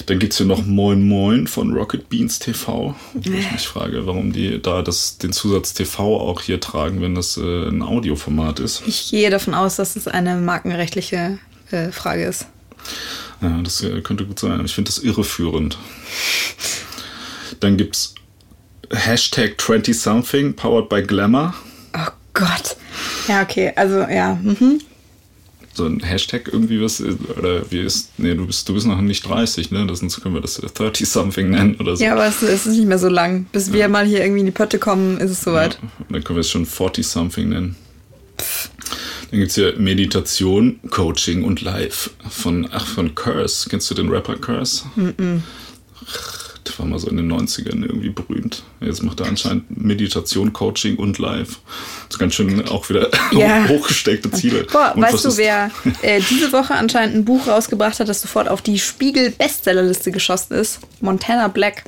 Dann 0.06 0.18
gibt's 0.18 0.38
hier 0.38 0.46
noch 0.46 0.64
Moin 0.64 1.06
Moin 1.06 1.46
von 1.46 1.72
Rocket 1.72 2.08
Beans 2.08 2.38
TV. 2.38 2.94
Wo 3.14 3.30
ich 3.30 3.52
mich 3.52 3.66
frage, 3.66 4.06
warum 4.06 4.32
die 4.32 4.60
da 4.60 4.82
das, 4.82 5.18
den 5.18 5.32
Zusatz 5.32 5.74
TV 5.74 6.20
auch 6.20 6.40
hier 6.40 6.60
tragen, 6.60 7.00
wenn 7.00 7.14
das 7.14 7.36
äh, 7.36 7.68
ein 7.68 7.82
Audioformat 7.82 8.60
ist. 8.60 8.82
Ich 8.86 9.10
gehe 9.10 9.30
davon 9.30 9.54
aus, 9.54 9.76
dass 9.76 9.96
es 9.96 10.08
eine 10.08 10.36
markenrechtliche 10.36 11.38
äh, 11.70 11.90
Frage 11.90 12.24
ist. 12.24 12.46
Ja, 13.40 13.60
das 13.62 13.82
äh, 13.82 14.00
könnte 14.02 14.24
gut 14.24 14.38
sein. 14.38 14.64
Ich 14.64 14.74
finde 14.74 14.88
das 14.88 14.98
irreführend. 14.98 15.78
Dann 17.60 17.76
gibt's 17.76 18.14
Hashtag 18.90 19.56
20something, 19.58 20.54
powered 20.54 20.88
by 20.88 21.02
Glamour. 21.02 21.54
Oh 21.94 22.10
Gott. 22.34 22.76
Ja, 23.28 23.42
okay. 23.42 23.72
Also, 23.74 24.00
ja. 24.00 24.38
Mhm. 24.42 24.80
So 25.74 25.86
ein 25.86 26.00
Hashtag 26.00 26.50
irgendwie 26.52 26.82
was, 26.82 27.00
äh, 27.00 27.16
oder 27.38 27.70
wie 27.70 27.80
ist, 27.80 28.10
nee, 28.18 28.34
du 28.34 28.46
bist, 28.46 28.68
du 28.68 28.74
bist 28.74 28.86
noch 28.86 29.00
nicht 29.00 29.26
30, 29.26 29.70
ne? 29.70 29.86
Das, 29.86 30.00
sonst 30.00 30.20
können 30.20 30.34
wir 30.34 30.42
das 30.42 30.62
30-something 30.62 31.48
nennen 31.48 31.76
oder 31.80 31.96
so. 31.96 32.04
Ja, 32.04 32.12
aber 32.12 32.26
es, 32.26 32.42
es 32.42 32.66
ist 32.66 32.76
nicht 32.76 32.86
mehr 32.86 32.98
so 32.98 33.08
lang. 33.08 33.46
Bis 33.52 33.72
wir 33.72 33.88
mal 33.88 34.04
hier 34.04 34.20
irgendwie 34.20 34.40
in 34.40 34.46
die 34.46 34.52
Pötte 34.52 34.78
kommen, 34.78 35.18
ist 35.18 35.30
es 35.30 35.40
soweit. 35.40 35.78
Ja, 35.80 35.88
dann 36.10 36.24
können 36.24 36.36
wir 36.36 36.42
es 36.42 36.50
schon 36.50 36.66
40-something 36.66 37.46
nennen. 37.46 37.76
Dann 39.32 39.40
gibt 39.40 39.48
es 39.48 39.54
hier 39.54 39.74
Meditation, 39.78 40.78
Coaching 40.90 41.42
und 41.42 41.62
Live 41.62 42.10
von, 42.28 42.68
ach, 42.70 42.86
von 42.86 43.14
Curse. 43.14 43.66
Kennst 43.70 43.90
du 43.90 43.94
den 43.94 44.10
Rapper 44.10 44.36
Curse? 44.36 44.84
Der 44.96 46.78
war 46.78 46.84
mal 46.84 46.98
so 46.98 47.08
in 47.08 47.16
den 47.16 47.32
90ern 47.32 47.82
irgendwie 47.82 48.10
berühmt. 48.10 48.62
Jetzt 48.80 49.02
macht 49.02 49.20
er 49.20 49.26
anscheinend 49.28 49.64
Meditation, 49.74 50.52
Coaching 50.52 50.96
und 50.96 51.18
Live. 51.18 51.60
Das 52.08 52.16
ist 52.16 52.18
ganz 52.18 52.34
schön 52.34 52.68
auch 52.68 52.90
wieder 52.90 53.08
Ja. 53.32 53.66
hochgesteckte 53.66 54.30
Ziele. 54.32 54.66
Boah, 54.70 54.92
Und 54.94 55.00
weißt 55.02 55.24
du, 55.24 55.34
wer 55.38 55.70
äh, 56.02 56.20
diese 56.28 56.52
Woche 56.52 56.74
anscheinend 56.74 57.16
ein 57.16 57.24
Buch 57.24 57.46
rausgebracht 57.46 58.00
hat, 58.00 58.10
das 58.10 58.20
sofort 58.20 58.48
auf 58.48 58.60
die 58.60 58.78
Spiegel-Bestsellerliste 58.78 60.12
geschossen 60.12 60.52
ist? 60.52 60.78
Montana 61.00 61.48
Black. 61.48 61.84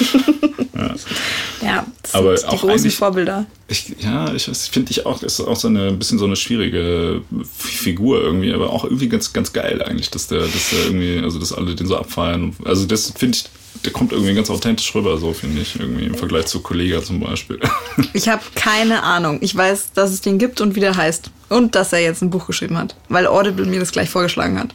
ja, 1.62 1.86
das 2.02 2.14
Aber 2.14 2.36
sind 2.36 2.50
die 2.50 2.56
auch 2.56 2.60
großen 2.60 2.90
Vorbilder. 2.90 3.46
Ich, 3.68 3.94
ja, 4.00 4.32
ich 4.34 4.44
finde 4.44 4.90
ich 4.90 5.06
auch, 5.06 5.22
ist 5.22 5.40
auch 5.40 5.56
so 5.56 5.68
eine 5.68 5.88
ein 5.88 5.98
bisschen 5.98 6.18
so 6.18 6.24
eine 6.24 6.36
schwierige 6.36 7.22
Figur 7.58 8.20
irgendwie, 8.20 8.52
aber 8.52 8.70
auch 8.70 8.84
irgendwie 8.84 9.08
ganz, 9.08 9.32
ganz 9.32 9.52
geil 9.52 9.82
eigentlich, 9.82 10.10
dass 10.10 10.26
der, 10.26 10.40
dass 10.40 10.70
der 10.70 10.84
irgendwie, 10.86 11.18
also 11.22 11.38
dass 11.38 11.52
alle 11.52 11.74
den 11.74 11.86
so 11.86 11.96
abfeiern. 11.96 12.54
Also 12.64 12.84
das 12.86 13.12
finde 13.16 13.38
ich, 13.38 13.44
der 13.84 13.92
kommt 13.92 14.12
irgendwie 14.12 14.34
ganz 14.34 14.50
authentisch 14.50 14.94
rüber, 14.94 15.18
so 15.18 15.32
finde 15.32 15.62
ich, 15.62 15.78
irgendwie 15.78 16.04
im 16.04 16.14
Vergleich 16.14 16.46
zu 16.46 16.60
Kollega 16.60 17.02
zum 17.02 17.20
Beispiel. 17.20 17.58
Ich 18.12 18.28
habe 18.28 18.42
keine 18.54 19.02
Ahnung. 19.02 19.38
Ich 19.40 19.56
weiß, 19.56 19.92
dass 19.92 20.12
es 20.12 20.20
den 20.20 20.38
gibt 20.38 20.60
und 20.60 20.76
wie 20.76 20.80
der 20.80 20.96
heißt. 20.96 21.30
Und 21.48 21.74
dass 21.74 21.92
er 21.92 22.00
jetzt 22.00 22.22
ein 22.22 22.30
Buch 22.30 22.46
geschrieben 22.46 22.78
hat, 22.78 22.94
weil 23.08 23.26
Audible 23.26 23.66
mir 23.66 23.80
das 23.80 23.92
gleich 23.92 24.08
vorgeschlagen 24.08 24.58
hat. 24.58 24.68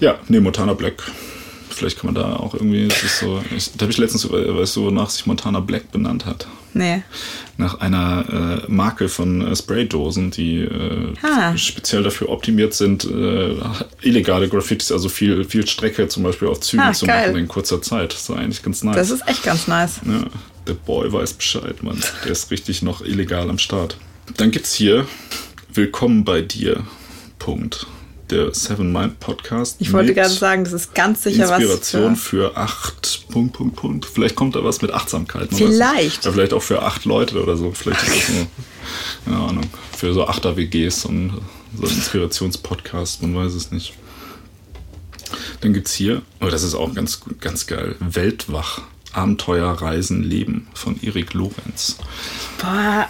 ja, 0.00 0.18
nee, 0.28 0.40
Montana 0.40 0.72
Black. 0.72 1.02
Vielleicht 1.74 1.98
kann 1.98 2.12
man 2.12 2.14
da 2.14 2.36
auch 2.36 2.54
irgendwie, 2.54 2.88
das 2.88 3.02
ist 3.02 3.18
so, 3.20 3.42
ich, 3.56 3.72
da 3.72 3.82
habe 3.82 3.92
ich 3.92 3.98
letztens, 3.98 4.30
weißt 4.30 4.76
du, 4.76 4.84
wonach 4.86 5.10
sich 5.10 5.26
Montana 5.26 5.60
Black 5.60 5.90
benannt 5.92 6.24
hat. 6.26 6.46
Nee. 6.76 7.04
nach 7.56 7.78
einer 7.80 8.62
äh, 8.66 8.70
Marke 8.70 9.08
von 9.08 9.40
äh, 9.46 9.54
Spraydosen, 9.54 10.32
die 10.32 10.58
äh, 10.62 11.12
Ah. 11.22 11.56
speziell 11.56 12.02
dafür 12.02 12.30
optimiert 12.30 12.74
sind, 12.74 13.04
äh, 13.04 13.54
illegale 14.02 14.48
Graffitis, 14.48 14.90
also 14.90 15.08
viel, 15.08 15.44
viel 15.44 15.64
Strecke 15.68 16.08
zum 16.08 16.24
Beispiel 16.24 16.48
auf 16.48 16.58
Zügen 16.60 16.82
Ah, 16.82 16.92
zu 16.92 17.06
geil. 17.06 17.28
machen 17.28 17.38
in 17.38 17.46
kurzer 17.48 17.80
Zeit. 17.80 18.12
Das 18.12 18.22
ist 18.22 18.30
eigentlich 18.30 18.62
ganz 18.62 18.82
nice. 18.82 18.96
Das 18.96 19.10
ist 19.12 19.28
echt 19.28 19.44
ganz 19.44 19.68
nice. 19.68 20.00
ja, 20.04 20.24
der 20.66 20.72
Boy 20.74 21.12
weiß 21.12 21.34
Bescheid, 21.34 21.80
Mann. 21.84 22.02
Der 22.24 22.32
ist 22.32 22.50
richtig 22.50 22.82
noch 22.82 23.02
illegal 23.02 23.48
am 23.50 23.58
Start. 23.58 23.96
Dann 24.36 24.50
gibt's 24.50 24.74
hier 24.74 25.06
Willkommen 25.72 26.24
bei 26.24 26.40
dir. 26.40 26.84
Punkt. 27.38 27.86
Der 28.34 28.52
Seven 28.52 28.92
Mind 28.92 29.20
Podcast. 29.20 29.76
Ich 29.78 29.92
wollte 29.92 30.12
gerade 30.12 30.28
sagen, 30.28 30.64
das 30.64 30.72
ist 30.72 30.92
ganz 30.92 31.22
sicher 31.22 31.44
Inspiration 31.44 32.14
was. 32.14 32.20
Für, 32.20 32.50
für 32.50 32.56
acht 32.56 33.28
Punkt, 33.28 33.52
Punkt, 33.52 33.76
Punkt. 33.76 34.06
Vielleicht 34.06 34.34
kommt 34.34 34.56
da 34.56 34.64
was 34.64 34.82
mit 34.82 34.92
Achtsamkeit. 34.92 35.52
nicht. 35.52 35.62
Vielleicht. 35.62 36.24
Ja, 36.24 36.32
vielleicht 36.32 36.52
auch 36.52 36.62
für 36.62 36.82
acht 36.82 37.04
Leute 37.04 37.40
oder 37.40 37.56
so. 37.56 37.70
Vielleicht 37.70 38.02
ist 38.02 38.16
das 38.16 38.28
nur, 38.30 38.46
keine 39.24 39.36
Ahnung, 39.36 39.64
für 39.96 40.12
so 40.12 40.26
Achter-WGs 40.26 41.02
so 41.02 41.10
ein, 41.10 41.32
so 41.80 41.86
ein 41.86 41.92
Inspirationspodcast, 41.94 43.22
man 43.22 43.36
weiß 43.36 43.54
es 43.54 43.70
nicht. 43.70 43.94
Dann 45.60 45.72
gibt's 45.72 45.94
hier, 45.94 46.22
oh, 46.40 46.46
das 46.46 46.64
ist 46.64 46.74
auch 46.74 46.92
ganz, 46.92 47.20
ganz 47.40 47.68
geil, 47.68 47.94
Weltwach. 48.00 48.82
Abenteuer, 49.12 49.70
Reisen, 49.70 50.24
Leben 50.24 50.66
von 50.74 51.00
Erik 51.00 51.34
Lorenz. 51.34 51.98
boah, 52.60 53.06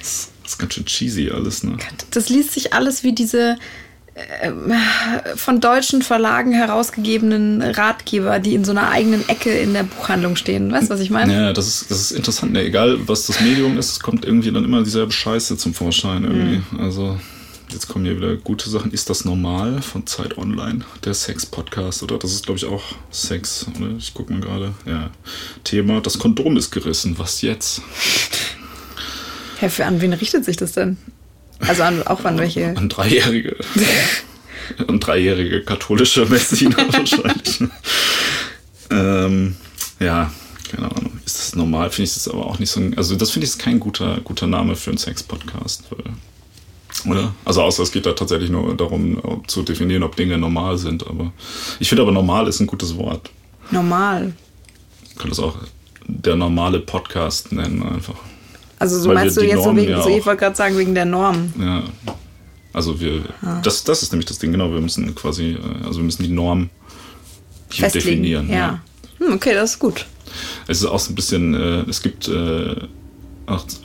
Das 0.00 0.30
ist 0.44 0.58
ganz 0.58 0.74
schön 0.74 0.86
cheesy 0.86 1.30
alles, 1.30 1.62
ne? 1.62 1.76
das 2.10 2.28
liest 2.30 2.50
sich 2.50 2.72
alles 2.72 3.04
wie 3.04 3.12
diese 3.14 3.58
von 5.36 5.60
deutschen 5.60 6.02
Verlagen 6.02 6.52
herausgegebenen 6.52 7.62
Ratgeber, 7.62 8.38
die 8.38 8.54
in 8.54 8.64
so 8.64 8.72
einer 8.72 8.90
eigenen 8.90 9.28
Ecke 9.28 9.50
in 9.50 9.74
der 9.74 9.84
Buchhandlung 9.84 10.36
stehen. 10.36 10.72
Weißt 10.72 10.90
du, 10.90 10.94
was 10.94 11.00
ich 11.00 11.10
meine? 11.10 11.32
Ja, 11.32 11.52
das 11.52 11.68
ist, 11.68 11.90
das 11.90 12.00
ist 12.00 12.10
interessant. 12.12 12.52
Ne? 12.52 12.62
Egal, 12.62 12.98
was 13.06 13.26
das 13.26 13.40
Medium 13.40 13.78
ist, 13.78 13.92
es 13.92 14.00
kommt 14.00 14.24
irgendwie 14.24 14.50
dann 14.52 14.64
immer 14.64 14.82
dieselbe 14.82 15.12
Scheiße 15.12 15.56
zum 15.56 15.74
Vorschein 15.74 16.24
irgendwie. 16.24 16.62
Also, 16.78 17.18
jetzt 17.72 17.88
kommen 17.88 18.04
hier 18.04 18.16
wieder 18.16 18.36
gute 18.36 18.68
Sachen. 18.68 18.92
Ist 18.92 19.10
das 19.10 19.24
normal 19.24 19.82
von 19.82 20.06
Zeit 20.06 20.36
Online, 20.38 20.80
der 21.04 21.14
Sex-Podcast? 21.14 22.02
Oder 22.02 22.18
das 22.18 22.32
ist, 22.32 22.46
glaube 22.46 22.58
ich, 22.58 22.64
auch 22.64 22.82
Sex. 23.10 23.66
Oder? 23.76 23.90
Ich 23.98 24.14
gucke 24.14 24.32
mal 24.32 24.40
gerade. 24.40 24.72
Ja. 24.86 25.10
Thema: 25.64 26.00
Das 26.00 26.18
Kondom 26.18 26.56
ist 26.56 26.70
gerissen. 26.70 27.18
Was 27.18 27.42
jetzt? 27.42 27.82
Hä, 29.60 29.68
für 29.68 29.86
an 29.86 30.00
wen 30.00 30.12
richtet 30.12 30.44
sich 30.44 30.56
das 30.56 30.72
denn? 30.72 30.96
Also 31.60 31.82
an, 31.82 32.02
auch 32.06 32.24
an 32.24 32.38
welche. 32.38 32.76
An 32.76 32.88
Dreijährige. 32.88 33.56
Ein 34.86 35.00
dreijähriger 35.00 35.60
katholischer 35.60 36.26
Messdiener 36.26 36.76
wahrscheinlich. 36.92 37.64
ähm, 38.90 39.56
ja, 39.98 40.30
keine 40.70 40.90
Ahnung. 40.90 41.18
Ist 41.24 41.38
das 41.38 41.56
normal? 41.56 41.90
Finde 41.90 42.08
ich 42.08 42.14
das 42.14 42.28
aber 42.28 42.46
auch 42.46 42.58
nicht 42.58 42.70
so. 42.70 42.80
Also, 42.96 43.16
das 43.16 43.30
finde 43.30 43.46
ich 43.46 43.52
ist 43.52 43.58
kein 43.58 43.80
guter, 43.80 44.20
guter 44.22 44.46
Name 44.46 44.76
für 44.76 44.90
einen 44.90 44.98
Sex-Podcast. 44.98 45.84
Oder? 47.06 47.32
Also, 47.44 47.62
außer 47.62 47.82
es 47.82 47.92
geht 47.92 48.06
da 48.06 48.12
tatsächlich 48.12 48.50
nur 48.50 48.76
darum, 48.76 49.42
zu 49.46 49.62
definieren, 49.62 50.02
ob 50.02 50.16
Dinge 50.16 50.36
normal 50.36 50.78
sind. 50.78 51.06
Aber 51.06 51.32
ich 51.78 51.88
finde 51.88 52.02
aber 52.02 52.12
normal 52.12 52.48
ist 52.48 52.60
ein 52.60 52.66
gutes 52.66 52.96
Wort. 52.96 53.30
Normal. 53.70 54.32
Ich 55.08 55.16
kann 55.16 55.30
das 55.30 55.38
auch 55.38 55.56
der 56.06 56.36
normale 56.36 56.80
Podcast 56.80 57.52
nennen, 57.52 57.82
einfach. 57.82 58.16
Also, 58.78 59.00
so 59.00 59.08
Weil 59.08 59.16
meinst 59.16 59.36
du 59.36 59.42
jetzt 59.42 59.56
Normen 59.56 59.76
so 59.76 59.82
wegen, 59.82 59.90
ja 59.90 60.02
so, 60.02 60.08
ich 60.10 60.26
wollte 60.26 60.40
gerade 60.40 60.56
sagen, 60.56 60.78
wegen 60.78 60.94
der 60.94 61.04
Norm. 61.04 61.52
Ja. 61.58 61.82
Also, 62.72 63.00
wir, 63.00 63.22
ah. 63.42 63.60
das, 63.62 63.84
das 63.84 64.02
ist 64.02 64.12
nämlich 64.12 64.26
das 64.26 64.38
Ding, 64.38 64.52
genau. 64.52 64.70
Wir 64.72 64.80
müssen 64.80 65.14
quasi, 65.14 65.52
äh, 65.52 65.86
also 65.86 66.00
wir 66.00 66.04
müssen 66.04 66.22
die 66.22 66.28
Norm 66.28 66.70
hier 67.70 67.88
definieren. 67.88 68.48
Ja. 68.48 68.54
ja. 68.56 68.82
Hm, 69.18 69.34
okay, 69.34 69.54
das 69.54 69.72
ist 69.72 69.78
gut. 69.78 70.06
Es 70.66 70.80
ist 70.80 70.86
auch 70.86 70.98
so 70.98 71.12
ein 71.12 71.14
bisschen, 71.14 71.54
äh, 71.54 71.88
es 71.88 72.02
gibt 72.02 72.28
äh, 72.28 72.76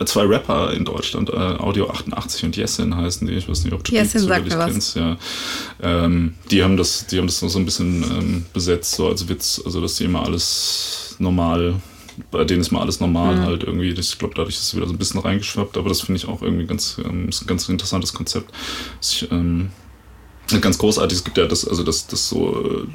zwei 0.06 0.26
Rapper 0.26 0.74
in 0.74 0.86
Deutschland, 0.86 1.30
äh, 1.30 1.34
Audio 1.34 1.90
88 1.90 2.44
und 2.44 2.58
Jessin 2.58 2.96
heißen 2.96 3.28
die. 3.28 3.34
Ich 3.34 3.48
weiß 3.48 3.64
nicht, 3.64 3.74
ob 3.74 3.84
du 3.84 3.94
Jessin 3.94 4.22
die 4.22 4.28
sagt 4.28 4.48
mir 4.48 4.66
kennst. 4.66 4.96
Ja. 4.96 5.18
Ähm, 5.82 6.36
die 6.52 6.64
haben 6.64 6.78
das, 6.78 7.08
die 7.08 7.18
haben 7.18 7.28
das 7.28 7.40
so 7.40 7.58
ein 7.58 7.66
bisschen 7.66 8.04
ähm, 8.04 8.46
besetzt, 8.54 8.96
so 8.96 9.08
als 9.08 9.28
Witz, 9.28 9.62
also 9.64 9.82
dass 9.82 9.96
die 9.96 10.04
immer 10.04 10.24
alles 10.26 11.16
normal 11.20 11.76
bei 12.32 12.44
denen 12.44 12.62
ist 12.62 12.72
mal 12.72 12.82
alles 12.82 13.00
normal 13.00 13.36
mhm. 13.36 13.42
halt 13.44 13.64
irgendwie. 13.64 13.90
Ich 13.90 14.18
glaube, 14.18 14.34
dadurch 14.36 14.56
ist 14.56 14.64
es 14.64 14.76
wieder 14.76 14.88
so 14.88 14.94
ein 14.94 14.98
bisschen 14.98 15.22
reingeschwappt, 15.22 15.78
aber 15.78 15.90
das 15.90 16.02
finde 16.02 16.18
ich 16.18 16.28
auch 16.28 16.42
irgendwie 16.42 16.66
ganz, 16.66 17.00
ähm, 17.04 17.30
ist 17.30 17.42
ein 17.42 17.48
ganz 17.48 17.70
interessantes 17.70 18.14
Konzept. 18.14 18.52
Ich, 19.02 19.28
ähm, 19.32 19.70
ganz 20.62 20.78
großartig, 20.78 21.18
es 21.18 21.24
gibt 21.24 21.38
ja 21.38 21.46
das, 21.46 21.68
also 21.68 21.84
das, 21.84 22.08
das 22.08 22.30
so 22.30 22.66
äh, 22.66 22.88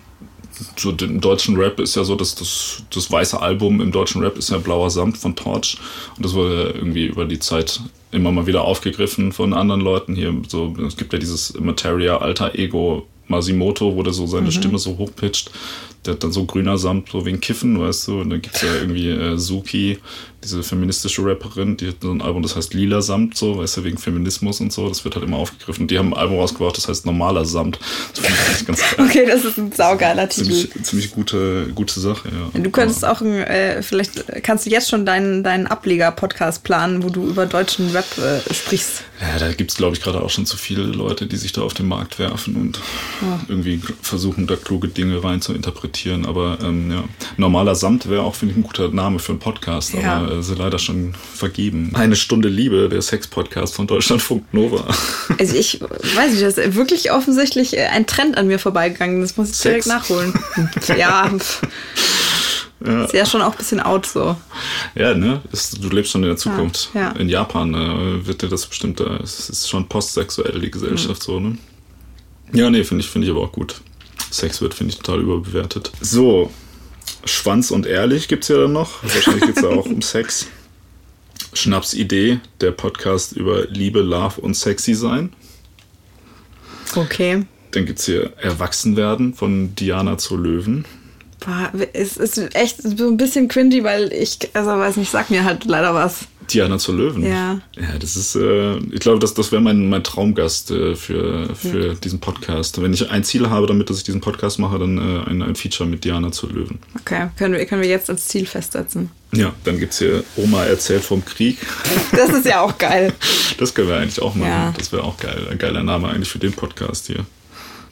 so 0.77 0.91
im 0.91 1.21
deutschen 1.21 1.57
Rap 1.57 1.79
ist 1.81 1.95
ja 1.95 2.05
so, 2.05 2.15
dass 2.15 2.35
das, 2.35 2.83
das 2.91 3.11
weiße 3.11 3.41
Album 3.41 3.81
im 3.81 3.93
deutschen 3.93 4.23
Rap 4.23 4.37
ist 4.37 4.51
ja 4.51 4.59
Blauer 4.59 4.91
Samt 4.91 5.17
von 5.19 5.37
Torch. 5.37 5.79
Und 6.17 6.25
das 6.25 6.35
wurde 6.35 6.73
irgendwie 6.75 7.07
über 7.07 7.25
die 7.25 7.39
Zeit 7.39 7.81
immer 8.11 8.33
mal 8.33 8.47
wieder 8.47 8.63
aufgegriffen 8.63 9.33
von 9.33 9.53
anderen 9.53 9.81
Leuten 9.81 10.15
hier. 10.15 10.35
So, 10.49 10.75
es 10.87 10.97
gibt 10.97 11.13
ja 11.13 11.19
dieses 11.19 11.55
Materia 11.61 12.19
Alter 12.19 12.55
Ego 12.55 13.07
Masimoto, 13.29 13.95
wo 13.95 14.03
der 14.03 14.13
so 14.13 14.27
seine 14.27 14.47
mhm. 14.47 14.53
Stimme 14.53 14.79
so 14.79 14.97
hochpitcht 14.97 15.51
der 16.05 16.15
hat 16.15 16.25
dann 16.25 16.33
so 16.33 16.45
grüner 16.45 16.79
Samt, 16.79 17.11
so 17.11 17.25
wegen 17.27 17.41
Kiffen, 17.41 17.81
weißt 17.81 18.09
du. 18.09 18.21
Und 18.21 18.31
dann 18.31 18.43
gibt 18.43 18.57
es 18.57 18.63
ja 18.63 18.75
irgendwie 18.75 19.11
äh, 19.11 19.37
Suki, 19.37 19.99
diese 20.45 20.63
feministische 20.63 21.25
Rapperin, 21.25 21.77
die 21.77 21.89
hat 21.89 21.97
so 22.01 22.13
ein 22.13 22.23
Album, 22.23 22.43
das 22.43 22.55
heißt 22.55 22.73
Lila 22.73 23.03
Samt, 23.03 23.37
so, 23.37 23.59
weißt 23.59 23.79
du, 23.79 23.85
wegen 23.85 23.99
Feminismus 23.99 24.61
und 24.61 24.73
so. 24.73 24.89
Das 24.89 25.05
wird 25.05 25.17
halt 25.17 25.25
immer 25.25 25.37
aufgegriffen. 25.37 25.89
Die 25.89 25.99
haben 25.99 26.15
ein 26.15 26.19
Album 26.19 26.39
rausgebracht, 26.39 26.77
das 26.77 26.89
heißt 26.89 27.07
Normaler 27.07 27.45
Samt. 27.45 27.79
Das 28.15 28.25
finde 28.25 28.39
ich 28.53 28.67
ganz 28.67 28.81
geil. 28.81 29.07
Okay, 29.07 29.27
das 29.27 29.45
ist 29.45 29.59
ein 29.59 29.73
saugeiler 29.73 30.29
Titel. 30.29 30.53
Ziemlich, 30.53 30.83
ziemlich 30.83 31.11
gute, 31.11 31.69
gute 31.75 31.99
Sache, 31.99 32.29
ja. 32.29 32.61
Du 32.61 32.71
könntest 32.71 33.05
auch, 33.05 33.21
äh, 33.21 33.83
vielleicht 33.83 34.43
kannst 34.43 34.67
du 34.67 34.71
jetzt 34.71 34.89
schon 34.89 35.05
deinen, 35.05 35.43
deinen 35.43 35.67
Ableger-Podcast 35.67 36.63
planen, 36.63 37.03
wo 37.03 37.11
du 37.11 37.27
über 37.27 37.47
deutschen 37.47 37.91
Rap 37.91 38.07
äh, 38.19 38.55
sprichst. 38.55 39.03
Ja, 39.21 39.39
da 39.39 39.53
gibt 39.53 39.73
es, 39.73 39.77
glaube 39.77 39.97
ich, 39.97 40.03
gerade 40.03 40.21
auch 40.21 40.31
schon 40.31 40.47
zu 40.47 40.57
viele 40.57 40.83
Leute, 40.83 41.27
die 41.27 41.37
sich 41.37 41.53
da 41.53 41.63
auf 41.63 41.75
den 41.75 41.89
Markt 41.89 42.21
werfen 42.21 42.55
und 42.55 42.79
oh. 43.23 43.41
irgendwie 43.49 43.81
versuchen, 44.01 44.47
da 44.47 44.55
kluge 44.55 44.89
Dinge 44.89 45.23
rein 45.25 45.41
zu 45.41 45.53
interpretieren. 45.53 46.25
Aber 46.25 46.59
ähm, 46.63 46.93
ja, 46.93 47.05
normaler 47.37 47.75
Samt 47.75 48.09
wäre 48.09 48.23
auch, 48.23 48.37
finde 48.37 48.53
ich, 48.53 48.59
ein 48.59 48.63
guter 48.63 48.89
Name 48.89 49.19
für 49.19 49.33
einen 49.33 49.41
Podcast, 49.41 49.95
ja. 49.95 50.19
aber 50.19 50.28
äh, 50.29 50.41
ist 50.41 50.57
leider 50.57 50.79
schon 50.79 51.15
vergeben. 51.15 51.93
Eine 51.95 52.17
Stunde 52.17 52.49
Liebe, 52.49 52.89
der 52.89 53.03
Sex-Podcast 53.03 53.75
von 53.75 53.87
Deutschlandfunk 53.87 54.53
Nova. 54.53 54.85
Also 55.39 55.57
ich 55.57 55.81
weiß 55.81 56.33
nicht, 56.33 56.43
das 56.43 56.59
ist 56.59 56.75
wirklich 56.75 57.13
offensichtlich 57.13 57.77
äh, 57.77 57.87
ein 57.87 58.07
Trend 58.07 58.37
an 58.37 58.47
mir 58.47 58.59
vorbeigegangen. 58.59 59.21
Das 59.21 59.37
muss 59.37 59.51
ich 59.51 59.57
Sex. 59.57 59.85
direkt 59.85 59.87
nachholen. 59.87 60.35
ja. 60.97 61.31
Ja. 62.85 63.05
Ist 63.05 63.15
ja 63.15 63.27
schon 63.27 63.43
auch 63.43 63.53
ein 63.53 63.59
bisschen 63.59 63.81
out 63.81 64.07
so. 64.07 64.37
Ja, 64.95 65.15
ne? 65.15 65.41
Ist, 65.51 65.83
du 65.83 65.89
lebst 65.89 66.13
schon 66.13 66.23
in 66.23 66.29
der 66.29 66.37
Zukunft. 66.37 66.91
Ja, 66.95 67.01
ja. 67.01 67.11
In 67.13 67.29
Japan 67.29 67.75
äh, 67.75 68.27
wird 68.27 68.43
dir 68.43 68.49
das 68.49 68.67
bestimmt, 68.67 69.01
äh, 69.01 69.17
es 69.23 69.51
ist 69.51 69.69
schon 69.69 69.89
postsexuell, 69.89 70.61
die 70.61 70.71
Gesellschaft 70.71 71.23
mhm. 71.23 71.33
so, 71.33 71.41
ne? 71.41 71.59
Ja, 72.53 72.71
nee, 72.71 72.85
finde 72.85 73.03
ich, 73.03 73.11
find 73.11 73.25
ich 73.25 73.31
aber 73.31 73.43
auch 73.43 73.53
gut. 73.53 73.81
Sex 74.31 74.61
wird, 74.61 74.75
finde 74.75 74.93
ich, 74.93 75.01
total 75.01 75.21
überbewertet. 75.21 75.91
So, 76.01 76.51
Schwanz 77.29 77.71
und 77.71 77.87
Ehrlich 77.87 78.29
gibt 78.29 78.45
es 78.45 78.49
ja 78.49 78.59
dann 78.59 78.73
noch. 78.73 79.03
Wahrscheinlich 79.03 79.47
geht 79.47 79.57
es 79.57 79.63
ja 79.63 79.69
auch 79.69 79.87
um 79.87 80.03
Sex. 80.03 80.47
Schnapsidee, 81.53 82.41
der 82.61 82.73
Podcast 82.73 83.33
über 83.33 83.67
Liebe, 83.67 84.01
Love 84.01 84.41
und 84.41 84.55
Sexy 84.55 84.95
sein. 84.95 85.33
Okay. 86.95 87.45
Dann 87.73 87.87
gibt 87.87 87.99
es 87.99 88.07
hier 88.07 88.33
Erwachsenwerden 88.39 89.35
von 89.35 89.75
Diana 89.75 90.19
zur 90.19 90.39
Löwen. 90.39 90.85
Boah, 91.41 91.73
es 91.93 92.17
ist 92.17 92.55
echt 92.55 92.83
so 92.83 93.09
ein 93.09 93.17
bisschen 93.17 93.49
cringy, 93.49 93.85
weil 93.85 94.13
ich, 94.13 94.39
also 94.55 94.71
weiß 94.71 94.97
nicht, 94.97 95.11
sag 95.11 95.31
mir 95.31 95.45
halt 95.45 95.65
leider 95.65 95.95
was. 95.95 96.27
Diana 96.49 96.79
zur 96.79 96.97
Löwen. 96.97 97.25
Ja. 97.25 97.61
Ja, 97.77 97.99
das 97.99 98.17
ist, 98.17 98.35
äh, 98.35 98.77
ich 98.79 99.01
glaube, 99.01 99.19
das, 99.19 99.35
das 99.35 99.53
wäre 99.53 99.61
mein, 99.61 99.89
mein 99.89 100.03
Traumgast 100.03 100.71
äh, 100.71 100.95
für, 100.95 101.55
für 101.55 101.89
ja. 101.89 101.95
diesen 101.95 102.21
Podcast. 102.21 102.81
Wenn 102.81 102.93
ich 102.93 103.11
ein 103.11 103.23
Ziel 103.23 103.51
habe, 103.51 103.67
damit 103.67 103.91
dass 103.91 103.99
ich 103.99 104.05
diesen 104.05 104.21
Podcast 104.21 104.59
mache, 104.59 104.79
dann 104.79 104.99
äh, 104.99 105.29
ein, 105.29 105.43
ein 105.43 105.55
Feature 105.55 105.89
mit 105.89 106.05
Diana 106.05 106.33
zur 106.33 106.51
Löwen. 106.51 106.79
Okay, 107.01 107.29
können 107.37 107.55
wir, 107.55 107.65
können 107.67 107.83
wir 107.83 107.89
jetzt 107.89 108.09
als 108.09 108.27
Ziel 108.29 108.47
festsetzen. 108.47 109.11
Ja, 109.33 109.53
dann 109.65 109.79
gibt 109.79 109.93
es 109.93 109.99
hier 109.99 110.25
Oma 110.37 110.65
erzählt 110.65 111.05
vom 111.05 111.23
Krieg. 111.23 111.59
Das 112.13 112.31
ist 112.31 112.47
ja 112.47 112.63
auch 112.63 112.79
geil. 112.79 113.13
das 113.59 113.75
können 113.75 113.89
wir 113.89 113.97
eigentlich 113.99 114.23
auch 114.23 114.35
machen. 114.35 114.51
Ja. 114.51 114.75
Das 114.77 114.91
wäre 114.91 115.05
auch 115.05 115.19
geil. 115.19 115.47
Ein 115.51 115.59
geiler 115.59 115.83
Name 115.83 116.09
eigentlich 116.09 116.31
für 116.31 116.39
den 116.39 116.55
Podcast 116.55 117.09
hier. 117.09 117.27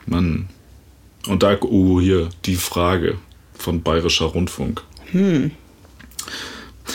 Mann. 0.07 0.49
Und 1.27 1.43
da, 1.43 1.59
oh, 1.61 2.01
hier, 2.01 2.31
die 2.45 2.55
Frage 2.55 3.19
von 3.59 3.83
Bayerischer 3.83 4.27
Rundfunk. 4.27 4.83
Hm. 5.13 5.53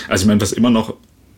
Also 0.07 0.23
ich 0.23 0.27
meine, 0.27 0.41
was 0.41 0.51
immer 0.51 0.69
noch 0.69 0.95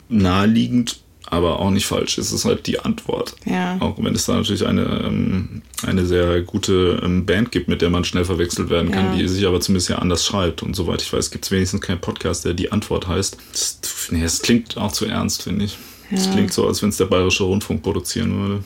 naheliegend, 0.09 0.99
aber 1.25 1.59
auch 1.59 1.71
nicht 1.71 1.87
falsch 1.87 2.17
ist, 2.17 2.31
ist 2.31 2.45
halt 2.45 2.67
die 2.67 2.79
Antwort. 2.79 3.35
Ja. 3.45 3.77
Auch 3.79 3.97
wenn 3.97 4.13
es 4.13 4.25
da 4.25 4.35
natürlich 4.35 4.65
eine, 4.65 4.83
ähm, 4.83 5.63
eine 5.85 6.05
sehr 6.05 6.41
gute 6.41 7.01
ähm, 7.03 7.25
Band 7.25 7.51
gibt, 7.51 7.67
mit 7.67 7.81
der 7.81 7.89
man 7.89 8.05
schnell 8.05 8.25
verwechselt 8.25 8.69
werden 8.69 8.91
kann, 8.91 9.13
ja. 9.13 9.17
die 9.17 9.27
sich 9.27 9.47
aber 9.47 9.59
zumindest 9.59 9.89
ja 9.89 9.97
anders 9.97 10.25
schreibt. 10.25 10.61
Und 10.61 10.75
soweit 10.75 11.01
ich 11.01 11.11
weiß, 11.11 11.31
gibt 11.31 11.45
es 11.45 11.51
wenigstens 11.51 11.81
keinen 11.81 12.01
Podcast, 12.01 12.45
der 12.45 12.53
die 12.53 12.71
Antwort 12.71 13.07
heißt. 13.07 13.37
Das, 13.51 13.79
nee, 14.11 14.21
das 14.21 14.41
klingt 14.41 14.77
auch 14.77 14.91
zu 14.91 15.05
ernst, 15.05 15.43
finde 15.43 15.65
ich. 15.65 15.77
Es 16.11 16.27
ja. 16.27 16.33
klingt 16.33 16.53
so, 16.53 16.67
als 16.67 16.81
wenn 16.83 16.89
es 16.89 16.97
der 16.97 17.05
Bayerische 17.05 17.43
Rundfunk 17.43 17.81
produzieren 17.81 18.39
würde. 18.39 18.63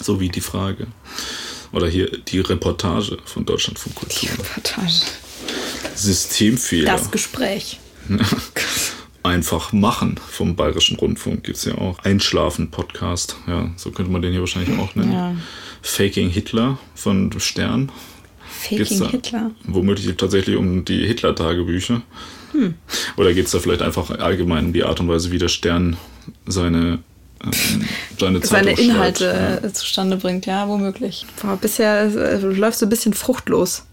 So 0.00 0.20
wie 0.20 0.28
die 0.28 0.42
Frage. 0.42 0.86
Oder 1.72 1.88
hier 1.88 2.10
die 2.10 2.40
Reportage 2.40 3.16
von 3.24 3.46
Deutschlandfunk 3.46 3.94
Kultur. 3.94 4.18
Die 4.20 4.26
Reportage. 4.26 5.06
Systemfehler. 5.94 6.92
Das 6.92 7.10
Gespräch. 7.10 7.78
Einfach 9.22 9.72
machen 9.72 10.18
vom 10.30 10.56
Bayerischen 10.56 10.96
Rundfunk 10.96 11.44
gibt 11.44 11.58
es 11.58 11.64
ja 11.66 11.76
auch. 11.76 11.98
Einschlafen-Podcast, 11.98 13.36
ja, 13.46 13.70
so 13.76 13.90
könnte 13.90 14.10
man 14.10 14.22
den 14.22 14.32
hier 14.32 14.40
wahrscheinlich 14.40 14.78
auch 14.78 14.94
nennen. 14.94 15.12
Ja. 15.12 15.34
Faking 15.82 16.30
Hitler 16.30 16.78
von 16.94 17.30
Stern. 17.38 17.92
Faking 18.48 19.10
Hitler? 19.10 19.50
Womöglich 19.64 20.16
tatsächlich 20.16 20.56
um 20.56 20.84
die 20.86 21.06
Hitler-Tagebücher. 21.06 22.02
Hm. 22.52 22.74
Oder 23.16 23.34
geht 23.34 23.46
es 23.46 23.52
da 23.52 23.58
vielleicht 23.58 23.82
einfach 23.82 24.10
allgemein 24.10 24.66
um 24.66 24.72
die 24.72 24.84
Art 24.84 25.00
und 25.00 25.08
Weise, 25.08 25.30
wie 25.30 25.38
der 25.38 25.48
Stern 25.48 25.96
seine 26.46 27.00
ähm, 27.42 27.84
seine, 28.18 28.44
seine 28.44 28.72
Inhalte 28.72 29.60
ja. 29.62 29.72
zustande 29.72 30.16
bringt, 30.16 30.46
ja, 30.46 30.68
womöglich. 30.68 31.26
Boah, 31.40 31.56
bisher 31.56 32.02
äh, 32.02 32.36
läuft 32.38 32.78
so 32.78 32.86
ein 32.86 32.90
bisschen 32.90 33.14
fruchtlos. 33.14 33.84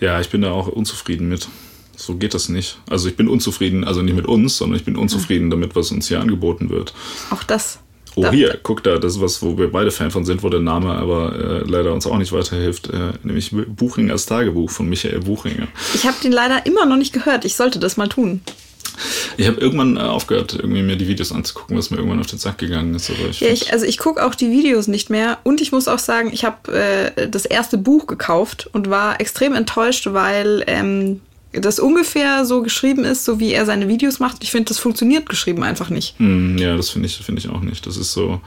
Ja, 0.00 0.20
ich 0.20 0.30
bin 0.30 0.42
da 0.42 0.50
auch 0.50 0.68
unzufrieden 0.68 1.28
mit. 1.28 1.48
So 1.96 2.14
geht 2.14 2.32
das 2.32 2.48
nicht. 2.48 2.78
Also 2.88 3.08
ich 3.08 3.16
bin 3.16 3.28
unzufrieden, 3.28 3.84
also 3.84 4.02
nicht 4.02 4.14
mit 4.14 4.26
uns, 4.26 4.56
sondern 4.56 4.78
ich 4.78 4.84
bin 4.84 4.96
unzufrieden 4.96 5.50
damit, 5.50 5.74
was 5.74 5.90
uns 5.90 6.06
hier 6.08 6.20
angeboten 6.20 6.70
wird. 6.70 6.94
Auch 7.30 7.42
das. 7.42 7.80
Oh, 8.14 8.22
da. 8.22 8.30
hier, 8.32 8.58
guck 8.62 8.82
da, 8.82 8.98
das 8.98 9.16
ist 9.16 9.20
was, 9.20 9.42
wo 9.42 9.56
wir 9.58 9.70
beide 9.70 9.90
Fan 9.90 10.10
von 10.10 10.24
sind, 10.24 10.42
wo 10.42 10.48
der 10.48 10.60
Name 10.60 10.92
aber 10.94 11.34
äh, 11.34 11.70
leider 11.70 11.92
uns 11.92 12.06
auch 12.06 12.18
nicht 12.18 12.32
weiterhilft, 12.32 12.88
äh, 12.88 13.12
nämlich 13.22 13.52
Buchingers 13.52 14.26
Tagebuch 14.26 14.70
von 14.70 14.88
Michael 14.88 15.20
Buchinger. 15.20 15.68
Ich 15.94 16.04
habe 16.04 16.16
den 16.22 16.32
leider 16.32 16.66
immer 16.66 16.86
noch 16.86 16.96
nicht 16.96 17.12
gehört. 17.12 17.44
Ich 17.44 17.54
sollte 17.54 17.78
das 17.78 17.96
mal 17.96 18.08
tun. 18.08 18.40
Ich 19.38 19.46
habe 19.46 19.60
irgendwann 19.60 19.96
äh, 19.96 20.00
aufgehört, 20.00 20.54
irgendwie 20.54 20.82
mir 20.82 20.96
die 20.96 21.06
Videos 21.06 21.30
anzugucken, 21.30 21.78
was 21.78 21.90
mir 21.90 21.98
irgendwann 21.98 22.18
auf 22.18 22.26
den 22.26 22.40
Sack 22.40 22.58
gegangen 22.58 22.92
ist. 22.96 23.08
Ich 23.08 23.38
ja, 23.38 23.48
ich, 23.48 23.72
also 23.72 23.86
ich 23.86 23.96
gucke 23.96 24.26
auch 24.26 24.34
die 24.34 24.50
Videos 24.50 24.88
nicht 24.88 25.10
mehr 25.10 25.38
und 25.44 25.60
ich 25.60 25.70
muss 25.70 25.86
auch 25.86 26.00
sagen, 26.00 26.30
ich 26.32 26.44
habe 26.44 26.72
äh, 27.16 27.28
das 27.28 27.46
erste 27.46 27.78
Buch 27.78 28.08
gekauft 28.08 28.68
und 28.72 28.90
war 28.90 29.20
extrem 29.20 29.54
enttäuscht, 29.54 30.08
weil 30.10 30.64
ähm, 30.66 31.20
das 31.52 31.78
ungefähr 31.78 32.44
so 32.44 32.62
geschrieben 32.62 33.04
ist, 33.04 33.24
so 33.24 33.38
wie 33.38 33.52
er 33.52 33.64
seine 33.64 33.86
Videos 33.86 34.18
macht. 34.18 34.42
Ich 34.42 34.50
finde, 34.50 34.70
das 34.70 34.80
funktioniert 34.80 35.28
geschrieben 35.28 35.62
einfach 35.62 35.88
nicht. 35.88 36.18
Mm, 36.18 36.58
ja, 36.58 36.76
das 36.76 36.90
finde 36.90 37.06
ich, 37.06 37.18
find 37.18 37.38
ich 37.38 37.48
auch 37.48 37.60
nicht. 37.60 37.86
Das 37.86 37.96
ist 37.96 38.12
so. 38.12 38.40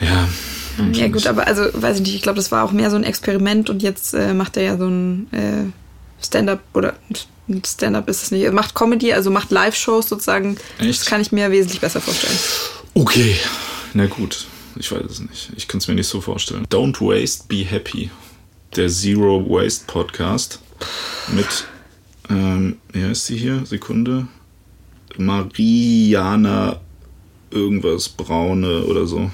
Ja. 0.00 0.28
Ja, 0.92 1.08
gut, 1.08 1.26
aber 1.26 1.46
also, 1.46 1.64
weiß 1.74 1.96
ich 1.96 2.02
nicht, 2.02 2.14
ich 2.14 2.22
glaube, 2.22 2.36
das 2.36 2.50
war 2.50 2.64
auch 2.64 2.72
mehr 2.72 2.88
so 2.88 2.96
ein 2.96 3.04
Experiment 3.04 3.68
und 3.68 3.82
jetzt 3.82 4.14
äh, 4.14 4.32
macht 4.32 4.56
er 4.56 4.62
ja 4.62 4.78
so 4.78 4.86
ein 4.86 5.30
äh, 5.32 6.24
Stand-up 6.24 6.60
oder 6.72 6.94
Stand-up 7.64 8.08
ist 8.08 8.22
es 8.22 8.30
nicht. 8.30 8.42
Er 8.42 8.52
macht 8.52 8.74
Comedy, 8.74 9.12
also 9.12 9.30
macht 9.30 9.50
Live-Shows 9.50 10.08
sozusagen. 10.08 10.56
Echt? 10.78 11.00
Das 11.00 11.06
kann 11.06 11.20
ich 11.20 11.32
mir 11.32 11.50
wesentlich 11.50 11.80
besser 11.80 12.00
vorstellen. 12.00 12.38
Okay, 12.94 13.36
na 13.94 14.06
gut. 14.06 14.46
Ich 14.76 14.90
weiß 14.92 15.02
es 15.10 15.20
nicht. 15.20 15.50
Ich 15.56 15.66
kann 15.68 15.78
es 15.78 15.88
mir 15.88 15.94
nicht 15.94 16.06
so 16.06 16.20
vorstellen. 16.20 16.64
Don't 16.70 17.00
Waste, 17.00 17.44
Be 17.48 17.64
Happy. 17.64 18.10
Der 18.76 18.88
Zero 18.88 19.44
Waste 19.48 19.84
Podcast 19.86 20.60
mit, 21.28 21.66
ähm, 22.28 22.78
wie 22.92 23.02
heißt 23.02 23.26
sie 23.26 23.36
hier? 23.36 23.66
Sekunde. 23.66 24.28
Mariana 25.16 26.80
irgendwas 27.50 28.08
Braune 28.08 28.84
oder 28.84 29.06
so. 29.06 29.30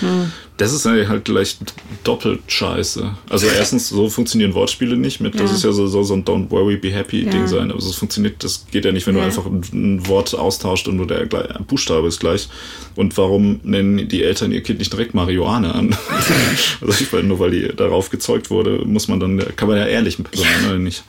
Hm. 0.00 0.32
Das 0.56 0.74
ist 0.74 0.84
halt 0.84 1.24
gleich 1.24 1.56
doppelt 2.04 2.40
scheiße. 2.46 3.16
Also 3.30 3.46
erstens, 3.46 3.88
so 3.88 4.10
funktionieren 4.10 4.52
Wortspiele 4.52 4.94
nicht 4.94 5.18
mit, 5.20 5.34
das 5.34 5.50
ja. 5.50 5.56
ist 5.56 5.64
ja 5.64 5.72
so, 5.72 5.86
so, 5.86 6.02
so 6.02 6.12
ein 6.12 6.24
Don't 6.24 6.50
worry, 6.50 6.76
be 6.76 6.92
happy 6.92 7.24
ja. 7.24 7.30
Ding 7.30 7.46
sein. 7.46 7.72
Also 7.72 7.88
es 7.88 7.96
funktioniert, 7.96 8.44
das 8.44 8.66
geht 8.70 8.84
ja 8.84 8.92
nicht, 8.92 9.06
wenn 9.06 9.14
ja. 9.16 9.22
du 9.22 9.26
einfach 9.26 9.46
ein, 9.46 10.06
Wort 10.06 10.34
austauscht 10.34 10.86
und 10.86 10.96
nur 10.96 11.06
der 11.06 11.24
Buchstabe 11.66 12.08
ist 12.08 12.20
gleich. 12.20 12.48
Und 12.94 13.16
warum 13.16 13.60
nennen 13.62 14.06
die 14.08 14.22
Eltern 14.22 14.52
ihr 14.52 14.62
Kind 14.62 14.80
nicht 14.80 14.92
direkt 14.92 15.14
Marihuana 15.14 15.72
an? 15.72 15.96
also 16.82 17.02
ich 17.02 17.10
meine, 17.10 17.28
nur 17.28 17.38
weil 17.38 17.52
die 17.52 17.68
darauf 17.74 18.10
gezeugt 18.10 18.50
wurde, 18.50 18.84
muss 18.84 19.08
man 19.08 19.18
dann, 19.18 19.42
kann 19.56 19.68
man 19.68 19.78
ja 19.78 19.86
ehrlich 19.86 20.18
sein, 20.32 20.68
oder 20.68 20.78
nicht? 20.78 21.04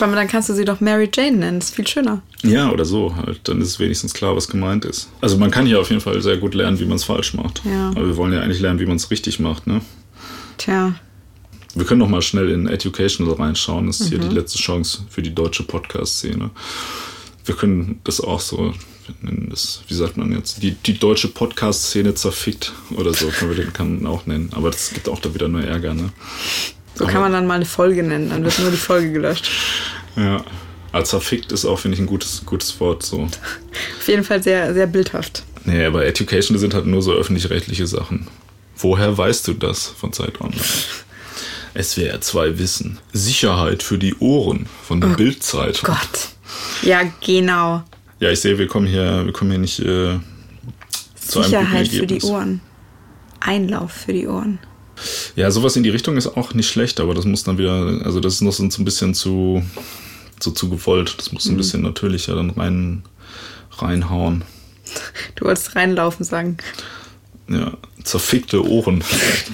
Weil 0.00 0.16
dann 0.16 0.28
kannst 0.28 0.48
du 0.48 0.54
sie 0.54 0.64
doch 0.64 0.80
Mary 0.80 1.10
Jane 1.12 1.36
nennen, 1.36 1.60
das 1.60 1.70
ist 1.70 1.76
viel 1.76 1.86
schöner. 1.86 2.22
Ja, 2.42 2.70
oder 2.70 2.84
so 2.84 3.14
halt. 3.16 3.40
Dann 3.44 3.60
ist 3.60 3.68
es 3.68 3.78
wenigstens 3.78 4.14
klar, 4.14 4.34
was 4.34 4.48
gemeint 4.48 4.84
ist. 4.84 5.10
Also 5.20 5.36
man 5.36 5.50
kann 5.50 5.66
hier 5.66 5.80
auf 5.80 5.90
jeden 5.90 6.00
Fall 6.00 6.20
sehr 6.22 6.38
gut 6.38 6.54
lernen, 6.54 6.80
wie 6.80 6.86
man 6.86 6.96
es 6.96 7.04
falsch 7.04 7.34
macht. 7.34 7.62
Ja. 7.64 7.88
Aber 7.90 8.06
wir 8.06 8.16
wollen 8.16 8.32
ja 8.32 8.40
eigentlich 8.40 8.60
lernen, 8.60 8.80
wie 8.80 8.86
man 8.86 8.96
es 8.96 9.10
richtig 9.10 9.40
macht, 9.40 9.66
ne? 9.66 9.80
Tja. 10.58 10.94
Wir 11.74 11.84
können 11.84 12.00
noch 12.00 12.08
mal 12.08 12.22
schnell 12.22 12.50
in 12.50 12.66
Educational 12.66 13.34
reinschauen. 13.34 13.86
Das 13.86 14.00
ist 14.00 14.06
mhm. 14.06 14.20
hier 14.20 14.28
die 14.28 14.34
letzte 14.34 14.58
Chance 14.58 15.02
für 15.08 15.22
die 15.22 15.34
deutsche 15.34 15.62
Podcast-Szene. 15.62 16.50
Wir 17.44 17.54
können 17.54 18.00
das 18.04 18.20
auch 18.20 18.40
so 18.40 18.74
nennen. 19.22 19.48
Das, 19.50 19.82
wie 19.88 19.94
sagt 19.94 20.16
man 20.16 20.32
jetzt? 20.32 20.62
Die, 20.62 20.72
die 20.72 20.98
deutsche 20.98 21.28
Podcast-Szene 21.28 22.14
zerfickt 22.14 22.72
oder 22.96 23.14
so 23.14 23.28
können 23.28 23.56
wir 23.56 23.64
den 23.64 23.72
kann 23.72 24.06
auch 24.06 24.26
nennen. 24.26 24.50
Aber 24.52 24.70
das 24.70 24.90
gibt 24.92 25.08
auch 25.08 25.20
da 25.20 25.32
wieder 25.34 25.48
nur 25.48 25.62
Ärger, 25.62 25.94
ne? 25.94 26.10
So 27.00 27.06
kann 27.06 27.22
man 27.22 27.32
dann 27.32 27.46
mal 27.46 27.54
eine 27.54 27.64
Folge 27.64 28.02
nennen, 28.02 28.28
dann 28.28 28.44
wird 28.44 28.58
nur 28.58 28.70
die 28.70 28.76
Folge 28.76 29.10
gelöscht. 29.10 29.48
Ja. 30.16 30.44
Also 30.92 31.12
zerfickt 31.12 31.50
ist 31.50 31.64
auch, 31.64 31.78
finde 31.78 31.94
ich, 31.94 32.02
ein 32.02 32.06
gutes, 32.06 32.44
gutes 32.44 32.78
Wort. 32.78 33.02
So. 33.02 33.22
Auf 33.22 34.06
jeden 34.06 34.22
Fall 34.22 34.42
sehr, 34.42 34.74
sehr 34.74 34.86
bildhaft. 34.86 35.44
Nee, 35.64 35.86
aber 35.86 36.04
Education 36.04 36.58
sind 36.58 36.74
halt 36.74 36.84
nur 36.84 37.00
so 37.00 37.14
öffentlich-rechtliche 37.14 37.86
Sachen. 37.86 38.26
Woher 38.76 39.16
weißt 39.16 39.48
du 39.48 39.54
das 39.54 39.86
von 39.86 40.12
Zeit 40.12 40.42
Online? 40.42 40.60
SWR 41.80 42.20
2 42.20 42.58
Wissen. 42.58 42.98
Sicherheit 43.14 43.82
für 43.82 43.96
die 43.96 44.14
Ohren 44.16 44.66
von 44.86 45.00
der 45.00 45.12
oh 45.12 45.14
Bildzeitung. 45.14 45.94
Gott. 45.94 46.28
Ja, 46.82 47.00
genau. 47.24 47.82
Ja, 48.18 48.28
ich 48.28 48.40
sehe, 48.40 48.58
wir 48.58 48.66
kommen 48.66 48.86
hier, 48.86 49.24
wir 49.24 49.32
kommen 49.32 49.52
hier 49.52 49.60
nicht 49.60 49.80
äh, 49.80 50.18
zu 51.16 51.42
Sicherheit 51.42 51.88
für 51.88 52.06
die 52.06 52.20
Ohren. 52.20 52.60
Einlauf 53.40 53.90
für 53.90 54.12
die 54.12 54.26
Ohren. 54.26 54.58
Ja, 55.36 55.50
sowas 55.50 55.76
in 55.76 55.82
die 55.82 55.90
Richtung 55.90 56.16
ist 56.16 56.26
auch 56.26 56.54
nicht 56.54 56.68
schlecht, 56.68 57.00
aber 57.00 57.14
das 57.14 57.24
muss 57.24 57.44
dann 57.44 57.58
wieder, 57.58 58.00
also 58.04 58.20
das 58.20 58.34
ist 58.34 58.40
noch 58.42 58.52
so 58.52 58.62
ein 58.62 58.84
bisschen 58.84 59.14
zu, 59.14 59.62
so 60.40 60.50
zu 60.50 60.68
gewollt. 60.68 61.14
Das 61.18 61.32
muss 61.32 61.46
ein 61.46 61.54
mhm. 61.54 61.58
bisschen 61.58 61.82
natürlicher 61.82 62.34
dann 62.34 62.50
rein, 62.50 63.02
reinhauen. 63.78 64.44
Du 65.36 65.44
wolltest 65.44 65.76
reinlaufen 65.76 66.24
sagen. 66.24 66.56
Ja, 67.48 67.72
zerfickte 68.04 68.64
Ohren. 68.64 69.02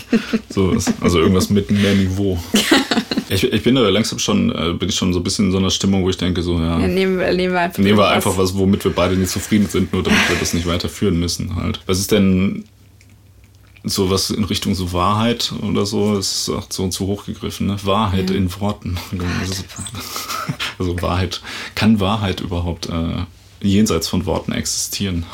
so, 0.50 0.76
also 1.00 1.18
irgendwas 1.18 1.50
mit 1.50 1.70
mehr 1.70 1.94
Niveau. 1.94 2.38
Ich, 3.28 3.42
ich 3.42 3.62
bin 3.64 3.74
da 3.74 3.88
langsam 3.88 4.20
schon, 4.20 4.52
äh, 4.52 4.72
bin 4.74 4.88
ich 4.88 4.94
schon 4.94 5.12
so 5.12 5.18
ein 5.18 5.24
bisschen 5.24 5.46
in 5.46 5.52
so 5.52 5.58
einer 5.58 5.70
Stimmung, 5.70 6.04
wo 6.04 6.10
ich 6.10 6.16
denke, 6.16 6.42
so, 6.42 6.60
ja. 6.60 6.78
ja 6.78 6.86
nehmen, 6.86 7.18
wir, 7.18 7.32
nehmen 7.32 7.54
wir 7.54 7.60
einfach, 7.60 7.82
nehmen 7.82 7.98
wir 7.98 8.08
einfach 8.08 8.38
was, 8.38 8.56
womit 8.56 8.84
wir 8.84 8.92
beide 8.92 9.16
nicht 9.16 9.30
zufrieden 9.30 9.66
sind, 9.68 9.92
nur 9.92 10.04
damit 10.04 10.28
wir 10.28 10.36
das 10.38 10.54
nicht 10.54 10.64
weiterführen 10.66 11.18
müssen 11.18 11.56
halt. 11.56 11.80
Was 11.86 11.98
ist 11.98 12.12
denn 12.12 12.64
sowas 13.86 14.30
in 14.30 14.44
Richtung 14.44 14.74
so 14.74 14.92
Wahrheit 14.92 15.52
oder 15.62 15.86
so, 15.86 16.16
ist 16.16 16.50
auch 16.50 16.66
so 16.68 16.88
zu 16.88 17.06
hoch 17.06 17.24
gegriffen. 17.24 17.68
Ne? 17.68 17.76
Wahrheit 17.84 18.30
ja. 18.30 18.36
in 18.36 18.52
Worten. 18.60 18.98
Also 20.78 21.00
Wahrheit, 21.00 21.40
kann 21.74 22.00
Wahrheit 22.00 22.40
überhaupt 22.40 22.90
äh, 22.90 23.24
jenseits 23.62 24.08
von 24.08 24.26
Worten 24.26 24.52
existieren? 24.52 25.24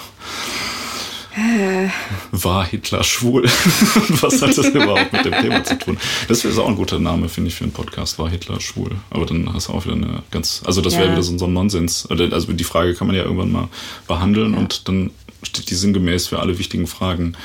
Äh. 1.34 1.88
War 2.30 2.66
Hitler 2.66 3.02
schwul? 3.02 3.44
Was 4.20 4.42
hat 4.42 4.56
das 4.56 4.68
überhaupt 4.68 5.12
mit 5.12 5.24
dem 5.24 5.32
Thema 5.32 5.64
zu 5.64 5.78
tun? 5.78 5.98
Das 6.28 6.44
wäre 6.44 6.60
auch 6.60 6.68
ein 6.68 6.76
guter 6.76 6.98
Name, 6.98 7.28
finde 7.28 7.48
ich, 7.48 7.54
für 7.54 7.64
einen 7.64 7.72
Podcast. 7.72 8.18
War 8.18 8.28
Hitler 8.28 8.60
schwul? 8.60 8.90
Aber 9.10 9.24
dann 9.24 9.52
hast 9.52 9.68
du 9.68 9.72
auch 9.72 9.84
wieder 9.84 9.96
eine 9.96 10.22
ganz. 10.30 10.62
Also, 10.64 10.82
das 10.82 10.94
wäre 10.94 11.06
ja. 11.06 11.12
wieder 11.12 11.22
so, 11.22 11.44
ein 11.44 11.52
Nonsens. 11.52 12.06
Also, 12.10 12.52
die 12.52 12.64
Frage 12.64 12.94
kann 12.94 13.06
man 13.06 13.16
ja 13.16 13.22
irgendwann 13.22 13.50
mal 13.50 13.68
behandeln 14.06 14.52
ja. 14.52 14.58
und 14.58 14.88
dann 14.88 15.10
steht 15.42 15.70
die 15.70 15.74
sinngemäß 15.74 16.28
für 16.28 16.40
alle 16.40 16.58
wichtigen 16.58 16.86
Fragen. 16.86 17.36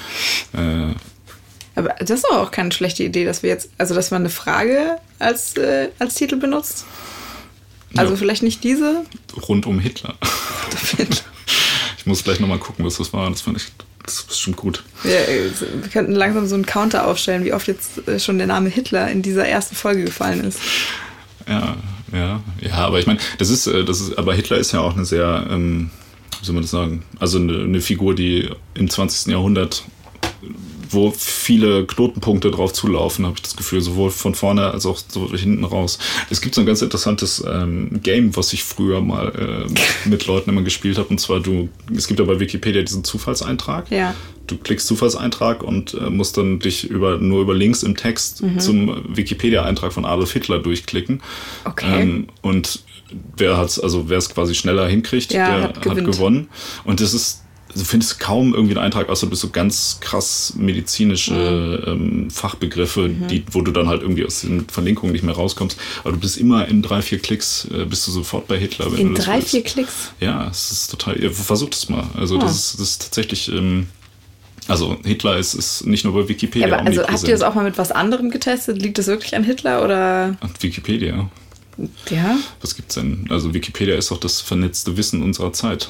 Äh, 0.54 0.94
aber 1.76 1.96
das 2.00 2.10
ist 2.10 2.26
auch 2.32 2.50
keine 2.50 2.72
schlechte 2.72 3.04
Idee, 3.04 3.24
dass 3.24 3.44
wir 3.44 3.50
jetzt, 3.50 3.70
also 3.78 3.94
dass 3.94 4.10
man 4.10 4.24
eine 4.24 4.32
Frage 4.32 4.98
als, 5.20 5.56
äh, 5.58 5.90
als 6.00 6.16
Titel 6.16 6.38
benutzt. 6.38 6.86
Also 7.96 8.14
ja. 8.14 8.18
vielleicht 8.18 8.44
nicht 8.44 8.64
diese. 8.64 9.04
Rund 9.48 9.66
um 9.66 9.80
Hitler. 9.80 10.16
ich 11.98 12.06
muss 12.06 12.24
gleich 12.24 12.40
nochmal 12.40 12.60
gucken, 12.60 12.84
was 12.84 12.98
das 12.98 13.14
war. 13.14 13.30
Das 13.30 13.42
fand 13.42 13.58
ich, 13.58 13.68
das 14.04 14.16
ist 14.16 14.28
bestimmt 14.28 14.58
gut. 14.58 14.84
Wir, 15.04 15.20
wir 15.82 15.90
könnten 15.90 16.14
langsam 16.14 16.48
so 16.48 16.56
einen 16.56 16.66
Counter 16.66 17.08
aufstellen, 17.08 17.46
wie 17.46 17.54
oft 17.54 17.68
jetzt 17.68 18.08
äh, 18.08 18.20
schon 18.20 18.38
der 18.38 18.48
Name 18.48 18.70
Hitler 18.70 19.10
in 19.12 19.22
dieser 19.22 19.48
ersten 19.48 19.76
Folge 19.76 20.04
gefallen 20.04 20.44
ist. 20.44 20.60
Ja, 21.48 21.78
ja, 22.12 22.42
ja, 22.60 22.74
aber 22.74 23.00
ich 23.00 23.08
meine, 23.08 23.20
das 23.38 23.50
ist, 23.50 23.68
äh, 23.68 23.84
das 23.84 24.02
ist, 24.02 24.18
aber 24.18 24.34
Hitler 24.34 24.58
ist 24.58 24.72
ja 24.72 24.80
auch 24.80 24.96
eine 24.96 25.06
sehr, 25.06 25.48
ähm, 25.50 25.92
wie 26.40 26.46
soll 26.46 26.56
man 26.56 26.64
das 26.64 26.72
sagen? 26.72 27.04
Also 27.20 27.38
eine, 27.38 27.64
eine 27.64 27.82
Figur, 27.82 28.16
die 28.16 28.50
im 28.76 28.90
20. 28.90 29.32
Jahrhundert 29.32 29.84
wo 30.90 31.12
viele 31.12 31.86
Knotenpunkte 31.86 32.52
drauf 32.52 32.74
zulaufen, 32.74 33.26
habe 33.26 33.36
ich 33.38 33.42
das 33.42 33.56
Gefühl, 33.56 33.82
sowohl 33.82 34.10
von 34.10 34.36
vorne 34.36 34.72
als 34.72 34.86
auch 34.86 34.98
so 35.08 35.34
hinten 35.36 35.64
raus. 35.64 36.00
Es 36.30 36.42
gibt 36.42 36.56
so 36.56 36.62
ein 36.62 36.68
ganz 36.68 36.82
interessantes 36.82 37.44
ähm, 37.48 38.00
Game, 38.04 38.36
was 38.36 38.54
ich 38.54 38.64
früher 38.64 39.02
mal 39.02 39.68
äh, 39.68 40.10
mit 40.10 40.26
Leuten 40.28 40.50
immer 40.50 40.62
gespielt 40.62 40.98
habe, 40.98 41.10
und 41.10 41.20
zwar 41.20 41.40
du, 41.40 41.70
es 41.96 42.08
gibt 42.08 42.20
ja 42.20 42.26
bei 42.26 42.40
Wikipedia 42.40 42.82
diesen 42.82 43.04
Zufallseintrag. 43.04 43.90
Ja. 43.92 44.16
Du 44.48 44.58
klickst 44.58 44.88
Zufallseintrag 44.88 45.62
und 45.62 45.94
äh, 45.94 46.10
musst 46.10 46.38
dann 46.38 46.60
dich 46.60 46.90
über, 46.90 47.18
nur 47.18 47.42
über 47.42 47.54
Links 47.54 47.84
im 47.84 47.98
Text 47.98 48.44
mhm. 48.44 48.60
zum 48.60 49.04
Wikipedia-Eintrag 49.10 49.92
von 49.92 50.06
Adolf 50.06 50.32
Hitler 50.32 50.60
durchklicken. 50.60 51.22
Okay. 51.66 52.02
Ähm, 52.02 52.28
und 52.42 52.80
wer 53.36 53.58
hat's, 53.58 53.80
also 53.80 54.10
wer 54.10 54.18
es 54.18 54.30
quasi 54.30 54.56
schneller 54.56 54.88
hinkriegt, 54.88 55.34
ja, 55.34 55.48
der 55.48 55.64
hat, 55.70 55.86
hat 55.86 56.06
gewonnen. 56.06 56.50
Und 56.84 57.02
das 57.02 57.14
ist 57.14 57.44
du 57.78 57.84
findest 57.84 58.20
kaum 58.20 58.54
irgendwie 58.54 58.76
einen 58.76 58.86
Eintrag, 58.86 59.10
außer 59.10 59.28
bis 59.28 59.42
so 59.42 59.50
ganz 59.50 60.00
krass 60.00 60.54
medizinische 60.58 61.84
mhm. 61.86 61.92
ähm, 61.92 62.30
Fachbegriffe, 62.30 63.10
mhm. 63.10 63.28
die, 63.28 63.44
wo 63.52 63.62
du 63.62 63.72
dann 63.72 63.88
halt 63.88 64.02
irgendwie 64.02 64.26
aus 64.26 64.42
den 64.42 64.68
Verlinkungen 64.68 65.12
nicht 65.12 65.24
mehr 65.24 65.36
rauskommst. 65.36 65.80
Aber 66.04 66.14
du 66.14 66.20
bist 66.20 66.38
immer 66.38 66.68
in 66.68 66.82
drei, 66.82 67.02
vier 67.02 67.20
Klicks, 67.20 67.68
äh, 67.72 67.86
bist 67.86 68.08
du 68.08 68.12
sofort 68.12 68.48
bei 68.48 68.58
Hitler. 68.58 68.88
in 68.98 69.16
drei, 69.16 69.42
vier 69.42 69.64
Klicks? 69.64 70.12
Ja, 70.20 70.48
es 70.50 70.72
ist 70.72 70.92
total, 70.92 71.22
ja, 71.22 71.30
versuch 71.30 71.70
das 71.70 71.90
mal. 71.90 72.06
Also 72.16 72.36
ja. 72.36 72.42
das, 72.42 72.56
ist, 72.56 72.74
das 72.76 72.90
ist 72.90 73.02
tatsächlich, 73.04 73.52
ähm, 73.52 73.88
also 74.68 74.98
Hitler 75.06 75.38
ist, 75.38 75.54
ist 75.54 75.86
nicht 75.86 76.04
nur 76.04 76.14
bei 76.14 76.28
Wikipedia. 76.28 76.68
Ja, 76.68 76.80
aber 76.80 76.88
also 76.88 77.08
habt 77.08 77.24
ihr 77.24 77.34
das 77.34 77.42
auch 77.42 77.56
mal 77.56 77.64
mit 77.64 77.78
was 77.78 77.92
anderem 77.92 78.32
getestet? 78.32 78.82
Liegt 78.82 78.98
das 78.98 79.08
wirklich 79.08 79.36
an 79.36 79.44
Hitler 79.44 79.84
oder? 79.84 80.38
An 80.40 80.50
Wikipedia. 80.60 81.30
Ja. 82.10 82.38
Was 82.62 82.76
gibt's 82.76 82.96
denn? 82.96 83.28
Also 83.30 83.54
Wikipedia 83.54 83.96
ist 83.96 84.12
doch 84.12 84.20
das 84.20 84.42
vernetzte 84.42 84.98
Wissen 84.98 85.22
unserer 85.22 85.54
Zeit. 85.54 85.90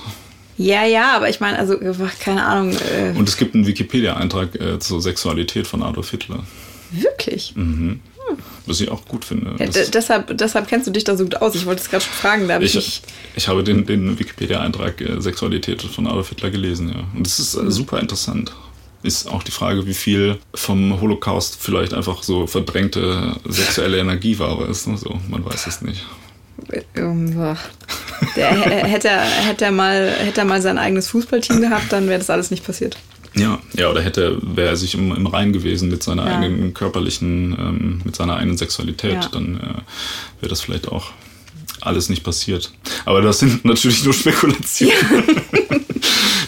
Ja, 0.58 0.86
ja, 0.86 1.16
aber 1.16 1.30
ich 1.30 1.40
meine, 1.40 1.60
also, 1.60 1.78
keine 2.20 2.44
Ahnung. 2.44 2.76
Äh 2.76 3.16
Und 3.16 3.30
es 3.30 3.38
gibt 3.38 3.54
einen 3.54 3.68
Wikipedia-Eintrag 3.68 4.60
äh, 4.60 4.80
zur 4.80 5.02
Sexualität 5.02 5.68
von 5.68 5.84
Adolf 5.84 6.10
Hitler. 6.10 6.44
Wirklich? 6.92 7.54
Mhm. 7.56 8.00
Hm. 8.28 8.38
Was 8.66 8.82
ich 8.82 8.90
auch 8.90 9.06
gut 9.06 9.24
finde. 9.24 9.56
Ja, 9.60 9.68
deshalb, 9.68 10.38
deshalb 10.38 10.68
kennst 10.68 10.88
du 10.88 10.92
dich 10.92 11.04
da 11.04 11.16
so 11.16 11.24
gut 11.24 11.36
aus. 11.36 11.56
Ich 11.56 11.66
wollte 11.66 11.82
es 11.82 11.90
gerade 11.90 12.04
schon 12.04 12.14
fragen. 12.14 12.48
Da 12.48 12.60
ich, 12.60 12.76
ich, 12.76 13.02
ich, 13.36 13.48
habe 13.48 13.64
den, 13.64 13.86
den 13.86 14.18
Wikipedia-Eintrag 14.18 15.00
äh, 15.00 15.22
Sexualität 15.22 15.82
von 15.82 16.08
Adolf 16.08 16.30
Hitler 16.30 16.50
gelesen, 16.50 16.90
ja. 16.90 17.04
Und 17.16 17.28
es 17.28 17.40
ist 17.40 17.56
äh, 17.56 17.70
super 17.70 18.00
interessant. 18.00 18.52
Ist 19.08 19.30
auch 19.30 19.42
die 19.42 19.52
Frage, 19.52 19.88
wie 19.88 19.94
viel 19.94 20.38
vom 20.54 21.00
Holocaust 21.00 21.58
vielleicht 21.62 21.94
einfach 21.94 22.24
so 22.24 22.46
verdrängte 22.46 23.38
sexuelle 23.46 24.00
Energie 24.00 24.38
war, 24.38 24.50
aber 24.50 24.68
ist 24.68 24.86
nur 24.86 24.98
so, 24.98 25.18
man 25.30 25.46
weiß 25.46 25.66
es 25.66 25.82
nicht. 25.82 26.06
Der, 28.36 28.50
hätte, 28.50 29.08
er, 29.08 29.22
hätte, 29.22 29.64
er 29.64 29.72
mal, 29.72 30.12
hätte 30.12 30.42
er 30.42 30.46
mal 30.46 30.62
sein 30.62 30.78
eigenes 30.78 31.08
Fußballteam 31.08 31.62
gehabt, 31.62 31.94
dann 31.94 32.10
wäre 32.10 32.20
das 32.20 32.30
alles 32.30 32.52
nicht 32.52 32.66
passiert. 32.66 32.98
Ja, 33.34 33.60
ja, 33.74 33.90
oder 33.90 34.02
hätte, 34.02 34.40
wäre 34.42 34.70
er 34.70 34.76
sich 34.76 34.94
im, 34.94 35.16
im 35.16 35.28
Rein 35.28 35.54
gewesen 35.54 35.90
mit 35.90 36.04
seiner 36.04 36.26
ja. 36.26 36.40
eigenen 36.40 36.74
körperlichen, 36.74 37.56
ähm, 37.58 38.02
mit 38.04 38.18
seiner 38.18 38.36
eigenen 38.36 38.58
Sexualität, 38.58 39.14
ja. 39.14 39.30
dann 39.32 39.56
äh, 39.56 40.42
wäre 40.42 40.50
das 40.50 40.60
vielleicht 40.60 40.90
auch 40.90 41.12
alles 41.80 42.10
nicht 42.10 42.24
passiert. 42.24 42.74
Aber 43.06 43.22
das 43.22 43.40
sind 43.40 43.64
natürlich 43.64 44.04
nur 44.04 44.14
Spekulationen. 44.14 44.94
Ja. 45.70 45.78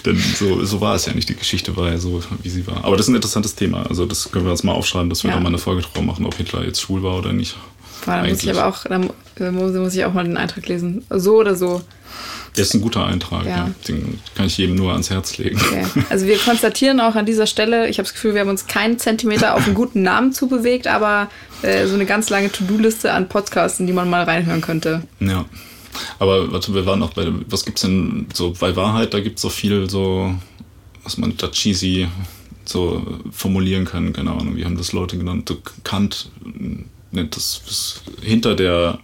Denn 0.05 0.17
so, 0.17 0.63
so 0.65 0.81
war 0.81 0.95
es 0.95 1.05
ja 1.05 1.13
nicht. 1.13 1.29
Die 1.29 1.35
Geschichte 1.35 1.75
war 1.75 1.89
ja 1.89 1.97
so, 1.97 2.21
wie 2.41 2.49
sie 2.49 2.65
war. 2.67 2.83
Aber 2.83 2.95
das 2.95 3.05
ist 3.05 3.09
ein 3.09 3.15
interessantes 3.15 3.55
Thema. 3.55 3.85
Also 3.87 4.05
das 4.05 4.31
können 4.31 4.45
wir 4.45 4.51
uns 4.51 4.63
mal 4.63 4.73
aufschreiben, 4.73 5.09
dass 5.09 5.23
wir 5.23 5.29
ja. 5.29 5.37
da 5.37 5.41
mal 5.41 5.49
eine 5.49 5.57
Folge 5.57 5.81
drauf 5.81 6.01
machen, 6.03 6.25
ob 6.25 6.35
Hitler 6.35 6.63
jetzt 6.63 6.81
schwul 6.81 7.03
war 7.03 7.17
oder 7.17 7.33
nicht. 7.33 7.55
Boah, 8.05 8.21
da 8.21 8.27
muss 8.27 8.43
ich 8.43 8.49
aber 8.49 8.65
auch, 8.65 8.85
da 8.85 9.51
muss, 9.51 9.95
ich 9.95 10.05
auch 10.05 10.13
mal 10.13 10.23
den 10.23 10.37
Eintrag 10.37 10.67
lesen. 10.67 11.05
So 11.09 11.37
oder 11.37 11.55
so. 11.55 11.81
Der 12.55 12.63
ist 12.63 12.73
ein 12.73 12.81
guter 12.81 13.05
Eintrag, 13.05 13.45
Ja. 13.45 13.57
ja. 13.57 13.71
Den 13.87 14.19
kann 14.35 14.47
ich 14.47 14.57
jedem 14.57 14.75
nur 14.75 14.91
ans 14.91 15.09
Herz 15.09 15.37
legen. 15.37 15.59
Okay. 15.61 15.85
Also 16.09 16.25
wir 16.25 16.37
konstatieren 16.37 16.99
auch 16.99 17.15
an 17.15 17.25
dieser 17.25 17.45
Stelle, 17.45 17.87
ich 17.89 17.99
habe 17.99 18.05
das 18.05 18.13
Gefühl, 18.13 18.33
wir 18.33 18.41
haben 18.41 18.49
uns 18.49 18.67
keinen 18.67 18.97
Zentimeter 18.97 19.55
auf 19.55 19.65
einen 19.65 19.75
guten 19.75 20.01
Namen 20.01 20.33
zubewegt, 20.33 20.87
aber 20.87 21.29
äh, 21.61 21.85
so 21.87 21.93
eine 21.93 22.05
ganz 22.05 22.29
lange 22.29 22.51
To-Do-Liste 22.51 23.13
an 23.13 23.29
Podcasts, 23.29 23.79
in 23.79 23.87
die 23.87 23.93
man 23.93 24.09
mal 24.09 24.23
reinhören 24.23 24.61
könnte. 24.61 25.03
Ja. 25.19 25.45
Aber 26.19 26.51
warte, 26.51 26.73
wir 26.73 26.85
waren 26.85 26.99
noch 26.99 27.13
bei, 27.13 27.27
was 27.47 27.65
gibt's 27.65 27.81
denn 27.81 28.27
so 28.33 28.53
bei 28.59 28.75
Wahrheit? 28.75 29.13
Da 29.13 29.19
gibt's 29.19 29.41
so 29.41 29.49
viel 29.49 29.89
so, 29.89 30.33
was 31.03 31.17
man 31.17 31.35
da 31.37 31.49
cheesy 31.49 32.07
so 32.65 33.05
formulieren 33.31 33.85
kann. 33.85 34.13
Keine 34.13 34.31
Ahnung, 34.31 34.55
wie 34.55 34.65
haben 34.65 34.77
das 34.77 34.93
Leute 34.93 35.17
genannt? 35.17 35.49
So 35.49 35.57
Kant 35.83 36.29
nennt 37.11 37.35
das, 37.35 37.61
das 37.65 38.01
hinter 38.21 38.55
der 38.55 38.99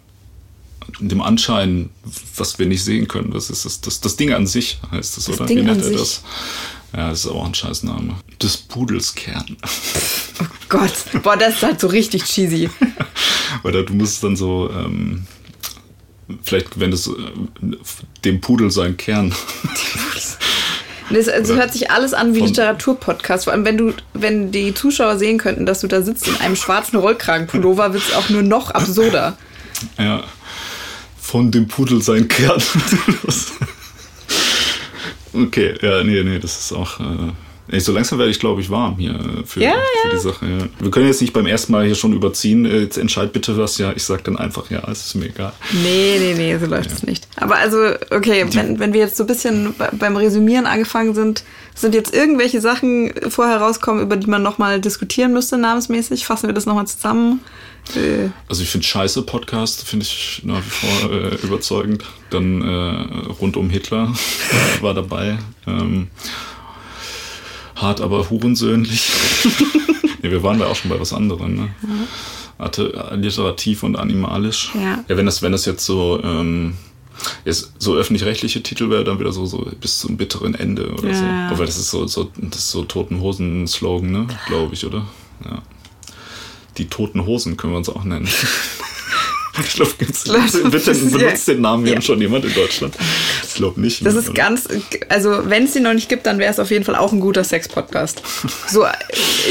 dem 0.99 1.21
Anschein, 1.21 1.89
was 2.35 2.59
wir 2.59 2.67
nicht 2.67 2.83
sehen 2.83 3.07
können. 3.07 3.31
Das 3.31 3.49
ist 3.49 3.65
das, 3.65 3.81
das, 3.81 4.01
das 4.01 4.15
Ding 4.17 4.31
an 4.33 4.47
sich, 4.47 4.79
heißt 4.91 5.17
das, 5.17 5.25
Das 5.25 5.35
oder? 5.35 5.45
Ding 5.45 5.57
wie 5.59 5.63
nennt 5.63 5.83
er 5.83 5.91
das? 5.91 6.21
Ja, 6.95 7.09
das 7.09 7.25
ist 7.25 7.31
auch 7.31 7.45
ein 7.45 7.53
Scheißname. 7.53 8.15
Des 8.41 8.57
Pudels 8.57 9.15
Kern. 9.15 9.57
Gott, 10.69 10.93
boah, 11.23 11.35
das 11.35 11.55
ist 11.55 11.63
halt 11.63 11.79
so 11.79 11.87
richtig 11.87 12.23
cheesy. 12.23 12.69
Oder 13.63 13.83
du 13.83 13.93
musst 13.93 14.23
dann 14.23 14.35
so, 14.35 14.69
ähm, 14.71 15.25
vielleicht, 16.41 16.79
wenn 16.79 16.91
es 16.91 17.07
äh, 17.07 17.11
dem 18.23 18.41
Pudel 18.41 18.71
sein 18.71 18.97
Kern. 18.97 19.33
Das 21.09 21.29
also 21.29 21.53
Oder 21.53 21.61
hört 21.61 21.73
sich 21.73 21.91
alles 21.91 22.13
an 22.13 22.33
wie 22.33 22.39
Literaturpodcast. 22.39 23.43
Vor 23.43 23.53
allem, 23.53 23.63
wenn 23.63 23.77
du, 23.77 23.93
wenn 24.13 24.51
die 24.51 24.73
Zuschauer 24.73 25.19
sehen 25.19 25.37
könnten, 25.37 25.65
dass 25.65 25.81
du 25.81 25.87
da 25.87 26.01
sitzt 26.01 26.27
in 26.27 26.35
einem 26.37 26.55
schwarzen 26.55 26.97
Rollkragenpullover, 26.97 27.93
wird 27.93 28.03
es 28.09 28.15
auch 28.15 28.29
nur 28.29 28.41
noch 28.41 28.71
absurder. 28.71 29.37
Ja. 29.99 30.23
Von 31.19 31.51
dem 31.51 31.67
Pudel 31.67 32.01
sein 32.01 32.29
Kern. 32.29 32.63
okay, 35.33 35.75
ja, 35.81 36.01
nee, 36.01 36.23
nee, 36.23 36.39
das 36.39 36.57
ist 36.57 36.71
auch. 36.71 37.01
Äh, 37.01 37.33
ey, 37.67 37.79
so 37.79 37.91
langsam 37.91 38.19
werde 38.19 38.31
ich, 38.31 38.39
glaube 38.39 38.61
ich, 38.61 38.69
warm 38.69 38.95
hier 38.97 39.17
für, 39.45 39.61
Ja, 39.61 39.71
für 39.73 40.07
ja. 40.09 40.13
die 40.13 40.19
Sache. 40.19 40.45
Ja. 40.45 40.67
Wir 40.79 40.91
können 40.91 41.07
jetzt 41.07 41.21
nicht 41.21 41.33
beim 41.33 41.45
ersten 41.47 41.71
Mal 41.71 41.85
hier 41.85 41.95
schon 41.95 42.13
überziehen. 42.13 42.65
Äh, 42.65 42.81
Jetzt 42.81 42.97
entscheid 42.97 43.33
bitte 43.33 43.57
was. 43.57 43.77
Ja, 43.77 43.91
ich 43.95 44.03
sag 44.03 44.23
dann 44.23 44.37
einfach, 44.37 44.69
ja, 44.69 44.83
es 44.89 45.05
ist 45.07 45.15
mir 45.15 45.25
egal. 45.27 45.53
Nee, 45.71 46.17
nee, 46.19 46.33
nee, 46.35 46.57
so 46.57 46.65
läuft 46.67 46.91
es 46.91 47.03
nicht. 47.03 47.27
Aber 47.37 47.55
also, 47.55 47.77
okay, 48.11 48.45
wenn, 48.53 48.79
wenn 48.79 48.93
wir 48.93 48.99
jetzt 49.01 49.17
so 49.17 49.23
ein 49.23 49.27
bisschen 49.27 49.73
be- 49.77 49.89
beim 49.93 50.15
Resümieren 50.17 50.65
angefangen 50.65 51.15
sind, 51.15 51.43
sind 51.73 51.93
jetzt 51.95 52.13
irgendwelche 52.15 52.61
Sachen 52.61 53.11
vorher 53.29 53.57
rauskommen, 53.57 54.01
über 54.03 54.15
die 54.17 54.27
man 54.27 54.43
nochmal 54.43 54.79
diskutieren 54.79 55.33
müsste, 55.33 55.57
namensmäßig? 55.57 56.25
Fassen 56.25 56.47
wir 56.47 56.53
das 56.53 56.65
nochmal 56.65 56.87
zusammen? 56.87 57.41
Äh, 57.95 58.29
Also 58.47 58.63
ich 58.63 58.69
finde 58.69 58.87
Scheiße 58.87 59.23
Podcast, 59.23 59.87
finde 59.87 60.05
ich 60.05 60.41
nach 60.45 60.57
wie 60.63 60.69
vor 60.69 61.11
äh, 61.11 61.35
überzeugend. 61.43 62.03
Dann 62.29 62.61
äh, 62.61 63.31
rund 63.41 63.57
um 63.57 63.69
Hitler 63.69 64.13
war 64.81 64.93
dabei. 64.93 65.37
Ähm, 65.67 66.07
hart, 67.75 68.01
aber 68.01 68.29
hurensöhnlich. 68.29 69.09
nee, 70.21 70.31
wir 70.31 70.43
waren 70.43 70.59
da 70.59 70.67
auch 70.67 70.75
schon 70.75 70.89
bei 70.89 70.99
was 70.99 71.13
anderem. 71.13 71.55
Ne? 71.55 71.69
Hatte, 72.57 73.09
alliterativ 73.11 73.83
und 73.83 73.95
animalisch. 73.95 74.71
Ja. 74.75 75.03
ja 75.07 75.17
wenn, 75.17 75.25
das, 75.25 75.41
wenn 75.41 75.51
das 75.51 75.65
jetzt 75.65 75.85
so... 75.85 76.21
Ähm, 76.23 76.75
jetzt 77.45 77.71
so 77.79 77.95
öffentlich-rechtliche 77.95 78.61
Titel 78.61 78.89
wäre 78.89 79.03
dann 79.03 79.19
wieder 79.19 79.31
so, 79.31 79.45
so 79.45 79.69
bis 79.79 79.99
zum 79.99 80.17
bitteren 80.17 80.53
Ende 80.53 80.91
oder 80.91 81.13
so. 81.13 81.23
Ja. 81.23 81.49
Aber 81.49 81.65
das 81.65 81.77
ist 81.77 81.89
so, 81.89 82.07
so, 82.07 82.29
das 82.35 82.59
ist 82.59 82.71
so 82.71 82.83
Toten 82.83 83.21
Hosen-Slogan, 83.21 84.11
ne? 84.11 84.27
Glaube 84.47 84.73
ich, 84.73 84.85
oder? 84.85 85.05
Ja. 85.45 85.61
Die 86.77 86.87
Toten 86.87 87.25
Hosen 87.25 87.55
können 87.55 87.73
wir 87.73 87.77
uns 87.77 87.89
auch 87.89 88.03
nennen. 88.03 88.27
ich 89.59 89.73
glaube, 89.73 89.91
gibt's, 89.97 90.23
bitte 90.23 90.93
benutzt 90.93 91.47
den 91.47 91.61
Namen 91.61 91.85
ja. 91.85 92.01
schon 92.01 92.19
jemand 92.21 92.45
in 92.45 92.53
Deutschland. 92.53 92.95
Ich 93.47 93.55
glaube 93.55 93.79
nicht. 93.79 94.05
das 94.05 94.13
ne, 94.13 94.19
ist 94.19 94.29
oder? 94.29 94.35
ganz, 94.35 94.67
also 95.09 95.43
wenn 95.45 95.65
es 95.65 95.73
den 95.73 95.83
noch 95.83 95.93
nicht 95.93 96.09
gibt, 96.09 96.25
dann 96.25 96.39
wäre 96.39 96.51
es 96.51 96.59
auf 96.59 96.71
jeden 96.71 96.83
Fall 96.83 96.95
auch 96.95 97.13
ein 97.13 97.19
guter 97.19 97.43
Sex-Podcast. 97.43 98.21
So 98.67 98.85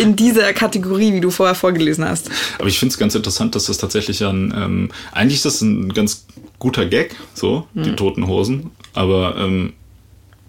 in 0.00 0.16
dieser 0.16 0.52
Kategorie, 0.52 1.12
wie 1.12 1.20
du 1.20 1.30
vorher 1.30 1.54
vorgelesen 1.54 2.04
hast. 2.04 2.30
Aber 2.58 2.68
ich 2.68 2.78
finde 2.78 2.92
es 2.92 2.98
ganz 2.98 3.14
interessant, 3.14 3.54
dass 3.54 3.66
das 3.66 3.78
tatsächlich 3.78 4.22
ein, 4.24 4.52
ähm, 4.56 4.90
eigentlich 5.12 5.36
ist 5.36 5.44
das 5.44 5.60
ein 5.62 5.92
ganz 5.92 6.26
guter 6.58 6.86
Gag, 6.86 7.16
so, 7.34 7.66
die 7.74 7.90
Hm. 7.90 7.96
toten 7.96 8.26
Hosen, 8.26 8.70
aber 8.92 9.36
ähm, 9.38 9.72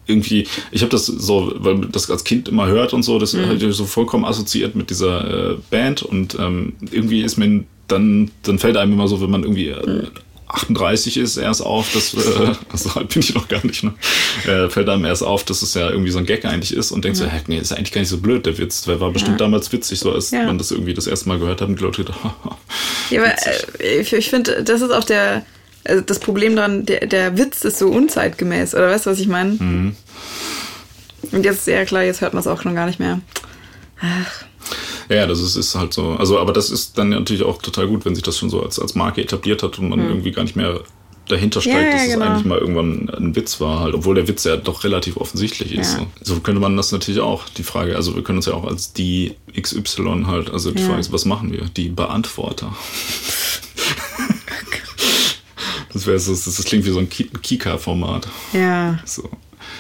irgendwie, 0.08 0.48
ich 0.72 0.82
habe 0.82 0.92
das 0.92 1.06
so, 1.08 1.54
weil 1.58 1.76
man 1.76 1.92
das 1.92 2.10
als 2.12 2.24
Kind 2.24 2.48
immer 2.48 2.68
hört 2.68 2.94
und 2.94 3.04
so, 3.04 3.18
das 3.20 3.34
Hm. 3.34 3.48
halt 3.48 3.74
so 3.74 3.86
vollkommen 3.86 4.26
assoziiert 4.26 4.76
mit 4.76 4.90
dieser 4.90 5.52
äh, 5.52 5.58
Band 5.70 6.04
und 6.04 6.36
ähm, 6.40 6.74
irgendwie 6.92 7.22
ist 7.22 7.38
mir 7.38 7.64
dann, 7.88 8.32
dann 8.44 8.60
fällt 8.60 8.78
einem 8.78 8.94
immer 8.94 9.08
so, 9.08 9.22
wenn 9.22 9.30
man 9.32 9.44
irgendwie 9.44 9.70
äh, 9.70 10.08
38 10.48 11.18
ist 11.18 11.38
erst 11.38 11.62
auf, 11.62 11.92
dass, 11.94 12.14
äh, 12.14 12.52
also 12.72 12.90
alt 12.92 13.10
bin 13.10 13.22
ich 13.22 13.34
noch 13.34 13.48
gar 13.48 13.66
nicht, 13.66 13.84
ne? 13.84 13.94
Äh, 14.46 14.70
fällt 14.70 14.88
einem 14.90 15.06
erst 15.06 15.24
auf, 15.24 15.44
dass 15.44 15.62
es 15.62 15.74
ja 15.74 15.90
irgendwie 15.90 16.12
so 16.12 16.20
ein 16.20 16.26
Gag 16.26 16.46
eigentlich 16.46 16.74
ist 16.74 16.92
und 16.92 17.04
denkst 17.04 17.20
so, 17.20 17.26
hä, 17.26 17.42
nee, 17.48 17.58
ist 17.58 17.74
eigentlich 17.74 17.92
gar 17.92 18.02
nicht 18.02 18.10
so 18.10 18.18
blöd, 18.20 18.46
der 18.46 18.58
Witz, 18.58 18.84
der 18.84 19.00
war 19.00 19.12
bestimmt 19.12 19.42
damals 19.42 19.72
witzig, 19.72 20.00
so 20.00 20.12
als 20.12 20.32
Ja. 20.32 20.44
man 20.46 20.58
das 20.58 20.72
irgendwie 20.72 20.94
das 20.94 21.08
erste 21.08 21.28
Mal 21.30 21.40
gehört 21.40 21.62
hat 21.62 21.68
und 21.70 21.80
die 21.80 21.84
Leute 21.84 22.04
gedacht, 22.04 22.20
Ja, 23.10 23.22
aber 23.24 23.34
äh, 23.82 24.00
ich, 24.02 24.14
ich 24.14 24.30
finde, 24.30 24.64
das 24.64 24.82
ist 24.82 24.92
auch 24.92 25.04
der, 25.04 25.44
also 25.84 26.02
das 26.02 26.20
Problem 26.20 26.56
daran, 26.56 26.86
der, 26.86 27.06
der 27.08 27.38
Witz 27.38 27.64
ist 27.64 27.80
so 27.80 27.88
unzeitgemäß, 27.90 28.76
oder 28.76 28.90
weißt 28.90 29.08
du, 29.08 29.10
was 29.12 29.20
ich 29.20 29.28
meine? 29.28 29.52
Mhm. 29.54 29.96
Und 31.32 31.44
jetzt, 31.44 31.66
ja 31.68 31.84
klar, 31.86 32.04
jetzt 32.04 32.22
hört 32.22 32.34
man 32.34 32.42
es 32.42 32.48
auch 32.48 32.62
schon 32.62 32.76
gar 32.76 32.86
nicht 32.86 33.00
mehr. 33.00 33.20
Ach, 34.00 34.44
Ja, 35.10 35.28
das 35.28 35.40
ist, 35.40 35.56
ist 35.56 35.76
halt 35.76 35.94
so. 35.94 36.12
Also, 36.12 36.40
aber 36.40 36.52
das 36.54 36.70
ist 36.70 36.98
dann 36.98 37.10
natürlich 37.10 37.44
auch 37.44 37.62
total 37.62 37.88
gut, 37.88 38.06
wenn 38.06 38.16
sich 38.16 38.24
das 38.24 38.38
schon 38.38 38.50
so 38.50 38.62
als, 38.64 38.80
als 38.80 38.96
Marke 38.96 39.22
etabliert 39.22 39.62
hat 39.64 39.78
und 39.80 39.90
man 39.90 40.00
irgendwie 40.00 40.32
gar 40.32 40.44
nicht 40.44 40.56
mehr 40.56 40.82
dahinter 41.28 41.60
steigt, 41.62 41.76
Ja, 41.76 41.84
ja, 41.90 41.92
dass 41.92 42.04
genau. 42.08 42.26
es 42.26 42.32
eigentlich 42.32 42.46
mal 42.46 42.58
irgendwann 42.60 43.10
ein 43.10 43.36
Witz 43.36 43.60
war, 43.60 43.80
halt, 43.80 43.96
obwohl 43.96 44.14
der 44.16 44.28
Witz 44.28 44.44
ja 44.44 44.58
doch 44.58 44.84
relativ 44.84 45.18
offensichtlich 45.18 45.74
ist. 45.74 45.98
Ja. 45.98 46.06
So. 46.22 46.40
könnte 46.40 46.62
man 46.62 46.78
das 46.78 46.92
natürlich 46.92 47.20
auch, 47.20 47.50
die 47.50 47.64
Frage, 47.64 47.96
also 47.96 48.16
wir 48.16 48.24
können 48.24 48.38
uns 48.38 48.46
ja 48.46 48.54
auch 48.54 48.64
als 48.66 48.94
die 48.94 49.34
XY 49.60 50.26
halt, 50.28 50.52
also 50.52 50.72
die. 50.72 50.84
Frage 50.84 51.00
ist, 51.00 51.12
was 51.12 51.26
machen 51.26 51.52
wir? 51.52 51.66
Die 51.76 51.90
Beantworter. 51.90 52.76
Das 55.94 56.06
wäre 56.08 56.20
so, 56.20 56.32
das, 56.32 56.44
das 56.44 56.64
klingt 56.66 56.86
wie 56.86 56.90
so 56.90 57.00
ein 57.00 57.10
Ki- 57.10 57.30
Kika-Format. 57.42 58.28
ja. 58.54 59.00
So. 59.06 59.30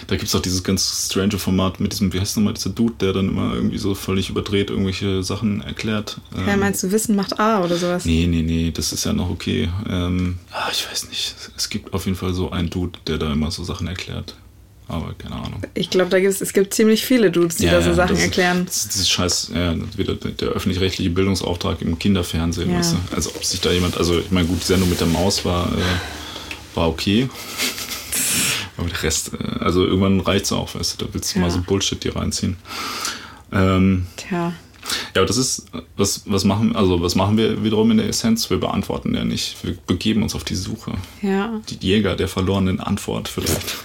Da 0.08 0.16
gibt 0.16 0.28
es 0.28 0.36
auch 0.36 0.42
dieses 0.42 0.64
ganz 0.64 1.08
strange 1.10 1.38
Format 1.40 1.80
mit 1.80 1.92
diesem, 1.94 2.14
wie 2.14 2.20
heißt 2.20 2.38
nochmal 2.38 2.54
dieser 2.54 2.70
Dude, 2.70 2.94
der 3.00 3.14
dann 3.14 3.30
immer 3.30 3.54
irgendwie 3.56 3.78
so 3.78 3.96
völlig 3.96 4.30
überdreht 4.30 4.70
irgendwelche 4.70 5.24
Sachen 5.24 5.62
erklärt. 5.62 6.18
ja. 6.36 6.54
Ähm, 6.54 6.60
Meinst 6.60 6.84
du, 6.84 6.92
Wissen 6.92 7.16
macht 7.16 7.40
A 7.40 7.64
oder 7.64 7.76
sowas? 7.78 8.06
Nee, 8.06 8.28
nee, 8.28 8.42
nee, 8.44 8.72
das 8.72 8.94
ist 8.94 9.06
ja 9.06 9.14
noch 9.14 9.30
okay. 9.30 9.70
Ähm, 9.90 10.38
ah, 10.52 10.70
ich 10.72 10.88
weiß 10.90 11.10
nicht. 11.10 11.36
Es 11.58 11.70
gibt 11.70 11.94
auf 11.94 12.06
jeden 12.06 12.18
Fall 12.18 12.34
so 12.34 12.52
einen 12.52 12.70
Dude, 12.70 13.00
der 13.08 13.18
da 13.18 13.32
immer 13.32 13.50
so 13.52 13.64
Sachen 13.64 13.88
erklärt. 13.88 14.36
Aber 14.88 15.16
keine 15.18 15.34
Ahnung. 15.38 15.64
Ich 15.74 15.90
glaube, 15.90 16.12
da 16.12 16.20
gibt's, 16.20 16.42
es 16.42 16.54
gibt 16.54 16.72
ziemlich 16.76 17.04
viele 17.04 17.32
Dudes, 17.32 17.56
die 17.56 17.66
da 17.66 17.82
so 17.82 17.92
Sachen 17.96 18.10
das 18.10 18.20
ist- 18.20 18.26
erklären. 18.26 18.66
Das 18.68 18.78
ist 18.78 18.94
dieses 18.94 19.10
scheiß, 19.10 19.52
ja, 19.56 19.74
wieder 19.98 20.14
der, 20.14 20.30
der 20.32 20.50
öffentlich-rechtliche 20.50 21.10
Bildungsauftrag 21.10 21.82
im 21.82 21.98
Kinderfernsehen, 21.98 22.70
Ja. 22.72 22.78
weißt 22.78 22.94
du? 22.94 23.16
Also 23.16 23.32
ob 23.36 23.44
sich 23.44 23.60
da 23.62 23.72
jemand, 23.72 23.98
also 23.98 24.20
ich 24.20 24.30
meine, 24.30 24.48
gut, 24.48 24.62
die 24.62 24.66
Sendung 24.66 24.88
mit 24.92 25.00
der 25.00 25.08
Maus 25.08 25.44
war, 25.44 25.70
äh, 25.76 26.76
war 26.76 26.88
okay. 26.90 27.28
Aber 28.78 28.88
der 28.90 29.04
Rest, 29.04 29.32
äh, 29.34 29.60
also 29.60 29.86
irgendwann 29.86 30.20
reicht's 30.20 30.52
auch, 30.52 30.76
weißt 30.76 31.02
du, 31.02 31.06
da 31.06 31.14
willst 31.14 31.34
du 31.34 31.40
Ja. 31.40 31.46
mal 31.46 31.52
so 31.52 31.62
Bullshit 31.62 32.04
dir 32.04 32.16
reinziehen. 32.16 32.58
Ähm, 33.52 34.08
Tja. 34.18 34.48
ja, 35.14 35.22
aber 35.22 35.26
das 35.26 35.38
ist, 35.38 35.66
was, 35.96 36.24
was 36.26 36.44
machen, 36.44 36.76
also 36.76 37.02
was 37.02 37.16
machen 37.16 37.38
wir 37.38 37.64
wiederum 37.64 37.92
in 37.92 37.98
der 37.98 38.08
Essenz? 38.10 38.50
Wir 38.50 38.58
beantworten 38.60 39.14
ja 39.16 39.24
nicht. 39.24 39.56
Wir 39.64 39.78
begeben 39.88 40.24
uns 40.24 40.36
auf 40.36 40.44
die 40.44 40.56
Suche. 40.56 40.94
Ja. 41.22 41.62
Die 41.70 41.78
Jäger 41.88 42.16
der 42.16 42.28
verlorenen 42.28 42.80
Antwort 42.80 43.28
vielleicht. 43.30 43.76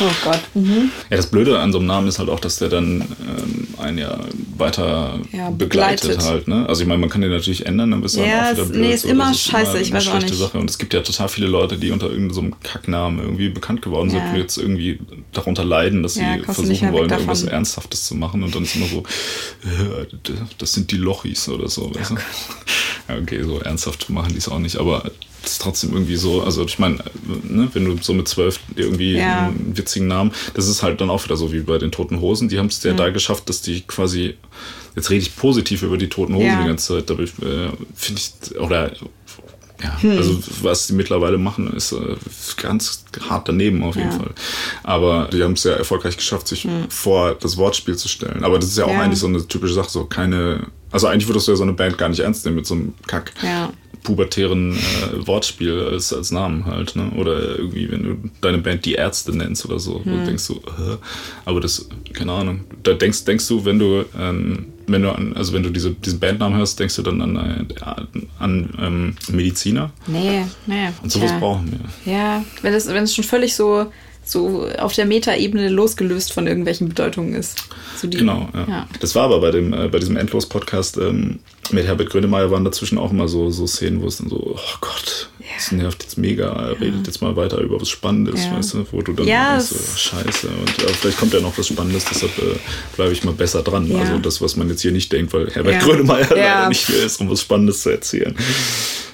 Oh 0.00 0.10
Gott. 0.24 0.40
Mhm. 0.54 0.90
Ja, 1.10 1.16
das 1.16 1.26
Blöde 1.26 1.58
an 1.58 1.72
so 1.72 1.78
einem 1.78 1.86
Namen 1.86 2.08
ist 2.08 2.18
halt 2.18 2.28
auch, 2.28 2.40
dass 2.40 2.56
der 2.56 2.68
dann 2.68 3.00
ähm, 3.02 3.68
einen 3.78 3.98
ja 3.98 4.18
weiter 4.56 5.18
Ja, 5.32 5.50
begleitet. 5.50 6.08
begleitet. 6.10 6.24
halt. 6.24 6.48
Ne? 6.48 6.66
Also 6.68 6.82
ich 6.82 6.88
meine, 6.88 7.00
man 7.00 7.10
kann 7.10 7.20
den 7.20 7.30
natürlich 7.30 7.66
ändern, 7.66 7.90
dann 7.90 8.00
bist 8.00 8.16
du 8.16 8.20
Ja, 8.20 8.26
dann 8.26 8.46
auch 8.46 8.50
wieder 8.52 8.62
es- 8.62 8.68
blöd. 8.70 8.80
nee, 8.80 8.94
ist 8.94 9.02
so. 9.02 9.08
immer 9.08 9.28
Das 9.28 9.40
scheiße, 9.42 9.78
ich 9.80 9.88
eine 9.88 9.96
weiß 9.98 10.06
auch 10.08 10.10
schlechte 10.12 10.30
nicht. 10.30 10.38
Sache. 10.40 10.58
Und 10.58 10.70
es 10.70 10.78
gibt 10.78 10.94
ja 10.94 11.00
total 11.02 11.28
viele 11.28 11.46
Leute, 11.46 11.76
die 11.76 11.90
unter 11.90 12.06
irgendeinem 12.10 12.50
so 12.50 12.56
Kacknamen 12.62 13.20
irgendwie 13.22 13.48
bekannt 13.48 13.82
geworden 13.82 14.10
sind 14.10 14.20
Ja. 14.20 14.30
und 14.30 14.36
jetzt 14.38 14.56
irgendwie 14.56 14.98
darunter 15.32 15.64
leiden, 15.64 16.02
dass 16.02 16.16
Ja, 16.16 16.34
sie 16.38 16.40
versuchen 16.44 16.92
wollen, 16.92 17.08
davon. 17.08 17.26
irgendwas 17.26 17.42
Ernsthaftes 17.44 18.06
zu 18.06 18.14
machen 18.14 18.42
und 18.42 18.54
dann 18.54 18.62
ist 18.62 18.76
immer 18.76 18.86
so, 18.86 18.98
äh, 19.64 20.06
das 20.58 20.72
sind 20.72 20.90
die 20.90 20.96
Lochis 20.96 21.48
oder 21.48 21.68
so. 21.68 21.92
Weißt 21.94 22.10
du? 22.12 22.14
Ja, 23.08 23.16
okay, 23.20 23.42
so 23.42 23.58
ernsthaft 23.60 24.08
machen 24.10 24.30
die 24.32 24.38
es 24.38 24.48
auch 24.48 24.58
nicht, 24.58 24.76
aber 24.76 25.04
ist 25.44 25.60
trotzdem 25.62 25.92
irgendwie 25.92 26.16
so, 26.16 26.42
also 26.42 26.64
ich 26.64 26.78
meine, 26.78 26.98
ne, 27.44 27.68
wenn 27.72 27.84
du 27.84 27.96
so 28.02 28.12
mit 28.14 28.28
zwölf 28.28 28.60
irgendwie 28.76 29.16
Ja. 29.16 29.48
einen 29.48 29.76
witzigen 29.76 30.06
Namen, 30.08 30.32
das 30.54 30.68
ist 30.68 30.82
halt 30.82 31.00
dann 31.00 31.10
auch 31.10 31.24
wieder 31.24 31.36
so 31.36 31.52
wie 31.52 31.60
bei 31.60 31.78
den 31.78 31.90
Toten 31.92 32.20
Hosen, 32.20 32.48
die 32.48 32.58
haben 32.58 32.66
es 32.66 32.82
Mhm. 32.84 32.90
ja 32.90 32.96
da 32.96 33.10
geschafft, 33.10 33.48
dass 33.48 33.60
die 33.62 33.82
quasi, 33.82 34.34
jetzt 34.96 35.10
rede 35.10 35.22
ich 35.22 35.34
positiv 35.36 35.82
über 35.82 35.96
die 35.98 36.08
Toten 36.08 36.34
Hosen 36.34 36.46
Ja. 36.46 36.60
die 36.60 36.66
ganze 36.68 36.94
Zeit, 36.94 37.10
aber 37.10 37.22
ich, 37.22 37.30
äh, 37.42 37.68
finde 37.94 38.20
ich, 38.20 38.58
oder 38.58 38.92
ja, 39.82 40.00
Hm. 40.02 40.16
also 40.18 40.38
was 40.62 40.86
die 40.86 40.92
mittlerweile 40.94 41.38
machen, 41.38 41.72
ist 41.74 41.92
äh, 41.92 42.16
ganz 42.60 43.04
hart 43.28 43.48
daneben 43.48 43.82
auf 43.82 43.96
jeden 43.96 44.10
Ja. 44.10 44.16
Fall. 44.18 44.30
Aber 44.82 45.28
die 45.32 45.42
haben 45.42 45.52
es 45.54 45.62
sehr 45.62 45.76
erfolgreich 45.76 46.16
geschafft, 46.16 46.48
sich 46.48 46.66
vor 46.88 47.34
das 47.34 47.56
Wortspiel 47.56 47.96
zu 47.96 48.08
stellen. 48.08 48.44
Aber 48.44 48.58
das 48.58 48.68
ist 48.70 48.78
ja 48.78 48.84
auch 48.84 48.88
Hm. 48.90 48.96
Ja. 48.96 49.02
eigentlich 49.02 49.18
so 49.20 49.26
eine 49.26 49.46
typische 49.46 49.74
Sache, 49.74 49.90
so 49.90 50.04
keine, 50.04 50.66
also 50.90 51.06
eigentlich 51.06 51.28
würdest 51.28 51.48
du 51.48 51.52
ja 51.52 51.56
so 51.56 51.62
eine 51.64 51.72
Band 51.72 51.98
gar 51.98 52.08
nicht 52.08 52.20
ernst 52.20 52.44
nehmen 52.44 52.56
mit 52.56 52.66
so 52.66 52.74
einem 52.74 52.94
Kack. 53.06 53.32
Ja. 53.42 53.72
pubertären 54.04 54.72
äh, 54.74 55.26
Wortspiel 55.28 55.80
als, 55.92 56.12
als 56.12 56.32
Namen 56.32 56.66
halt, 56.66 56.96
ne? 56.96 57.12
Oder 57.16 57.56
irgendwie, 57.56 57.88
wenn 57.88 58.02
du 58.02 58.30
deine 58.40 58.58
Band 58.58 58.84
die 58.84 58.94
Ärzte 58.94 59.30
nennst 59.36 59.64
oder 59.64 59.78
so, 59.78 60.04
hm. 60.04 60.24
denkst 60.26 60.48
du, 60.48 60.54
äh, 60.54 60.96
aber 61.44 61.60
das, 61.60 61.88
keine 62.12 62.32
Ahnung. 62.32 62.64
Da 62.82 62.94
denkst, 62.94 63.24
denkst 63.24 63.46
du, 63.46 63.64
wenn 63.64 63.78
du, 63.78 64.04
ähm, 64.18 64.71
wenn 64.86 65.02
du 65.02 65.10
an, 65.10 65.34
also 65.36 65.52
wenn 65.52 65.62
du 65.62 65.70
diese, 65.70 65.92
diesen 65.92 66.20
Bandnamen 66.20 66.58
hörst, 66.58 66.78
denkst 66.78 66.96
du 66.96 67.02
dann 67.02 67.20
an, 67.20 67.36
äh, 67.36 68.20
an 68.38 68.70
ähm, 68.80 69.16
Mediziner? 69.28 69.90
Nee, 70.06 70.44
nee. 70.66 70.88
Und 71.02 71.10
sowas 71.10 71.30
ja. 71.30 71.38
brauchen 71.38 71.72
wir. 71.72 72.12
Ja, 72.12 72.44
wenn 72.62 72.74
es, 72.74 72.86
wenn 72.88 73.04
es 73.04 73.14
schon 73.14 73.24
völlig 73.24 73.54
so 73.54 73.86
so 74.24 74.68
auf 74.78 74.94
der 74.94 75.06
Metaebene 75.06 75.68
losgelöst 75.68 76.32
von 76.32 76.46
irgendwelchen 76.46 76.88
Bedeutungen 76.88 77.34
ist. 77.34 77.64
So 77.96 78.06
die, 78.06 78.18
genau, 78.18 78.48
ja. 78.54 78.66
ja. 78.68 78.88
Das 79.00 79.14
war 79.14 79.24
aber 79.24 79.40
bei, 79.40 79.50
dem, 79.50 79.72
äh, 79.72 79.88
bei 79.88 79.98
diesem 79.98 80.16
Endlos-Podcast 80.16 80.96
ähm, 80.98 81.40
mit 81.70 81.86
Herbert 81.86 82.10
Grönemeyer 82.10 82.50
waren 82.50 82.64
dazwischen 82.64 82.98
auch 82.98 83.10
immer 83.10 83.28
so, 83.28 83.50
so 83.50 83.66
Szenen, 83.66 84.00
wo 84.02 84.06
es 84.06 84.18
dann 84.18 84.28
so, 84.28 84.56
oh 84.56 84.76
Gott, 84.80 85.21
nervt 85.72 86.02
jetzt 86.02 86.18
mega, 86.18 86.44
ja. 86.44 86.72
redet 86.78 87.06
jetzt 87.06 87.20
mal 87.20 87.36
weiter 87.36 87.58
über 87.58 87.80
was 87.80 87.88
Spannendes, 87.88 88.50
weißt 88.50 88.74
du, 88.74 88.86
wo 88.90 89.02
du 89.02 89.12
dann 89.12 89.26
ja, 89.26 89.56
denkst, 89.56 89.66
so, 89.66 89.96
scheiße, 89.96 90.48
und 90.48 90.84
äh, 90.84 90.92
vielleicht 90.92 91.18
kommt 91.18 91.34
ja 91.34 91.40
noch 91.40 91.56
was 91.56 91.66
Spannendes, 91.66 92.04
deshalb 92.04 92.36
äh, 92.38 92.56
bleibe 92.96 93.12
ich 93.12 93.24
mal 93.24 93.34
besser 93.34 93.62
dran. 93.62 93.90
Also 93.96 94.18
das, 94.18 94.40
was 94.40 94.56
man 94.56 94.68
jetzt 94.68 94.82
hier 94.82 94.92
nicht 94.92 95.12
denkt, 95.12 95.32
weil 95.32 95.50
Herbert 95.50 95.80
Grönemeyer 95.80 96.28
leider 96.30 96.68
nicht 96.68 96.86
hier 96.86 97.02
ist, 97.02 97.20
um 97.20 97.30
was 97.30 97.40
Spannendes 97.40 97.82
zu 97.82 97.90
erzählen. 97.90 98.34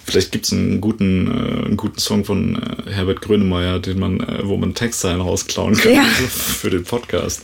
Vielleicht 0.04 0.32
gibt 0.32 0.46
es 0.46 0.52
einen 0.52 0.80
guten, 0.80 1.26
äh, 1.26 1.66
einen 1.66 1.76
guten 1.76 1.98
Song 1.98 2.24
von 2.24 2.56
äh, 2.56 2.90
Herbert 2.90 3.20
Grönemeyer, 3.20 3.78
den 3.78 3.98
man, 3.98 4.20
äh, 4.20 4.40
wo 4.42 4.56
man 4.56 4.74
Textzeilen 4.74 5.20
rausklauen 5.20 5.76
kann 5.76 5.92
ja. 5.92 6.02
für 6.28 6.70
den 6.70 6.84
Podcast. 6.84 7.42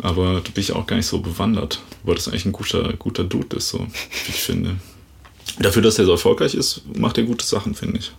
Aber 0.00 0.34
da 0.34 0.50
bin 0.50 0.62
ich 0.62 0.72
auch 0.72 0.86
gar 0.86 0.96
nicht 0.96 1.06
so 1.06 1.18
bewandert, 1.18 1.82
weil 2.04 2.14
das 2.14 2.28
eigentlich 2.28 2.46
ein 2.46 2.52
guter, 2.52 2.92
guter 2.92 3.24
Dude 3.24 3.56
ist, 3.56 3.70
so 3.70 3.80
wie 3.80 4.30
ich 4.30 4.42
finde. 4.42 4.76
Dafür, 5.58 5.82
dass 5.82 5.98
er 5.98 6.06
so 6.06 6.12
erfolgreich 6.12 6.54
ist, 6.54 6.82
macht 6.96 7.18
er 7.18 7.24
gute 7.24 7.44
Sachen, 7.44 7.74
finde 7.74 7.98
ich. 7.98 8.12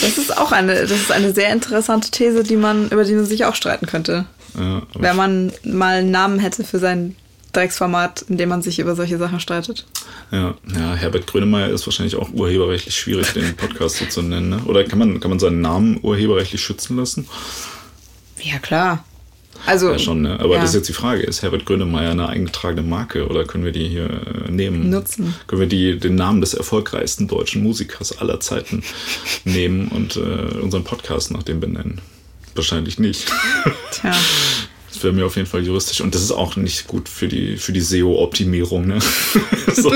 Das 0.00 0.18
ist 0.18 0.36
auch 0.36 0.52
eine, 0.52 0.74
das 0.74 0.90
ist 0.90 1.12
eine 1.12 1.32
sehr 1.32 1.52
interessante 1.52 2.10
These, 2.10 2.42
die 2.42 2.56
man, 2.56 2.88
über 2.90 3.04
die 3.04 3.14
man 3.14 3.26
sich 3.26 3.44
auch 3.44 3.54
streiten 3.54 3.86
könnte. 3.86 4.26
Ja, 4.56 4.82
Wenn 4.94 5.16
man 5.16 5.52
mal 5.64 5.98
einen 5.98 6.10
Namen 6.10 6.38
hätte 6.38 6.64
für 6.64 6.78
sein 6.78 7.16
Drecksformat, 7.52 8.22
in 8.28 8.36
dem 8.36 8.48
man 8.48 8.62
sich 8.62 8.78
über 8.78 8.94
solche 8.94 9.18
Sachen 9.18 9.40
streitet. 9.40 9.86
Ja, 10.30 10.54
ja 10.74 10.94
Herbert 10.94 11.26
Grönemeyer 11.26 11.70
ist 11.70 11.86
wahrscheinlich 11.86 12.16
auch 12.16 12.30
urheberrechtlich 12.32 12.96
schwierig, 12.96 13.32
den 13.32 13.54
Podcast 13.56 13.96
so 13.96 14.06
zu 14.06 14.22
nennen. 14.22 14.50
Ne? 14.50 14.60
Oder 14.66 14.84
kann 14.84 14.98
man, 14.98 15.20
kann 15.20 15.30
man 15.30 15.38
seinen 15.38 15.60
Namen 15.60 15.98
urheberrechtlich 16.02 16.60
schützen 16.60 16.96
lassen? 16.96 17.28
Ja, 18.40 18.58
klar. 18.58 19.04
Also, 19.66 19.90
ja, 19.90 19.98
schon, 19.98 20.22
ne? 20.22 20.38
Aber 20.40 20.54
ja. 20.54 20.60
das 20.60 20.70
ist 20.70 20.76
jetzt 20.76 20.88
die 20.88 20.94
Frage: 20.94 21.22
Ist 21.22 21.42
Herbert 21.42 21.66
Grönemeyer 21.66 22.10
eine 22.10 22.28
eingetragene 22.28 22.86
Marke 22.86 23.26
oder 23.26 23.44
können 23.44 23.64
wir 23.64 23.72
die 23.72 23.88
hier 23.88 24.10
äh, 24.10 24.50
nehmen? 24.50 24.90
Nutzen. 24.90 25.34
Können 25.46 25.60
wir 25.60 25.68
die, 25.68 25.98
den 25.98 26.14
Namen 26.14 26.40
des 26.40 26.54
erfolgreichsten 26.54 27.28
deutschen 27.28 27.62
Musikers 27.62 28.18
aller 28.18 28.40
Zeiten 28.40 28.82
nehmen 29.44 29.88
und 29.88 30.16
äh, 30.16 30.58
unseren 30.60 30.84
Podcast 30.84 31.30
nach 31.30 31.42
dem 31.42 31.60
benennen? 31.60 32.00
Wahrscheinlich 32.54 32.98
nicht. 32.98 33.32
Tja. 33.90 34.14
Das 34.94 35.02
wäre 35.02 35.12
mir 35.12 35.26
auf 35.26 35.34
jeden 35.34 35.48
Fall 35.48 35.64
juristisch. 35.64 36.00
Und 36.00 36.14
das 36.14 36.22
ist 36.22 36.30
auch 36.30 36.54
nicht 36.54 36.86
gut 36.86 37.08
für 37.08 37.26
die, 37.26 37.56
für 37.56 37.72
die 37.72 37.80
SEO-Optimierung. 37.80 38.86
Ne? 38.86 39.00
so, 39.74 39.90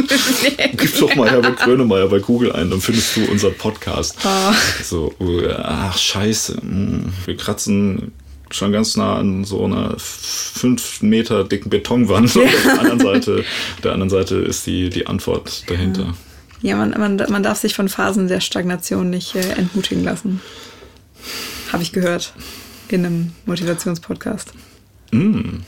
gib 0.76 0.98
doch 0.98 1.14
mal 1.14 1.30
Herbert 1.30 1.60
Grönemeyer 1.60 2.08
bei 2.08 2.18
Google 2.18 2.50
ein, 2.50 2.68
dann 2.68 2.80
findest 2.80 3.14
du 3.14 3.24
unseren 3.26 3.54
Podcast. 3.54 4.16
Oh. 4.24 4.52
So, 4.82 5.14
ach, 5.56 5.96
scheiße. 5.96 6.56
Hm, 6.60 7.12
wir 7.26 7.36
kratzen 7.36 8.10
schon 8.50 8.72
ganz 8.72 8.96
nah 8.96 9.16
an 9.16 9.44
so 9.44 9.64
einer 9.64 9.94
fünf 9.98 11.02
Meter 11.02 11.44
dicken 11.44 11.70
Betonwand. 11.70 12.34
Ja. 12.34 12.42
Auf 12.42 12.62
der 12.64 12.80
anderen 12.80 13.00
Seite, 13.00 13.44
der 13.82 13.92
anderen 13.92 14.10
Seite 14.10 14.36
ist 14.36 14.66
die, 14.66 14.90
die 14.90 15.06
Antwort 15.06 15.68
dahinter. 15.68 16.14
Ja, 16.60 16.76
man, 16.76 16.90
man, 16.90 17.16
man 17.16 17.42
darf 17.42 17.58
sich 17.58 17.74
von 17.74 17.88
Phasen 17.88 18.28
der 18.28 18.40
Stagnation 18.40 19.10
nicht 19.10 19.34
äh, 19.36 19.50
entmutigen 19.52 20.02
lassen. 20.02 20.40
Habe 21.72 21.82
ich 21.82 21.92
gehört 21.92 22.32
in 22.88 23.04
einem 23.04 23.32
Motivationspodcast. 23.46 24.52
Mm. 25.12 25.60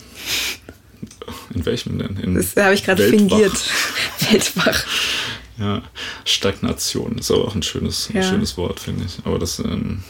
In 1.55 1.67
welchem 1.67 1.99
denn? 1.99 2.17
In 2.17 2.35
das 2.35 2.57
habe 2.57 2.75
ich 2.75 2.85
gerade 2.85 3.07
fingiert. 3.09 3.53
Weltwach. 4.31 4.85
Ja, 5.59 5.83
Stagnation 6.25 7.19
ist 7.19 7.31
aber 7.31 7.47
auch 7.47 7.55
ein 7.55 7.63
schönes, 7.63 8.09
ja. 8.13 8.21
ein 8.21 8.27
schönes 8.27 8.57
Wort, 8.57 8.81
finde 8.81 9.05
ich. 9.05 9.19
Aber 9.25 9.39
das, 9.39 9.59
ähm, 9.59 10.03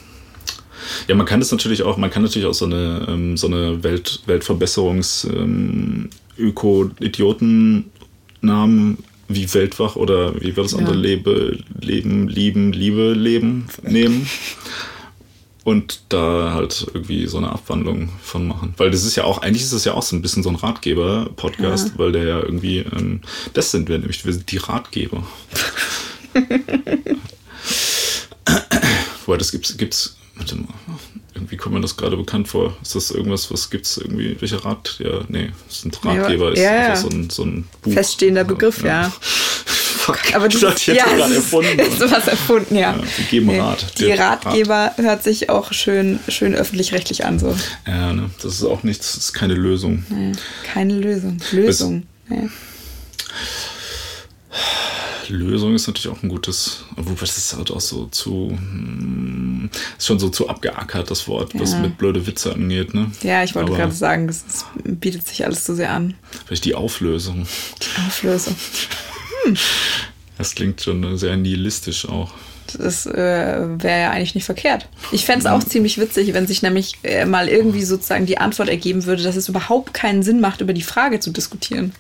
ja, 1.09 1.15
man 1.15 1.27
kann 1.27 1.41
das 1.41 1.53
natürlich 1.53 1.83
auch, 1.83 1.97
man 1.97 2.11
kann 2.11 2.23
natürlich 2.23 2.47
auch 2.47 2.55
so 2.55 2.67
eine, 2.67 3.07
ähm, 3.09 3.37
so 3.37 3.47
eine 3.47 3.83
Welt, 3.83 4.23
Weltverbesserungs 4.27 5.25
ähm, 5.25 6.11
Öko-Idioten-Namen 6.39 8.99
wie 9.29 9.55
Weltwach 9.55 9.97
oder 9.97 10.35
wie 10.41 10.57
wird 10.57 10.67
das 10.67 10.75
andere 10.75 10.95
ja. 10.95 11.01
Lebe, 11.01 11.59
Leben, 11.81 12.29
Lieben, 12.29 12.73
Liebe, 12.73 13.13
Leben 13.13 13.67
nehmen 13.83 14.27
und 15.65 16.03
da 16.09 16.53
halt 16.53 16.87
irgendwie 16.93 17.27
so 17.27 17.39
eine 17.39 17.51
Abwandlung 17.51 18.09
von 18.23 18.49
machen. 18.49 18.75
Weil 18.77 18.91
das 18.91 19.05
ist 19.05 19.17
ja 19.17 19.25
auch, 19.25 19.39
eigentlich 19.39 19.63
ist 19.63 19.73
es 19.73 19.85
ja 19.85 19.95
auch 19.95 20.03
so 20.03 20.17
ein 20.17 20.23
bisschen 20.23 20.43
so 20.43 20.49
ein 20.49 20.57
Ratgeber-Podcast, 20.57 21.91
ja. 21.91 21.99
weil 21.99 22.13
der 22.13 22.25
ja 22.25 22.41
irgendwie, 22.41 22.79
ähm, 22.79 23.21
das 23.55 23.71
sind 23.71 23.89
wir 23.89 23.99
nämlich, 23.99 24.25
wir 24.25 24.33
sind 24.33 24.51
die 24.51 24.57
Ratgeber. 24.57 25.23
Weil 29.27 29.39
das 29.39 29.53
gibt's, 29.53 29.77
gibt's, 29.77 30.17
warte 30.41 30.57
mal, 30.57 30.69
irgendwie 31.35 31.57
kommt 31.57 31.75
mir 31.75 31.81
das 31.81 31.97
gerade 31.97 32.17
bekannt 32.17 32.49
vor. 32.49 32.77
Ist 32.83 32.95
das 32.95 33.11
irgendwas, 33.11 33.51
was 33.53 33.71
gibt's 33.71 33.99
irgendwie, 33.99 34.37
welcher 34.41 34.65
Rat? 34.65 34.97
Ja, 34.99 35.21
nee, 35.29 35.51
ist 35.69 35.85
ein 35.85 35.93
Ratgeber, 36.03 36.57
ja, 36.57 36.63
ja, 36.63 36.93
ist 36.95 37.03
so 37.03 37.09
ein, 37.09 37.31
so 37.31 37.45
ein 37.45 37.69
Buch. 37.83 37.93
Feststehender 37.93 38.45
Begriff, 38.45 38.83
ja. 38.83 39.03
ja. 39.03 39.13
Fuck, 39.21 40.35
aber 40.35 40.49
das, 40.49 40.61
das 40.61 40.87
ja, 40.87 41.05
gerade 41.05 41.35
erfunden. 41.35 41.79
Ist 41.79 42.01
was 42.01 42.27
erfunden, 42.27 42.75
ja. 42.75 42.97
ja 42.97 43.03
wir 43.17 43.25
geben 43.27 43.47
nee. 43.47 43.61
Rat. 43.61 43.99
Die 43.99 44.11
Ratgeber 44.11 44.75
Rat. 44.75 44.99
hört 44.99 45.23
sich 45.23 45.51
auch 45.51 45.75
schön, 45.75 46.19
schön 46.27 46.55
öffentlich-rechtlich 46.55 47.27
an. 47.27 47.39
So. 47.39 47.55
Ja, 47.87 48.15
ne? 48.15 48.31
das 48.43 48.55
ist 48.55 48.65
auch 48.65 48.83
nichts, 48.83 49.15
das 49.15 49.25
ist 49.25 49.33
keine 49.35 49.53
Lösung. 49.53 50.05
Nee, 50.09 50.33
keine 50.65 50.95
Lösung. 50.95 51.37
Lösung. 51.53 52.05
Nee. 52.29 52.49
Lösung 55.31 55.75
ist 55.75 55.87
natürlich 55.87 56.09
auch 56.09 56.23
ein 56.23 56.29
gutes, 56.29 56.85
wobei 56.97 57.21
das 57.21 57.37
ist 57.37 57.57
halt 57.57 57.71
auch 57.71 57.81
so 57.81 58.07
zu, 58.07 58.51
hm, 58.51 59.60
ist 59.99 60.07
schon 60.07 60.19
so 60.19 60.29
zu 60.29 60.49
abgeackert, 60.49 61.11
das 61.11 61.29
Wort, 61.29 61.55
ja. 61.55 61.61
was 61.61 61.77
mit 61.77 61.99
blöde 61.99 62.27
Witze 62.27 62.53
angeht, 62.53 62.95
ne? 62.95 63.11
Ja, 63.23 63.43
ich 63.43 63.55
wollte 63.55 63.73
gerade 63.73 63.93
sagen, 63.93 64.27
das, 64.27 64.45
das, 64.47 64.65
bietet 64.85 65.27
sich 65.27 65.45
alles 65.45 65.65
zu 65.65 65.75
sehr 65.75 65.91
an. 65.91 66.15
Vielleicht 66.47 66.65
die 66.65 66.75
Auflösung. 66.75 67.47
Die 67.83 68.07
Auflösung. 68.07 68.57
Das 70.39 70.55
klingt 70.55 70.81
schon 70.81 71.19
sehr 71.19 71.37
nihilistisch 71.37 72.09
auch. 72.09 72.33
Das 72.79 73.07
äh, 73.07 73.13
wäre 73.13 74.01
ja 74.01 74.11
eigentlich 74.11 74.35
nicht 74.35 74.45
verkehrt. 74.45 74.89
Ich 75.13 75.25
fände 75.25 75.41
es 75.41 75.47
auch 75.47 75.63
ziemlich 75.63 75.99
witzig, 75.99 76.33
wenn 76.35 76.47
sich 76.47 76.63
nämlich 76.63 76.99
äh, 77.03 77.25
mal 77.25 77.49
irgendwie 77.49 77.83
sozusagen 77.83 78.27
die 78.27 78.39
Antwort 78.39 78.69
ergeben 78.69 79.05
würde, 79.07 79.23
dass 79.23 79.37
es 79.37 79.49
überhaupt 79.49 79.93
keinen 79.93 80.23
Sinn 80.23 80.41
macht, 80.41 80.61
über 80.61 80.73
die 80.73 80.83
Frage 80.83 81.21
zu 81.21 81.31
diskutieren. 81.31 81.93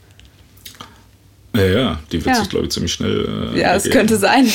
Ja, 1.54 1.64
ja, 1.64 2.00
die 2.12 2.24
wird 2.24 2.36
ja. 2.36 2.40
sich, 2.40 2.48
glaube 2.48 2.66
ich, 2.66 2.72
ziemlich 2.72 2.92
schnell. 2.92 3.52
Äh, 3.54 3.60
ja, 3.60 3.74
es 3.74 3.90
könnte 3.90 4.16
sein. 4.16 4.48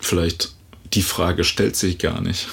Vielleicht 0.00 0.52
die 0.92 1.02
Frage 1.02 1.44
stellt 1.44 1.76
sich 1.76 1.98
gar 1.98 2.20
nicht. 2.20 2.48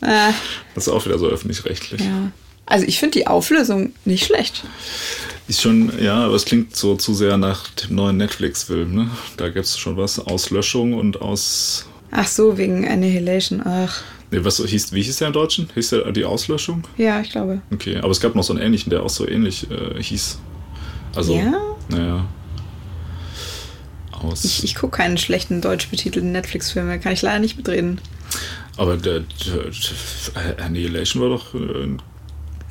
Äh. 0.00 0.32
Das 0.74 0.86
ist 0.86 0.92
auch 0.92 1.04
wieder 1.04 1.18
so 1.18 1.26
öffentlich-rechtlich. 1.26 2.00
Ja. 2.00 2.32
Also 2.66 2.86
ich 2.86 2.98
finde 2.98 3.18
die 3.18 3.26
Auflösung 3.26 3.92
nicht 4.04 4.26
schlecht. 4.26 4.64
Ist 5.48 5.62
schon, 5.62 5.92
ja, 6.02 6.26
aber 6.26 6.34
es 6.34 6.44
klingt 6.44 6.76
so 6.76 6.96
zu 6.96 7.14
sehr 7.14 7.38
nach 7.38 7.68
dem 7.68 7.96
neuen 7.96 8.18
Netflix-Film, 8.18 8.94
ne? 8.94 9.10
Da 9.38 9.48
gibt 9.48 9.64
es 9.64 9.78
schon 9.78 9.96
was 9.96 10.18
aus 10.18 10.50
Löschung 10.50 10.92
und 10.92 11.22
aus. 11.22 11.86
Ach 12.10 12.26
so, 12.26 12.58
wegen 12.58 12.86
Annihilation, 12.86 13.62
ach. 13.64 14.02
Nee, 14.30 14.40
was 14.42 14.62
hieß, 14.62 14.92
wie 14.92 15.02
hieß 15.02 15.16
der 15.16 15.28
im 15.28 15.32
Deutschen? 15.32 15.70
Hieß 15.72 15.90
der 15.90 16.12
die 16.12 16.26
Auslöschung? 16.26 16.84
Ja, 16.98 17.20
ich 17.20 17.30
glaube. 17.30 17.62
Okay, 17.72 17.96
aber 17.96 18.10
es 18.10 18.20
gab 18.20 18.34
noch 18.34 18.44
so 18.44 18.52
einen 18.52 18.62
ähnlichen, 18.62 18.90
der 18.90 19.02
auch 19.02 19.08
so 19.08 19.26
ähnlich 19.26 19.66
äh, 19.70 20.02
hieß. 20.02 20.38
Also, 21.16 21.34
ja? 21.34 21.54
Naja. 21.88 22.26
Aus. 24.22 24.44
Ich, 24.44 24.64
ich 24.64 24.74
gucke 24.74 24.98
keinen 24.98 25.18
schlechten 25.18 25.60
deutsch 25.60 25.88
betitelten 25.88 26.32
Netflix-Film, 26.32 26.88
da 26.88 26.98
kann 26.98 27.12
ich 27.12 27.22
leider 27.22 27.38
nicht 27.38 27.56
mitreden. 27.56 28.00
Aber 28.76 28.96
der, 28.96 29.20
der 29.20 30.64
Annihilation 30.64 31.22
war 31.22 31.30
doch 31.30 31.54
äh, 31.54 31.96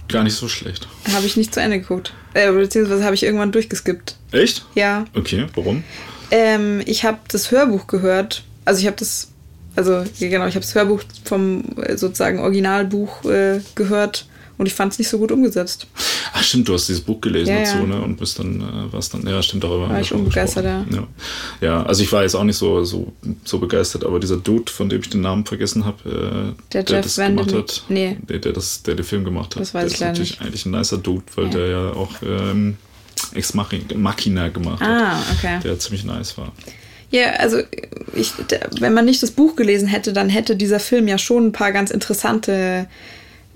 gar 0.08 0.24
nicht 0.24 0.36
so 0.36 0.48
schlecht. 0.48 0.88
Habe 1.14 1.26
ich 1.26 1.36
nicht 1.36 1.54
zu 1.54 1.62
Ende 1.62 1.80
geguckt. 1.80 2.14
Äh, 2.34 2.52
beziehungsweise 2.52 3.04
habe 3.04 3.16
ich 3.16 3.24
irgendwann 3.24 3.52
durchgeskippt. 3.52 4.16
Echt? 4.32 4.66
Ja. 4.76 5.06
Okay, 5.16 5.48
warum? 5.56 5.84
Ähm, 6.32 6.82
ich 6.86 7.04
habe 7.04 7.20
das 7.28 7.52
Hörbuch 7.52 7.88
gehört. 7.88 8.44
Also 8.66 8.80
ich 8.80 8.88
habe 8.88 8.98
das, 8.98 9.32
also 9.76 10.04
genau, 10.20 10.48
ich 10.48 10.56
habe 10.56 10.66
das 10.66 10.76
Hörbuch 10.76 11.02
vom 11.24 11.64
äh, 11.78 11.98
sozusagen 11.98 12.40
Originalbuch 12.40 13.26
äh, 13.26 13.62
gehört 13.76 14.28
und 14.58 14.66
ich 14.66 14.74
fand 14.74 14.94
es 14.94 15.00
nicht 15.00 15.10
so 15.10 15.18
gut 15.18 15.32
umgesetzt. 15.32 15.88
Ach 16.34 16.44
stimmt, 16.44 16.68
du 16.68 16.74
hast 16.74 16.88
dieses 16.88 17.02
Buch 17.02 17.22
gelesen 17.22 17.54
ja, 17.54 17.60
dazu, 17.60 17.78
ja. 17.78 17.86
ne? 17.86 18.02
Und 18.02 18.18
bist 18.18 18.40
dann, 18.40 18.62
äh, 18.62 18.94
was 18.94 19.10
dann, 19.10 19.26
ja, 19.28 19.42
stimmt, 19.42 19.64
darüber. 19.64 19.90
War 19.90 20.02
ich 20.02 20.14
unbegeistert, 20.14 20.66
ja. 20.66 20.86
ja. 20.92 21.08
Ja, 21.62 21.84
also 21.84 22.04
ich 22.04 22.12
war 22.12 22.24
jetzt 22.24 22.36
auch 22.36 22.44
nicht 22.44 22.58
so, 22.58 22.84
so, 22.84 23.14
so 23.44 23.60
begeistert, 23.60 24.06
aber 24.06 24.20
dieser 24.20 24.38
Dude, 24.38 24.72
von 24.72 24.90
dem 24.90 25.02
ich 25.02 25.10
den 25.10 25.22
Namen 25.22 25.46
vergessen 25.46 25.86
habe, 25.86 26.56
äh, 26.58 26.74
der, 26.74 26.84
der 26.84 27.02
das 27.02 27.16
gemacht 27.16 27.54
hat, 27.54 27.84
nee. 27.90 28.18
der, 28.28 28.40
der, 28.40 28.54
das, 28.54 28.84
der 28.84 28.96
den 28.96 29.06
Film 29.06 29.24
gemacht 29.24 29.56
hat, 29.56 29.62
das 29.62 29.74
weiß 29.74 29.84
der 29.84 29.94
ist 29.94 30.02
natürlich 30.02 30.32
nicht. 30.32 30.42
eigentlich 30.42 30.66
ein 30.66 30.72
nicer 30.72 30.98
Dude, 30.98 31.24
weil 31.36 31.50
der 31.50 31.68
ja 31.68 31.90
auch 31.92 32.14
ähm, 32.24 32.78
Ex 33.34 33.54
Machina 33.54 34.50
gemacht 34.50 34.82
hat. 34.82 34.88
Ah, 34.88 35.24
okay. 35.38 35.60
Der 35.64 35.78
ziemlich 35.80 36.04
nice 36.04 36.38
war. 36.38 36.52
Ja, 37.10 37.32
also 37.34 37.60
ich, 38.14 38.34
wenn 38.80 38.94
man 38.94 39.06
nicht 39.06 39.24
das 39.24 39.32
Buch 39.32 39.56
gelesen 39.56 39.88
hätte, 39.88 40.12
dann 40.12 40.30
hätte 40.30 40.56
dieser 40.56 40.80
Film 40.80 41.08
ja 41.08 41.18
schon 41.18 41.48
ein 41.48 41.52
paar 41.54 41.72
ganz 41.72 41.90
interessante, 41.90 42.88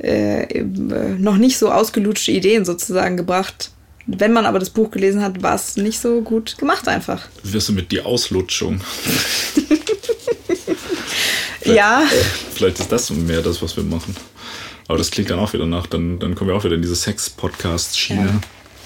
äh, 0.04 0.64
noch 0.64 1.38
nicht 1.38 1.58
so 1.58 1.72
ausgelutschte 1.72 2.32
Ideen 2.32 2.66
sozusagen 2.66 3.18
gebracht. 3.18 3.72
Wenn 4.08 4.34
man 4.34 4.46
aber 4.46 4.60
das 4.60 4.72
Buch 4.72 4.92
gelesen 4.92 5.22
hat, 5.22 5.44
war 5.44 5.56
es 5.56 5.78
nicht 5.78 6.00
so 6.00 6.22
gut 6.22 6.58
gemacht 6.58 6.88
einfach. 6.88 7.28
Wirst 7.44 7.70
du 7.70 7.74
mit 7.74 7.92
die 7.92 8.02
Auslutschung? 8.02 8.82
ja. 11.66 12.04
Vielleicht 12.54 12.80
ist 12.80 12.92
das 12.92 13.10
mehr 13.12 13.42
das, 13.42 13.62
was 13.62 13.78
wir 13.78 13.84
machen. 13.84 14.16
Aber 14.88 14.98
das 14.98 15.12
klingt 15.12 15.30
dann 15.30 15.40
auch 15.40 15.54
wieder 15.54 15.68
nach, 15.68 15.88
dann, 15.88 16.20
dann 16.20 16.36
kommen 16.36 16.50
wir 16.50 16.56
auch 16.56 16.64
wieder 16.64 16.76
in 16.76 16.82
diese 16.82 16.96
Sex-Podcast-Schiene. 16.96 18.42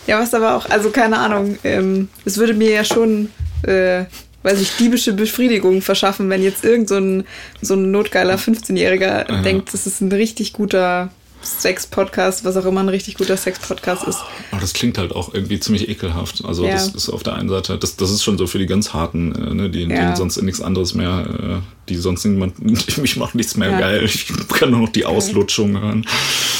Ja. 0.05 0.15
ja. 0.15 0.21
was 0.21 0.33
aber 0.33 0.57
auch, 0.57 0.69
also 0.69 0.91
keine 0.91 1.17
Ahnung, 1.17 1.57
ähm, 1.63 2.09
es 2.25 2.37
würde 2.37 2.53
mir 2.53 2.71
ja 2.71 2.83
schon, 2.83 3.31
äh, 3.63 4.05
weiß 4.45 4.61
ich, 4.61 4.77
diebische 4.77 5.13
Befriedigung 5.13 5.81
verschaffen, 5.81 6.29
wenn 6.29 6.43
jetzt 6.43 6.63
irgend 6.63 6.87
so 6.87 6.95
ein, 6.95 7.25
so 7.61 7.73
ein 7.73 7.89
notgeiler 7.89 8.35
15-Jähriger 8.35 9.29
ja. 9.29 9.41
denkt, 9.41 9.73
das 9.73 9.87
ist 9.87 10.01
ein 10.01 10.11
richtig 10.11 10.53
guter 10.53 11.09
Sex-Podcast, 11.45 12.43
was 12.43 12.57
auch 12.57 12.65
immer 12.65 12.81
ein 12.81 12.89
richtig 12.89 13.15
guter 13.15 13.37
Sex-Podcast 13.37 14.07
ist. 14.07 14.19
Aber 14.51 14.61
das 14.61 14.73
klingt 14.73 14.97
halt 14.97 15.15
auch 15.15 15.33
irgendwie 15.33 15.59
ziemlich 15.59 15.87
ekelhaft. 15.87 16.43
Also 16.43 16.65
ja. 16.65 16.73
das 16.73 16.89
ist 16.89 17.09
auf 17.09 17.23
der 17.23 17.35
einen 17.35 17.49
Seite, 17.49 17.77
das, 17.77 17.95
das 17.95 18.11
ist 18.11 18.23
schon 18.23 18.37
so 18.37 18.47
für 18.47 18.57
die 18.57 18.65
ganz 18.65 18.93
Harten, 18.93 19.35
äh, 19.35 19.53
ne, 19.53 19.69
die, 19.69 19.83
ja. 19.83 20.11
die 20.11 20.17
sonst 20.17 20.41
nichts 20.41 20.61
anderes 20.61 20.93
mehr, 20.93 21.25
äh, 21.27 21.89
die 21.89 21.95
sonst 21.97 22.25
niemand, 22.25 22.59
mich 22.97 23.17
macht 23.17 23.35
nichts 23.35 23.55
mehr 23.55 23.69
ja. 23.69 23.79
geil. 23.79 24.03
Ich 24.05 24.27
kann 24.49 24.71
nur 24.71 24.81
noch 24.81 24.89
die 24.89 25.05
Auslutschung 25.05 25.79
hören. 25.79 26.07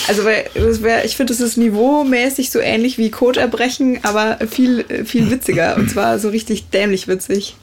Also 0.07 0.23
weil 0.23 0.49
wär, 0.53 1.05
ich 1.05 1.15
finde, 1.15 1.33
es 1.33 1.39
ist 1.39 1.57
niveaumäßig 1.57 2.51
so 2.51 2.59
ähnlich 2.59 2.97
wie 2.97 3.09
Coderbrechen, 3.09 4.03
aber 4.03 4.37
viel, 4.47 4.85
viel 5.05 5.31
witziger. 5.31 5.75
Und 5.77 5.89
zwar 5.89 6.19
so 6.19 6.29
richtig 6.29 6.69
dämlich 6.69 7.07
witzig. 7.07 7.55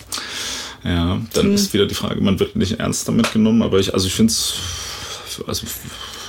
Ja, 0.85 1.21
dann 1.35 1.47
hm. 1.47 1.55
ist 1.55 1.73
wieder 1.73 1.87
die 1.87 1.95
Frage, 1.95 2.21
man 2.21 2.41
wird 2.41 2.57
nicht 2.57 2.81
ernst 2.81 3.07
damit 3.07 3.33
genommen, 3.33 3.63
aber 3.63 3.79
ich, 3.79 3.95
also 3.95 4.07
ich 4.07 4.15
finde 4.15 4.33
es, 4.33 4.55
also 5.47 5.65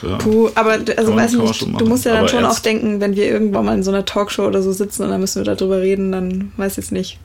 ja. 0.08 0.18
Puh, 0.18 0.50
aber 0.56 0.80
also 0.98 1.16
weiß 1.16 1.34
nicht, 1.34 1.62
du 1.62 1.86
musst 1.86 2.06
ja 2.06 2.12
dann 2.12 2.20
aber 2.20 2.28
schon 2.28 2.46
auch 2.46 2.60
denken, 2.60 3.00
wenn 3.00 3.16
wir 3.16 3.26
irgendwann 3.26 3.66
mal 3.66 3.76
in 3.76 3.84
so 3.84 3.92
einer 3.92 4.06
Talkshow 4.06 4.46
oder 4.46 4.62
so 4.62 4.72
sitzen 4.72 5.04
und 5.04 5.10
dann 5.10 5.22
müssen 5.22 5.44
wir 5.46 5.56
darüber 5.56 5.82
reden, 5.82 6.12
dann 6.12 6.52
weiß 6.58 6.74
ich 6.74 6.78
jetzt 6.78 6.92
nicht. 6.92 7.20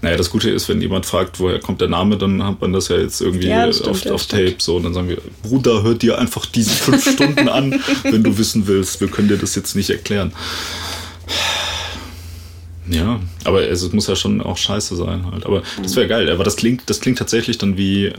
Naja, 0.00 0.16
das 0.16 0.30
Gute 0.30 0.50
ist, 0.50 0.68
wenn 0.68 0.80
jemand 0.80 1.06
fragt, 1.06 1.38
woher 1.38 1.60
kommt 1.60 1.80
der 1.80 1.88
Name, 1.88 2.16
dann 2.16 2.42
hat 2.42 2.60
man 2.60 2.72
das 2.72 2.88
ja 2.88 2.96
jetzt 2.96 3.20
irgendwie 3.20 3.48
ja, 3.48 3.72
stimmt, 3.72 3.88
auf, 3.88 4.06
auf 4.06 4.26
Tape 4.26 4.56
so 4.58 4.76
und 4.76 4.84
dann 4.84 4.94
sagen 4.94 5.08
wir, 5.08 5.18
Bruder, 5.42 5.82
hör 5.82 5.94
dir 5.94 6.18
einfach 6.18 6.46
diese 6.46 6.70
fünf 6.70 7.08
Stunden 7.12 7.48
an, 7.48 7.78
wenn 8.02 8.22
du 8.22 8.36
wissen 8.38 8.66
willst. 8.66 9.00
Wir 9.00 9.08
können 9.08 9.28
dir 9.28 9.36
das 9.36 9.54
jetzt 9.54 9.76
nicht 9.76 9.90
erklären. 9.90 10.32
Ja, 12.88 13.20
aber 13.44 13.68
es 13.68 13.92
muss 13.92 14.08
ja 14.08 14.16
schon 14.16 14.40
auch 14.40 14.56
scheiße 14.56 14.96
sein 14.96 15.30
halt. 15.30 15.46
Aber 15.46 15.62
das 15.80 15.94
wäre 15.94 16.08
geil. 16.08 16.28
Aber 16.30 16.44
das 16.44 16.56
klingt, 16.56 16.82
das 16.86 17.00
klingt 17.00 17.18
tatsächlich 17.18 17.58
dann 17.58 17.76
wie 17.76 18.12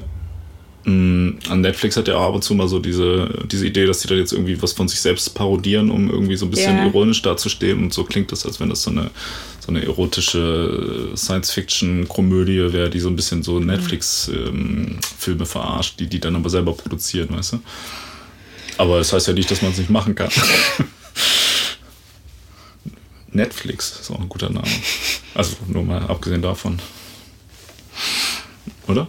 an 0.86 1.62
Netflix 1.62 1.96
hat 1.96 2.10
ja 2.10 2.16
auch 2.16 2.28
ab 2.28 2.36
und 2.36 2.44
zu 2.44 2.54
mal 2.56 2.68
so 2.68 2.80
diese, 2.80 3.46
diese 3.50 3.66
Idee, 3.66 3.86
dass 3.86 4.02
sie 4.02 4.10
da 4.10 4.16
jetzt 4.16 4.34
irgendwie 4.34 4.62
was 4.62 4.74
von 4.74 4.90
sich 4.90 5.00
selbst 5.00 5.34
parodieren, 5.34 5.90
um 5.90 6.10
irgendwie 6.10 6.36
so 6.36 6.46
ein 6.46 6.50
bisschen 6.50 6.76
yeah. 6.76 6.88
ironisch 6.88 7.22
dazustehen. 7.22 7.82
Und 7.84 7.94
so 7.94 8.04
klingt 8.04 8.34
das, 8.34 8.46
als 8.46 8.60
wenn 8.60 8.70
das 8.70 8.84
so 8.84 8.92
eine, 8.92 9.10
so 9.62 9.70
eine 9.70 9.82
erotische 9.84 11.12
Science-Fiction-Komödie 11.16 12.74
wäre, 12.74 12.90
die 12.90 13.00
so 13.00 13.08
ein 13.08 13.16
bisschen 13.16 13.44
so 13.44 13.60
Netflix-Filme 13.60 15.00
ähm, 15.28 15.46
verarscht, 15.46 16.00
die 16.02 16.08
die 16.08 16.20
dann 16.20 16.36
aber 16.36 16.50
selber 16.50 16.74
produzieren, 16.74 17.30
weißt 17.30 17.54
du? 17.54 17.60
Aber 18.78 18.98
das 18.98 19.14
heißt 19.14 19.28
ja 19.28 19.34
nicht, 19.34 19.50
dass 19.52 19.62
man 19.62 19.72
es 19.72 19.78
nicht 19.78 19.90
machen 19.90 20.16
kann. 20.16 20.32
Netflix 23.32 24.00
ist 24.02 24.12
auch 24.12 24.20
ein 24.20 24.28
guter 24.28 24.50
Name. 24.50 24.68
Also 25.34 25.56
nur 25.68 25.84
mal 25.84 26.04
abgesehen 26.04 26.42
davon. 26.42 26.80
Oder? 28.88 29.08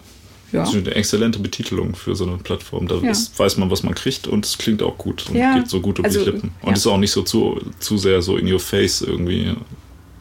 Ja. 0.55 0.61
Das 0.61 0.73
ist 0.73 0.87
eine 0.87 0.95
exzellente 0.95 1.41
Betitelung 1.41 1.97
für 1.97 2.15
so 2.15 2.25
eine 2.25 2.39
Plattform. 2.39 2.87
Da 2.87 2.95
ja. 2.97 3.11
ist, 3.11 3.37
weiß 3.37 3.57
man, 3.57 3.71
was 3.73 3.83
man 3.83 3.95
kriegt 3.95 4.29
und 4.29 4.47
es 4.47 4.57
klingt 4.57 4.85
auch 4.85 4.97
gut 4.97 5.29
und 5.29 5.35
ja. 5.35 5.59
geht 5.59 5.69
so 5.69 5.81
gut 5.81 5.99
um 5.99 6.05
also, 6.05 6.21
die 6.21 6.31
Lippen. 6.31 6.53
Und 6.63 6.69
ja. 6.69 6.75
ist 6.75 6.87
auch 6.87 6.97
nicht 6.97 7.11
so 7.11 7.23
zu, 7.23 7.61
zu 7.81 7.99
sehr 7.99 8.23
so 8.23 8.37
in 8.37 8.51
your 8.51 8.61
face 8.61 9.03
irgendwie. 9.03 9.53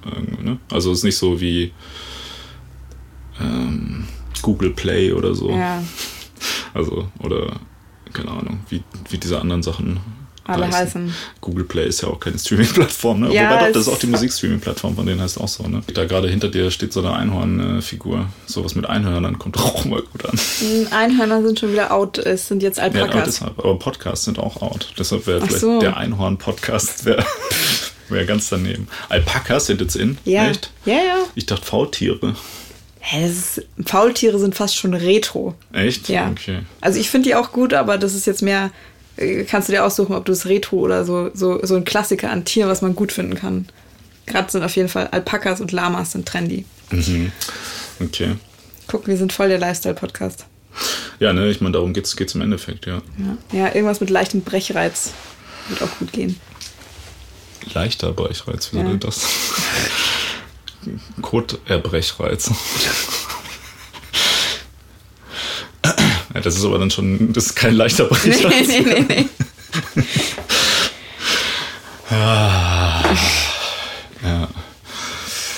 irgendwie 0.04 0.44
ne? 0.44 0.58
Also 0.72 0.92
es 0.92 1.00
ist 1.00 1.04
nicht 1.04 1.18
so 1.18 1.40
wie 1.40 1.72
ähm, 3.40 4.08
Google 4.42 4.72
Play 4.72 5.14
oder 5.14 5.36
so. 5.36 5.52
Ja. 5.52 5.84
Also, 6.74 7.08
oder 7.20 7.60
keine 8.12 8.32
Ahnung, 8.32 8.62
wie, 8.70 8.84
wie 9.10 9.20
diese 9.20 9.40
anderen 9.40 9.62
Sachen 9.62 10.00
alle 10.46 10.68
heißen. 10.68 10.80
heißen. 10.80 11.16
Google 11.42 11.64
Play 11.64 11.88
ist 11.88 12.02
ja 12.02 12.10
auch 12.10 12.20
keine 12.20 12.38
Streaming-Plattform, 12.38 13.22
ne? 13.22 13.34
Ja, 13.34 13.50
Wobei 13.50 13.68
doch, 13.68 13.74
das 13.74 13.88
ist 13.88 13.94
auch 13.94 14.00
die 14.00 14.08
Musikstreaming-Plattform, 14.08 14.96
von 14.96 15.06
denen 15.06 15.22
heißt 15.22 15.40
auch 15.40 15.48
so, 15.48 15.64
ne? 15.68 15.82
Da 15.94 16.06
gerade 16.06 16.30
hinter 16.30 16.50
dir 16.50 16.70
steht 16.72 16.92
so 16.92 17.00
eine 17.00 17.14
Einhorn-Figur. 17.14 18.28
Sowas 18.46 18.76
mit 18.76 18.86
Einhörnern 18.86 19.40
kommt 19.40 19.58
auch 19.58 19.86
mal 19.86 20.02
gut 20.02 20.26
an. 20.26 20.40
Einhörner 20.92 21.42
sind 21.44 21.60
schon 21.60 21.72
wieder 21.72 21.94
out, 21.94 22.18
es 22.18 22.48
sind 22.48 22.62
jetzt 22.62 22.80
Alpakas. 22.80 23.16
Ja, 23.16 23.24
deshalb. 23.24 23.60
Aber 23.60 23.80
Podcasts 23.80 24.26
sind 24.26 24.40
auch 24.40 24.62
out. 24.62 24.94
Deshalb 24.98 25.28
wäre 25.28 25.42
vielleicht 25.42 25.60
so. 25.60 25.80
der 25.80 25.98
Einhorn-Podcast 25.98 27.06
wäre 27.06 27.26
wär 28.10 28.26
ganz 28.26 28.50
daneben. 28.50 28.88
Alpakas 29.10 29.68
sind 29.68 29.82
jetzt 29.82 29.96
in? 29.96 30.18
Ja. 30.26 30.50
Echt? 30.50 30.72
Ja, 30.86 30.96
ja. 30.96 31.18
Ich 31.36 31.46
dachte 31.46 31.66
Faultiere. 31.66 32.36
Hä, 33.00 33.28
ist, 33.28 33.62
Faultiere 33.86 34.40
sind 34.40 34.56
fast 34.56 34.78
schon 34.78 34.94
retro. 34.94 35.56
Echt? 35.74 36.08
Ja. 36.08 36.30
Okay. 36.30 36.60
Also 36.80 37.00
ich 37.00 37.10
finde 37.10 37.30
die 37.30 37.36
auch 37.36 37.52
gut, 37.52 37.74
aber 37.74 37.98
das 37.98 38.14
ist 38.14 38.26
jetzt 38.26 38.42
mehr 38.42 38.72
kannst 39.48 39.68
du 39.68 39.74
dir 39.74 39.86
aussuchen, 39.86 40.16
ob 40.16 40.26
du 40.26 40.32
es 40.32 40.46
Retro 40.46 40.78
oder 40.78 41.06
so, 41.06 41.30
so, 41.34 41.64
so 41.64 41.76
ein 41.76 41.86
Klassiker 41.86 42.32
an 42.32 42.46
Tier, 42.46 42.68
was 42.68 42.82
man 42.82 42.96
gut 42.96 43.12
finden 43.12 43.36
kann. 43.36 43.68
Gerade 44.26 44.52
sind 44.52 44.64
auf 44.64 44.76
jeden 44.76 44.90
Fall 44.90 45.08
Alpakas 45.08 45.62
und 45.62 45.72
Lamas 45.72 46.14
sind 46.14 46.28
trendy. 46.28 46.66
Mhm. 46.92 47.32
Okay. 48.00 48.36
Guck, 48.88 49.08
wir 49.08 49.18
sind 49.18 49.34
voll 49.34 49.50
der 49.50 49.60
Lifestyle-Podcast. 49.60 50.46
Ja, 51.20 51.34
ne, 51.34 51.50
ich 51.50 51.62
meine, 51.62 51.74
darum 51.74 51.94
geht 51.94 52.06
es 52.06 52.36
im 52.36 52.42
Endeffekt, 52.42 52.86
ja. 52.86 53.02
ja. 53.52 53.60
Ja, 53.60 53.68
irgendwas 53.68 54.00
mit 54.00 54.10
leichtem 54.10 54.42
Brechreiz 54.42 55.12
wird 55.70 55.82
auch 55.84 56.00
gut 56.00 56.12
gehen. 56.12 56.40
Leichter 57.74 58.12
Brechreiz, 58.12 58.74
wie 58.74 58.78
ja. 58.78 58.86
soll 58.86 58.98
das? 58.98 59.28
Koterbrechreiz. 61.22 62.52
Ja, 66.34 66.42
das 66.42 66.58
ist 66.58 66.66
aber 66.66 66.80
dann 66.80 66.90
schon, 66.90 67.32
das 67.34 67.48
ist 67.48 67.56
kein 67.56 67.76
leichter 67.76 68.06
Preis. 68.10 68.42
Nee, 68.42 68.82
nee, 68.82 68.82
nee, 68.82 69.06
nee. 69.96 70.04
ja. 72.10 73.04
ja. 74.24 74.48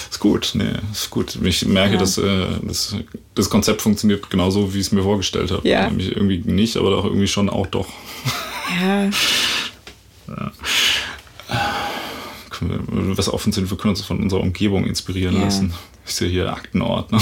Ist 0.10 0.20
gut, 0.20 0.52
nee, 0.54 0.74
ist 0.92 1.10
gut. 1.10 1.38
Ich 1.44 1.66
merke, 1.66 1.94
ja. 1.94 2.00
dass 2.00 2.18
äh, 2.18 2.48
das, 2.64 2.96
das 3.36 3.50
Konzept 3.50 3.82
funktioniert 3.82 4.30
genauso, 4.30 4.74
wie 4.74 4.80
ich 4.80 4.88
es 4.88 4.92
mir 4.92 5.04
vorgestellt 5.04 5.52
habe. 5.52 5.68
Ja. 5.68 5.90
Nämlich 5.90 6.16
irgendwie 6.16 6.40
nicht, 6.40 6.76
aber 6.78 6.98
auch 6.98 7.06
irgendwie 7.06 7.28
schon 7.28 7.50
auch 7.50 7.68
doch. 7.68 7.88
Ja. 8.82 9.06
ja. 10.28 10.52
Was 12.90 13.30
offen 13.30 13.52
sind, 13.52 13.70
wir 13.70 13.78
können 13.78 13.92
uns 13.92 14.02
von 14.02 14.22
unserer 14.22 14.40
Umgebung 14.40 14.86
inspirieren 14.86 15.36
ja. 15.36 15.44
lassen. 15.44 15.74
Ich 16.06 16.16
sehe 16.16 16.30
hier 16.30 16.52
Aktenordner 16.52 17.22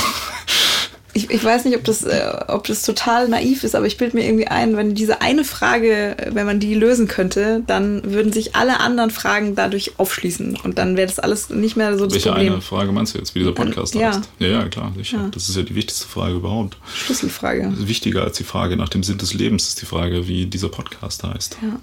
ich, 1.16 1.30
ich 1.30 1.44
weiß 1.44 1.66
nicht, 1.66 1.78
ob 1.78 1.84
das, 1.84 2.04
äh, 2.04 2.44
ob 2.48 2.66
das 2.66 2.82
total 2.82 3.30
naiv 3.30 3.64
ist, 3.64 3.76
aber 3.76 3.86
ich 3.86 3.98
bilde 3.98 4.18
mir 4.18 4.26
irgendwie 4.26 4.48
ein, 4.48 4.76
wenn 4.76 4.96
diese 4.96 5.22
eine 5.22 5.44
Frage, 5.44 6.18
wenn 6.32 6.48
man 6.48 6.60
die 6.60 6.74
lösen 6.74 7.08
könnte, 7.08 7.62
dann 7.68 8.12
würden 8.12 8.34
sich 8.34 8.56
alle 8.56 8.80
anderen 8.80 9.12
Fragen 9.12 9.56
dadurch 9.56 10.00
aufschließen 10.00 10.58
und 10.64 10.80
dann 10.80 10.98
wäre 10.98 11.08
das 11.08 11.20
alles 11.20 11.52
nicht 11.52 11.78
mehr 11.78 11.98
so 12.00 12.06
das 12.06 12.16
Welche 12.16 12.30
Problem. 12.32 12.54
eine 12.54 12.62
Frage 12.62 12.92
meinst 12.92 13.14
du 13.14 13.20
jetzt, 13.20 13.36
wie 13.36 13.40
dieser 13.40 13.52
Podcast 13.52 13.94
ja. 13.94 14.08
heißt? 14.08 14.30
Ja, 14.40 14.48
ja, 14.48 14.68
klar, 14.68 14.92
sicher. 14.98 15.18
Ja. 15.18 15.28
Das 15.30 15.50
ist 15.50 15.56
ja 15.56 15.62
die 15.62 15.76
wichtigste 15.76 16.08
Frage 16.08 16.36
überhaupt. 16.36 16.78
Schlüsselfrage. 16.96 17.72
Wichtiger 17.88 18.24
als 18.24 18.38
die 18.38 18.44
Frage 18.44 18.76
nach 18.76 18.90
dem 18.90 19.04
Sinn 19.04 19.20
des 19.20 19.36
Lebens 19.36 19.68
ist 19.68 19.82
die 19.82 19.86
Frage, 19.86 20.28
wie 20.28 20.48
dieser 20.48 20.70
Podcast 20.70 21.24
heißt. 21.24 21.58
Ja. 21.62 21.80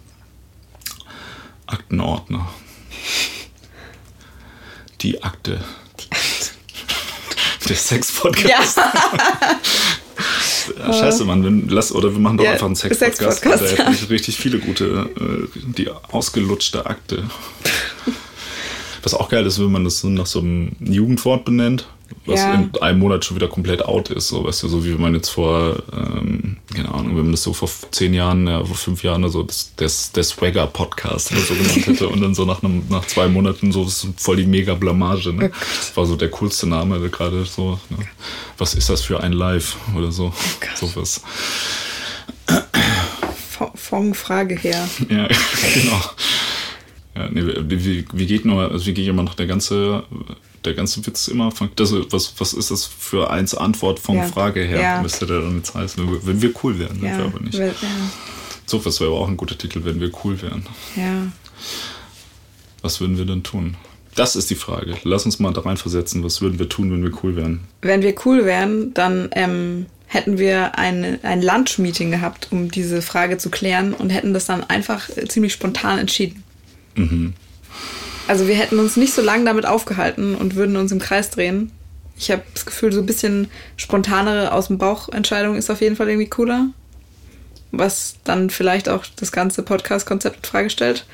Aktenordner. 1.67 2.49
Die 5.03 5.23
Akte. 5.23 5.53
Die 5.53 5.61
Akte 5.61 5.61
der 7.69 7.77
Sex-Podcast. 7.77 8.79
Ja. 10.79 10.93
scheiße, 10.93 11.25
Mann. 11.25 11.43
Wenn, 11.43 11.69
lass, 11.69 11.93
oder 11.93 12.13
wir 12.13 12.21
machen 12.21 12.37
doch 12.37 12.45
ja, 12.45 12.53
einfach 12.53 12.67
einen 12.67 12.77
Sex-Podcast. 12.77 13.41
Sex 13.41 13.77
da 13.77 13.85
hätte 13.87 13.91
ich 13.91 14.11
richtig 14.11 14.37
viele 14.37 14.59
gute, 14.59 15.09
äh, 15.19 15.49
die 15.55 15.89
ausgelutschte 15.89 16.85
Akte. 16.85 17.25
Was 19.03 19.15
auch 19.15 19.31
geil 19.31 19.47
ist, 19.47 19.59
wenn 19.59 19.73
man 19.73 19.85
das 19.85 20.01
so 20.01 20.09
nach 20.09 20.27
so 20.27 20.41
einem 20.41 20.73
Jugendwort 20.79 21.47
benennt 21.47 21.87
was 22.31 22.41
ja. 22.41 22.55
in 22.55 22.71
einem 22.81 22.99
Monat 22.99 23.25
schon 23.25 23.37
wieder 23.37 23.49
komplett 23.49 23.85
out 23.85 24.09
ist. 24.11 24.29
So, 24.29 24.45
weißt 24.45 24.63
du, 24.63 24.69
so 24.69 24.85
wie 24.85 24.95
wenn 24.95 25.01
man 25.01 25.15
jetzt 25.15 25.29
vor, 25.29 25.83
ähm, 25.93 26.57
keine 26.75 26.95
Ahnung, 26.95 27.17
wenn 27.17 27.25
man 27.25 27.33
das 27.33 27.43
so 27.43 27.53
vor 27.53 27.69
zehn 27.91 28.15
Jahren, 28.15 28.47
ja, 28.47 28.65
vor 28.65 28.77
fünf 28.77 29.03
Jahren 29.03 29.23
oder 29.25 29.33
so, 29.33 29.43
das, 29.43 29.73
das, 29.77 30.13
der 30.13 30.25
Swagger-Podcast 30.25 31.33
oder 31.33 31.41
so 31.41 31.55
genannt 31.55 31.87
hätte 31.87 32.09
und 32.09 32.21
dann 32.21 32.35
so 32.35 32.45
nach, 32.45 32.63
einem, 32.63 32.85
nach 32.89 33.05
zwei 33.07 33.29
Monaten 33.29 33.73
so, 33.73 33.85
das 33.85 34.05
ist 34.05 34.21
voll 34.21 34.37
die 34.37 34.47
mega 34.47 34.75
Blamage. 34.75 35.33
Ne? 35.33 35.51
Das 35.51 35.97
war 35.97 36.07
so 36.07 36.17
der 36.17 36.31
coolste 36.31 36.69
Name 36.69 37.01
gerade 37.11 37.45
so. 37.45 37.79
Ne? 37.91 37.99
Was 38.59 38.75
ist 38.75 38.89
das 38.89 39.03
für 39.03 39.21
ein 39.21 39.33
Live 39.33 39.77
oder 39.97 40.13
so? 40.13 40.33
Oh 40.33 40.87
Sowas. 40.87 41.23
Von 43.75 44.15
Frage 44.15 44.57
her. 44.57 44.89
Ja, 45.09 45.29
genau. 45.75 46.01
Ja, 47.15 47.29
nee, 47.31 47.43
wie, 47.45 48.05
wie, 48.13 48.27
geht 48.27 48.45
nur, 48.45 48.71
also 48.71 48.87
wie 48.87 48.95
geht 48.95 49.09
immer 49.09 49.23
noch 49.23 49.35
der 49.35 49.47
ganze 49.47 50.05
der 50.65 50.75
ganze 50.75 51.05
Witz 51.07 51.29
immer 51.29 51.51
von, 51.53 51.71
das, 51.77 51.93
was, 52.11 52.35
was 52.39 52.53
ist 52.53 52.71
das 52.71 52.85
für 52.85 53.31
eins 53.31 53.55
Antwort 53.55 53.99
von 53.99 54.17
Ja. 54.17 54.25
Frage 54.25 54.63
her, 54.63 54.81
Ja. 54.81 55.03
müsste 55.03 55.27
der 55.27 55.41
dann 55.41 55.57
jetzt 55.59 55.75
heißen, 55.75 56.07
wenn 56.27 56.43
wir, 56.43 56.53
cool 56.63 56.79
wären, 56.79 57.01
sind 57.01 57.05
Ja, 57.09 57.19
wir 57.19 57.25
aber 57.27 57.41
nicht. 57.41 57.59
ja. 57.59 57.71
So, 58.67 58.79
das 58.79 59.01
wäre 59.01 59.11
aber 59.11 59.21
auch 59.21 59.29
ein 59.29 59.37
guter 59.37 59.57
Titel, 59.59 59.85
wenn 59.85 60.01
wir 60.01 60.11
cool 60.25 60.41
wären. 60.43 60.67
ja. 60.97 61.27
Was 62.83 63.01
würden 63.01 63.19
wir 63.19 63.27
denn 63.27 63.43
tun? 63.43 63.77
Das 64.15 64.37
ist 64.37 64.49
die 64.51 64.55
Frage. 64.55 64.97
Lass 65.05 65.25
uns 65.27 65.39
mal 65.39 65.53
da 65.53 65.61
reinversetzen. 65.61 66.25
Was 66.25 66.41
würden 66.41 66.59
wir 66.59 66.69
tun, 66.69 66.91
wenn 66.91 67.03
wir 67.03 67.13
cool 67.23 67.37
wären? 67.37 67.61
Wenn 67.83 68.03
wir 68.03 68.15
cool 68.25 68.45
wären, 68.47 68.93
dann 68.95 69.29
ähm, 69.33 69.87
hätten 70.07 70.39
wir 70.39 70.79
ein, 70.79 71.23
ein 71.23 71.43
Lunch-Meeting 71.43 72.11
gehabt, 72.11 72.49
um 72.51 72.71
diese 72.71 73.03
Frage 73.03 73.37
zu 73.39 73.51
klären 73.51 73.93
und 73.93 74.11
hätten 74.11 74.33
das 74.35 74.47
dann 74.47 74.65
einfach 74.65 75.09
äh, 75.17 75.27
ziemlich 75.29 75.53
spontan 75.53 75.99
entschieden. 75.99 76.43
Mhm. 76.97 77.35
Also 78.31 78.47
wir 78.47 78.55
hätten 78.55 78.79
uns 78.79 78.97
nicht 78.97 79.13
so 79.13 79.23
lange 79.23 79.45
damit 79.45 79.67
aufgehalten 79.67 80.37
und 80.37 80.55
würden 80.55 80.77
uns 80.77 80.93
im 80.93 81.01
Kreis 81.01 81.31
drehen. 81.31 81.73
Ich 82.17 82.31
habe 82.31 82.43
das 82.55 82.65
Gefühl, 82.65 82.93
so 82.93 83.01
ein 83.01 83.07
bisschen 83.07 83.49
spontanere 83.77 84.53
aus 84.53 84.69
dem 84.69 84.79
Bauch 84.79 85.09
Entscheidung 85.09 85.57
ist 85.57 85.69
auf 85.69 85.81
jeden 85.81 85.97
Fall 85.97 86.09
irgendwie 86.09 86.31
cooler. 86.31 86.69
Was 87.73 88.19
dann 88.23 88.49
vielleicht 88.49 88.89
auch 88.89 89.05
das 89.17 89.33
ganze 89.33 89.65
Podcast-Konzept 89.65 90.37
in 90.37 90.45
Frage 90.45 90.71
stellt. 90.71 91.07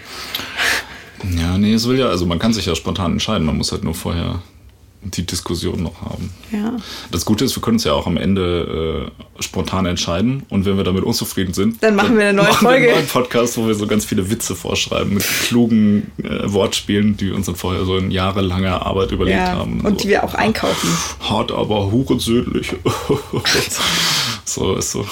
Ja, 1.38 1.56
nee, 1.56 1.72
es 1.72 1.88
will 1.88 1.98
ja, 1.98 2.08
also 2.08 2.26
man 2.26 2.38
kann 2.38 2.52
sich 2.52 2.66
ja 2.66 2.74
spontan 2.74 3.12
entscheiden. 3.12 3.46
Man 3.46 3.56
muss 3.56 3.72
halt 3.72 3.82
nur 3.82 3.94
vorher 3.94 4.42
die 5.10 5.26
Diskussion 5.26 5.82
noch 5.82 6.02
haben. 6.02 6.32
Ja. 6.52 6.76
Das 7.10 7.24
Gute 7.24 7.44
ist, 7.44 7.56
wir 7.56 7.62
können 7.62 7.76
uns 7.76 7.84
ja 7.84 7.92
auch 7.92 8.06
am 8.06 8.16
Ende 8.16 9.10
äh, 9.38 9.42
spontan 9.42 9.86
entscheiden 9.86 10.44
und 10.48 10.64
wenn 10.64 10.76
wir 10.76 10.84
damit 10.84 11.04
unzufrieden 11.04 11.54
sind, 11.54 11.82
Dann 11.82 11.94
machen 11.94 12.16
wir 12.16 12.24
eine 12.28 12.34
neue 12.34 12.48
machen 12.48 12.66
Folge. 12.66 12.86
Wir 12.86 12.88
einen 12.94 12.98
neuen 13.00 13.08
Podcast, 13.08 13.56
wo 13.56 13.66
wir 13.66 13.74
so 13.74 13.86
ganz 13.86 14.04
viele 14.04 14.30
Witze 14.30 14.54
vorschreiben 14.54 15.14
mit 15.14 15.24
klugen 15.24 16.10
äh, 16.22 16.52
Wortspielen, 16.52 17.16
die 17.16 17.26
wir 17.26 17.34
uns 17.34 17.46
dann 17.46 17.56
vorher 17.56 17.84
so 17.84 17.96
in 17.96 18.10
jahrelanger 18.10 18.84
Arbeit 18.84 19.12
überlegt 19.12 19.38
ja. 19.38 19.52
haben. 19.52 19.80
Und 19.80 20.00
so, 20.00 20.04
die 20.04 20.08
wir 20.08 20.24
auch 20.24 20.34
einkaufen. 20.34 20.88
Hart, 21.20 21.52
aber 21.52 21.90
hurensöhnlich. 21.90 22.74
so 24.44 24.74
ist 24.74 24.92
so. 24.92 25.06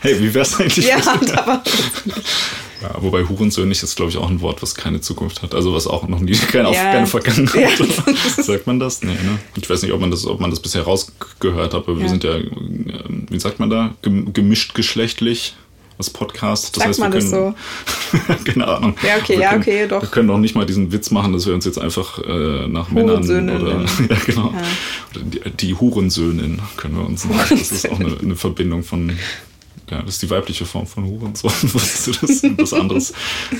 Hey, 0.00 0.18
wie 0.20 0.32
wär's 0.32 0.58
eigentlich? 0.58 0.86
Ja, 0.86 0.96
aber 1.36 1.62
ja, 2.82 2.94
wobei 3.00 3.24
Hurensöhnlich 3.24 3.82
ist, 3.82 3.96
glaube 3.96 4.10
ich, 4.10 4.16
auch 4.18 4.28
ein 4.30 4.40
Wort, 4.40 4.62
was 4.62 4.74
keine 4.74 5.00
Zukunft 5.00 5.42
hat. 5.42 5.54
Also 5.54 5.74
was 5.74 5.86
auch 5.86 6.06
noch 6.08 6.20
nie, 6.20 6.32
keine, 6.52 6.72
Ja. 6.72 6.92
keine 6.92 7.06
Vergangenheit 7.06 7.78
Ja. 7.78 8.14
Sagt 8.42 8.66
man 8.66 8.78
das? 8.80 9.02
Nee, 9.02 9.12
ne? 9.12 9.38
Ich 9.56 9.68
weiß 9.68 9.82
nicht, 9.82 9.92
ob 9.92 10.00
man 10.00 10.10
das, 10.10 10.26
ob 10.26 10.40
man 10.40 10.50
das 10.50 10.60
bisher 10.60 10.82
rausgehört 10.82 11.74
hat, 11.74 11.82
aber 11.88 11.96
wir 11.96 12.04
Ja. 12.04 12.08
sind 12.08 12.24
ja, 12.24 12.36
ähm, 12.36 13.26
wie 13.28 13.38
sagt 13.40 13.60
man 13.60 13.70
da, 13.70 13.94
Gem- 14.02 14.32
gemischt 14.32 14.74
geschlechtlich 14.74 15.54
als 15.98 16.08
Podcast. 16.08 16.76
Sagt 16.76 16.98
man 16.98 17.12
das 17.12 17.28
so? 17.28 17.54
Keine 18.44 18.66
Ahnung. 18.66 18.94
Ja, 19.06 19.16
okay, 19.18 19.34
wir 19.34 19.40
ja, 19.42 19.50
können, 19.50 19.60
okay, 19.62 19.86
doch. 19.86 20.00
Wir 20.00 20.08
können 20.08 20.30
auch 20.30 20.38
nicht 20.38 20.54
mal 20.54 20.64
diesen 20.64 20.92
Witz 20.92 21.10
machen, 21.10 21.34
dass 21.34 21.46
wir 21.46 21.52
uns 21.52 21.66
jetzt 21.66 21.78
einfach 21.78 22.18
äh, 22.26 22.66
nach 22.68 22.90
Männern 22.90 23.22
oder, 23.22 23.82
ja, 23.82 24.16
genau. 24.24 24.54
Ja. 24.54 24.62
Oder 25.14 25.24
die, 25.24 25.40
die 25.58 25.74
Hurensöhnin 25.74 26.60
können 26.78 26.96
wir 26.96 27.04
uns 27.04 27.24
sagen. 27.24 27.34
Das 27.50 27.70
ist 27.70 27.90
auch 27.90 28.00
eine, 28.00 28.16
eine 28.18 28.36
Verbindung 28.36 28.82
von 28.82 29.12
ja, 29.90 30.00
das 30.02 30.14
ist 30.14 30.22
die 30.22 30.30
weibliche 30.30 30.64
Form 30.64 30.86
von 30.86 31.04
Hurensohn. 31.04 31.52
Du 31.62 31.72
das? 32.26 32.42
Was 32.56 32.72
anderes, 32.72 33.12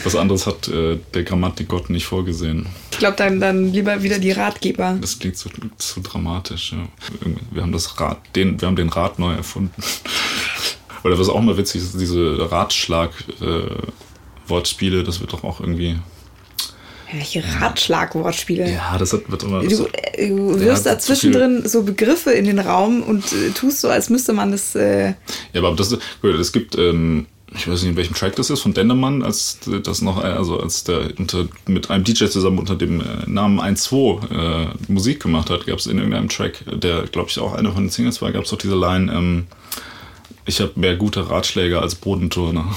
was 0.05 0.17
anderes 0.17 0.47
hat 0.47 0.69
äh, 0.69 0.99
der 1.15 1.25
Grammatikgott 1.25 1.91
nicht 1.91 2.07
vorgesehen. 2.07 2.67
ich 2.93 2.99
glaube 2.99 3.17
dann, 3.17 3.41
dann 3.41 3.73
lieber 3.73 4.03
wieder 4.03 4.19
die 4.19 4.33
Ratgeber. 4.33 4.97
Das 5.01 5.19
klingt 5.19 5.37
zu, 5.37 5.51
zu 5.77 6.01
dramatisch. 6.01 6.73
Ja. 6.73 6.89
Wir 7.51 7.63
haben 7.63 7.73
das 7.73 8.01
Rad, 8.01 8.19
den, 8.35 8.59
wir 8.61 8.69
haben 8.69 8.77
den 8.77 8.89
Rad 8.89 9.19
neu 9.19 9.35
erfunden. 9.35 9.75
Oder 11.03 11.19
was 11.19 11.29
auch 11.29 11.41
mal 11.41 11.57
witzig 11.57 11.83
ist, 11.83 11.99
diese 11.99 12.51
Ratschlag-Wortspiele, 12.51 15.03
das 15.03 15.21
wird 15.21 15.33
doch 15.33 15.43
auch 15.45 15.61
irgendwie. 15.61 15.97
Welche 17.13 17.43
Ratschlagwortspiele. 17.61 18.71
Ja, 18.71 18.97
das 18.99 19.13
wird 19.13 19.43
immer. 19.43 19.63
Du, 19.63 19.87
äh, 19.93 20.29
du 20.29 20.61
wirfst 20.61 20.87
Ja, 20.87 20.93
da 20.93 20.99
zwischendrin 20.99 21.67
so 21.69 21.83
Begriffe 21.83 22.31
in 22.31 22.45
den 22.45 22.59
Raum 22.59 23.03
und 23.03 23.25
äh, 23.33 23.51
tust 23.51 23.81
so, 23.81 23.89
als 23.89 24.11
müsste 24.11 24.33
man 24.33 24.53
das. 24.53 24.75
Äh, 24.75 25.15
Ja, 25.53 25.63
aber 25.63 25.75
das, 25.75 25.97
es 26.23 26.53
gibt, 26.53 26.77
ähm, 26.77 27.27
ich 27.55 27.67
weiß 27.67 27.83
nicht, 27.83 27.91
in 27.91 27.97
welchem 27.97 28.15
Track 28.15 28.37
das 28.37 28.51
ist, 28.51 28.61
von 28.61 28.75
Dendermann, 28.75 29.23
als 29.23 29.59
das 29.83 30.03
noch, 30.03 30.19
also 30.23 30.61
als 30.61 30.85
der 30.85 31.19
unter, 31.19 31.47
mit 31.67 31.91
einem 31.91 32.05
DJ 32.05 32.27
zusammen 32.27 32.59
unter 32.59 32.77
dem 32.77 33.01
äh, 33.01 33.05
Namen 33.27 33.61
1-2 33.61 34.31
äh, 34.31 34.67
Musik 34.89 35.21
gemacht 35.21 35.51
hat, 35.51 35.67
gab 35.67 35.79
es 35.79 35.87
in 35.87 35.99
irgendeinem 35.99 36.29
Track, 36.29 36.65
der, 36.73 37.03
glaube 37.05 37.29
ich, 37.31 37.39
auch 37.39 37.55
einer 37.55 37.73
von 37.73 37.85
den 37.85 37.91
Singles 37.91 38.23
war, 38.23 38.31
gab 38.33 38.45
es 38.45 38.53
auch 38.53 38.59
diese 38.59 38.77
Line, 38.77 39.13
ähm, 39.13 39.47
ich 40.47 40.61
habe 40.61 40.73
mehr 40.77 40.97
gute 40.97 41.29
Ratschläge 41.29 41.81
als 41.81 41.95
Bodenturner. 41.97 42.67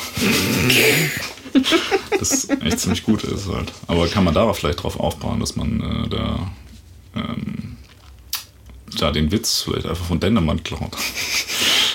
das 2.20 2.50
echt 2.50 2.80
ziemlich 2.80 3.04
gut 3.04 3.24
ist 3.24 3.48
halt. 3.48 3.72
Aber 3.88 4.08
kann 4.08 4.24
man 4.24 4.34
darauf 4.34 4.58
vielleicht 4.58 4.84
drauf 4.84 5.00
aufbauen, 5.00 5.40
dass 5.40 5.56
man 5.56 6.06
äh, 6.06 6.10
da, 6.10 6.52
ähm, 7.16 7.78
da 8.98 9.12
den 9.12 9.32
Witz 9.32 9.62
vielleicht 9.62 9.86
einfach 9.86 10.06
von 10.06 10.20
Dendermann 10.20 10.64
klaut. 10.64 10.92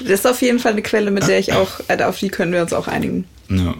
das 0.01 0.11
ist 0.21 0.27
auf 0.27 0.43
jeden 0.43 0.59
Fall 0.59 0.73
eine 0.73 0.83
Quelle, 0.83 1.11
mit 1.11 1.27
der 1.27 1.39
ich 1.39 1.53
auch, 1.53 1.81
äh, 1.89 2.03
auf 2.03 2.19
die 2.19 2.29
können 2.29 2.53
wir 2.53 2.63
uns 2.63 2.73
auch 2.73 2.89
einigen. 2.89 3.25
Ja, 3.49 3.75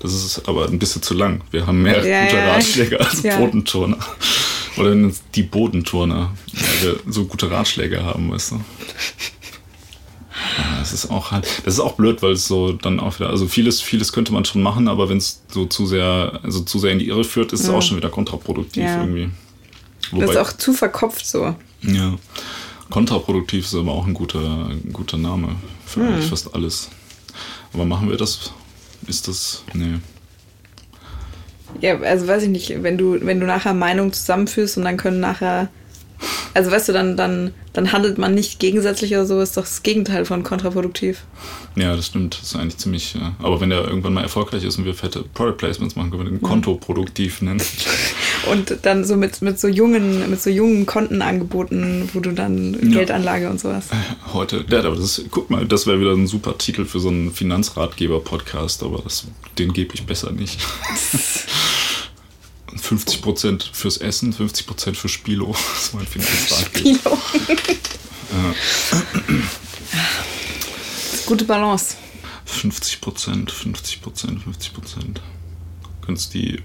das 0.00 0.12
ist 0.14 0.48
aber 0.48 0.66
ein 0.66 0.78
bisschen 0.78 1.02
zu 1.02 1.14
lang. 1.14 1.42
Wir 1.50 1.66
haben 1.66 1.82
mehr 1.82 2.04
Ja, 2.06 2.24
gute 2.24 2.36
ja. 2.36 2.52
Ratschläge 2.54 3.00
als 3.00 3.22
Ja. 3.22 3.36
Bodenturner. 3.38 3.98
Oder 4.76 4.96
die 5.34 5.42
Bodenturner, 5.42 6.32
weil 6.52 6.94
wir 7.04 7.12
so 7.12 7.26
gute 7.26 7.50
Ratschläge 7.50 8.02
haben, 8.02 8.32
weißt 8.32 8.52
du. 8.52 8.60
Ja, 10.58 10.78
Das 10.78 10.92
ist 10.92 11.10
auch 11.10 11.30
halt, 11.30 11.46
das 11.64 11.74
ist 11.74 11.80
auch 11.80 11.94
blöd, 11.94 12.22
weil 12.22 12.32
es 12.32 12.46
so 12.46 12.72
dann 12.72 13.00
auch 13.00 13.18
wieder, 13.18 13.30
also 13.30 13.46
vieles, 13.46 13.80
vieles 13.80 14.12
könnte 14.12 14.32
man 14.32 14.44
schon 14.44 14.62
machen, 14.62 14.88
aber 14.88 15.08
wenn 15.08 15.16
es 15.18 15.42
so 15.48 15.66
zu 15.66 15.86
sehr, 15.86 16.40
also 16.42 16.60
zu 16.60 16.78
sehr 16.78 16.90
in 16.92 16.98
die 16.98 17.08
Irre 17.08 17.24
führt, 17.24 17.52
ist 17.52 17.60
es 17.60 17.70
auch 17.70 17.82
schon 17.82 17.96
wieder 17.96 18.10
kontraproduktiv 18.10 18.82
Ja. 18.84 19.00
irgendwie. 19.00 19.30
Das 20.12 20.30
ist 20.30 20.36
auch 20.36 20.52
zu 20.52 20.72
verkopft 20.74 21.26
so. 21.26 21.54
ja, 21.82 22.14
kontraproduktiv 22.90 23.64
ist 23.64 23.74
aber 23.74 23.92
auch 23.92 24.06
ein 24.06 24.12
guter, 24.14 24.40
ein 24.68 24.92
guter 24.92 25.16
Name 25.16 25.56
für 25.86 26.00
Hm. 26.00 26.08
eigentlich 26.08 26.26
fast 26.26 26.54
alles. 26.54 26.90
Aber 27.72 27.86
machen 27.86 28.10
wir 28.10 28.16
das? 28.18 28.52
Ist 29.06 29.28
das, 29.28 29.64
nee. 29.72 29.94
Ja, 31.80 31.98
also 32.00 32.26
weiß 32.28 32.42
ich 32.42 32.50
nicht, 32.50 32.82
wenn 32.82 32.98
du, 32.98 33.18
wenn 33.22 33.40
du 33.40 33.46
nachher 33.46 33.72
Meinungen 33.72 34.12
zusammenführst 34.12 34.76
und 34.76 34.84
dann 34.84 34.96
können 34.98 35.20
nachher. 35.20 35.68
Also 36.54 36.70
weißt 36.70 36.88
du, 36.88 36.92
dann, 36.92 37.16
dann, 37.16 37.52
dann 37.72 37.92
handelt 37.92 38.18
man 38.18 38.34
nicht 38.34 38.58
gegensätzlich 38.58 39.12
oder 39.12 39.26
so, 39.26 39.40
ist 39.40 39.56
doch 39.56 39.62
das 39.62 39.82
Gegenteil 39.82 40.24
von 40.24 40.42
kontraproduktiv. 40.42 41.24
Ja, 41.76 41.96
das 41.96 42.06
stimmt. 42.06 42.38
Das 42.40 42.48
ist 42.48 42.56
eigentlich 42.56 42.76
ziemlich. 42.76 43.14
Ja. 43.14 43.34
Aber 43.42 43.60
wenn 43.60 43.70
der 43.70 43.84
irgendwann 43.84 44.12
mal 44.12 44.22
erfolgreich 44.22 44.62
ist 44.64 44.76
und 44.76 44.84
wir 44.84 44.94
fette 44.94 45.24
Product 45.34 45.56
Placements 45.56 45.96
machen, 45.96 46.10
können 46.10 46.24
wir 46.24 46.30
den 46.30 46.42
Konto 46.42 46.74
produktiv 46.74 47.40
nennen. 47.42 47.62
Und 48.50 48.78
dann 48.82 49.04
so 49.04 49.16
mit, 49.16 49.40
mit 49.40 49.60
so 49.60 49.68
jungen, 49.68 50.28
mit 50.28 50.42
so 50.42 50.50
jungen 50.50 50.84
Konten 50.84 51.22
angeboten, 51.22 52.08
wo 52.12 52.18
du 52.18 52.32
dann 52.32 52.74
Ja. 52.74 52.98
Geldanlage 52.98 53.48
und 53.48 53.60
sowas. 53.60 53.86
Heute. 54.32 54.64
Ja, 54.68 54.80
aber 54.80 54.96
das, 54.96 55.22
guck 55.30 55.48
mal, 55.48 55.64
das 55.64 55.86
wäre 55.86 56.00
wieder 56.00 56.10
ein 56.12 56.26
super 56.26 56.58
Titel 56.58 56.84
für 56.84 56.98
so 56.98 57.08
einen 57.08 57.32
Finanzratgeber-Podcast, 57.32 58.82
aber 58.82 59.00
das, 59.04 59.26
den 59.58 59.72
gebe 59.72 59.94
ich 59.94 60.04
besser 60.06 60.32
nicht. 60.32 60.58
50% 62.78 63.64
fürs 63.72 63.96
Essen, 63.98 64.32
50% 64.34 64.94
für 64.94 65.08
Spilo. 65.08 65.54
Das 65.74 65.84
ist 65.84 65.94
mein 65.94 66.06
Finanzratgeber. 66.06 66.98
Pilo. 66.98 67.18
Das 69.90 71.14
ist 71.14 71.26
gute 71.26 71.44
Balance. 71.44 71.96
50%, 72.46 73.50
50%, 73.50 73.50
50%. 73.50 75.20
Könntest 76.04 76.34
die, 76.34 76.62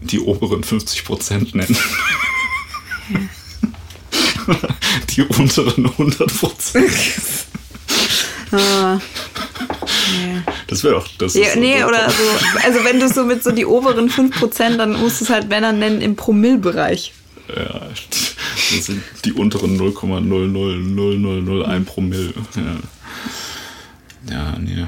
die 0.00 0.20
oberen 0.20 0.62
50% 0.62 1.56
nennen. 1.56 1.76
die 5.10 5.22
unteren 5.22 5.86
100%. 5.86 6.90
Ah. 8.52 8.98
Nee. 10.12 10.42
Das 10.66 10.82
wäre 10.84 10.94
doch. 10.94 11.06
Das 11.18 11.34
Ja, 11.34 11.48
ist- 11.48 11.56
nee, 11.56 11.82
oder 11.84 12.08
so. 12.10 12.22
Also 12.64 12.84
wenn 12.84 13.00
du 13.00 13.08
so 13.08 13.24
mit 13.24 13.42
so 13.42 13.50
die 13.52 13.66
oberen 13.66 14.08
5%, 14.10 14.76
dann 14.78 14.92
musst 15.00 15.20
du 15.20 15.24
es 15.24 15.30
halt 15.30 15.48
Männer 15.48 15.72
nennen 15.72 16.00
im 16.00 16.16
Promillbereich. 16.16 17.12
Ja, 17.48 17.80
das 17.90 18.86
sind 18.86 19.02
die 19.24 19.32
unteren 19.32 19.76
0,00001 19.76 21.84
Promille. 21.84 22.32
Ja, 24.26 24.32
ja 24.34 24.58
nee. 24.58 24.86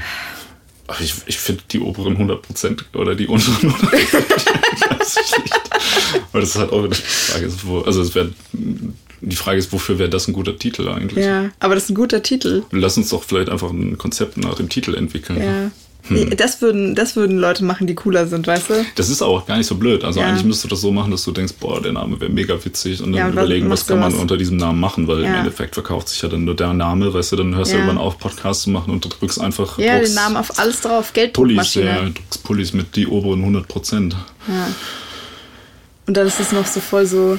Ach, 0.89 1.01
ich 1.01 1.15
ich 1.27 1.39
finde 1.39 1.63
die 1.71 1.81
oberen 1.81 2.17
100% 2.17 2.85
oder 2.95 3.15
die 3.15 3.27
unteren 3.27 3.73
100% 3.73 4.99
weiß 4.99 5.17
ich 5.25 5.39
nicht. 5.43 5.55
Aber 6.33 6.41
das 6.41 6.51
ist 6.51 6.57
halt 6.57 6.73
auch 6.73 6.85
wieder 6.85 6.95
die 6.97 7.03
Frage. 7.03 7.47
Ist, 7.47 7.67
wo, 7.67 7.81
also 7.81 8.03
es 8.03 8.15
wär, 8.15 8.29
die 9.23 9.37
Frage 9.37 9.59
ist, 9.59 9.73
wofür 9.73 9.99
wäre 9.99 10.11
das 10.11 10.29
ein 10.29 10.33
guter 10.33 10.59
Titel 10.59 10.89
eigentlich? 10.89 11.25
Ja, 11.25 11.51
aber 11.61 11.75
das 11.75 11.85
ist 11.85 11.91
ein 11.91 11.95
guter 11.95 12.23
Titel. 12.23 12.65
Lass 12.73 12.97
uns 12.97 13.09
doch 13.11 13.23
vielleicht 13.23 13.49
einfach 13.49 13.71
ein 13.71 13.97
Konzept 13.97 14.37
nach 14.37 14.55
dem 14.55 14.69
Titel 14.69 14.95
entwickeln. 14.95 15.41
Ja. 15.43 15.71
Hm. 16.09 16.37
Das, 16.37 16.61
würden, 16.61 16.97
das 16.97 17.15
würden 17.15 17.39
Leute 17.39 17.63
machen, 17.63 17.87
die 17.87 17.95
cooler 17.95 18.27
sind, 18.27 18.49
weißt 18.49 18.71
du? 18.71 18.85
Das 18.97 19.09
ist 19.09 19.23
auch 19.23 19.47
gar 19.47 19.57
nicht 19.57 19.69
so 19.69 19.77
blöd. 19.77 20.03
Also 20.03 20.19
Ja. 20.19 20.27
eigentlich 20.27 20.43
müsstest 20.45 20.65
du 20.65 20.69
das 20.71 20.81
so 20.81 20.91
machen, 20.91 21.13
dass 21.13 21.23
du 21.23 21.31
denkst, 21.31 21.53
boah, 21.61 21.81
der 21.81 21.93
Name 21.93 22.21
wäre 22.21 22.29
mega 22.33 22.57
witzig 22.65 23.01
und 23.01 23.13
dann 23.13 23.19
Ja, 23.21 23.29
überlegen, 23.29 23.71
was 23.71 23.87
kann 23.87 24.01
man 24.01 24.13
was? 24.13 24.19
unter 24.21 24.37
diesem 24.37 24.57
Namen 24.57 24.81
machen, 24.81 25.07
weil 25.07 25.19
im 25.21 25.27
Ja. 25.27 25.39
Endeffekt 25.39 25.75
verkauft 25.75 26.09
sich 26.09 26.21
ja 26.21 26.29
dann 26.29 26.45
nur 26.45 26.57
der 26.57 26.73
Name, 26.75 27.15
weißt 27.15 27.31
du, 27.31 27.37
dann 27.37 27.55
hörst 27.55 27.71
Ja. 27.71 27.77
du 27.79 27.85
irgendwann 27.85 28.05
auf, 28.05 28.19
Podcasts 28.19 28.65
zu 28.65 28.71
machen 28.71 28.91
und 28.93 29.05
du 29.05 29.11
drückst 29.11 29.41
einfach 29.41 29.79
Ja, 29.79 29.95
druckst 29.99 30.11
den 30.11 30.15
Namen 30.17 30.37
auf 30.37 30.59
alles 30.59 30.81
drauf, 30.81 31.13
Pullis, 31.13 31.15
Gelddruckmaschine. 31.15 31.85
ja, 31.85 32.03
druckst 32.03 32.43
Pullis 32.43 32.73
mit 32.73 32.97
die 32.97 33.07
oberen 33.07 33.41
100 33.43 33.69
Prozent. 33.69 34.17
Ja. 34.49 34.67
Und 36.09 36.17
dann 36.17 36.27
ist 36.27 36.41
es 36.41 36.51
noch 36.51 36.67
so 36.67 36.81
voll 36.81 37.07
so, 37.07 37.39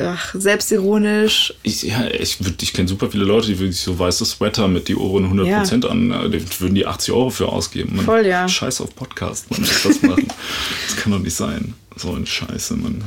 ach, 0.00 0.34
selbstironisch. 0.38 1.54
Ich, 1.62 1.82
ja, 1.82 2.06
ich, 2.08 2.38
ich 2.60 2.72
kenne 2.72 2.88
super 2.88 3.10
viele 3.10 3.24
Leute, 3.24 3.48
die 3.48 3.58
wirklich 3.58 3.80
so 3.80 3.98
weiße 3.98 4.24
Sweater 4.24 4.68
mit 4.68 4.88
die 4.88 4.96
Ohren 4.96 5.32
100% 5.38 5.86
an, 5.86 6.10
äh, 6.10 6.30
die 6.30 6.44
würden 6.60 6.74
die 6.74 6.86
80 6.86 7.12
Euro 7.14 7.30
für 7.30 7.48
ausgeben. 7.48 7.96
Man, 7.96 8.04
Voll, 8.04 8.26
ja. 8.26 8.48
Scheiß 8.48 8.80
auf 8.80 8.94
Podcast, 8.94 9.50
man 9.50 9.60
muss 9.60 9.82
das 9.82 10.02
machen. 10.02 10.26
das 10.88 10.96
kann 10.96 11.12
doch 11.12 11.18
nicht 11.20 11.34
sein. 11.36 11.74
So 11.96 12.12
ein 12.12 12.26
Scheiße, 12.26 12.74
man. 12.76 13.04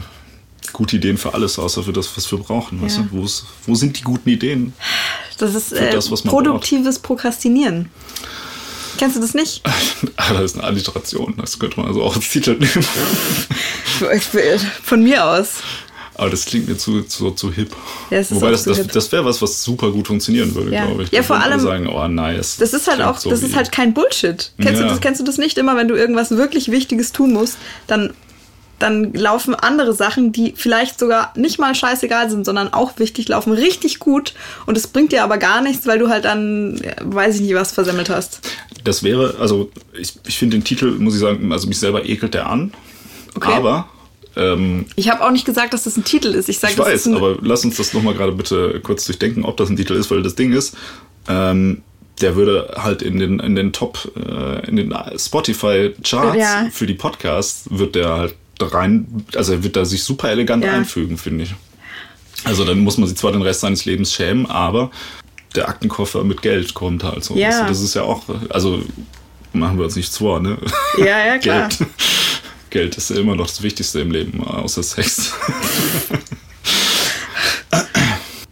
Gute 0.74 0.98
Ideen 0.98 1.18
für 1.18 1.34
alles, 1.34 1.58
außer 1.60 1.84
für 1.84 1.94
das, 1.94 2.10
was 2.18 2.30
wir 2.32 2.40
brauchen. 2.40 2.82
Weißt 2.82 2.98
Ja. 2.98 3.08
du? 3.12 3.18
Wo's- 3.24 3.46
Wo 3.66 3.74
sind 3.76 3.98
die 3.98 4.04
guten 4.04 4.30
Ideen? 4.30 4.74
Das 5.38 5.56
ist 5.56 5.72
äh, 5.72 5.92
das, 5.92 6.10
produktives 6.24 7.00
Prokrastinieren. 7.00 7.90
Kennst 8.98 9.16
du 9.16 9.22
das 9.22 9.34
nicht? 9.34 9.62
Ah, 10.16 10.34
das 10.34 10.52
ist 10.52 10.56
eine 10.56 10.64
Alliteration, 10.66 11.36
das 11.38 11.58
könnte 11.60 11.80
man 11.80 11.88
also 11.90 12.02
auch 12.04 12.16
als 12.16 12.28
Titel 12.30 12.52
nehmen. 12.60 12.86
Von 14.84 15.04
mir 15.04 15.24
aus. 15.26 15.50
Aber 16.18 16.30
das 16.32 16.46
klingt 16.46 16.68
mir 16.68 16.78
zu, 16.78 17.04
zu, 17.04 17.32
zu 17.32 17.52
hip. 17.52 17.70
Ja, 18.10 18.22
Wobei 18.32 18.50
das, 18.52 18.64
das, 18.64 18.88
das 18.88 19.12
wäre 19.12 19.24
was, 19.24 19.40
was 19.42 19.64
super 19.64 19.92
gut 19.92 20.08
funktionieren 20.08 20.56
würde, 20.56 20.74
Ja. 20.74 20.86
glaube 20.88 21.04
ich. 21.04 21.12
Ja, 21.12 21.20
Da 21.20 21.24
vor 21.28 21.38
allem- 21.40 21.60
sagen, 21.60 21.88
oh 21.88 22.08
nice. 22.08 22.58
Das 22.58 22.74
ist 22.74 22.88
halt 22.88 23.02
auch, 23.02 23.18
so 23.20 23.30
das 23.30 23.44
ist 23.44 23.56
halt 23.56 23.72
kein 23.72 23.94
Bullshit. 23.94 24.52
Kennst, 24.60 24.82
Ja. 24.82 24.88
du 24.88 24.90
das, 24.94 25.00
kennst 25.02 25.20
du 25.22 25.24
das 25.24 25.38
nicht 25.38 25.58
immer, 25.60 25.76
wenn 25.78 25.88
du 25.88 25.96
irgendwas 25.96 26.32
wirklich 26.32 26.72
Wichtiges 26.72 27.12
tun 27.12 27.34
musst, 27.34 27.58
dann, 27.86 28.14
dann 28.80 29.14
laufen 29.14 29.54
andere 29.54 29.94
Sachen, 29.94 30.32
die 30.32 30.54
vielleicht 30.56 31.00
sogar 31.00 31.34
nicht 31.36 31.60
mal 31.60 31.74
scheißegal 31.76 32.30
sind, 32.32 32.46
sondern 32.46 32.74
auch 32.74 32.98
wichtig, 32.98 33.28
laufen 33.28 33.52
richtig 33.54 34.00
gut 34.00 34.34
und 34.66 34.76
es 34.78 34.88
bringt 34.88 35.12
dir 35.12 35.24
aber 35.24 35.38
gar 35.38 35.62
nichts, 35.62 35.86
weil 35.86 36.00
du 36.00 36.10
halt 36.10 36.26
dann, 36.26 36.80
weiß 37.04 37.36
ich 37.36 37.42
nicht, 37.42 37.54
was 37.54 37.72
versemmelt 37.72 38.10
hast. 38.10 38.40
Das 38.84 39.04
wäre, 39.04 39.36
also 39.40 39.70
ich, 40.00 40.14
ich 40.28 40.38
finde 40.40 40.58
den 40.58 40.64
Titel, 40.64 40.92
muss 40.98 41.14
ich 41.14 41.20
sagen, 41.20 41.52
also 41.52 41.68
mich 41.68 41.78
selber 41.80 42.06
ekelt 42.06 42.34
der 42.34 42.48
an. 42.48 42.74
Okay. 43.36 43.52
Aber, 43.54 43.88
ähm, 44.38 44.86
Ich 44.96 45.10
habe 45.10 45.24
auch 45.26 45.32
nicht 45.32 45.46
gesagt, 45.46 45.74
dass 45.74 45.84
das 45.84 45.98
ein 45.98 46.04
Titel 46.04 46.28
ist. 46.30 46.48
Ich 46.50 46.60
sage, 46.60 46.74
ich 46.74 46.80
weiß, 46.80 47.08
aber 47.10 47.38
lass 47.42 47.66
uns 47.66 47.78
das 47.78 47.94
nochmal 47.94 48.14
gerade 48.14 48.32
bitte 48.32 48.80
kurz 48.82 49.06
durchdenken, 49.06 49.44
ob 49.46 49.58
das 49.58 49.70
ein 49.70 49.76
Titel 49.78 49.94
ist, 49.94 50.10
weil 50.12 50.22
das 50.24 50.36
Ding 50.36 50.54
ist, 50.54 50.76
ähm, 51.28 51.82
der 52.22 52.36
würde 52.36 52.74
halt 52.78 53.02
in 53.02 53.20
den, 53.20 53.40
in 53.40 53.56
den 53.56 53.74
Top, 53.74 54.12
äh, 54.16 54.68
in 54.68 54.76
den 54.76 54.94
Spotify-Charts 55.18 56.38
Ja. 56.38 56.68
für 56.72 56.88
die 56.88 56.94
Podcasts, 56.96 57.66
wird 57.70 57.96
der 57.96 58.10
halt 58.10 58.36
rein, 58.60 59.26
also 59.36 59.54
er 59.54 59.64
wird 59.64 59.76
da 59.76 59.86
sich 59.86 60.04
super 60.04 60.30
elegant 60.32 60.64
Ja. 60.64 60.74
einfügen, 60.74 61.18
finde 61.18 61.44
ich. 61.44 61.54
Also 62.44 62.64
dann 62.66 62.80
muss 62.80 62.98
man 62.98 63.08
sich 63.08 63.18
zwar 63.18 63.32
den 63.32 63.42
Rest 63.42 63.62
seines 63.62 63.86
Lebens 63.86 64.14
schämen, 64.14 64.46
aber 64.48 64.90
der 65.56 65.70
Aktenkoffer 65.70 66.24
mit 66.24 66.42
Geld 66.42 66.74
kommt 66.74 67.04
halt 67.04 67.24
so. 67.24 67.36
Ja. 67.36 67.62
Du, 67.64 67.68
Das 67.68 67.82
ist 67.82 67.94
ja 67.94 68.04
auch, 68.04 68.24
also 68.50 68.82
machen 69.54 69.78
wir 69.78 69.86
uns 69.86 69.96
nichts 69.96 70.18
vor, 70.18 70.40
ne? 70.40 70.58
Ja, 70.98 71.26
ja, 71.26 71.38
klar. 71.40 71.70
Geld. 71.70 71.90
Geld 72.70 72.96
ist 72.98 73.10
ja 73.10 73.18
immer 73.18 73.36
noch 73.36 73.48
das 73.48 73.62
Wichtigste 73.62 74.00
im 74.02 74.12
Leben, 74.12 74.44
außer 74.44 74.84
Sex. 74.84 75.34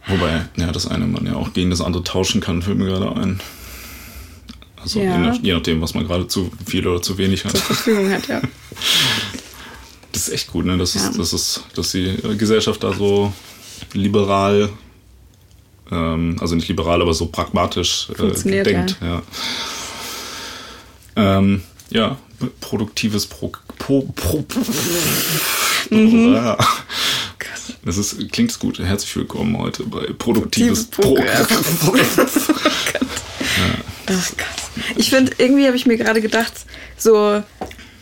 Wobei, 0.08 0.46
ja, 0.56 0.70
das 0.72 0.86
eine 0.86 1.06
man 1.06 1.26
ja 1.26 1.34
auch 1.34 1.52
gegen 1.52 1.70
das 1.70 1.80
andere 1.80 2.04
tauschen 2.04 2.40
kann, 2.40 2.62
fällt 2.62 2.78
mir 2.78 2.86
gerade 2.86 3.14
ein. 3.16 3.40
Also 4.80 5.00
Ja. 5.00 5.12
je, 5.12 5.18
nach, 5.18 5.38
je 5.42 5.52
nachdem, 5.52 5.80
was 5.80 5.94
man 5.94 6.06
gerade 6.06 6.28
zu 6.28 6.52
viel 6.64 6.86
oder 6.86 7.02
zu 7.02 7.18
wenig 7.18 7.44
hat. 7.44 7.52
zur 7.52 7.60
Verfügung 7.60 8.10
hat, 8.10 8.28
ja. 8.28 8.40
Das 10.12 10.28
ist 10.28 10.32
echt 10.34 10.46
gut, 10.48 10.64
ne? 10.64 10.78
Das 10.78 10.94
Ja. 10.94 11.08
ist, 11.10 11.18
das 11.18 11.32
ist, 11.34 11.64
dass 11.74 11.90
die 11.92 12.06
äh, 12.06 12.36
Gesellschaft 12.36 12.82
da 12.82 12.94
so 12.94 13.34
liberal, 13.92 14.70
ähm, 15.90 16.36
also 16.40 16.54
nicht 16.54 16.68
liberal, 16.68 17.02
aber 17.02 17.12
so 17.12 17.26
pragmatisch 17.26 18.08
äh, 18.18 18.62
denkt. 18.62 18.96
Ja. 19.02 19.22
Ähm, 21.16 21.62
ja, 21.90 22.16
produktives 22.60 23.26
Pro, 23.26 23.52
Pro, 23.78 24.02
Pro, 24.14 24.44
Mhm. 25.90 26.34
Ja. 26.34 26.56
Das 27.84 27.96
ist, 27.98 28.16
klingt 28.32 28.58
gut. 28.58 28.80
Herzlich 28.80 29.14
willkommen 29.14 29.56
heute 29.58 29.84
bei 29.84 30.06
Produktives 30.18 30.86
Produktives 30.86 31.78
Pro. 31.78 31.96
Ach 34.08 34.30
Gott. 34.36 34.96
Ich 34.96 35.10
finde, 35.10 35.32
irgendwie 35.38 35.66
habe 35.66 35.76
ich 35.76 35.86
mir 35.86 35.96
gerade 35.96 36.20
gedacht, 36.20 36.52
so 36.96 37.42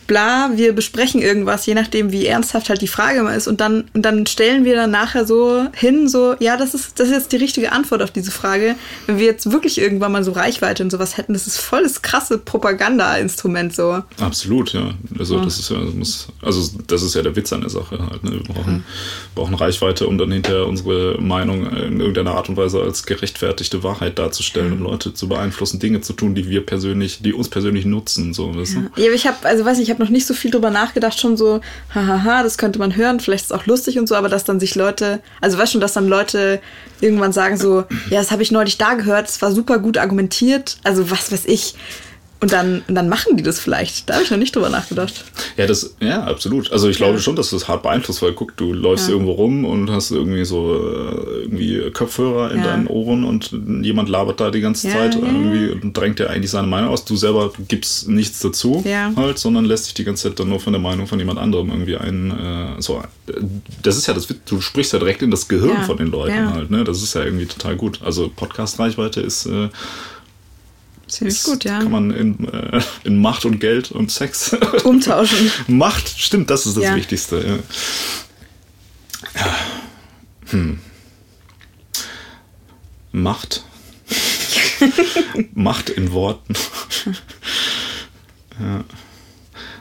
bla, 0.07 0.51
wir 0.55 0.73
besprechen 0.73 1.21
irgendwas, 1.21 1.65
je 1.65 1.73
nachdem, 1.73 2.11
wie 2.11 2.25
ernsthaft 2.25 2.69
halt 2.69 2.81
die 2.81 2.87
Frage 2.87 3.23
mal 3.23 3.35
ist. 3.35 3.47
Und 3.47 3.61
dann, 3.61 3.85
und 3.93 4.03
dann 4.03 4.25
stellen 4.27 4.65
wir 4.65 4.75
dann 4.75 4.91
nachher 4.91 5.25
so 5.25 5.65
hin, 5.73 6.07
so, 6.07 6.35
ja, 6.39 6.57
das 6.57 6.73
ist, 6.73 6.99
das 6.99 7.07
ist 7.07 7.13
jetzt 7.13 7.31
die 7.31 7.37
richtige 7.37 7.71
Antwort 7.71 8.01
auf 8.01 8.11
diese 8.11 8.31
Frage. 8.31 8.75
Wenn 9.07 9.19
wir 9.19 9.25
jetzt 9.25 9.51
wirklich 9.51 9.79
irgendwann 9.79 10.11
mal 10.11 10.23
so 10.23 10.31
Reichweite 10.31 10.83
und 10.83 10.91
sowas 10.91 11.17
hätten, 11.17 11.33
das 11.33 11.47
ist 11.47 11.57
voll 11.57 11.83
das 11.83 12.01
krasse 12.01 12.37
Propaganda-Instrument 12.37 13.75
so. 13.75 14.03
Absolut, 14.19 14.73
ja. 14.73 14.91
Also 15.17 15.39
das 15.39 15.59
ist 15.59 15.69
ja, 15.69 15.77
muss, 15.77 16.27
also 16.41 16.77
das 16.87 17.01
ist 17.01 17.15
ja 17.15 17.21
der 17.21 17.35
Witz 17.35 17.51
an 17.53 17.61
der 17.61 17.69
Sache 17.69 17.97
halt. 17.99 18.23
Ne? 18.23 18.31
Wir 18.31 18.43
brauchen, 18.43 18.83
brauchen 19.33 19.55
Reichweite, 19.55 20.07
um 20.07 20.17
dann 20.17 20.31
hinterher 20.31 20.67
unsere 20.67 21.19
Meinung 21.19 21.65
in 21.65 21.99
irgendeiner 21.99 22.35
Art 22.35 22.49
und 22.49 22.57
Weise 22.57 22.81
als 22.81 23.05
gerechtfertigte 23.05 23.83
Wahrheit 23.83 24.19
darzustellen, 24.19 24.73
um 24.73 24.83
Leute 24.83 25.13
zu 25.13 25.27
beeinflussen, 25.27 25.79
Dinge 25.79 26.01
zu 26.01 26.13
tun, 26.13 26.35
die 26.35 26.49
wir 26.49 26.65
persönlich, 26.65 27.21
die 27.21 27.33
uns 27.33 27.49
persönlich 27.49 27.85
nutzen. 27.85 28.33
So, 28.33 28.55
weißt 28.55 28.75
du? 28.75 28.79
Ja, 28.97 29.07
aber 29.07 29.15
ich 29.15 29.27
habe, 29.27 29.37
also 29.43 29.65
weiß 29.65 29.77
nicht, 29.77 29.89
ich 29.89 29.94
habe 29.95 30.03
noch 30.03 30.11
nicht 30.11 30.25
so 30.25 30.33
viel 30.33 30.51
drüber 30.51 30.69
nachgedacht, 30.69 31.19
schon 31.19 31.37
so, 31.37 31.61
hahaha, 31.93 32.43
das 32.43 32.57
könnte 32.57 32.79
man 32.79 32.95
hören, 32.95 33.19
vielleicht 33.19 33.45
ist 33.45 33.51
es 33.51 33.57
auch 33.57 33.65
lustig 33.65 33.97
und 33.97 34.07
so, 34.07 34.15
aber 34.15 34.29
dass 34.29 34.43
dann 34.43 34.59
sich 34.59 34.75
Leute, 34.75 35.21
also 35.41 35.57
weißt 35.57 35.71
schon, 35.71 35.81
dass 35.81 35.93
dann 35.93 36.07
Leute 36.07 36.61
irgendwann 37.01 37.31
sagen 37.33 37.57
so, 37.57 37.85
ja, 38.09 38.19
das 38.19 38.31
habe 38.31 38.43
ich 38.43 38.51
neulich 38.51 38.77
da 38.77 38.93
gehört, 38.93 39.27
es 39.27 39.41
war 39.41 39.51
super 39.51 39.79
gut 39.79 39.97
argumentiert, 39.97 40.77
also 40.83 41.09
was 41.09 41.31
weiß 41.31 41.45
ich. 41.45 41.75
Und 42.41 42.51
dann, 42.51 42.83
und 42.87 42.95
dann 42.95 43.07
machen 43.07 43.37
die 43.37 43.43
das 43.43 43.59
vielleicht. 43.59 44.09
Da 44.09 44.15
habe 44.15 44.23
ich 44.23 44.29
noch 44.29 44.37
nicht 44.37 44.53
drüber 44.55 44.69
nachgedacht. 44.69 45.23
Ja, 45.55 45.65
das, 45.67 45.95
ja, 46.01 46.25
absolut. 46.25 46.69
Also 46.71 46.89
ich 46.89 46.97
glaube 46.97 47.13
Ja. 47.13 47.19
schon, 47.19 47.35
dass 47.37 47.49
das 47.51 47.67
hart 47.69 47.81
beeinflusst, 47.83 48.21
weil 48.21 48.33
guck, 48.33 48.55
du 48.57 48.73
läufst 48.73 49.07
Ja. 49.07 49.13
irgendwo 49.13 49.31
rum 49.31 49.63
und 49.63 49.89
hast 49.89 50.11
irgendwie 50.11 50.43
so 50.43 50.75
äh, 50.75 51.41
irgendwie 51.43 51.89
Kopfhörer 51.91 52.51
in 52.51 52.59
Ja. 52.59 52.65
deinen 52.71 52.87
Ohren 52.87 53.23
und 53.23 53.51
jemand 53.81 54.09
labert 54.09 54.41
da 54.41 54.51
die 54.51 54.59
ganze 54.59 54.89
Zeit 54.89 55.15
irgendwie 55.15 55.69
und 55.69 55.95
drängt 55.95 56.19
dir 56.19 56.29
eigentlich 56.29 56.51
seine 56.51 56.67
Meinung 56.67 56.89
aus. 56.89 57.05
Du 57.05 57.15
selber 57.15 57.51
gibst 57.69 58.09
nichts 58.09 58.39
dazu 58.41 58.83
halt, 59.15 59.39
sondern 59.39 59.63
lässt 59.65 59.87
dich 59.87 59.93
die 59.93 60.03
ganze 60.03 60.29
Zeit 60.29 60.39
dann 60.39 60.49
nur 60.49 60.59
von 60.59 60.73
der 60.73 60.81
Meinung 60.81 61.07
von 61.07 61.17
jemand 61.17 61.39
anderem 61.39 61.69
irgendwie 61.69 61.95
ein, 61.97 62.31
äh, 62.31 62.81
so, 62.81 63.01
das 63.81 63.95
ist 63.97 64.07
ja 64.07 64.13
das, 64.13 64.27
du 64.45 64.59
sprichst 64.61 64.91
ja 64.93 64.99
direkt 64.99 65.21
in 65.21 65.31
das 65.31 65.47
Gehirn 65.47 65.83
von 65.83 65.97
den 65.97 66.07
Leuten 66.07 66.53
halt, 66.53 66.69
ne? 66.69 66.83
Das 66.83 67.01
ist 67.01 67.13
ja 67.15 67.23
irgendwie 67.23 67.45
total 67.45 67.75
gut. 67.77 68.01
Also 68.03 68.29
Podcast-Reichweite 68.35 69.21
ist, 69.21 69.45
äh, 69.45 69.69
Ziemlich 71.07 71.35
ist 71.35 71.43
gut, 71.43 71.63
ja. 71.63 71.79
kann 71.79 71.91
man 71.91 72.11
in, 72.11 72.47
äh, 72.51 72.81
in 73.03 73.21
Macht 73.21 73.45
und 73.45 73.59
Geld 73.59 73.91
und 73.91 74.11
Sex 74.11 74.53
Umtauschen. 74.83 75.51
Macht, 75.67 76.07
stimmt, 76.19 76.49
das 76.49 76.65
ist 76.65 76.77
das 76.77 76.83
Ja. 76.83 76.95
Wichtigste. 76.95 77.63
Ja. 79.35 79.55
Hm. 80.51 80.79
Macht. 83.11 83.63
Macht 85.53 85.89
in 85.89 86.11
Worten. 86.11 86.53
ja. 88.59 88.83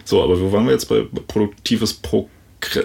So, 0.04 0.22
aber 0.22 0.38
wo 0.40 0.52
waren 0.52 0.66
wir 0.66 0.72
jetzt 0.72 0.88
bei 0.88 1.06
produktives 1.26 1.94
Pro... 1.94 2.28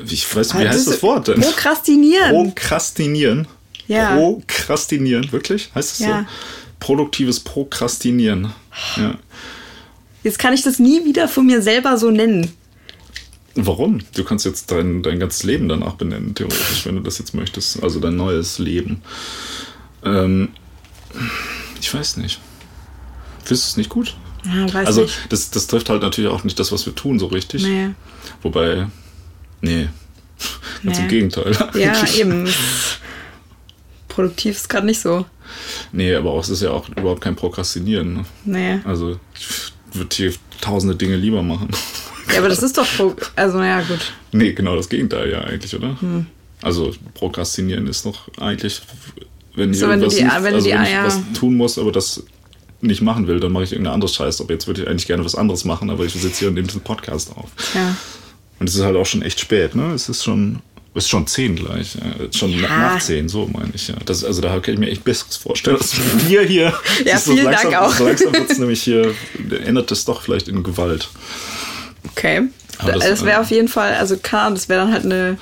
Ich 0.08 0.34
weiß, 0.36 0.56
wie 0.56 0.68
heißt 0.68 0.88
das 0.88 1.04
Wort 1.04 1.28
denn? 1.30 1.40
Prokrastinieren. 1.42 2.32
Prokrastinieren. 2.32 3.48
Ja. 3.88 4.16
Prokrastinieren, 4.16 5.32
wirklich? 5.32 5.70
Heißt 5.74 5.94
es 5.94 6.00
Ja. 6.00 6.22
so? 6.22 6.26
Produktives 6.80 7.40
Prokrastinieren. 7.40 8.54
Ja. 8.98 9.16
Jetzt 10.24 10.40
kann 10.40 10.54
ich 10.54 10.62
das 10.64 10.80
nie 10.80 11.06
wieder 11.06 11.28
von 11.28 11.46
mir 11.46 11.62
selber 11.62 11.98
so 11.98 12.12
nennen. 12.12 12.52
Warum? 13.56 14.00
Du 14.16 14.24
kannst 14.24 14.46
jetzt 14.46 14.72
dein, 14.72 15.04
dein 15.04 15.20
ganzes 15.20 15.44
Leben 15.44 15.68
danach 15.68 15.96
benennen, 15.96 16.36
theoretisch, 16.36 16.86
wenn 16.86 16.96
du 16.96 17.02
das 17.02 17.18
jetzt 17.18 17.34
möchtest. 17.34 17.82
Also 17.84 18.00
dein 18.00 18.16
neues 18.16 18.60
Leben. 18.60 19.02
Ähm, 20.04 20.50
ich 21.82 21.94
weiß 21.94 22.18
nicht. 22.18 22.40
Findest 23.44 23.66
du 23.66 23.72
es 23.72 23.78
nicht 23.78 23.90
gut? 23.90 24.16
Ja, 24.46 24.72
weiß 24.74 24.88
also, 24.88 25.02
nicht. 25.02 25.20
das, 25.30 25.50
das 25.52 25.68
trifft 25.68 25.90
halt 25.90 26.02
natürlich 26.02 26.30
auch 26.30 26.44
nicht 26.44 26.60
das, 26.60 26.72
was 26.72 26.86
wir 26.86 26.96
tun, 26.96 27.20
so 27.20 27.26
richtig. 27.28 27.64
Nee. 27.64 27.90
Wobei, 28.42 28.88
nee. 29.62 29.90
Ganz 30.84 30.98
Nee. 30.98 31.04
im 31.04 31.10
Gegenteil. 31.10 31.58
Ja, 31.74 32.06
eben. 32.16 32.48
Produktiv 34.08 34.56
ist 34.56 34.70
gerade 34.70 34.86
nicht 34.86 35.02
so. 35.02 35.26
Nee, 35.92 36.14
aber 36.16 36.32
auch, 36.32 36.42
es 36.44 36.50
ist 36.50 36.62
ja 36.62 36.72
auch 36.72 36.88
überhaupt 36.90 37.22
kein 37.22 37.36
Prokrastinieren. 37.36 38.14
Ne? 38.14 38.26
Nee. 38.46 38.80
Also, 38.86 39.20
ich 39.38 39.74
würde 39.98 40.16
hier 40.16 40.34
tausende 40.62 40.96
Dinge 40.96 41.16
lieber 41.18 41.42
machen. 41.42 41.70
Ja, 42.32 42.40
aber 42.40 42.50
das 42.50 42.62
ist 42.62 42.78
doch. 42.78 42.86
Pro 42.96 43.16
also, 43.36 43.58
naja, 43.58 43.82
gut. 43.82 44.14
Nee, 44.32 44.54
genau 44.54 44.76
das 44.76 44.88
Gegenteil 44.90 45.32
ja 45.32 45.42
eigentlich, 45.42 45.76
oder? 45.76 46.00
Hm. 46.00 46.28
Also 46.62 46.94
Prokrastinieren 47.14 47.88
ist 47.88 48.06
doch 48.06 48.28
eigentlich, 48.40 48.82
wenn 49.56 49.72
ich 49.72 49.80
So, 49.80 49.88
wenn 49.90 50.00
du 50.00 50.06
irgendwas 50.08 50.16
die- 50.18 50.24
nicht, 50.26 50.36
wenn 50.36 50.44
du 50.52 50.56
also 50.58 50.68
die- 50.68 50.74
wenn 50.76 50.84
ich 50.84 50.92
ja. 50.92 51.06
was 51.06 51.20
tun 51.34 51.56
muss, 51.56 51.80
aber 51.80 51.92
das 51.92 52.24
nicht 52.82 53.02
machen 53.02 53.28
will, 53.28 53.40
dann 53.40 53.52
mache 53.52 53.64
ich 53.64 53.72
irgendeine 53.72 53.94
andere 53.96 54.10
Scheiß. 54.12 54.42
Aber 54.42 54.54
jetzt 54.54 54.68
würde 54.68 54.84
ich 54.84 54.88
eigentlich 54.88 55.08
gerne 55.08 55.26
was 55.26 55.36
anderes 55.36 55.66
machen, 55.66 55.90
aber 55.90 56.06
ich 56.06 56.14
sitze 56.14 56.40
hier 56.40 56.48
und 56.50 56.54
nehme 56.54 56.68
diesen 56.68 56.82
Podcast 56.82 57.32
auf. 57.36 57.50
Ja. 57.74 57.96
Und 58.60 58.70
es 58.70 58.76
ist 58.76 58.84
halt 58.84 58.96
auch 58.98 59.06
schon 59.06 59.22
echt 59.22 59.40
spät, 59.40 59.74
ne? 59.74 59.94
Es 59.94 60.08
ist 60.10 60.24
schon, 60.24 60.60
ist 60.96 61.10
schon 61.10 61.28
zehn 61.28 61.56
gleich. 61.56 61.96
Ja. 61.96 62.02
Schon 62.38 62.52
Ja. 62.52 62.68
nach 62.68 63.00
zehn, 63.00 63.30
so 63.30 63.48
meine 63.48 63.72
ich, 63.74 63.88
ja. 63.90 63.96
Das, 64.06 64.24
also 64.24 64.42
da 64.42 64.60
kann 64.60 64.74
ich 64.74 64.80
mir 64.80 64.90
echt 64.90 65.04
Besseres 65.04 65.38
vorstellen, 65.38 65.78
als 65.78 65.94
wir 66.28 66.42
hier. 66.44 66.74
Ja, 67.06 67.18
vielen 67.18 67.46
langsam, 67.46 67.72
Dank 67.72 67.84
auch. 67.84 67.94
So 67.94 68.06
langsam 68.08 68.34
wird 68.34 68.50
es 68.52 68.58
nämlich 68.58 68.82
hier, 68.82 69.14
ändert 69.66 69.92
es 69.92 70.06
doch 70.06 70.22
vielleicht 70.22 70.48
in 70.48 70.64
Gewalt. 70.64 71.10
Okay. 72.12 72.44
Aber 72.80 72.94
das 72.94 73.06
das- 73.06 73.26
wäre 73.26 73.40
auf 73.42 73.52
jeden 73.52 73.68
Fall, 73.68 73.94
also 73.96 74.18
klar, 74.18 74.50
das 74.52 74.70
wäre 74.70 74.82
dann 74.82 74.94
halt 74.94 75.06
eine, 75.06 75.38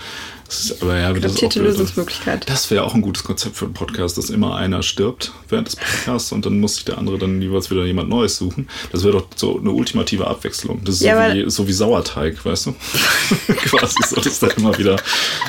ist, 0.48 0.82
aber 0.82 0.98
ja, 0.98 1.10
Adaptierte. 1.10 1.62
Lösungsmöglichkeit. 1.62 2.50
Das 2.50 2.70
wäre 2.72 2.84
auch 2.84 2.94
ein 2.96 3.02
gutes 3.02 3.24
Konzept 3.24 3.58
für 3.58 3.66
einen 3.66 3.74
Podcast, 3.74 4.18
dass 4.18 4.30
immer 4.30 4.56
einer 4.56 4.84
stirbt 4.84 5.32
während 5.50 5.68
des 5.68 5.76
Podcasts 5.76 6.32
und 6.32 6.46
dann 6.46 6.60
muss 6.60 6.76
sich 6.76 6.86
der 6.86 6.98
andere 6.98 7.18
dann 7.18 7.42
jeweils 7.42 7.70
wieder 7.72 7.86
jemand 7.86 8.10
Neues 8.10 8.38
suchen. 8.38 8.68
Das 8.92 9.04
wäre 9.04 9.14
doch 9.14 9.28
so 9.36 9.60
eine 9.60 9.72
ultimative 9.72 10.28
Abwechslung. 10.28 10.82
Das 10.84 10.96
ist 10.96 11.02
Ja, 11.02 11.30
so, 11.30 11.36
wie, 11.36 11.50
so 11.50 11.68
wie 11.68 11.74
Sauerteig, 11.74 12.44
weißt 12.46 12.68
du? 12.68 12.76
Quasi 13.48 13.96
so, 14.08 14.16
dass 14.22 14.40
da 14.40 14.48
immer 14.48 14.78
wieder, 14.78 14.96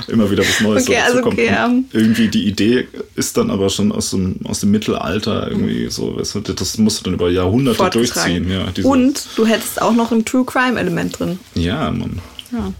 immer 0.09 0.31
wieder 0.31 0.43
was 0.43 0.61
Neues 0.61 0.83
Okay, 0.85 0.97
so 0.97 1.03
also 1.03 1.15
dazukommt. 1.19 1.39
okay, 1.39 1.49
Und 1.49 1.55
ähm. 1.71 1.85
Irgendwie 1.93 2.29
die 2.29 2.47
Idee 2.47 2.89
ist 3.15 3.37
dann 3.37 3.51
aber 3.51 3.71
schon 3.71 3.93
aus 3.93 4.11
dem, 4.11 4.37
aus 4.45 4.61
dem 4.61 4.71
Mittelalter 4.71 5.49
irgendwie 5.49 5.89
so, 5.91 6.17
weißt 6.17 6.37
du, 6.37 6.41
das 6.41 6.79
musst 6.79 7.01
du 7.01 7.05
dann 7.05 7.15
über 7.15 7.31
Jahrhunderte 7.31 7.91
durchziehen. 7.91 8.51
Ja, 8.51 8.67
Und 8.85 9.27
du 9.37 9.47
hättest 9.47 9.81
auch 9.83 9.93
noch 9.93 10.13
ein 10.13 10.25
True 10.25 10.45
Crime 10.45 10.79
Element 10.79 11.19
drin. 11.19 11.39
ja, 11.55 11.91
Mann. 11.91 12.21
Ja. 12.53 12.73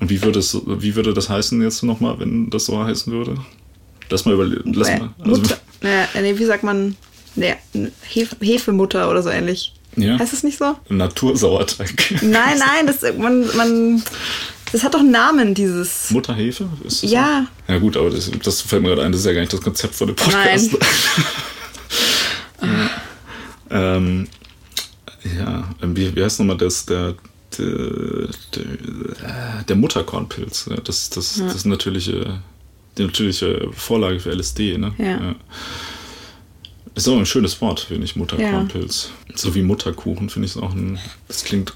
Und 0.00 0.10
wie 0.10 0.22
würde, 0.22 0.38
es, 0.40 0.56
wie 0.66 0.94
würde 0.94 1.14
das 1.14 1.28
heißen 1.28 1.60
jetzt 1.62 1.82
nochmal, 1.82 2.18
wenn 2.18 2.50
das 2.50 2.66
so 2.66 2.82
heißen 2.82 3.12
würde? 3.12 3.38
Lass 4.10 4.24
mal 4.24 4.34
überlegen. 4.34 4.72
Lass 4.74 4.88
Äh, 4.88 4.98
mal. 4.98 5.10
Also, 5.18 5.40
Mutter, 5.40 5.58
nee, 5.82 6.38
wie 6.38 6.44
sagt 6.44 6.62
man? 6.62 6.96
Nee, 7.34 7.54
Hef 8.02 8.36
Hefemutter 8.40 9.10
oder 9.10 9.22
so 9.22 9.30
ähnlich. 9.30 9.72
Ja. 9.96 10.18
Heißt 10.18 10.32
es 10.32 10.42
nicht 10.42 10.58
so? 10.58 10.76
Natursauerteig. 10.88 12.22
Nein, 12.22 12.58
nein, 12.58 12.86
das, 12.86 13.00
man, 13.16 13.46
man, 13.56 14.02
das 14.72 14.82
hat 14.82 14.94
doch 14.94 15.00
einen 15.00 15.10
Namen, 15.10 15.54
dieses. 15.54 16.10
Mutterhefe? 16.10 16.68
Ist 16.84 17.02
das 17.02 17.10
Ja. 17.10 17.46
So? 17.66 17.72
Ja, 17.72 17.78
gut, 17.78 17.96
aber 17.96 18.10
das, 18.10 18.30
das 18.44 18.60
fällt 18.60 18.82
mir 18.82 18.88
gerade 18.90 19.02
ein, 19.02 19.12
das 19.12 19.22
ist 19.22 19.26
ja 19.26 19.32
gar 19.32 19.40
nicht 19.40 19.52
das 19.52 19.62
Konzept 19.62 19.94
von 19.94 20.08
dem 20.08 20.16
Podcast. 20.16 20.76
ähm, 23.70 24.28
ja, 25.38 25.64
wie, 25.82 26.14
wie 26.14 26.22
heißt 26.22 26.38
nochmal 26.40 26.58
das? 26.58 26.84
Der, 26.86 27.14
der, 27.58 28.28
der, 28.54 29.64
der 29.68 29.76
Mutterkornpilz. 29.76 30.66
Ja, 30.70 30.76
Das, 30.76 31.10
das, 31.10 31.36
das 31.38 31.54
ist 31.54 31.66
natürliche, 31.66 32.40
die 32.98 33.04
natürliche 33.04 33.68
Vorlage 33.72 34.20
für 34.20 34.30
LSD, 34.32 34.78
ne? 34.78 34.92
Ja. 34.98 35.34
Ist 36.94 37.08
auch 37.08 37.18
ein 37.18 37.26
schönes 37.26 37.60
Wort, 37.60 37.80
finde 37.80 38.04
ich, 38.04 38.16
Mutterkornpilz. 38.16 39.10
So 39.34 39.54
wie 39.54 39.62
Mutterkuchen 39.62 40.30
finde 40.30 40.46
ich 40.46 40.56
es 40.56 40.62
auch 40.62 40.72
ein. 40.74 40.98
Das 41.28 41.44
klingt 41.44 41.74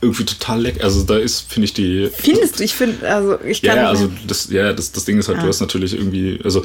irgendwie 0.00 0.24
total 0.24 0.62
lecker. 0.62 0.84
Also 0.84 1.02
da 1.02 1.16
ist, 1.18 1.40
finde 1.50 1.64
ich, 1.64 1.72
die. 1.74 2.08
Findest 2.12 2.60
du? 2.60 2.62
Ich 2.64 2.74
finde, 2.74 3.08
also 3.10 3.40
ich 3.44 3.62
Ja, 3.62 3.74
kann. 3.74 3.82
ja, 3.82 3.88
also 3.88 4.08
das, 4.28 4.48
ja, 4.48 4.72
das, 4.72 4.92
das 4.92 5.04
Ding 5.04 5.18
ist 5.18 5.26
halt, 5.26 5.38
Ja. 5.38 5.42
du 5.42 5.48
hast 5.48 5.60
natürlich 5.60 5.94
irgendwie, 5.94 6.38
also 6.44 6.64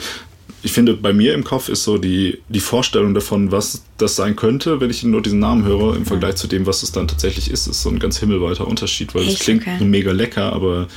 ich 0.64 0.72
finde, 0.72 0.94
bei 0.94 1.12
mir 1.14 1.34
im 1.34 1.44
Kopf 1.44 1.68
ist 1.68 1.84
so 1.84 1.98
die, 1.98 2.40
die 2.48 2.62
Vorstellung 2.62 3.14
davon, 3.14 3.52
was 3.52 3.84
das 3.98 4.16
sein 4.16 4.36
könnte, 4.38 4.80
wenn 4.80 4.90
ich 4.90 5.04
nur 5.04 5.22
diesen 5.22 5.40
Namen 5.40 5.66
höre, 5.66 5.96
im 5.96 6.06
Vergleich 6.06 6.36
zu 6.36 6.48
dem, 6.48 6.66
was 6.66 6.84
es 6.84 6.92
dann 6.94 7.08
tatsächlich 7.08 7.52
ist, 7.52 7.68
ist 7.68 7.82
so 7.82 7.90
ein 7.90 8.00
ganz 8.00 8.18
himmelweiter 8.20 8.66
Unterschied, 8.68 9.14
weil 9.14 9.28
es 9.28 9.40
klingt 9.40 9.64
Okay. 9.64 9.84
mega 9.84 10.12
lecker, 10.14 10.54
aber 10.54 10.88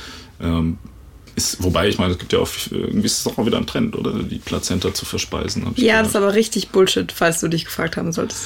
ähm, 0.41 0.77
ist, 1.37 1.63
wobei 1.63 1.87
ich 1.87 1.97
meine, 1.99 2.13
es 2.13 2.19
gibt 2.19 2.33
ja 2.33 2.39
auch, 2.39 2.49
irgendwie 2.71 3.05
ist 3.05 3.19
es 3.19 3.27
auch 3.27 3.45
wieder 3.45 3.57
ein 3.57 3.65
Trend, 3.67 3.95
oder? 3.95 4.11
Die 4.23 4.39
Plazenta 4.39 4.93
zu 4.93 5.05
verspeisen. 5.05 5.61
ja, 5.63 5.69
das 5.69 5.75
gehört. 5.77 6.07
ist 6.07 6.15
aber 6.17 6.33
richtig 6.33 6.69
Bullshit, 6.69 7.11
falls 7.11 7.39
du 7.39 7.47
dich 7.47 7.63
gefragt 7.63 7.95
haben 7.95 8.11
solltest. 8.11 8.45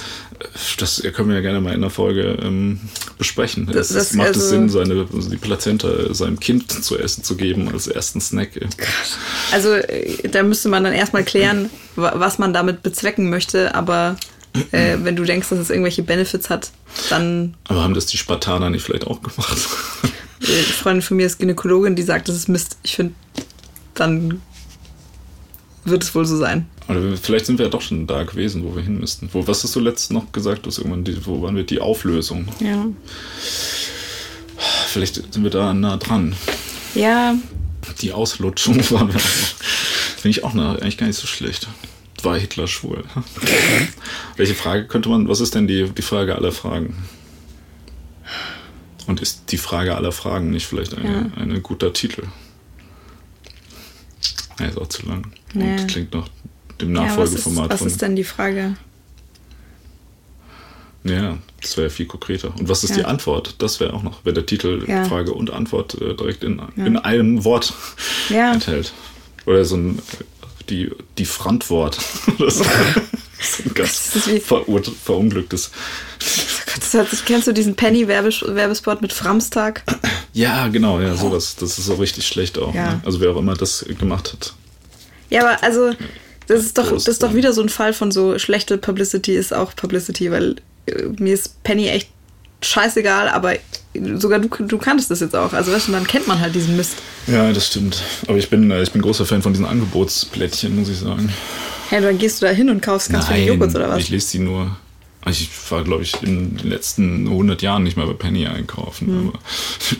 Das 0.78 1.02
können 1.16 1.30
wir 1.30 1.36
ja 1.36 1.42
gerne 1.42 1.62
mal 1.62 1.74
in 1.74 1.82
der 1.82 1.90
Folge 1.90 2.38
ähm, 2.44 2.80
besprechen. 3.18 3.66
Das- 3.72 3.90
es 3.92 3.96
das- 4.10 4.14
macht 4.14 4.28
also- 4.28 4.42
es 4.42 4.50
Sinn, 4.50 4.70
seine, 4.70 5.08
also 5.14 5.30
die 5.30 5.38
Plazenta 5.38 6.14
seinem 6.14 6.40
Kind 6.40 6.70
zu 6.84 6.98
essen 7.00 7.24
zu 7.24 7.36
geben 7.36 7.70
als 7.72 7.88
ersten 7.88 8.20
Snack. 8.22 8.60
Also 9.52 9.74
äh, 9.74 10.28
da 10.30 10.44
müsste 10.44 10.68
man 10.70 10.84
dann 10.84 10.94
erstmal 10.94 11.24
klären, 11.24 11.70
wa- 11.96 12.14
was 12.16 12.40
man 12.40 12.54
damit 12.54 12.84
bezwecken 12.84 13.30
möchte, 13.30 13.74
aber 13.74 14.18
äh, 14.72 14.98
wenn 15.02 15.16
du 15.16 15.24
denkst, 15.24 15.50
dass 15.50 15.60
es 15.60 15.70
irgendwelche 15.70 16.04
Benefits 16.04 16.50
hat, 16.50 16.72
dann 17.10 17.56
Aber 17.68 17.84
haben 17.84 17.94
das 17.94 18.06
die 18.06 18.18
Spartaner 18.18 18.70
nicht 18.70 18.84
vielleicht 18.84 19.08
auch 19.08 19.22
gemacht? 19.22 19.58
äh, 20.42 20.46
eine 20.46 20.64
Freundin 20.64 21.02
von 21.02 21.18
mir 21.18 21.26
ist 21.26 21.40
Gynäkologin, 21.40 21.96
die 21.96 22.04
sagt, 22.04 22.28
das 22.28 22.36
ist 22.36 22.50
Mist. 22.50 22.78
Ich 22.84 22.96
finde, 22.96 23.14
dann 23.94 24.42
wird 25.84 26.04
es 26.04 26.14
wohl 26.14 26.26
so 26.26 26.38
sein. 26.38 26.68
Oder 26.88 27.16
vielleicht 27.18 27.46
sind 27.46 27.58
wir 27.58 27.66
ja 27.66 27.72
doch 27.72 27.82
schon 27.82 28.06
da 28.08 28.24
gewesen, 28.24 28.64
wo 28.64 28.76
wir 28.76 28.84
hin 28.84 29.00
müssten. 29.00 29.30
Wo, 29.32 29.48
was 29.48 29.64
hast 29.64 29.76
du 29.76 29.80
letztens 29.80 30.12
noch 30.12 30.32
gesagt? 30.32 30.66
Du 30.66 30.70
hast 30.70 30.78
irgendwann 30.78 31.04
die, 31.04 31.26
wo 31.26 31.42
waren 31.42 31.56
wir? 31.56 31.64
Die 31.64 31.80
Auflösung. 31.80 32.48
Ja. 32.60 32.86
Vielleicht 34.88 35.16
sind 35.16 35.44
wir 35.44 35.50
da 35.50 35.74
nah 35.74 35.98
dran. 35.98 36.36
Ja, 36.94 37.36
Die 38.02 38.12
Auslutschung 38.12 38.78
noch. 38.90 39.10
Finde 39.10 40.30
ich 40.38 40.44
auch 40.44 40.54
eine, 40.54 40.82
eigentlich 40.82 40.98
gar 40.98 41.08
nicht 41.08 41.18
so 41.20 41.28
schlecht. 41.28 41.68
War 42.24 42.38
Hitler 42.38 42.68
schwul? 42.68 43.04
Welche 44.38 44.54
Frage 44.56 44.86
könnte 44.86 45.10
man, 45.10 45.28
was 45.28 45.40
ist 45.42 45.56
denn 45.56 45.68
die, 45.68 45.90
die 45.90 46.02
Frage 46.02 46.36
aller 46.36 46.52
Fragen? 46.52 46.96
Und 49.08 49.22
ist 49.22 49.52
die 49.52 49.58
Frage 49.58 49.96
aller 49.96 50.12
Fragen 50.12 50.52
nicht 50.52 50.68
vielleicht 50.68 50.96
eine, 50.96 51.32
Ja. 51.36 51.42
ein 51.42 51.64
guter 51.64 51.92
Titel? 51.94 52.24
Ja, 54.60 54.68
ist 54.68 54.78
auch 54.78 54.88
zu 54.88 55.06
lang. 55.08 55.32
Nee. 55.54 55.80
Und 55.80 55.88
klingt 55.88 56.14
nach 56.14 56.28
dem 56.80 56.96
ja 56.96 57.02
was, 57.18 57.30
ist, 57.34 57.46
Nachfolgeformat 57.48 57.72
was 57.72 57.82
ist 57.82 58.02
denn 58.02 58.16
die 58.16 58.24
Frage? 58.24 58.76
Ja, 61.04 61.40
das 61.62 61.78
wäre 61.78 61.90
viel 61.90 62.06
konkreter. 62.06 62.54
Und 62.60 62.70
was 62.70 62.84
ist 62.84 62.92
Ja. 62.92 62.98
die 62.98 63.06
Antwort? 63.06 63.56
Das 63.58 63.80
wäre 63.80 63.94
auch 63.94 64.04
noch, 64.04 64.24
wenn 64.24 64.36
der 64.36 64.46
Titel 64.46 64.86
Ja. 64.88 65.04
Frage 65.06 65.34
und 65.34 65.50
Antwort 65.52 65.96
äh, 66.00 66.14
direkt 66.16 66.44
in, 66.44 66.62
in 66.76 66.98
einem 66.98 67.44
Wort 67.44 67.74
Ja. 68.30 68.54
enthält. 68.54 68.94
Oder 69.48 69.66
so 69.66 69.78
ein 69.78 70.00
die, 70.72 70.92
die 71.18 71.26
Frantwort. 71.26 72.00
So. 72.38 72.64
so 73.44 73.64
ein 73.64 73.74
ganz 73.74 74.12
Das 74.14 74.28
ist 74.28 74.46
verur 74.46 74.82
verunglücktes. 74.84 75.72
Das 76.20 77.10
sich, 77.10 77.26
kennst 77.26 77.48
du 77.48 77.54
diesen 77.54 77.76
Penny-Werbespot 77.76 79.02
mit 79.02 79.14
Framstag? 79.14 79.84
Ja, 80.34 80.68
genau, 80.68 81.00
ja, 81.00 81.16
sowas. 81.16 81.56
Das 81.56 81.78
ist 81.78 81.86
so 81.86 81.96
richtig 81.96 82.28
schlecht 82.28 82.58
auch. 82.58 82.74
Ja. 82.74 82.94
Ne? 82.94 83.02
Also 83.04 83.20
wer 83.20 83.32
auch 83.32 83.38
immer 83.38 83.56
das 83.56 83.86
gemacht 84.00 84.34
hat. 84.34 84.54
Ja, 85.30 85.42
aber 85.42 85.64
also, 85.64 85.92
das 86.48 86.62
ist 86.62 86.78
doch, 86.78 86.92
das 86.92 87.08
ist 87.08 87.24
doch 87.24 87.34
wieder 87.34 87.54
so 87.54 87.62
ein 87.62 87.70
Fall 87.70 87.94
von 87.94 88.12
so 88.12 88.38
schlechte 88.38 88.78
Publicity 88.78 89.36
ist 89.36 89.54
auch 89.54 89.76
Publicity, 89.76 90.32
weil 90.32 90.58
äh, 90.86 91.04
mir 91.18 91.34
ist 91.34 91.64
Penny 91.64 91.88
echt 91.88 92.10
scheißegal, 92.62 93.30
aber 93.30 93.56
sogar 93.94 94.40
du, 94.40 94.48
du 94.48 94.78
kanntest 94.78 95.12
das 95.12 95.20
jetzt 95.20 95.36
auch. 95.36 95.54
Also 95.54 95.72
weißt 95.72 95.88
du, 95.90 95.92
dann 95.92 96.08
kennt 96.08 96.28
man 96.28 96.40
halt 96.40 96.56
diesen 96.56 96.78
Mist. 96.78 96.96
Ja, 97.28 97.52
das 97.52 97.68
stimmt. 97.68 98.02
Aber 98.28 98.38
ich 98.38 98.50
bin, 98.50 98.72
äh, 98.72 98.82
ich 98.82 98.92
bin 98.92 99.02
großer 99.02 99.26
Fan 99.26 99.42
von 99.42 99.54
diesen 99.54 99.66
Angebotsplättchen, 99.66 100.76
muss 100.76 100.90
ich 100.90 101.00
sagen. 101.00 101.32
Ja, 101.92 102.00
dann 102.00 102.18
gehst 102.18 102.42
du 102.42 102.46
da 102.46 102.52
hin 102.52 102.70
und 102.70 102.82
kaufst 102.82 103.12
ganz 103.12 103.28
viele 103.28 103.44
Joghurt 103.44 103.76
oder 103.76 103.90
was? 103.90 104.00
ich 104.00 104.10
lese 104.10 104.32
die 104.32 104.40
nur. 104.40 104.76
Ich 105.30 105.50
war, 105.70 105.84
glaube 105.84 106.02
ich, 106.02 106.16
in 106.24 106.58
den 106.58 106.68
letzten 106.68 107.28
100 107.28 107.62
Jahren 107.62 107.84
nicht 107.84 107.96
mehr 107.96 108.08
bei 108.08 108.14
Penny 108.14 108.48
einkaufen. 108.48 109.08
Hm. 109.08 109.30
Aber 109.30 109.40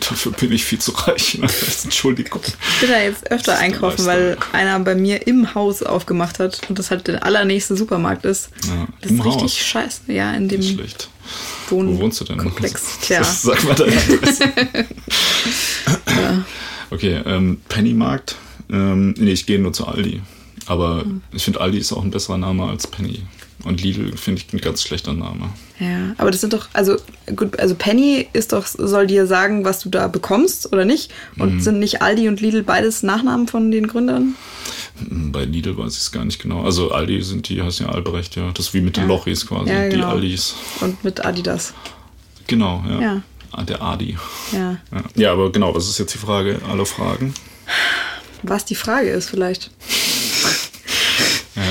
dafür 0.10 0.32
bin 0.32 0.50
ich 0.50 0.64
viel 0.64 0.80
zu 0.80 0.90
reich. 0.90 1.38
Entschuldigung. 1.84 2.40
Ich 2.44 2.80
bin 2.80 2.90
da 2.90 3.00
jetzt 3.00 3.30
öfter 3.30 3.56
einkaufen, 3.56 4.04
weil 4.06 4.36
einer 4.52 4.80
bei 4.80 4.96
mir 4.96 5.28
im 5.28 5.54
Haus 5.54 5.84
aufgemacht 5.84 6.40
hat 6.40 6.62
und 6.68 6.76
das 6.76 6.90
halt 6.90 7.06
der 7.06 7.24
allernächste 7.24 7.76
Supermarkt 7.76 8.24
ist. 8.24 8.50
Ja, 8.66 8.88
das 9.00 9.12
ist 9.12 9.24
richtig 9.24 9.42
Haus. 9.42 9.58
scheiße. 9.58 10.00
Ja, 10.08 10.32
in 10.32 10.48
dem 10.48 10.58
Nicht 10.58 10.74
schlecht. 10.74 11.08
Wohn 11.70 11.88
Wo 11.88 12.00
wohnst 12.02 12.20
du 12.20 12.24
denn? 12.24 12.38
Komplex. 12.38 12.98
Tja. 13.02 13.22
Sag 13.24 13.62
mal 13.64 13.74
deine 13.74 13.96
Adresse. 13.96 14.44
Okay, 16.90 17.20
ähm, 17.24 17.60
Pennymarkt. 17.68 18.36
Ähm, 18.70 19.14
nee, 19.18 19.32
ich 19.32 19.46
gehe 19.46 19.58
nur 19.58 19.72
zu 19.72 19.86
Aldi. 19.86 20.20
Aber 20.66 21.02
Hm. 21.02 21.22
ich 21.32 21.42
finde, 21.44 21.60
Aldi 21.60 21.78
ist 21.78 21.92
auch 21.92 22.02
ein 22.04 22.10
besserer 22.10 22.38
Name 22.38 22.64
als 22.68 22.86
Penny. 22.86 23.22
Und 23.64 23.80
Lidl 23.82 24.16
finde 24.16 24.42
ich 24.44 24.52
ein 24.52 24.60
ganz 24.60 24.82
schlechter 24.82 25.12
Name. 25.12 25.50
Ja, 25.78 26.14
aber 26.18 26.30
das 26.32 26.40
sind 26.40 26.52
doch, 26.52 26.68
also 26.72 26.96
gut, 27.36 27.58
also 27.60 27.74
Penny 27.76 28.26
ist 28.32 28.52
doch, 28.52 28.66
soll 28.66 29.06
dir 29.06 29.26
sagen, 29.26 29.64
was 29.64 29.80
du 29.80 29.88
da 29.88 30.08
bekommst 30.08 30.72
oder 30.72 30.84
nicht. 30.84 31.12
Und 31.38 31.54
Mhm. 31.56 31.60
sind 31.60 31.78
nicht 31.78 32.02
Aldi 32.02 32.28
und 32.28 32.40
Lidl 32.40 32.62
beides 32.64 33.02
Nachnamen 33.04 33.46
von 33.46 33.70
den 33.70 33.86
Gründern? 33.86 34.34
Bei 35.08 35.44
Lidl 35.44 35.76
weiß 35.78 35.92
ich 35.94 36.00
es 36.00 36.12
gar 36.12 36.24
nicht 36.24 36.40
genau. 36.42 36.64
Also 36.64 36.90
Aldi 36.90 37.22
sind 37.22 37.48
die, 37.48 37.62
heißt 37.62 37.80
ja 37.80 37.88
Albrecht, 37.88 38.34
ja. 38.36 38.50
Das 38.52 38.66
ist 38.66 38.74
wie 38.74 38.80
mit 38.80 38.96
den 38.96 39.04
Ja. 39.04 39.08
Lochis 39.08 39.46
quasi, 39.46 39.70
Ja, 39.70 39.84
die 39.88 39.96
genau. 39.96 40.08
Aldis. 40.10 40.54
Und 40.80 41.02
mit 41.04 41.24
Adidas. 41.24 41.72
Genau, 42.48 42.84
ja. 42.88 43.00
Ja. 43.00 43.22
Ah, 43.52 43.62
Der 43.64 43.82
Adi. 43.82 44.16
Ja. 44.52 44.78
Ja. 44.92 45.02
ja, 45.14 45.32
aber 45.32 45.52
genau, 45.52 45.74
was 45.74 45.88
ist 45.88 45.98
jetzt 45.98 46.14
die 46.14 46.18
Frage 46.18 46.58
aller 46.70 46.86
Fragen? 46.86 47.34
Was 48.42 48.64
die 48.64 48.74
Frage 48.74 49.10
ist 49.10 49.28
vielleicht. 49.30 49.70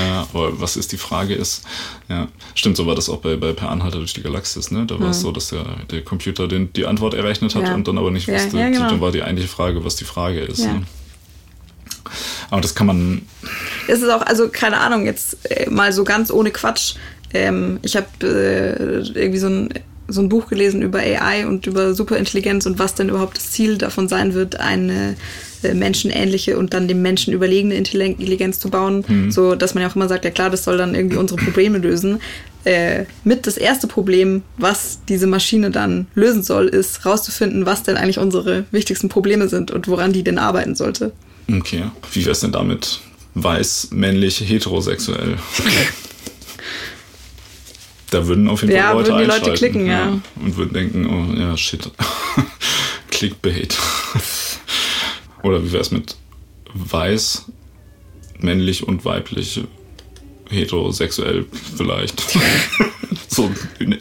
Ja, 0.06 0.26
aber 0.32 0.60
was 0.60 0.76
ist 0.76 0.92
die 0.92 0.96
Frage 0.96 1.34
ist, 1.34 1.62
ja, 2.08 2.28
stimmt, 2.54 2.76
so 2.76 2.86
war 2.86 2.94
das 2.94 3.08
auch 3.08 3.18
bei, 3.18 3.36
bei 3.36 3.52
Per 3.52 3.70
Anhalter 3.70 3.98
durch 3.98 4.12
die 4.14 4.22
Galaxis, 4.22 4.70
ne? 4.70 4.84
Da 4.86 4.98
war 4.98 5.10
es 5.10 5.20
so, 5.20 5.30
dass 5.32 5.48
der, 5.48 5.64
der 5.90 6.02
Computer 6.02 6.48
den, 6.48 6.72
die 6.72 6.86
Antwort 6.86 7.14
errechnet 7.14 7.54
hat 7.54 7.64
Ja. 7.64 7.74
und 7.74 7.86
dann 7.88 7.98
aber 7.98 8.10
nicht 8.10 8.26
Ja, 8.26 8.34
wusste, 8.34 8.58
ja, 8.58 8.68
genau. 8.68 8.88
dann 8.88 9.00
war 9.00 9.12
die 9.12 9.22
eigentliche 9.22 9.48
Frage, 9.48 9.84
was 9.84 9.96
die 9.96 10.04
Frage 10.04 10.40
ist. 10.40 10.60
Ne? 10.60 10.82
Aber 12.50 12.60
das 12.60 12.74
kann 12.74 12.86
man, 12.86 13.22
Es 13.88 14.02
ist 14.02 14.10
auch, 14.10 14.22
also 14.22 14.48
keine 14.48 14.78
Ahnung, 14.78 15.06
jetzt 15.06 15.38
äh, 15.50 15.70
mal 15.70 15.92
so 15.92 16.04
ganz 16.04 16.30
ohne 16.30 16.50
Quatsch. 16.50 16.94
Ähm, 17.32 17.78
ich 17.82 17.96
habe 17.96 18.06
äh, 18.22 19.18
irgendwie 19.18 19.38
so 19.38 19.46
ein, 19.48 19.68
so 20.08 20.20
ein 20.20 20.28
Buch 20.28 20.48
gelesen 20.48 20.82
über 20.82 20.98
AI 20.98 21.46
und 21.46 21.66
über 21.66 21.94
Superintelligenz 21.94 22.66
und 22.66 22.78
was 22.78 22.94
denn 22.94 23.08
überhaupt 23.08 23.36
das 23.38 23.50
Ziel 23.52 23.78
davon 23.78 24.08
sein 24.08 24.34
wird, 24.34 24.56
eine 24.60 25.16
menschenähnliche 25.74 26.58
und 26.58 26.74
dann 26.74 26.88
dem 26.88 27.02
Menschen 27.02 27.32
überlegene 27.32 27.74
Intelligenz 27.74 28.58
zu 28.58 28.70
bauen. 28.70 29.04
Mhm. 29.06 29.30
So, 29.30 29.54
dass 29.54 29.74
man 29.74 29.82
ja 29.82 29.88
auch 29.88 29.96
immer 29.96 30.08
sagt, 30.08 30.24
ja 30.24 30.30
klar, 30.30 30.50
das 30.50 30.64
soll 30.64 30.76
dann 30.76 30.94
irgendwie 30.94 31.16
unsere 31.16 31.40
Probleme 31.42 31.78
lösen. 31.78 32.20
Äh, 32.64 33.06
mit 33.24 33.46
das 33.46 33.56
erste 33.56 33.86
Problem, 33.86 34.42
was 34.56 35.00
diese 35.08 35.26
Maschine 35.26 35.70
dann 35.70 36.06
lösen 36.14 36.42
soll, 36.42 36.68
ist 36.68 37.04
rauszufinden, 37.04 37.66
was 37.66 37.82
denn 37.82 37.96
eigentlich 37.96 38.18
unsere 38.18 38.64
wichtigsten 38.70 39.08
Probleme 39.08 39.48
sind 39.48 39.70
und 39.70 39.88
woran 39.88 40.12
die 40.12 40.22
denn 40.22 40.38
arbeiten 40.38 40.74
sollte. 40.74 41.12
Okay. 41.50 41.84
Wie 42.12 42.24
wär's 42.24 42.40
denn 42.40 42.52
damit? 42.52 43.00
Weiß, 43.34 43.88
männlich, 43.90 44.40
heterosexuell. 44.40 45.36
Da 48.10 48.26
würden 48.26 48.46
auf 48.46 48.60
jeden 48.60 48.74
Fall 48.74 48.82
Ja, 48.82 48.92
Leute 48.92 49.08
würden 49.08 49.20
die 49.20 49.26
Leute 49.26 49.52
klicken, 49.54 49.86
ja. 49.86 50.20
Und 50.36 50.56
würden 50.58 50.74
denken, 50.74 51.06
oh 51.06 51.34
ja, 51.34 51.56
shit. 51.56 51.90
Clickbait. 53.10 53.74
Oder 55.42 55.64
wie 55.64 55.72
wär's 55.72 55.90
mit 55.90 56.16
weiß, 56.74 57.46
männlich 58.38 58.86
und 58.86 59.04
weiblich, 59.04 59.62
heterosexuell 60.48 61.46
vielleicht. 61.76 62.20
so, 63.28 63.50
ne. 63.80 63.98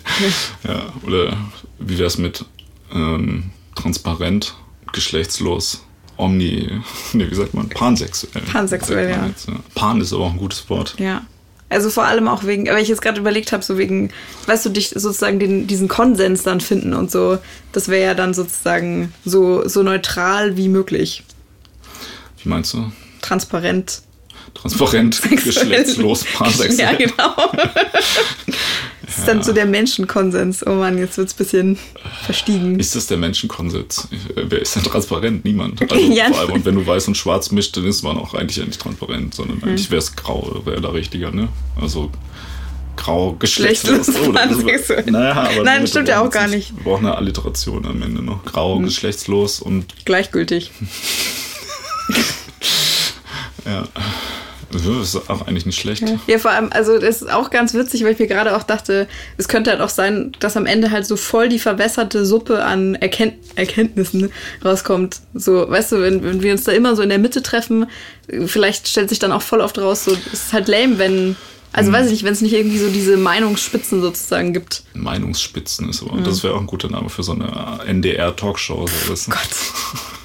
ja, 0.63 0.93
oder 1.05 1.37
wie 1.79 1.97
wär's 1.97 2.17
mit 2.17 2.45
ähm, 2.93 3.51
transparent, 3.75 4.55
geschlechtslos, 4.91 5.83
omni, 6.17 6.69
nee, 7.13 7.29
wie 7.29 7.35
sagt 7.35 7.53
man, 7.53 7.69
pansexuell. 7.69 8.43
Pansexuell, 8.51 9.09
ja. 9.09 9.27
jetzt, 9.27 9.47
Pan 9.75 10.01
ist 10.01 10.13
aber 10.13 10.25
auch 10.25 10.31
ein 10.31 10.37
gutes 10.37 10.69
Wort. 10.69 10.95
Ja. 10.99 11.25
Also 11.69 11.89
vor 11.89 12.03
allem 12.03 12.27
auch 12.27 12.43
wegen, 12.43 12.67
weil 12.67 12.83
ich 12.83 12.89
jetzt 12.89 13.01
gerade 13.01 13.21
überlegt 13.21 13.53
habe, 13.53 13.63
so 13.63 13.77
wegen, 13.77 14.11
weißt 14.45 14.65
du, 14.65 14.71
dich 14.71 14.89
sozusagen 14.89 15.39
den, 15.39 15.67
diesen 15.67 15.87
Konsens 15.87 16.43
dann 16.43 16.59
finden 16.59 16.93
und 16.93 17.09
so, 17.09 17.37
das 17.71 17.87
wäre 17.87 18.07
ja 18.07 18.13
dann 18.13 18.33
sozusagen 18.33 19.13
so, 19.23 19.65
so 19.67 19.81
neutral 19.81 20.57
wie 20.57 20.67
möglich. 20.67 21.23
Wie 22.43 22.49
meinst 22.49 22.73
du? 22.73 22.91
Transparent. 23.21 24.01
Transparent, 24.53 25.21
geschlechtslos, 25.45 26.25
pansexuell. 26.25 26.91
Ja, 26.91 26.93
genau. 26.97 27.51
Das 29.03 29.17
ist 29.17 29.27
dann 29.27 29.43
so 29.43 29.51
der 29.51 29.65
Menschenkonsens. 29.65 30.65
Oh 30.65 30.69
Mann, 30.75 30.97
jetzt 30.97 31.17
wird's 31.17 31.33
ein 31.33 31.37
bisschen 31.37 31.77
verstiegen. 32.23 32.79
Ist 32.79 32.95
das 32.95 33.07
der 33.07 33.17
Menschenkonsens? 33.17 34.07
Äh, 34.37 34.43
Wer 34.47 34.61
ist 34.61 34.73
denn 34.75 34.83
transparent? 34.83 35.43
Niemand. 35.43 35.81
Also 35.81 35.95
Ja. 36.13 36.27
vor 36.31 36.39
allem, 36.39 36.51
und 36.53 36.65
wenn 36.65 36.75
du 36.75 36.87
weiß 36.87 37.09
und 37.09 37.17
schwarz 37.17 37.51
mischt, 37.51 37.75
dann 37.75 37.85
ist 37.85 38.03
man 38.03 38.17
auch 38.17 38.33
eigentlich 38.35 38.55
ja 38.57 38.63
nicht 38.65 38.79
transparent, 38.79 39.33
sondern 39.35 39.61
Hm. 39.61 39.67
eigentlich 39.69 39.91
wäre 39.91 39.99
es 39.99 40.15
grau, 40.15 40.61
wäre 40.63 40.79
da 40.79 40.89
richtiger, 40.91 41.29
ne? 41.31 41.49
Also 41.81 42.09
grau, 42.95 43.33
Geschlechtslos. 43.33 44.07
Oh, 44.09 44.31
naja, 44.31 45.33
aber 45.33 45.63
Nein, 45.63 45.87
stimmt 45.87 46.07
ja 46.07 46.21
auch 46.21 46.29
gar 46.29 46.47
nicht. 46.47 46.73
Wir 46.77 46.83
brauchen 46.85 47.05
eine 47.05 47.17
Alliteration 47.17 47.85
am 47.85 48.01
Ende 48.01 48.21
noch. 48.21 48.45
Grau, 48.45 48.79
geschlechtslos 48.79 49.59
und 49.59 50.05
Gleichgültig. 50.05 50.71
ja. 53.65 53.87
Das 54.71 54.85
ist 54.85 55.29
auch 55.29 55.47
eigentlich 55.47 55.65
nicht 55.65 55.79
schlecht. 55.79 56.03
Ja, 56.27 56.37
vor 56.37 56.51
allem, 56.51 56.69
also 56.71 56.97
das 56.97 57.21
ist 57.21 57.31
auch 57.31 57.49
ganz 57.49 57.73
witzig, 57.73 58.03
weil 58.03 58.13
ich 58.13 58.19
mir 58.19 58.27
gerade 58.27 58.55
auch 58.55 58.63
dachte, 58.63 59.07
es 59.37 59.47
könnte 59.47 59.71
halt 59.71 59.81
auch 59.81 59.89
sein, 59.89 60.31
dass 60.39 60.55
am 60.55 60.65
Ende 60.65 60.91
halt 60.91 61.05
so 61.05 61.17
voll 61.17 61.49
die 61.49 61.59
verwässerte 61.59 62.25
Suppe 62.25 62.63
an 62.63 62.95
Erkennt 62.95 63.35
Erkenntnissen 63.55 64.31
rauskommt. 64.63 65.19
So, 65.33 65.69
weißt 65.69 65.93
du, 65.93 66.01
wenn, 66.01 66.23
wenn 66.23 66.41
wir 66.41 66.53
uns 66.53 66.63
da 66.63 66.71
immer 66.71 66.95
so 66.95 67.01
in 67.01 67.09
der 67.09 67.19
Mitte 67.19 67.41
treffen, 67.41 67.87
vielleicht 68.45 68.87
stellt 68.87 69.09
sich 69.09 69.19
dann 69.19 69.31
auch 69.31 69.41
voll 69.41 69.61
oft 69.61 69.77
raus, 69.77 70.05
so, 70.05 70.17
es 70.31 70.45
ist 70.45 70.53
halt 70.53 70.69
lame, 70.69 70.97
wenn, 70.97 71.35
also 71.73 71.91
weiß 71.91 72.05
ich 72.05 72.13
nicht, 72.13 72.23
wenn 72.23 72.33
es 72.33 72.41
nicht 72.41 72.53
irgendwie 72.53 72.77
so 72.77 72.89
diese 72.89 73.17
Meinungsspitzen 73.17 74.01
sozusagen 74.01 74.53
gibt. 74.53 74.83
Meinungsspitzen 74.93 75.89
ist 75.89 76.01
aber, 76.01 76.21
das 76.21 76.43
wäre 76.43 76.55
auch 76.55 76.61
ein 76.61 76.67
guter 76.67 76.89
Name 76.89 77.09
für 77.09 77.23
so 77.23 77.33
eine 77.33 77.79
NDR-Talkshow. 77.85 78.87
So, 78.87 79.11
weißt 79.11 79.27
du? 79.27 79.31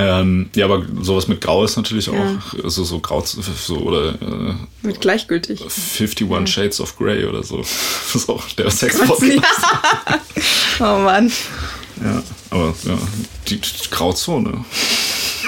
Ähm, 0.00 0.48
ja, 0.54 0.66
aber 0.66 0.84
sowas 1.02 1.26
mit 1.26 1.40
Grau 1.40 1.64
ist 1.64 1.76
natürlich 1.76 2.08
auch, 2.08 2.14
Ja. 2.14 2.38
also 2.62 2.84
so 2.84 3.00
Grau, 3.00 3.20
so, 3.24 3.78
oder 3.78 4.10
äh, 4.22 4.54
Mit 4.82 5.00
gleichgültig. 5.00 5.60
51 5.62 6.48
Shades 6.54 6.80
of 6.80 6.96
Grey 6.96 7.24
oder 7.24 7.42
so. 7.42 7.56
Das 8.12 8.14
ist 8.14 8.28
auch 8.28 8.48
der 8.50 8.70
Sex-Podcast. 8.70 9.26
Ja. 9.34 10.20
Oh 10.94 10.98
Mann. 11.00 11.32
Ja, 12.04 12.22
aber 12.50 12.72
ja, 12.84 12.96
die, 13.48 13.56
die 13.60 13.90
Grauzone. 13.90 14.64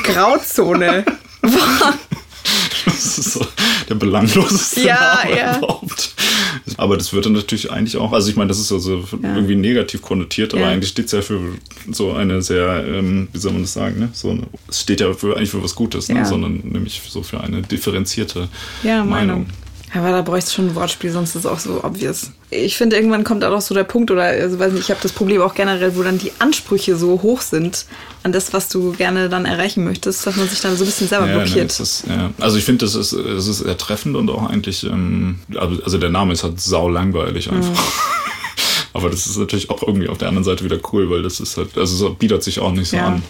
Grauzone. 0.03 1.05
Das 2.85 3.19
ist 3.19 3.33
so 3.35 3.47
der 3.89 3.95
belangloseste 3.95 4.83
Ja, 4.87 5.21
Name 5.25 5.37
ja. 5.37 5.57
überhaupt. 5.59 6.15
Aber 6.77 6.97
das 6.97 7.13
wird 7.13 7.27
dann 7.27 7.33
natürlich 7.35 7.71
eigentlich 7.71 7.97
auch, 7.97 8.13
also 8.13 8.29
ich 8.31 8.37
meine, 8.37 8.49
das 8.49 8.59
ist 8.59 8.73
also 8.73 9.05
irgendwie 9.23 9.55
negativ 9.57 10.03
konnotiert, 10.03 10.53
aber 10.55 10.63
Ja. 10.65 10.69
eigentlich 10.71 10.91
steht 10.91 11.07
es 11.07 11.13
ja 11.13 11.23
für 11.23 11.41
so 11.91 12.13
eine 12.13 12.43
sehr, 12.43 12.85
ähm, 12.87 13.29
wie 13.33 13.39
soll 13.39 13.53
man 13.53 13.63
das 13.63 13.73
sagen, 13.73 13.99
ne? 14.01 14.09
So 14.13 14.31
eine, 14.31 14.43
es 14.69 14.81
steht 14.81 15.01
ja 15.01 15.13
für, 15.13 15.37
eigentlich 15.37 15.51
für 15.51 15.63
was 15.63 15.75
Gutes, 15.75 16.09
ne? 16.09 16.17
Ja. 16.17 16.25
sondern 16.25 16.61
nämlich 16.65 17.01
so 17.09 17.23
für 17.23 17.41
eine 17.41 17.63
differenzierte 17.63 18.49
Ja, 18.83 19.05
Meinung. 19.05 19.11
Meinung. 19.11 19.47
Aber 19.93 20.11
da 20.11 20.23
bräuchte 20.23 20.47
es 20.49 20.55
schon 20.55 20.69
ein 20.69 20.75
Wortspiel, 20.77 21.11
sonst 21.11 21.31
ist 21.31 21.45
es 21.45 21.47
auch 21.47 21.59
so 21.59 21.83
obvious. 21.83 22.31
Ich 22.51 22.77
finde, 22.77 22.97
irgendwann 22.97 23.25
kommt 23.25 23.45
auch 23.45 23.61
so 23.61 23.75
der 23.75 23.85
Punkt, 23.85 24.11
oder 24.11 24.23
also 24.23 24.59
weiß 24.59 24.73
nicht, 24.73 24.85
ich 24.85 24.91
habe 24.91 25.01
das 25.03 25.13
Problem 25.13 25.43
auch 25.43 25.55
generell, 25.55 25.97
wo 25.97 26.03
dann 26.03 26.19
die 26.19 26.31
Ansprüche 26.39 26.95
so 26.97 27.23
hoch 27.23 27.41
sind 27.41 27.87
an 28.23 28.33
das, 28.33 28.53
was 28.53 28.69
du 28.69 28.93
gerne 28.93 29.29
dann 29.29 29.47
erreichen 29.47 29.83
möchtest, 29.85 30.27
dass 30.27 30.37
man 30.37 30.49
sich 30.49 30.61
dann 30.61 30.77
so 30.77 30.85
ein 30.85 30.87
bisschen 30.87 31.09
selber 31.09 31.27
Ja, 31.27 31.37
ne, 31.39 31.43
blockiert. 31.45 31.71
das 31.71 31.81
ist, 31.81 32.05
ja. 32.09 32.31
Also 32.39 32.57
ich 32.57 32.65
finde, 32.65 32.85
das 32.85 32.95
ist, 32.95 33.13
das 33.13 33.49
ist 33.49 33.59
sehr 33.59 33.77
treffend 33.79 34.15
und 34.15 34.31
auch 34.31 34.49
eigentlich, 34.49 34.85
ähm, 34.85 35.41
also 35.57 35.83
also 35.83 35.99
der 35.99 36.11
Name 36.11 36.33
ist 36.35 36.45
halt 36.45 36.61
sau 36.61 36.89
langweilig 36.89 37.51
einfach. 37.51 37.83
Aber 38.93 39.09
das 39.09 39.27
ist 39.27 39.37
natürlich 39.37 39.71
auch 39.71 39.83
irgendwie 39.83 40.09
auf 40.09 40.19
der 40.19 40.29
anderen 40.29 40.45
Seite 40.45 40.65
wieder 40.65 40.79
cool, 40.93 41.09
weil 41.11 41.23
das 41.23 41.39
ist 41.41 41.57
halt, 41.57 41.79
also 41.79 41.95
so 41.97 42.13
bietet 42.15 42.43
sich 42.43 42.59
auch 42.59 42.73
nicht 42.73 42.89
so 42.91 42.97
Ja. 42.97 43.07
an. 43.09 43.23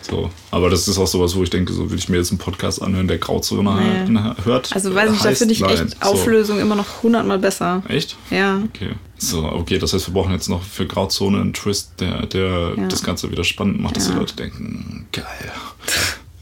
So. 0.00 0.30
Aber 0.50 0.70
das 0.70 0.88
ist 0.88 0.96
auch 0.98 1.06
sowas, 1.06 1.34
wo 1.36 1.42
ich 1.42 1.50
denke, 1.50 1.72
so 1.72 1.90
will 1.90 1.98
ich 1.98 2.08
mir 2.08 2.16
jetzt 2.16 2.30
einen 2.30 2.38
Podcast 2.38 2.80
anhören, 2.82 3.08
der 3.08 3.18
Grauzone 3.18 4.06
Nee. 4.08 4.20
hört. 4.44 4.72
also 4.74 4.94
weiß 4.94 5.10
nicht, 5.10 5.24
da 5.24 5.32
finde 5.34 5.54
ich 5.54 5.62
echt 5.62 5.90
So. 6.02 6.08
Auflösung 6.10 6.58
immer 6.60 6.74
noch 6.74 7.02
hundertmal 7.02 7.38
besser. 7.38 7.82
Echt? 7.88 8.16
Ja. 8.30 8.62
Okay. 8.72 8.90
So, 9.18 9.44
okay, 9.44 9.78
das 9.78 9.92
heißt, 9.92 10.08
wir 10.08 10.14
brauchen 10.14 10.32
jetzt 10.32 10.48
noch 10.48 10.62
für 10.62 10.86
Grauzone 10.86 11.40
einen 11.40 11.52
Twist, 11.52 11.92
der, 12.00 12.26
der 12.26 12.74
Ja. 12.76 12.86
das 12.88 13.02
Ganze 13.02 13.30
wieder 13.30 13.44
spannend 13.44 13.80
macht, 13.80 13.96
dass 13.96 14.06
Ja. 14.08 14.12
die 14.14 14.18
Leute 14.18 14.34
denken, 14.36 15.06
geil. 15.12 15.52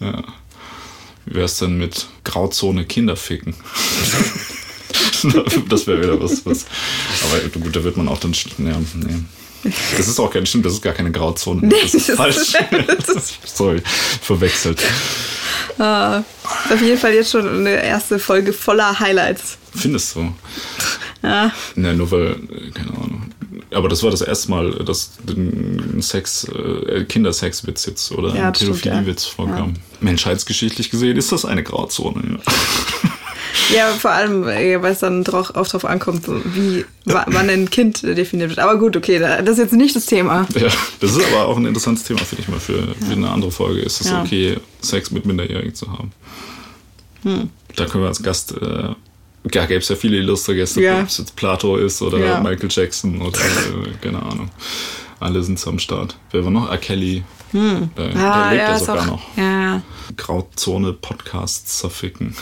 ja. 0.01 0.22
Wie 1.26 1.34
wär's 1.34 1.59
denn 1.59 1.76
mit 1.76 2.06
Grauzone 2.24 2.84
Kinder 2.86 3.14
ficken? 3.16 3.55
das 5.68 5.86
wäre 5.86 5.98
wieder 6.02 6.20
was, 6.20 6.44
was. 6.47 6.66
Aber 7.24 7.40
gut, 7.60 7.74
da 7.76 7.84
wird 7.84 7.97
man 7.97 8.09
auch 8.09 8.18
dann. 8.18 8.32
Ja, 8.59 8.76
nee. 8.94 9.70
Das 9.97 10.09
ist 10.09 10.18
auch 10.18 10.30
kein 10.32 10.47
stimmt, 10.47 10.64
das 10.64 10.72
ist 10.74 10.82
gar 10.82 10.94
keine 10.94 11.10
Grauzone. 11.12 11.68
Das 11.82 11.94
ist 11.94 12.09
das 12.09 12.16
falsch. 12.16 12.55
ist- 13.16 13.56
Sorry, 13.56 13.82
verwechselt. 14.22 14.80
Ah, 15.78 16.22
ist 16.66 16.72
auf 16.74 16.82
jeden 16.82 16.98
Fall 16.98 17.14
jetzt 17.14 17.30
schon 17.30 17.47
eine 17.48 17.82
erste 17.82 18.18
Folge 18.18 18.52
voller 18.52 18.98
Highlights. 18.98 19.59
Findest 19.74 20.16
du? 20.16 20.32
Ja, 21.22 21.52
Ne, 21.76 21.94
nur 21.94 22.10
weil, 22.10 22.36
keine 22.74 22.90
Ahnung. 22.90 23.30
Aber 23.72 23.88
das 23.88 24.02
war 24.02 24.10
das 24.10 24.20
erste 24.22 24.51
Mal, 24.51 24.70
dass 24.84 25.12
ein 25.28 26.01
Sex, 26.02 26.44
äh, 26.44 27.05
Kindersexwitz 27.05 27.86
jetzt 27.86 28.10
oder 28.12 28.34
Ja, 28.34 28.47
ein 28.48 28.52
Pädophiliewitz 28.52 29.26
ja. 29.26 29.30
vorkam. 29.36 29.74
Menschheitsgeschichtlich 30.01 30.90
gesehen 30.90 31.16
ist 31.16 31.30
das 31.32 31.44
eine 31.44 31.62
Grauzone. 31.62 32.38
Ja. 32.44 33.10
Ja 33.74 33.89
vor 33.93 34.10
allem, 34.10 34.47
äh, 34.48 34.81
weil 34.82 34.93
es 34.93 34.98
dann 35.01 35.24
drauf, 35.24 35.55
auch 35.55 35.66
drauf 35.68 35.85
ankommt, 35.85 36.24
wie 36.28 36.85
wa- 37.05 37.27
wann 37.28 37.48
ein 37.51 37.70
Kind 37.70 38.02
definiert 38.02 38.51
wird. 38.51 38.59
Aber 38.59 38.78
gut, 38.78 38.97
okay, 38.97 39.18
da- 39.18 39.43
das 39.43 39.55
ist 39.55 39.59
jetzt 39.64 39.72
nicht 39.72 39.94
das 39.97 40.06
Thema. 40.06 40.47
ja, 40.55 40.68
das 41.01 41.16
ist 41.16 41.24
aber 41.32 41.47
auch 41.47 41.56
ein 41.56 41.66
interessantes 41.66 42.05
Thema, 42.05 42.20
finde 42.20 42.43
ich 42.43 42.48
mal, 42.48 42.60
für, 42.60 42.94
für 42.94 43.12
eine 43.12 43.31
andere 43.31 43.51
Folge. 43.51 43.81
Ist 43.81 44.01
es 44.01 44.10
Ja. 44.10 44.22
okay, 44.22 44.56
Sex 44.81 45.10
mit 45.10 45.24
Minderjährigen 45.27 45.74
zu 45.74 45.90
haben? 45.93 46.12
Hm. 47.22 47.51
Da 47.77 47.85
können 47.86 48.05
wir 48.05 48.09
als 48.09 48.22
Gast, 48.22 48.52
äh, 48.52 48.94
ja, 49.52 49.66
gäbe 49.66 49.77
es 49.81 49.89
ja 49.89 49.97
viele 49.97 50.16
illustre 50.18 50.55
Gäste, 50.55 50.82
Ja. 50.82 51.01
ob 51.01 51.06
es 51.09 51.18
jetzt 51.18 51.36
Plato 51.36 51.77
ist 51.77 52.01
oder 52.02 52.18
Ja. 52.18 52.40
Michael 52.40 52.68
Jackson 52.70 53.20
oder 53.22 53.39
äh, 53.39 53.90
keine 54.02 54.20
Ahnung. 54.22 54.51
Alle 55.18 55.43
sind 55.43 55.59
so 55.59 55.70
am 55.70 55.78
Start. 55.78 56.16
Wer 56.31 56.44
war 56.44 56.51
noch? 56.51 56.70
R. 56.70 56.78
Kelly. 56.78 57.22
Der, 57.52 57.60
der 57.97 58.06
lebt 58.06 58.16
ja, 58.16 58.32
Ah, 58.32 58.74
ist 58.77 58.86
sogar 58.86 59.02
auch, 59.02 59.06
noch. 59.06 59.36
Ja, 59.36 59.82
Grauzone 60.16 60.93
Podcasts 60.94 61.78
zerficken. 61.78 62.35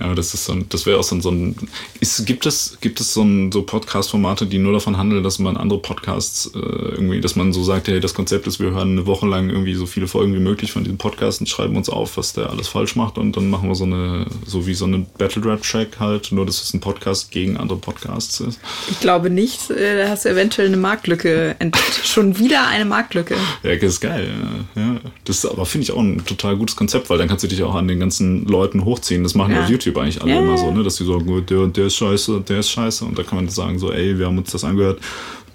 Ja, 0.00 0.14
das 0.14 0.34
ist 0.34 0.46
so 0.46 0.52
ein, 0.52 0.66
das 0.68 0.86
wäre 0.86 0.98
auch 0.98 1.04
so 1.04 1.14
ein, 1.14 1.20
so 1.22 1.30
ein 1.30 1.56
ist, 2.00 2.26
gibt 2.26 2.46
es, 2.46 2.78
gibt 2.80 3.00
es 3.00 3.14
so, 3.14 3.22
ein, 3.22 3.52
so 3.52 3.62
Podcast-Formate, 3.62 4.46
die 4.46 4.58
nur 4.58 4.72
davon 4.72 4.96
handeln, 4.96 5.22
dass 5.22 5.38
man 5.38 5.56
andere 5.56 5.78
Podcasts 5.80 6.50
äh, 6.54 6.58
irgendwie, 6.58 7.20
dass 7.20 7.36
man 7.36 7.52
so 7.52 7.62
sagt, 7.62 7.88
hey, 7.88 8.00
das 8.00 8.14
Konzept 8.14 8.46
ist, 8.46 8.60
wir 8.60 8.70
hören 8.70 8.92
eine 8.92 9.06
Woche 9.06 9.26
lang 9.26 9.50
irgendwie 9.50 9.74
so 9.74 9.86
viele 9.86 10.08
Folgen 10.08 10.34
wie 10.34 10.40
möglich 10.40 10.72
von 10.72 10.84
diesem 10.84 10.98
Podcast 10.98 11.40
und 11.40 11.48
schreiben 11.48 11.76
uns 11.76 11.88
auf, 11.88 12.16
was 12.16 12.32
der 12.32 12.50
alles 12.50 12.68
falsch 12.68 12.96
macht 12.96 13.18
und 13.18 13.36
dann 13.36 13.50
machen 13.50 13.68
wir 13.68 13.74
so 13.74 13.84
eine, 13.84 14.26
so 14.46 14.66
wie 14.66 14.74
so 14.74 14.84
eine 14.84 15.06
Battle 15.18 15.44
Rap 15.44 15.62
Track 15.62 16.00
halt, 16.00 16.32
nur 16.32 16.44
dass 16.46 16.62
es 16.62 16.74
ein 16.74 16.80
Podcast 16.80 17.30
gegen 17.30 17.56
andere 17.56 17.78
Podcasts 17.78 18.40
ist. 18.40 18.58
ich 18.90 19.00
glaube 19.00 19.30
nicht. 19.30 19.70
Äh, 19.70 20.04
Da 20.04 20.10
hast 20.10 20.24
du 20.24 20.28
eventuell 20.28 20.68
eine 20.68 20.76
Marktlücke 20.76 21.56
entdeckt. 21.58 22.00
Schon 22.04 22.38
wieder 22.38 22.66
eine 22.66 22.84
Marktlücke. 22.84 23.36
Ja, 23.62 23.74
das 23.74 23.94
ist 23.94 24.00
geil. 24.00 24.28
Ja. 24.74 24.96
Das 25.24 25.38
ist 25.38 25.46
aber, 25.46 25.66
finde 25.66 25.84
ich, 25.84 25.92
auch 25.92 26.00
ein 26.00 26.24
total 26.24 26.56
gutes 26.56 26.76
Konzept, 26.76 27.10
weil 27.10 27.18
dann 27.18 27.28
kannst 27.28 27.44
du 27.44 27.48
dich 27.48 27.62
auch 27.62 27.74
an 27.74 27.88
den 27.88 28.00
ganzen 28.00 28.44
Leuten 28.46 28.84
hochziehen. 28.84 29.22
Das 29.22 29.34
machen 29.34 29.52
ja, 29.52 29.60
Ja. 29.60 29.66
YouTube 29.84 29.98
eigentlich 30.02 30.20
alle 30.22 30.30
Ja, 30.32 30.38
immer 30.40 30.52
ja, 30.52 30.58
so, 30.58 30.66
ja. 30.66 30.70
ne? 30.72 30.82
dass 30.82 30.96
die 30.96 31.04
sagen, 31.04 31.44
der, 31.48 31.66
der 31.66 31.86
ist 31.86 31.96
scheiße, 31.96 32.40
der 32.48 32.58
ist 32.60 32.70
scheiße. 32.70 33.04
Und 33.04 33.18
da 33.18 33.22
kann 33.22 33.36
man 33.36 33.48
sagen, 33.48 33.78
so, 33.78 33.92
ey, 33.92 34.18
wir 34.18 34.26
haben 34.26 34.38
uns 34.38 34.50
das 34.52 34.64
angehört. 34.64 35.00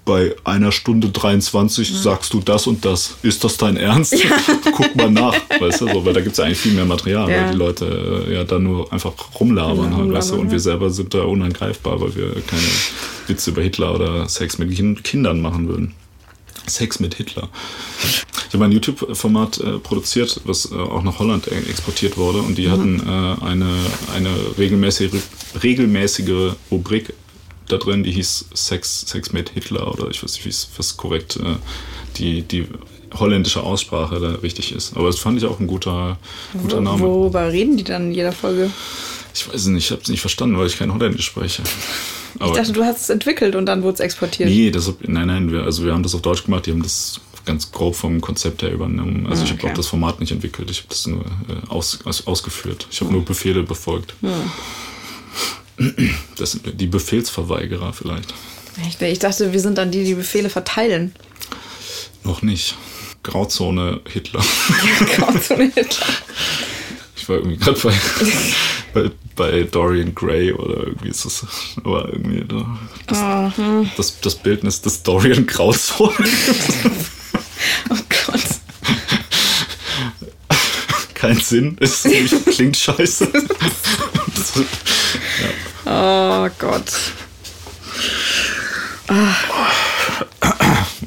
Bei 0.05 0.35
einer 0.43 0.71
Stunde 0.71 1.09
23 1.09 1.93
sagst 1.93 2.33
du 2.33 2.39
das 2.39 2.65
und 2.65 2.83
das. 2.83 3.15
Ist 3.21 3.43
das 3.43 3.57
dein 3.57 3.77
Ernst? 3.77 4.15
Guck 4.75 4.95
mal 4.95 5.11
nach, 5.11 5.35
weißt 5.59 5.81
du, 5.81 5.87
so, 5.87 6.03
weil 6.05 6.13
da 6.13 6.21
gibt 6.21 6.31
es 6.31 6.37
ja 6.39 6.45
eigentlich 6.45 6.57
viel 6.57 6.73
mehr 6.73 6.85
Material, 6.85 7.29
Ja. 7.29 7.43
weil 7.43 7.51
die 7.51 7.57
Leute 7.57 8.25
äh, 8.27 8.33
ja 8.33 8.43
dann 8.43 8.63
nur 8.63 8.91
einfach 8.91 9.11
rumlabern, 9.39 9.91
Ja, 9.91 9.97
halt, 9.97 10.11
weißt 10.11 10.31
du, 10.31 10.35
und 10.35 10.47
wir 10.47 10.53
ja. 10.53 10.59
selber 10.59 10.89
sind 10.89 11.13
da 11.13 11.21
unangreifbar, 11.23 12.01
weil 12.01 12.15
wir 12.15 12.31
keine 12.47 12.61
Witze 13.27 13.51
über 13.51 13.61
Hitler 13.61 13.93
oder 13.93 14.27
Sex 14.27 14.57
mit 14.57 14.71
Kin- 14.71 14.99
Kindern 15.03 15.41
machen 15.41 15.67
würden. 15.67 15.93
Sex 16.67 16.99
mit 16.99 17.15
Hitler. 17.15 17.49
Ich 18.47 18.53
habe 18.55 18.65
ein 18.65 18.71
YouTube-Format 18.71 19.59
äh, 19.59 19.77
produziert, 19.79 20.41
was 20.45 20.71
äh, 20.71 20.75
auch 20.75 21.03
nach 21.03 21.19
Holland 21.19 21.47
e- 21.47 21.69
exportiert 21.69 22.17
wurde 22.17 22.39
und 22.39 22.57
die 22.57 22.67
Mhm. 22.67 22.71
hatten 22.71 22.99
äh, 23.07 23.45
eine, 23.45 23.75
eine 24.15 24.29
regelmäßige, 24.57 25.11
regelmäßige 25.63 26.53
Rubrik 26.71 27.13
da 27.67 27.77
drin, 27.77 28.03
die 28.03 28.11
hieß 28.11 28.45
Sex, 28.53 29.01
Sex 29.01 29.31
mit 29.31 29.49
Hitler 29.51 29.91
oder 29.93 30.09
ich 30.09 30.23
weiß 30.23 30.33
nicht, 30.33 30.45
wie 30.45 30.49
es 30.49 30.69
was 30.77 30.97
korrekt 30.97 31.37
äh, 31.37 31.55
die, 32.17 32.41
die 32.41 32.65
holländische 33.13 33.61
Aussprache 33.63 34.19
da 34.19 34.29
richtig 34.41 34.71
ist. 34.71 34.95
Aber 34.95 35.07
das 35.07 35.19
fand 35.19 35.37
ich 35.37 35.45
auch 35.45 35.59
ein 35.59 35.67
guter, 35.67 36.17
guter 36.59 36.81
Name. 36.81 37.01
Worüber 37.01 37.51
reden 37.51 37.77
die 37.77 37.83
dann 37.83 38.07
in 38.07 38.13
jeder 38.13 38.31
Folge? 38.31 38.71
Ich 39.39 39.47
weiß 39.47 39.55
es 39.61 39.67
nicht, 39.67 39.85
ich 39.85 39.91
habe 39.91 40.01
es 40.01 40.09
nicht 40.09 40.21
verstanden, 40.21 40.57
weil 40.57 40.67
ich 40.67 40.77
kein 40.77 40.93
Holländisch 40.93 41.25
spreche. 41.25 41.63
Ich 42.35 42.41
Aber 42.41 42.53
dachte, 42.53 42.71
du 42.73 42.83
hast 42.83 43.01
es 43.01 43.09
entwickelt 43.09 43.55
und 43.55 43.65
dann 43.65 43.83
wurde 43.83 43.95
es 43.95 43.99
exportiert. 44.01 44.49
nee, 44.49 44.69
das, 44.71 44.91
nein, 45.01 45.27
nein, 45.27 45.51
wir, 45.51 45.63
also 45.63 45.83
wir 45.85 45.93
haben 45.93 46.03
das 46.03 46.13
auf 46.15 46.21
Deutsch 46.21 46.43
gemacht, 46.43 46.65
die 46.65 46.71
haben 46.71 46.83
das 46.83 47.19
ganz 47.45 47.71
grob 47.71 47.95
vom 47.95 48.21
Konzept 48.21 48.61
her 48.61 48.71
übernommen. 48.71 49.25
Also 49.27 49.41
Ah, 49.41 49.45
ich 49.45 49.51
habe 49.51 49.61
okay. 49.63 49.71
auch 49.71 49.75
das 49.75 49.87
Format 49.87 50.19
nicht 50.19 50.31
entwickelt, 50.31 50.69
ich 50.69 50.79
habe 50.79 50.89
das 50.89 51.07
nur 51.07 51.21
äh, 51.25 51.69
aus, 51.69 51.99
aus, 52.05 52.27
ausgeführt. 52.27 52.87
Ich 52.91 53.01
habe 53.01 53.11
nur 53.11 53.23
Befehle 53.25 53.63
befolgt. 53.63 54.13
Das 56.37 56.51
sind 56.51 56.79
die 56.79 56.87
Befehlsverweigerer 56.87 57.93
vielleicht. 57.93 58.33
Ich, 58.87 59.01
ich 59.01 59.19
dachte, 59.19 59.51
wir 59.53 59.59
sind 59.59 59.77
dann 59.77 59.91
die, 59.91 60.03
die 60.03 60.13
Befehle 60.15 60.49
verteilen. 60.49 61.13
Noch 62.23 62.41
nicht. 62.41 62.75
Grauzone 63.23 64.01
Hitler. 64.05 64.41
Eine 65.49 65.71
Hitler. 65.73 66.07
Ich 67.15 67.27
war 67.27 67.37
irgendwie 67.37 67.57
gerade 67.57 67.79
bei, 67.79 67.93
bei, 68.93 69.11
bei 69.39 69.63
Dorian 69.63 70.13
Gray 70.13 70.51
oder 70.51 70.85
irgendwie 70.85 71.07
ist 71.07 71.23
das, 71.23 71.45
aber 71.77 72.09
irgendwie 72.11 72.43
da, 72.45 72.77
das, 73.07 73.17
Oh, 73.19 73.51
hm. 73.55 73.89
das, 73.95 74.19
das 74.19 74.35
Bildnis 74.35 74.81
des 74.81 75.01
Dorian 75.01 75.47
Grauzone. 75.47 76.13
oh 77.89 77.95
Gott. 78.27 78.43
Kein 81.13 81.39
Sinn, 81.39 81.77
es 81.79 82.05
klingt 82.51 82.75
scheiße. 82.75 83.31
Das, 83.31 84.53
Oh 85.85 86.49
Gott. 86.59 86.91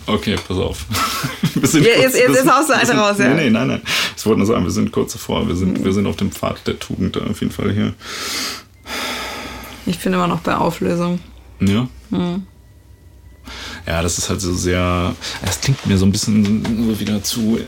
Okay, 0.07 0.37
pass 0.49 0.57
auf. 0.57 0.85
Wir 1.55 1.69
sind 1.69 1.85
Ja, 1.87 1.93
jetzt- 2.01 2.16
jetzt- 2.16 2.35
jetzt 2.35 2.51
haust 2.51 2.70
du 2.70 2.74
eine 2.74 2.93
raus, 2.93 3.16
ja. 3.19 3.29
Nee, 3.29 3.45
nee, 3.45 3.51
nein, 3.51 3.69
nein. 3.69 3.83
Ich 4.16 4.24
wollte 4.27 4.39
nur 4.39 4.47
sagen, 4.47 4.65
wir 4.65 4.70
sind 4.70 4.91
kurz 4.93 5.12
davor. 5.12 5.47
Wir 5.49 5.55
sind, 5.57 5.85
wir 5.85 5.93
sind 5.93 6.07
auf 6.07 6.16
dem 6.16 6.31
Pfad 6.33 6.66
der 6.66 6.79
Tugend 6.79 7.16
auf 7.19 7.41
jeden 7.41 7.53
Fall 7.53 7.73
hier. 7.73 7.93
Ich 9.87 9.99
bin 9.99 10.12
immer 10.12 10.27
noch 10.29 10.41
bei 10.41 10.57
Auflösung. 10.57 11.19
Ja. 11.61 11.89
Hm. 12.11 12.47
Ja, 13.87 14.03
das 14.03 14.16
ist 14.19 14.31
halt 14.31 14.41
so 14.41 14.55
sehr. 14.55 15.15
Es 15.45 15.61
klingt 15.61 15.85
mir 15.87 15.99
so 15.99 16.07
ein 16.07 16.12
bisschen 16.12 16.65
so 16.89 17.01
wieder 17.01 17.23
zu 17.23 17.59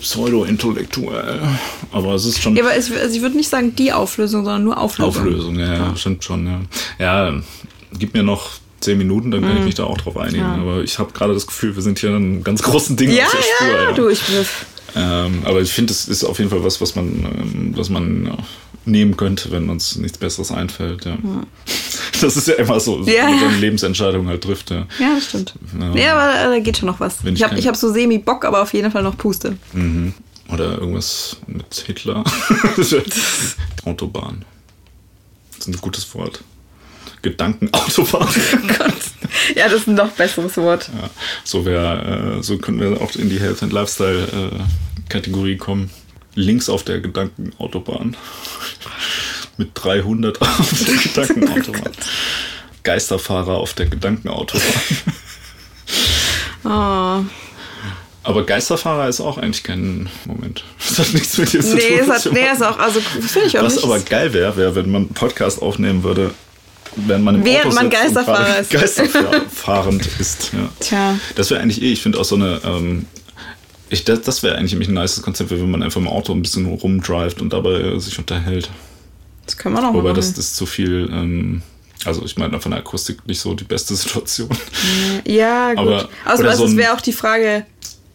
pseudo-intellektuell. 0.00 1.40
Aber 1.92 2.14
es 2.14 2.24
ist 2.24 2.42
schon. 2.42 2.56
Ja, 2.56 2.62
aber 2.64 2.74
es, 2.74 2.90
also 2.90 3.14
ich 3.14 3.22
würde 3.22 3.36
nicht 3.36 3.48
sagen 3.48 3.74
die 3.76 3.92
Auflösung, 3.92 4.44
sondern 4.44 4.64
nur 4.64 4.78
Auflösung. 4.78 5.08
Auflösung, 5.22 5.58
ja, 5.58 5.74
ja, 5.74 5.96
stimmt 5.96 6.24
schon, 6.24 6.46
ja. 6.46 6.60
Ja, 6.98 7.40
gib 7.98 8.14
mir 8.14 8.22
noch 8.22 8.50
zehn 8.80 8.98
Minuten, 8.98 9.30
dann 9.30 9.42
kann 9.42 9.56
ich 9.58 9.64
mich 9.64 9.74
da 9.74 9.84
auch 9.84 9.98
drauf 9.98 10.16
einigen. 10.16 10.44
Mhm. 10.44 10.56
Ja. 10.56 10.62
Aber 10.62 10.82
ich 10.82 10.98
habe 10.98 11.12
gerade 11.12 11.34
das 11.34 11.46
Gefühl, 11.46 11.74
wir 11.76 11.82
sind 11.82 11.98
hier 11.98 12.10
in 12.10 12.16
einem 12.16 12.44
ganz 12.44 12.62
großen 12.62 12.96
Ding 12.96 13.10
Ja, 13.10 13.24
auf 13.26 13.30
der 13.32 13.42
Spur. 13.42 13.66
ja, 13.76 13.82
ja, 13.84 13.92
du, 13.92 14.08
ich 14.08 14.20
Ähm, 14.96 15.42
aber 15.44 15.60
ich 15.60 15.70
finde, 15.72 15.92
es 15.92 16.08
ist 16.08 16.24
auf 16.24 16.38
jeden 16.38 16.50
Fall 16.50 16.64
was, 16.64 16.80
was 16.80 16.96
man, 16.96 17.06
ähm, 17.06 17.72
was 17.76 17.90
man 17.90 18.26
ja, 18.26 18.36
nehmen 18.86 19.16
könnte, 19.16 19.50
wenn 19.50 19.68
uns 19.70 19.96
nichts 19.96 20.18
Besseres 20.18 20.50
einfällt. 20.50 21.04
Ja. 21.04 21.16
Das 22.20 22.36
ist 22.36 22.48
ja 22.48 22.54
immer 22.56 22.78
so, 22.80 22.98
Ja, 22.98 23.04
so 23.04 23.10
ja. 23.12 23.48
eine 23.48 23.56
Lebensentscheidung 23.56 24.28
halt 24.28 24.42
trifft. 24.42 24.70
Ja. 24.70 24.86
Ja, 24.98 25.14
das 25.14 25.24
stimmt. 25.24 25.54
Ja. 25.80 25.94
Ja, 25.96 26.12
aber 26.18 26.54
da 26.54 26.58
geht 26.58 26.76
schon 26.76 26.88
noch 26.88 27.00
was. 27.00 27.24
Wenn 27.24 27.34
ich 27.34 27.42
habe 27.42 27.58
ich 27.58 27.66
hab 27.66 27.76
so 27.76 27.90
semi-Bock, 27.90 28.44
aber 28.44 28.60
auf 28.60 28.74
jeden 28.74 28.90
Fall 28.90 29.02
noch 29.02 29.16
Puste. 29.16 29.56
Mhm. 29.72 30.12
Oder 30.52 30.76
irgendwas 30.78 31.38
mit 31.46 31.72
Hitler. 31.86 32.22
Autobahn. 33.86 34.44
Das 35.56 35.60
ist 35.60 35.68
ein 35.68 35.80
gutes 35.80 36.14
Wort. 36.14 36.42
Gedankenautobahn. 37.22 38.28
Gott. 38.78 38.94
Ja, 39.54 39.64
das 39.68 39.80
ist 39.82 39.88
ein 39.88 39.94
noch 39.94 40.10
besseres 40.10 40.56
Wort. 40.56 40.90
Ja, 41.00 41.10
so, 41.44 41.64
wär, 41.64 42.36
äh, 42.38 42.42
so 42.42 42.58
können 42.58 42.80
wir 42.80 43.00
auch 43.00 43.14
in 43.16 43.28
die 43.30 43.40
Health 43.40 43.62
and 43.62 43.72
Lifestyle 43.72 44.22
äh, 44.52 45.08
Kategorie 45.08 45.56
kommen. 45.56 45.90
Links 46.34 46.68
auf 46.68 46.82
der 46.84 47.00
Gedankenautobahn. 47.00 48.16
Mit 49.56 49.70
300 49.74 50.40
auf 50.40 50.84
der 50.86 50.94
Gedankenautobahn. 51.26 51.92
Geisterfahrer 52.82 53.58
auf 53.58 53.74
der 53.74 53.86
Gedankenautobahn. 53.86 54.62
Oh. 56.64 57.24
Aber 58.22 58.44
Geisterfahrer 58.44 59.08
ist 59.08 59.20
auch 59.20 59.38
eigentlich 59.38 59.62
kein 59.62 60.08
Moment. 60.26 60.62
Das 60.78 60.98
hat 60.98 61.12
nichts 61.14 61.38
mit 61.38 61.52
dir 61.52 61.60
zu 61.62 61.74
Nee, 61.74 61.98
tun. 61.98 62.10
es 62.10 62.26
hat, 62.26 62.32
nee, 62.32 62.46
ist 62.52 62.62
auch, 62.62 62.78
also 62.78 63.00
finde 63.00 63.48
ich 63.48 63.58
auch 63.58 63.64
Was 63.64 63.76
nicht. 63.76 63.84
aber 63.84 63.98
geil 64.00 64.32
wäre, 64.34 64.56
wäre, 64.56 64.74
wenn 64.74 64.90
man 64.90 65.02
einen 65.06 65.14
Podcast 65.14 65.62
aufnehmen 65.62 66.02
würde, 66.04 66.32
wenn 66.96 67.22
man 67.22 67.36
im 67.36 67.44
Während 67.44 67.66
Auto 67.66 67.74
man 67.74 67.90
Geisterfahrer 67.90 68.58
ist. 68.60 68.70
Geisterfahrend 68.70 70.06
ist. 70.18 70.52
Ja. 70.52 70.68
Tja. 70.80 71.18
Das 71.36 71.50
wäre 71.50 71.60
eigentlich 71.60 71.82
eh, 71.82 71.92
ich 71.92 72.02
finde 72.02 72.18
auch 72.18 72.24
so 72.24 72.34
eine, 72.36 72.60
ähm, 72.64 73.06
ich, 73.88 74.04
das, 74.04 74.22
das 74.22 74.42
wäre 74.42 74.56
eigentlich 74.56 74.72
ein 74.88 74.94
nices 74.94 75.22
Konzept, 75.22 75.50
wenn 75.50 75.70
man 75.70 75.82
einfach 75.82 76.00
im 76.00 76.08
Auto 76.08 76.32
ein 76.32 76.42
bisschen 76.42 76.66
rumdrivet 76.66 77.40
und 77.40 77.52
dabei 77.52 77.80
äh, 77.80 78.00
sich 78.00 78.18
unterhält. 78.18 78.70
Das 79.46 79.56
können 79.56 79.74
wir 79.74 79.82
noch 79.82 79.94
Wobei 79.94 80.10
machen. 80.10 80.16
das 80.16 80.28
ist 80.38 80.56
zu 80.56 80.66
viel, 80.66 81.08
ähm, 81.12 81.62
also 82.04 82.24
ich 82.24 82.36
meine 82.36 82.60
von 82.60 82.70
der 82.70 82.80
Akustik 82.80 83.26
nicht 83.26 83.40
so 83.40 83.54
die 83.54 83.64
beste 83.64 83.94
Situation. 83.96 84.48
Ja, 85.26 85.70
gut. 85.70 85.78
aber- 85.78 86.08
also, 86.24 86.42
oder 86.42 86.50
also 86.50 86.66
so 86.66 86.70
es 86.72 86.76
wäre 86.76 86.92
auch 86.94 87.00
die 87.00 87.12
Frage, 87.12 87.66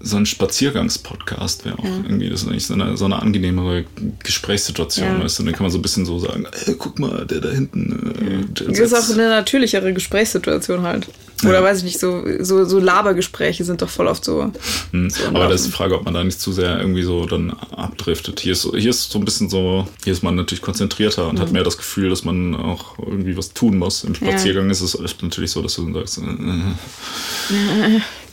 So 0.08 0.18
ein 0.18 0.28
Spaziergangspodcast 0.28 1.66
wäre 1.66 1.80
auch 1.80 1.84
irgendwie, 1.84 2.30
das 2.30 2.44
ist 2.44 2.48
eigentlich 2.48 2.68
so 2.68 2.76
eine, 2.76 2.96
so 2.96 3.06
eine 3.06 3.20
angenehmere 3.22 3.86
Gesprächssituation, 4.24 5.08
Ja. 5.18 5.24
weißt 5.24 5.40
du, 5.40 5.44
dann 5.44 5.54
kann 5.54 5.64
man 5.64 5.72
so 5.72 5.80
ein 5.80 5.82
bisschen 5.82 6.06
so 6.06 6.20
sagen, 6.20 6.46
ey, 6.66 6.76
guck 6.78 7.00
mal, 7.00 7.26
der 7.26 7.42
da 7.42 7.50
hinten. 7.50 8.46
Äh, 8.46 8.54
der 8.54 8.68
das 8.68 8.80
ist 8.80 8.94
auch 8.94 9.10
eine 9.14 9.30
natürlichere 9.30 9.94
Gesprächssituation 9.94 10.84
halt. 10.84 11.08
Oder 11.44 11.56
Ja. 11.56 11.64
weiß 11.64 11.80
ich 11.80 11.84
nicht, 11.84 12.00
so, 12.00 12.24
so, 12.40 12.64
so 12.66 12.80
Labergespräche 12.80 13.66
sind 13.66 13.82
doch 13.82 13.90
voll 13.90 14.08
oft 14.08 14.24
so. 14.24 14.52
Hm. 14.92 15.10
so 15.10 15.26
Aber 15.28 15.48
das 15.50 15.62
ist 15.62 15.68
die 15.68 15.72
Frage, 15.72 15.96
ob 15.96 16.06
man 16.06 16.14
da 16.14 16.24
nicht 16.24 16.40
zu 16.40 16.54
sehr 16.54 16.80
irgendwie 16.80 17.04
so 17.04 17.26
dann 17.26 17.50
abdriftet. 17.52 18.40
Hier 18.40 18.54
ist, 18.54 18.62
so- 18.62 18.76
hier 18.76 18.90
ist 18.90 19.12
so 19.12 19.20
ein 19.20 19.26
bisschen 19.26 19.50
so, 19.50 19.86
hier 20.06 20.14
ist 20.14 20.24
man 20.24 20.36
natürlich 20.36 20.62
konzentrierter 20.62 21.28
und 21.28 21.40
hat 21.42 21.52
mehr 21.52 21.64
das 21.64 21.78
Gefühl, 21.78 22.10
dass 22.10 22.24
man 22.24 22.56
auch 22.56 22.98
irgendwie 23.00 23.36
was 23.38 23.54
tun 23.54 23.78
muss. 23.78 24.04
Im 24.06 24.16
Spaziergang 24.16 24.70
ist 24.70 24.80
es 24.82 24.98
oft 24.98 25.22
natürlich 25.24 25.52
so, 25.52 25.62
dass 25.62 25.76
du 25.76 25.84
dann 25.84 25.94
sagst, 25.94 26.20
äh, 26.20 26.22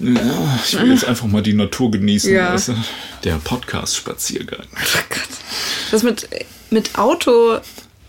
ja, 0.00 0.58
ich 0.64 0.78
will 0.80 0.90
jetzt 0.92 1.04
einfach 1.04 1.26
mal 1.26 1.42
die 1.42 1.54
Natur 1.54 1.90
genießen. 1.90 2.32
Ja. 2.32 2.52
Weißt 2.54 2.68
du? 2.68 2.74
Der 3.24 3.34
Podcast-Spaziergang. 3.36 4.62
Oh 4.72 4.98
Gott. 5.10 5.28
Das 5.90 6.02
mit, 6.02 6.28
mit 6.70 6.96
Auto 6.98 7.54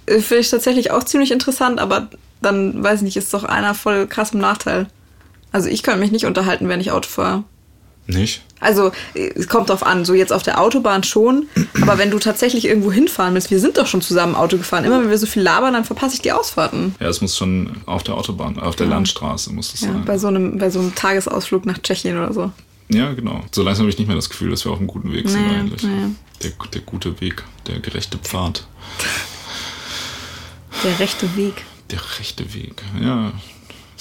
äh, 0.05 0.19
finde 0.19 0.37
ich 0.41 0.49
tatsächlich 0.49 0.91
auch 0.91 1.03
ziemlich 1.03 1.31
interessant, 1.31 1.79
aber 1.79 2.09
dann, 2.43 2.83
weiß 2.83 2.99
ich 2.99 3.03
nicht, 3.03 3.17
ist 3.17 3.33
doch 3.33 3.43
einer 3.43 3.73
voll 3.73 4.07
krass 4.07 4.31
im 4.31 4.39
Nachteil. 4.39 4.87
Also 5.51 5.69
ich 5.69 5.83
könnte 5.83 5.99
mich 5.99 6.11
nicht 6.11 6.25
unterhalten, 6.25 6.67
wenn 6.69 6.79
ich 6.81 6.91
Auto 6.91 7.09
fahre. 7.09 7.43
Nicht? 8.05 8.41
Also, 8.59 8.91
es 9.13 9.47
kommt 9.47 9.69
drauf 9.69 9.85
an, 9.85 10.03
so 10.03 10.13
jetzt 10.13 10.33
auf 10.33 10.43
der 10.43 10.59
Autobahn 10.59 11.03
schon, 11.03 11.47
aber 11.81 11.97
wenn 11.97 12.11
du 12.11 12.19
tatsächlich 12.19 12.65
irgendwo 12.65 12.91
hinfahren 12.91 13.33
willst, 13.33 13.49
wir 13.49 13.59
sind 13.61 13.77
doch 13.77 13.87
schon 13.87 14.01
zusammen 14.01 14.35
Auto 14.35 14.57
gefahren. 14.57 14.83
Immer 14.83 14.99
wenn 15.01 15.09
wir 15.09 15.17
so 15.17 15.25
viel 15.25 15.41
labern, 15.41 15.71
dann 15.73 15.85
verpasse 15.85 16.15
ich 16.15 16.21
die 16.21 16.33
Ausfahrten. 16.33 16.95
Ja, 16.99 17.07
es 17.07 17.21
muss 17.21 17.37
schon 17.37 17.77
auf 17.85 18.03
der 18.03 18.15
Autobahn, 18.15 18.59
auf 18.59 18.75
der 18.75 18.87
Landstraße 18.87 19.53
muss 19.53 19.73
es 19.73 19.81
Ja, 19.81 19.93
sein. 19.93 20.03
bei 20.05 20.17
so 20.17 20.27
einem, 20.27 20.57
bei 20.57 20.69
so 20.69 20.79
einem 20.79 20.93
Tagesausflug 20.95 21.65
nach 21.65 21.77
Tschechien 21.81 22.17
oder 22.17 22.33
so. 22.33 22.51
Ja, 22.89 23.13
genau. 23.13 23.41
So 23.51 23.63
langsam 23.63 23.83
habe 23.83 23.91
ich 23.91 23.97
nicht 23.99 24.07
mehr 24.07 24.17
das 24.17 24.29
Gefühl, 24.29 24.49
dass 24.51 24.65
wir 24.65 24.71
auf 24.73 24.79
einem 24.79 24.87
guten 24.87 25.13
Weg 25.13 25.29
sind 25.29 25.47
Nee, 25.47 25.55
eigentlich. 25.55 25.83
nee. 25.83 26.07
Der, 26.41 26.51
der 26.73 26.81
gute 26.81 27.21
Weg, 27.21 27.43
der 27.67 27.79
gerechte 27.79 28.17
Pfad. 28.17 28.65
Der 30.83 30.99
rechte 30.99 31.35
Weg. 31.37 31.63
Der 31.91 31.99
rechte 32.19 32.53
Weg, 32.53 32.83
ja. 33.01 33.31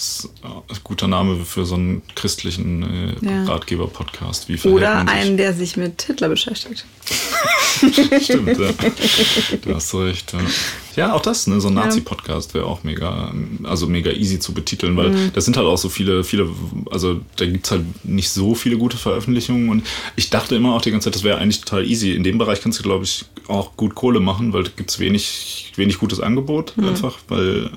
Ist 0.02 0.28
ein 0.42 0.78
guter 0.82 1.06
Name 1.06 1.44
für 1.44 1.64
so 1.64 1.76
einen 1.76 2.02
christlichen 2.16 2.82
äh, 2.82 3.14
Ja. 3.24 3.44
Ratgeber-Podcast. 3.44 4.48
Wie 4.48 4.58
Oder 4.68 5.06
einen, 5.06 5.36
der 5.36 5.52
sich 5.54 5.76
mit 5.76 6.02
Hitler 6.02 6.28
beschäftigt. 6.28 6.84
Stimmt, 8.20 8.58
ja. 8.58 8.70
Du 9.62 9.74
hast 9.74 9.94
recht. 9.94 10.32
Ja, 10.32 10.38
ja 10.96 11.12
auch 11.14 11.20
das, 11.22 11.46
ne? 11.46 11.60
so 11.60 11.68
ein 11.68 11.74
Nazi-Podcast 11.74 12.52
wäre 12.54 12.66
auch 12.66 12.82
mega, 12.82 13.32
also 13.62 13.86
mega 13.86 14.10
easy 14.10 14.40
zu 14.40 14.52
betiteln, 14.54 14.96
weil 14.96 15.10
Mhm. 15.10 15.30
das 15.34 15.44
sind 15.44 15.56
halt 15.56 15.66
auch 15.68 15.78
so 15.78 15.88
viele, 15.88 16.24
viele, 16.24 16.48
also 16.90 17.20
da 17.36 17.46
gibt 17.46 17.64
es 17.66 17.70
halt 17.70 17.84
nicht 18.04 18.30
so 18.30 18.54
viele 18.56 18.78
gute 18.78 18.96
Veröffentlichungen 18.96 19.68
und 19.68 19.86
ich 20.16 20.30
dachte 20.30 20.56
immer 20.56 20.74
auch 20.74 20.82
die 20.82 20.90
ganze 20.90 21.04
Zeit, 21.06 21.14
das 21.14 21.22
wäre 21.22 21.38
eigentlich 21.38 21.60
total 21.60 21.86
easy. 21.86 22.12
In 22.12 22.24
dem 22.24 22.38
Bereich 22.38 22.60
kannst 22.60 22.78
du, 22.78 22.82
glaube 22.82 23.04
ich, 23.04 23.24
auch 23.46 23.76
gut 23.76 23.94
Kohle 23.94 24.18
machen, 24.20 24.52
weil 24.52 24.64
da 24.64 24.70
gibt 24.74 24.90
es 24.90 24.98
wenig, 24.98 25.72
wenig 25.76 25.98
gutes 25.98 26.18
Angebot 26.20 26.76
Mhm. 26.76 26.88
einfach, 26.88 27.18
weil, 27.28 27.70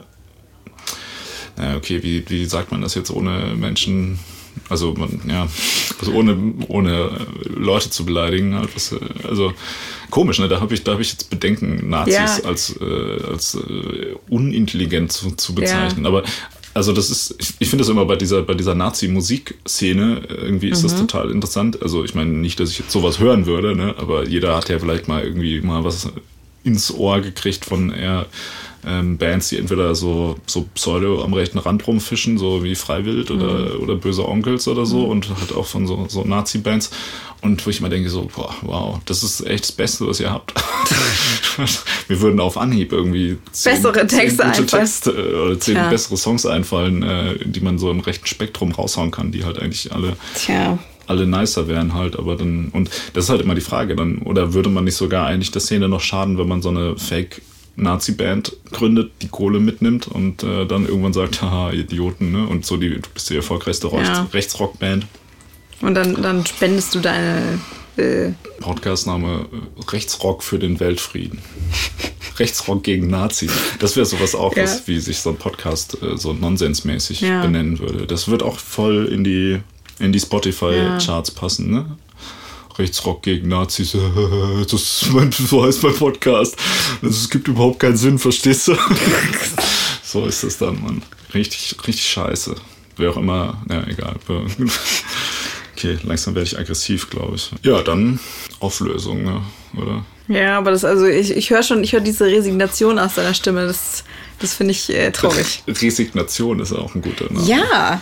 naja, 1.58 1.78
okay, 1.78 2.04
wie, 2.04 2.24
wie 2.30 2.46
sagt 2.46 2.72
man 2.72 2.82
das 2.82 2.96
jetzt 2.96 3.12
ohne 3.12 3.56
Menschen, 3.56 4.20
also 4.70 4.94
man, 4.94 5.22
ja, 5.28 5.48
also 6.00 6.14
ohne, 6.14 6.38
ohne 6.68 6.92
äh, 6.92 7.50
Leute 7.50 7.90
zu 7.90 8.06
beleidigen, 8.06 8.56
halt 8.56 8.76
was, 8.76 8.92
äh, 8.92 9.00
also 9.28 9.54
komisch, 10.10 10.40
ne? 10.40 10.48
Da 10.48 10.60
habe 10.62 10.74
ich, 10.74 10.84
da 10.84 10.94
habe 10.94 11.02
ich 11.02 11.12
jetzt 11.12 11.30
Bedenken, 11.30 11.90
Nazis 11.90 12.16
Ja. 12.16 12.40
als, 12.44 12.76
äh, 12.80 13.24
als 13.30 13.56
äh, 13.56 14.16
unintelligent 14.30 15.12
zu, 15.12 15.32
zu 15.32 15.54
bezeichnen. 15.54 16.06
Aber 16.06 16.24
Also 16.74 16.92
das 16.92 17.10
ist, 17.10 17.36
ich, 17.40 17.54
ich 17.60 17.70
finde 17.70 17.84
das 17.84 17.90
immer 17.90 18.04
bei 18.06 18.18
dieser, 18.18 18.42
bei 18.42 18.54
dieser 18.54 18.76
Nazi-Musikszene, 18.76 20.24
irgendwie 20.28 20.70
ist 20.70 20.84
mhm. 20.84 20.88
das 20.90 21.00
total 21.00 21.32
interessant. 21.32 21.82
Also 21.82 22.04
ich 22.04 22.16
meine 22.16 22.32
nicht, 22.32 22.60
dass 22.60 22.70
ich 22.70 22.80
jetzt 22.80 22.92
sowas 22.92 23.20
hören 23.20 23.46
würde, 23.46 23.76
ne? 23.76 23.96
aber 23.98 24.28
jeder 24.28 24.58
hat 24.58 24.68
ja 24.68 24.78
vielleicht 24.78 25.08
mal 25.08 25.24
irgendwie 25.24 25.62
mal 25.62 25.86
was 25.86 26.10
ins 26.66 26.94
Ohr 26.94 27.22
gekriegt 27.22 27.64
von 27.64 27.92
eher 27.92 28.26
ähm, 28.86 29.18
Bands, 29.18 29.50
die 29.50 29.58
entweder 29.58 29.96
so, 29.96 30.36
so 30.46 30.68
pseudo 30.76 31.24
am 31.24 31.34
rechten 31.34 31.58
Rand 31.58 31.86
rumfischen, 31.88 32.38
so 32.38 32.64
wie 32.64 32.76
Freiwild 32.76 33.32
oder, 33.32 33.76
mhm. 33.76 33.82
oder 33.82 33.96
Böse 33.96 34.28
Onkels 34.28 34.68
oder 34.68 34.86
so 34.86 35.06
mhm. 35.06 35.10
und 35.10 35.30
halt 35.40 35.54
auch 35.54 35.66
von 35.66 35.88
so, 35.88 36.06
so 36.08 36.24
Nazi-Bands. 36.24 36.92
Und 37.42 37.64
wo 37.64 37.70
ich 37.70 37.80
immer 37.80 37.90
denke, 37.90 38.10
so, 38.10 38.28
boah, 38.36 38.56
wow, 38.62 39.00
das 39.06 39.22
ist 39.22 39.46
echt 39.46 39.66
das 39.66 39.72
Beste, 39.72 40.08
was 40.08 40.20
ihr 40.20 40.32
habt. 40.32 40.54
Wir 42.08 42.22
würden 42.22 42.40
auf 42.40 42.58
Anhieb 42.58 42.92
irgendwie 42.92 43.38
zehn, 43.52 43.74
bessere 43.74 44.08
Texte 44.08 44.38
zehn 44.38 44.52
gute 44.52 44.66
Texte 44.66 45.12
äh, 45.12 45.36
oder 45.36 45.60
zehn 45.60 45.76
Tja. 45.76 45.90
bessere 45.90 46.18
Songs 46.18 46.46
einfallen, 46.46 47.04
äh, 47.04 47.38
die 47.46 47.60
man 47.60 47.78
so 47.78 47.92
im 47.92 48.00
rechten 48.00 48.26
Spektrum 48.26 48.72
raushauen 48.72 49.12
kann, 49.12 49.32
die 49.32 49.44
halt 49.44 49.60
eigentlich 49.60 49.92
alle 49.92 50.16
Tja 50.34 50.80
alle 51.08 51.28
nicer 51.28 51.68
wären 51.68 51.94
halt, 51.94 52.18
aber 52.18 52.36
dann, 52.36 52.70
und 52.70 52.90
das 53.14 53.26
ist 53.26 53.30
halt 53.30 53.42
immer 53.42 53.54
die 53.54 53.62
Frage 53.62 53.96
dann, 53.96 54.20
oder 54.20 54.56
würde 54.56 54.70
man 54.70 54.86
nicht 54.86 54.96
sogar 54.96 55.28
eigentlich 55.28 55.52
der 55.52 55.62
Szene 55.62 55.88
noch 55.88 56.02
schaden, 56.02 56.40
wenn 56.40 56.48
man 56.48 56.64
so 56.64 56.70
eine 56.70 56.98
Fake 56.98 57.44
Nazi-Band 57.76 58.56
gründet, 58.72 59.12
die 59.22 59.28
Kohle 59.28 59.60
mitnimmt 59.60 60.08
und 60.08 60.44
äh, 60.44 60.66
dann 60.66 60.88
irgendwann 60.88 61.14
sagt, 61.14 61.42
haha, 61.42 61.72
Idioten, 61.72 62.32
ne? 62.32 62.48
Und 62.48 62.66
so, 62.66 62.78
die, 62.78 62.90
du 62.90 63.10
bist 63.14 63.30
die 63.30 63.36
erfolgreichste 63.36 63.90
ja. 63.90 64.28
Rechtsrock-Band. 64.34 65.06
Und 65.82 65.96
dann, 65.96 66.22
dann 66.22 66.46
spendest 66.46 66.96
du 66.96 67.00
deine 67.00 67.60
äh 67.98 68.32
Podcastname 68.60 69.48
äh, 69.52 69.92
Rechtsrock 69.92 70.44
für 70.44 70.58
den 70.58 70.80
Weltfrieden. 70.80 71.40
Rechtsrock 72.40 72.84
gegen 72.84 73.08
Nazis. 73.08 73.52
Das 73.80 73.96
wäre 73.96 74.06
sowas 74.06 74.36
auch, 74.36 74.56
ja. 74.56 74.64
was, 74.64 74.88
wie 74.88 75.00
sich 75.00 75.20
so 75.20 75.32
ein 75.32 75.38
Podcast 75.38 75.98
äh, 76.02 76.18
so 76.18 76.34
nonsensmäßig 76.34 77.22
ja. 77.22 77.42
benennen 77.42 77.80
würde. 77.80 78.08
Das 78.08 78.28
wird 78.28 78.44
auch 78.44 78.60
voll 78.60 79.06
in 79.06 79.24
die, 79.24 79.62
in 80.00 80.12
die 80.12 80.20
Spotify-Charts 80.20 81.32
passen, 81.32 81.72
ne? 81.72 81.98
Rechtsrock 82.78 83.24
gegen 83.24 83.48
Nazis, 83.48 83.96
das 84.72 84.74
ist 84.74 85.14
mein, 85.14 85.32
so 85.32 85.64
heißt 85.64 85.84
mein 85.84 85.96
Podcast. 85.96 86.58
Also 87.02 87.16
es 87.16 87.30
gibt 87.30 87.48
überhaupt 87.48 87.80
keinen 87.80 87.98
Sinn, 87.98 88.20
verstehst 88.20 88.68
du? 88.68 88.76
so 90.04 90.26
ist 90.26 90.44
das 90.44 90.58
dann, 90.58 90.82
Mann. 90.82 91.02
Richtig, 91.34 91.76
richtig 91.88 92.06
scheiße. 92.06 92.56
Wer 92.98 93.12
auch 93.12 93.18
immer, 93.18 93.62
ja, 93.70 93.86
egal. 93.88 94.16
Okay, 95.78 95.98
langsam 96.04 96.36
werde 96.36 96.48
ich 96.48 96.58
aggressiv, 96.58 97.10
glaube 97.10 97.36
ich. 97.36 97.52
Ja, 97.64 97.82
dann 97.82 98.18
Auflösung, 98.62 99.24
ne? 99.24 99.42
oder? 99.76 100.06
Ja, 100.30 100.58
aber 100.58 100.72
das, 100.72 100.86
also 100.86 101.06
ich, 101.06 101.32
ich 101.32 101.50
höre 101.50 101.64
schon, 101.64 101.84
ich 101.84 101.92
höre 101.92 102.00
diese 102.00 102.26
Resignation 102.26 102.98
aus 102.98 103.16
deiner 103.16 103.34
Stimme. 103.34 103.68
Das, 103.68 104.06
das 104.40 104.54
finde 104.54 104.72
ich 104.72 104.90
äh, 104.90 105.12
traurig. 105.12 105.64
Resignation 105.68 106.62
ist 106.62 106.72
auch 106.72 106.96
ein 106.96 107.02
guter 107.02 107.26
Name. 107.26 107.46
Ja. 107.46 108.02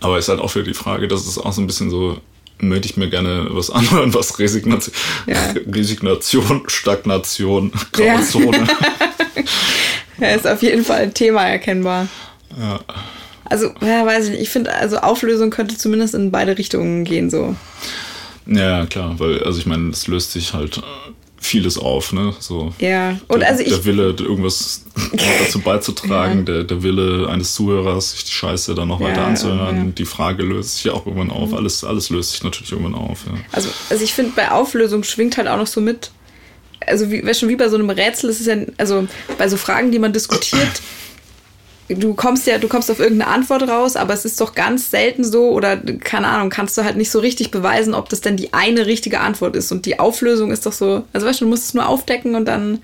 Aber 0.00 0.18
ist 0.18 0.28
halt 0.28 0.38
auch 0.38 0.50
für 0.50 0.62
die 0.62 0.74
Frage, 0.74 1.08
dass 1.08 1.26
es 1.26 1.38
auch 1.38 1.52
so 1.52 1.60
ein 1.60 1.66
bisschen 1.66 1.90
so 1.90 2.20
möchte 2.58 2.88
ich 2.88 2.96
mir 2.96 3.08
gerne 3.08 3.48
was 3.50 3.70
anhören, 3.70 4.14
was 4.14 4.38
Resignation, 4.38 4.94
ja. 5.26 5.54
Resignation 5.70 6.62
Stagnation, 6.66 7.72
Grauzone. 7.92 8.66
Ja. 8.66 9.42
ja, 10.20 10.34
ist 10.34 10.46
auf 10.46 10.62
jeden 10.62 10.84
Fall 10.84 11.02
ein 11.02 11.14
Thema 11.14 11.46
erkennbar. 11.46 12.08
Ja. 12.58 12.80
Also, 13.46 13.70
ja, 13.80 14.06
weiß 14.06 14.26
ich 14.26 14.30
nicht. 14.30 14.42
Ich 14.42 14.50
finde, 14.50 14.72
also 14.72 14.98
Auflösung 14.98 15.50
könnte 15.50 15.76
zumindest 15.76 16.14
in 16.14 16.30
beide 16.30 16.56
Richtungen 16.56 17.04
gehen, 17.04 17.30
so. 17.30 17.54
Ja, 18.46 18.86
klar, 18.86 19.18
weil, 19.18 19.42
also 19.42 19.58
ich 19.58 19.66
meine, 19.66 19.90
es 19.90 20.06
löst 20.06 20.32
sich 20.32 20.54
halt 20.54 20.82
vieles 21.44 21.76
auf, 21.78 22.12
ne? 22.12 22.34
So 22.40 22.72
ja, 22.78 23.18
und 23.28 23.40
der, 23.40 23.50
also 23.50 23.62
ich. 23.62 23.68
Der 23.68 23.84
Wille, 23.84 24.14
irgendwas 24.18 24.84
dazu 25.38 25.60
beizutragen, 25.60 26.38
ja. 26.38 26.44
der, 26.44 26.64
der 26.64 26.82
Wille 26.82 27.28
eines 27.28 27.54
Zuhörers, 27.54 28.12
sich 28.12 28.24
die 28.24 28.32
Scheiße 28.32 28.74
dann 28.74 28.88
noch 28.88 29.00
ja, 29.00 29.08
weiter 29.08 29.26
anzuhören. 29.26 29.76
Ja. 29.76 29.92
Die 29.92 30.04
Frage 30.06 30.42
löst 30.42 30.76
sich 30.76 30.84
ja 30.84 30.92
auch 30.92 31.06
irgendwann 31.06 31.30
auf. 31.30 31.50
Mhm. 31.50 31.56
Alles, 31.56 31.84
alles 31.84 32.10
löst 32.10 32.32
sich 32.32 32.42
natürlich 32.42 32.72
irgendwann 32.72 32.94
auf, 32.94 33.26
ja. 33.26 33.38
Also, 33.52 33.68
also 33.90 34.02
ich 34.02 34.14
finde, 34.14 34.32
bei 34.34 34.50
Auflösung 34.50 35.04
schwingt 35.04 35.36
halt 35.36 35.48
auch 35.48 35.58
noch 35.58 35.66
so 35.66 35.80
mit. 35.80 36.10
Also, 36.86 37.10
wie, 37.10 37.34
schon 37.34 37.48
wie 37.48 37.56
bei 37.56 37.68
so 37.68 37.76
einem 37.76 37.90
Rätsel, 37.90 38.30
ist 38.30 38.40
es 38.40 38.46
ja, 38.46 38.56
also 38.78 39.06
bei 39.38 39.48
so 39.48 39.56
Fragen, 39.56 39.92
die 39.92 39.98
man 39.98 40.12
diskutiert, 40.12 40.82
du 41.88 42.14
kommst 42.14 42.46
ja, 42.46 42.58
du 42.58 42.68
kommst 42.68 42.90
auf 42.90 42.98
irgendeine 42.98 43.30
Antwort 43.30 43.68
raus, 43.68 43.96
aber 43.96 44.14
es 44.14 44.24
ist 44.24 44.40
doch 44.40 44.54
ganz 44.54 44.90
selten 44.90 45.24
so 45.24 45.50
oder 45.50 45.76
keine 45.76 46.28
Ahnung, 46.28 46.50
kannst 46.50 46.78
du 46.78 46.84
halt 46.84 46.96
nicht 46.96 47.10
so 47.10 47.18
richtig 47.18 47.50
beweisen, 47.50 47.94
ob 47.94 48.08
das 48.08 48.20
denn 48.20 48.36
die 48.36 48.52
eine 48.52 48.86
richtige 48.86 49.20
Antwort 49.20 49.56
ist. 49.56 49.70
Und 49.72 49.86
die 49.86 49.98
Auflösung 49.98 50.50
ist 50.50 50.66
doch 50.66 50.72
so, 50.72 51.04
also 51.12 51.26
weißt 51.26 51.40
du, 51.40 51.44
du 51.44 51.50
musst 51.50 51.64
es 51.64 51.74
nur 51.74 51.86
aufdecken 51.86 52.34
und 52.34 52.46
dann, 52.46 52.78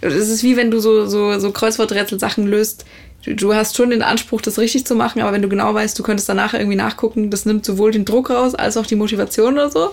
es 0.00 0.14
ist 0.14 0.42
wie 0.42 0.56
wenn 0.56 0.70
du 0.70 0.80
so, 0.80 1.06
so, 1.06 1.38
so 1.38 1.52
Kreuzworträtsel-Sachen 1.52 2.46
löst. 2.46 2.86
Du, 3.24 3.34
du 3.34 3.54
hast 3.54 3.76
schon 3.76 3.90
den 3.90 4.02
Anspruch, 4.02 4.40
das 4.40 4.58
richtig 4.58 4.86
zu 4.86 4.94
machen, 4.94 5.20
aber 5.20 5.32
wenn 5.32 5.42
du 5.42 5.48
genau 5.48 5.74
weißt, 5.74 5.98
du 5.98 6.02
könntest 6.02 6.28
danach 6.28 6.54
irgendwie 6.54 6.76
nachgucken, 6.76 7.30
das 7.30 7.44
nimmt 7.44 7.64
sowohl 7.64 7.92
den 7.92 8.04
Druck 8.04 8.30
raus 8.30 8.54
als 8.54 8.76
auch 8.76 8.86
die 8.86 8.96
Motivation 8.96 9.54
oder 9.54 9.70
so. 9.70 9.90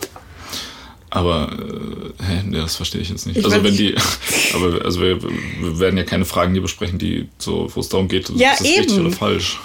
Aber 1.16 1.52
äh, 1.52 2.24
hä, 2.24 2.44
das 2.54 2.76
verstehe 2.76 3.00
ich 3.00 3.10
jetzt 3.10 3.28
nicht. 3.28 3.38
Ich 3.38 3.46
also 3.46 3.64
wenn 3.64 3.78
die, 3.78 3.94
aber 4.56 4.84
also 4.84 5.00
wir, 5.00 5.22
wir, 5.22 5.80
werden 5.80 5.96
ja 5.96 6.04
keine 6.04 6.26
Fragen 6.26 6.54
hier 6.54 6.62
besprechen, 6.64 6.98
die 6.98 7.28
so, 7.38 7.70
wo 7.76 7.82
es 7.82 7.90
darum 7.90 8.08
geht, 8.08 8.30
ja, 8.30 8.54
ist 8.54 8.62
das 8.62 8.68
eben. 8.68 8.80
richtig 8.80 9.00
oder 9.00 9.12
falsch. 9.12 9.60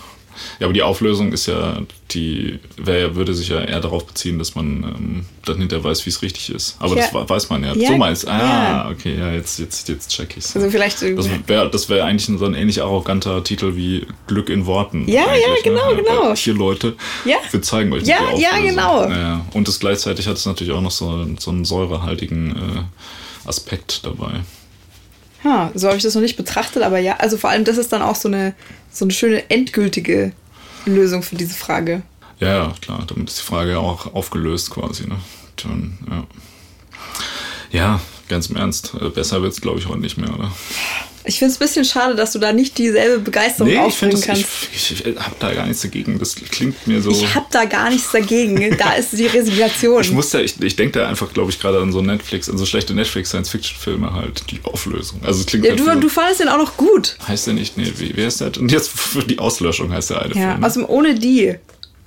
Ja, 0.60 0.66
aber 0.66 0.72
die 0.72 0.82
Auflösung 0.82 1.32
ist 1.32 1.46
ja, 1.46 1.80
die 2.10 2.58
wär, 2.76 3.14
würde 3.14 3.34
sich 3.34 3.48
ja 3.48 3.60
eher 3.60 3.80
darauf 3.80 4.06
beziehen, 4.06 4.38
dass 4.38 4.54
man 4.54 4.66
ähm, 4.66 5.26
dann 5.44 5.58
hinterher 5.58 5.84
weiß, 5.84 6.04
wie 6.06 6.10
es 6.10 6.22
richtig 6.22 6.50
ist. 6.50 6.76
Aber 6.78 6.96
ja. 6.96 7.06
das 7.12 7.28
weiß 7.28 7.50
man 7.50 7.64
ja. 7.64 7.74
ja. 7.74 7.90
So 7.90 7.96
meinst 7.96 8.28
Ah, 8.28 8.38
ja. 8.38 8.90
okay, 8.90 9.16
ja, 9.18 9.32
jetzt, 9.32 9.58
jetzt, 9.58 9.88
jetzt 9.88 10.10
check 10.10 10.36
ich's. 10.36 10.54
Also 10.56 10.70
vielleicht 10.70 11.02
Das 11.02 11.28
wäre 11.46 11.70
das 11.70 11.88
wär 11.88 12.04
eigentlich 12.04 12.38
so 12.38 12.44
ein 12.44 12.54
ähnlich 12.54 12.82
arroganter 12.82 13.42
Titel 13.44 13.76
wie 13.76 14.06
Glück 14.26 14.48
in 14.50 14.66
Worten. 14.66 15.08
Ja, 15.08 15.34
ja, 15.34 15.54
genau, 15.62 15.90
ne? 15.90 16.02
genau. 16.02 16.34
Hier, 16.34 16.54
Leute, 16.54 16.94
ja. 17.24 17.36
wir 17.50 17.62
zeigen 17.62 17.92
euch 17.92 18.04
ja, 18.04 18.18
die 18.36 18.42
Ja, 18.42 18.58
genau. 18.58 19.08
Ja. 19.08 19.44
Und 19.52 19.68
das 19.68 19.80
gleichzeitig 19.80 20.26
hat 20.26 20.36
es 20.36 20.46
natürlich 20.46 20.72
auch 20.72 20.80
noch 20.80 20.90
so, 20.90 21.26
so 21.38 21.50
einen 21.50 21.64
säurehaltigen 21.64 22.56
äh, 22.56 23.48
Aspekt 23.48 24.04
dabei. 24.04 24.40
Ha, 25.44 25.70
so 25.74 25.86
habe 25.86 25.96
ich 25.96 26.02
das 26.02 26.14
noch 26.14 26.22
nicht 26.22 26.36
betrachtet, 26.36 26.82
aber 26.82 26.98
ja, 26.98 27.16
also 27.16 27.36
vor 27.36 27.50
allem 27.50 27.64
das 27.64 27.76
ist 27.76 27.92
dann 27.92 28.02
auch 28.02 28.16
so 28.16 28.28
eine, 28.28 28.54
so 28.90 29.04
eine 29.04 29.12
schöne 29.12 29.48
endgültige 29.50 30.32
Lösung 30.84 31.22
für 31.22 31.36
diese 31.36 31.54
Frage. 31.54 32.02
Ja, 32.40 32.48
ja, 32.48 32.74
klar, 32.80 33.04
damit 33.06 33.28
ist 33.30 33.38
die 33.38 33.44
Frage 33.44 33.72
ja 33.72 33.78
auch 33.78 34.14
aufgelöst 34.14 34.70
quasi. 34.70 35.06
Ne? 35.06 35.16
Dann, 35.56 35.98
ja. 36.10 36.26
ja, 37.70 38.00
ganz 38.28 38.46
im 38.46 38.56
Ernst, 38.56 38.94
äh, 39.00 39.08
besser 39.08 39.42
wird 39.42 39.52
es 39.52 39.60
glaube 39.60 39.78
ich 39.78 39.88
heute 39.88 40.00
nicht 40.00 40.18
mehr, 40.18 40.32
oder? 40.34 40.50
Ich 41.28 41.38
finde 41.38 41.52
es 41.52 41.58
ein 41.58 41.64
bisschen 41.66 41.84
schade, 41.84 42.14
dass 42.14 42.32
du 42.32 42.38
da 42.38 42.54
nicht 42.54 42.78
dieselbe 42.78 43.18
Begeisterung 43.18 43.70
nee, 43.70 43.76
aufbringen 43.76 44.18
kannst. 44.18 44.46
Ich, 44.72 44.92
ich, 44.92 45.06
ich 45.06 45.16
habe 45.18 45.36
da 45.38 45.52
gar 45.52 45.66
nichts 45.66 45.82
dagegen. 45.82 46.18
Das 46.18 46.34
klingt 46.34 46.86
mir 46.86 47.02
so. 47.02 47.10
Ich 47.10 47.34
habe 47.34 47.44
da 47.50 47.66
gar 47.66 47.90
nichts 47.90 48.10
dagegen. 48.10 48.74
da 48.78 48.94
ist 48.94 49.12
die 49.12 49.26
Resignation. 49.26 50.00
Ich 50.00 50.10
muss 50.10 50.32
ja, 50.32 50.40
ich, 50.40 50.58
ich 50.58 50.74
denke 50.76 50.98
da 50.98 51.06
einfach, 51.06 51.30
glaube 51.34 51.50
ich, 51.50 51.60
gerade 51.60 51.80
an 51.80 51.92
so 51.92 52.00
Netflix, 52.00 52.48
an 52.48 52.56
so 52.56 52.64
schlechte 52.64 52.94
Netflix-Science-Fiction-Filme 52.94 54.14
halt, 54.14 54.50
die 54.50 54.60
Auflösung. 54.62 55.20
Also 55.22 55.44
klingt 55.44 55.66
ja, 55.66 55.72
halt 55.72 55.80
du, 55.80 55.84
so, 55.84 56.00
du 56.00 56.08
fandest 56.08 56.40
den 56.40 56.48
auch 56.48 56.56
noch 56.56 56.78
gut. 56.78 57.18
Heißt 57.28 57.46
der 57.46 57.54
nicht? 57.54 57.76
Nee, 57.76 57.92
wie, 57.98 58.16
wie 58.16 58.24
heißt 58.24 58.40
der? 58.40 58.56
Und 58.58 58.72
jetzt 58.72 58.88
für 58.88 59.22
die 59.22 59.38
Auslöschung 59.38 59.92
heißt 59.92 60.08
der 60.08 60.22
eine 60.22 60.34
ja, 60.34 60.52
Film. 60.52 60.64
Also 60.64 60.86
ohne 60.88 61.14
die. 61.14 61.56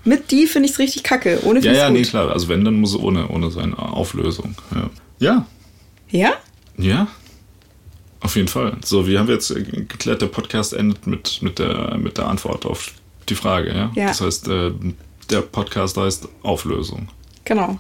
Mit 0.04 0.32
die 0.32 0.48
finde 0.48 0.66
ich 0.66 0.72
es 0.72 0.80
richtig 0.80 1.04
kacke. 1.04 1.42
Ohne 1.44 1.60
Ja, 1.60 1.74
ja, 1.74 1.88
gut. 1.90 2.00
nee, 2.00 2.02
klar. 2.02 2.32
Also 2.32 2.48
wenn, 2.48 2.66
dann 2.66 2.74
muss 2.74 2.96
es 2.96 3.00
ohne, 3.00 3.28
ohne 3.28 3.52
seine 3.52 3.78
Auflösung. 3.78 4.56
Ja. 4.74 4.90
Ja? 5.20 5.46
Ja? 6.10 6.34
Ja? 6.80 7.08
Auf 8.22 8.36
jeden 8.36 8.48
Fall. 8.48 8.78
So, 8.84 9.08
wie 9.08 9.18
haben 9.18 9.28
wir 9.28 9.36
jetzt 9.36 9.54
geklärt, 9.54 10.22
der 10.22 10.28
Podcast 10.28 10.74
endet 10.74 11.08
mit, 11.08 11.42
mit, 11.42 11.60
der, 11.60 11.98
mit 11.98 12.18
der 12.18 12.28
Antwort 12.28 12.66
auf 12.66 12.94
die 13.30 13.36
Frage, 13.36 13.74
ja? 13.74 13.92
ja. 13.96 14.08
Das 14.08 14.22
heißt, 14.22 14.48
äh, 14.48 14.72
der 15.30 15.42
Podcast 15.42 15.98
heißt 15.98 16.28
Auflösung. 16.44 17.08
Genau. 17.46 17.80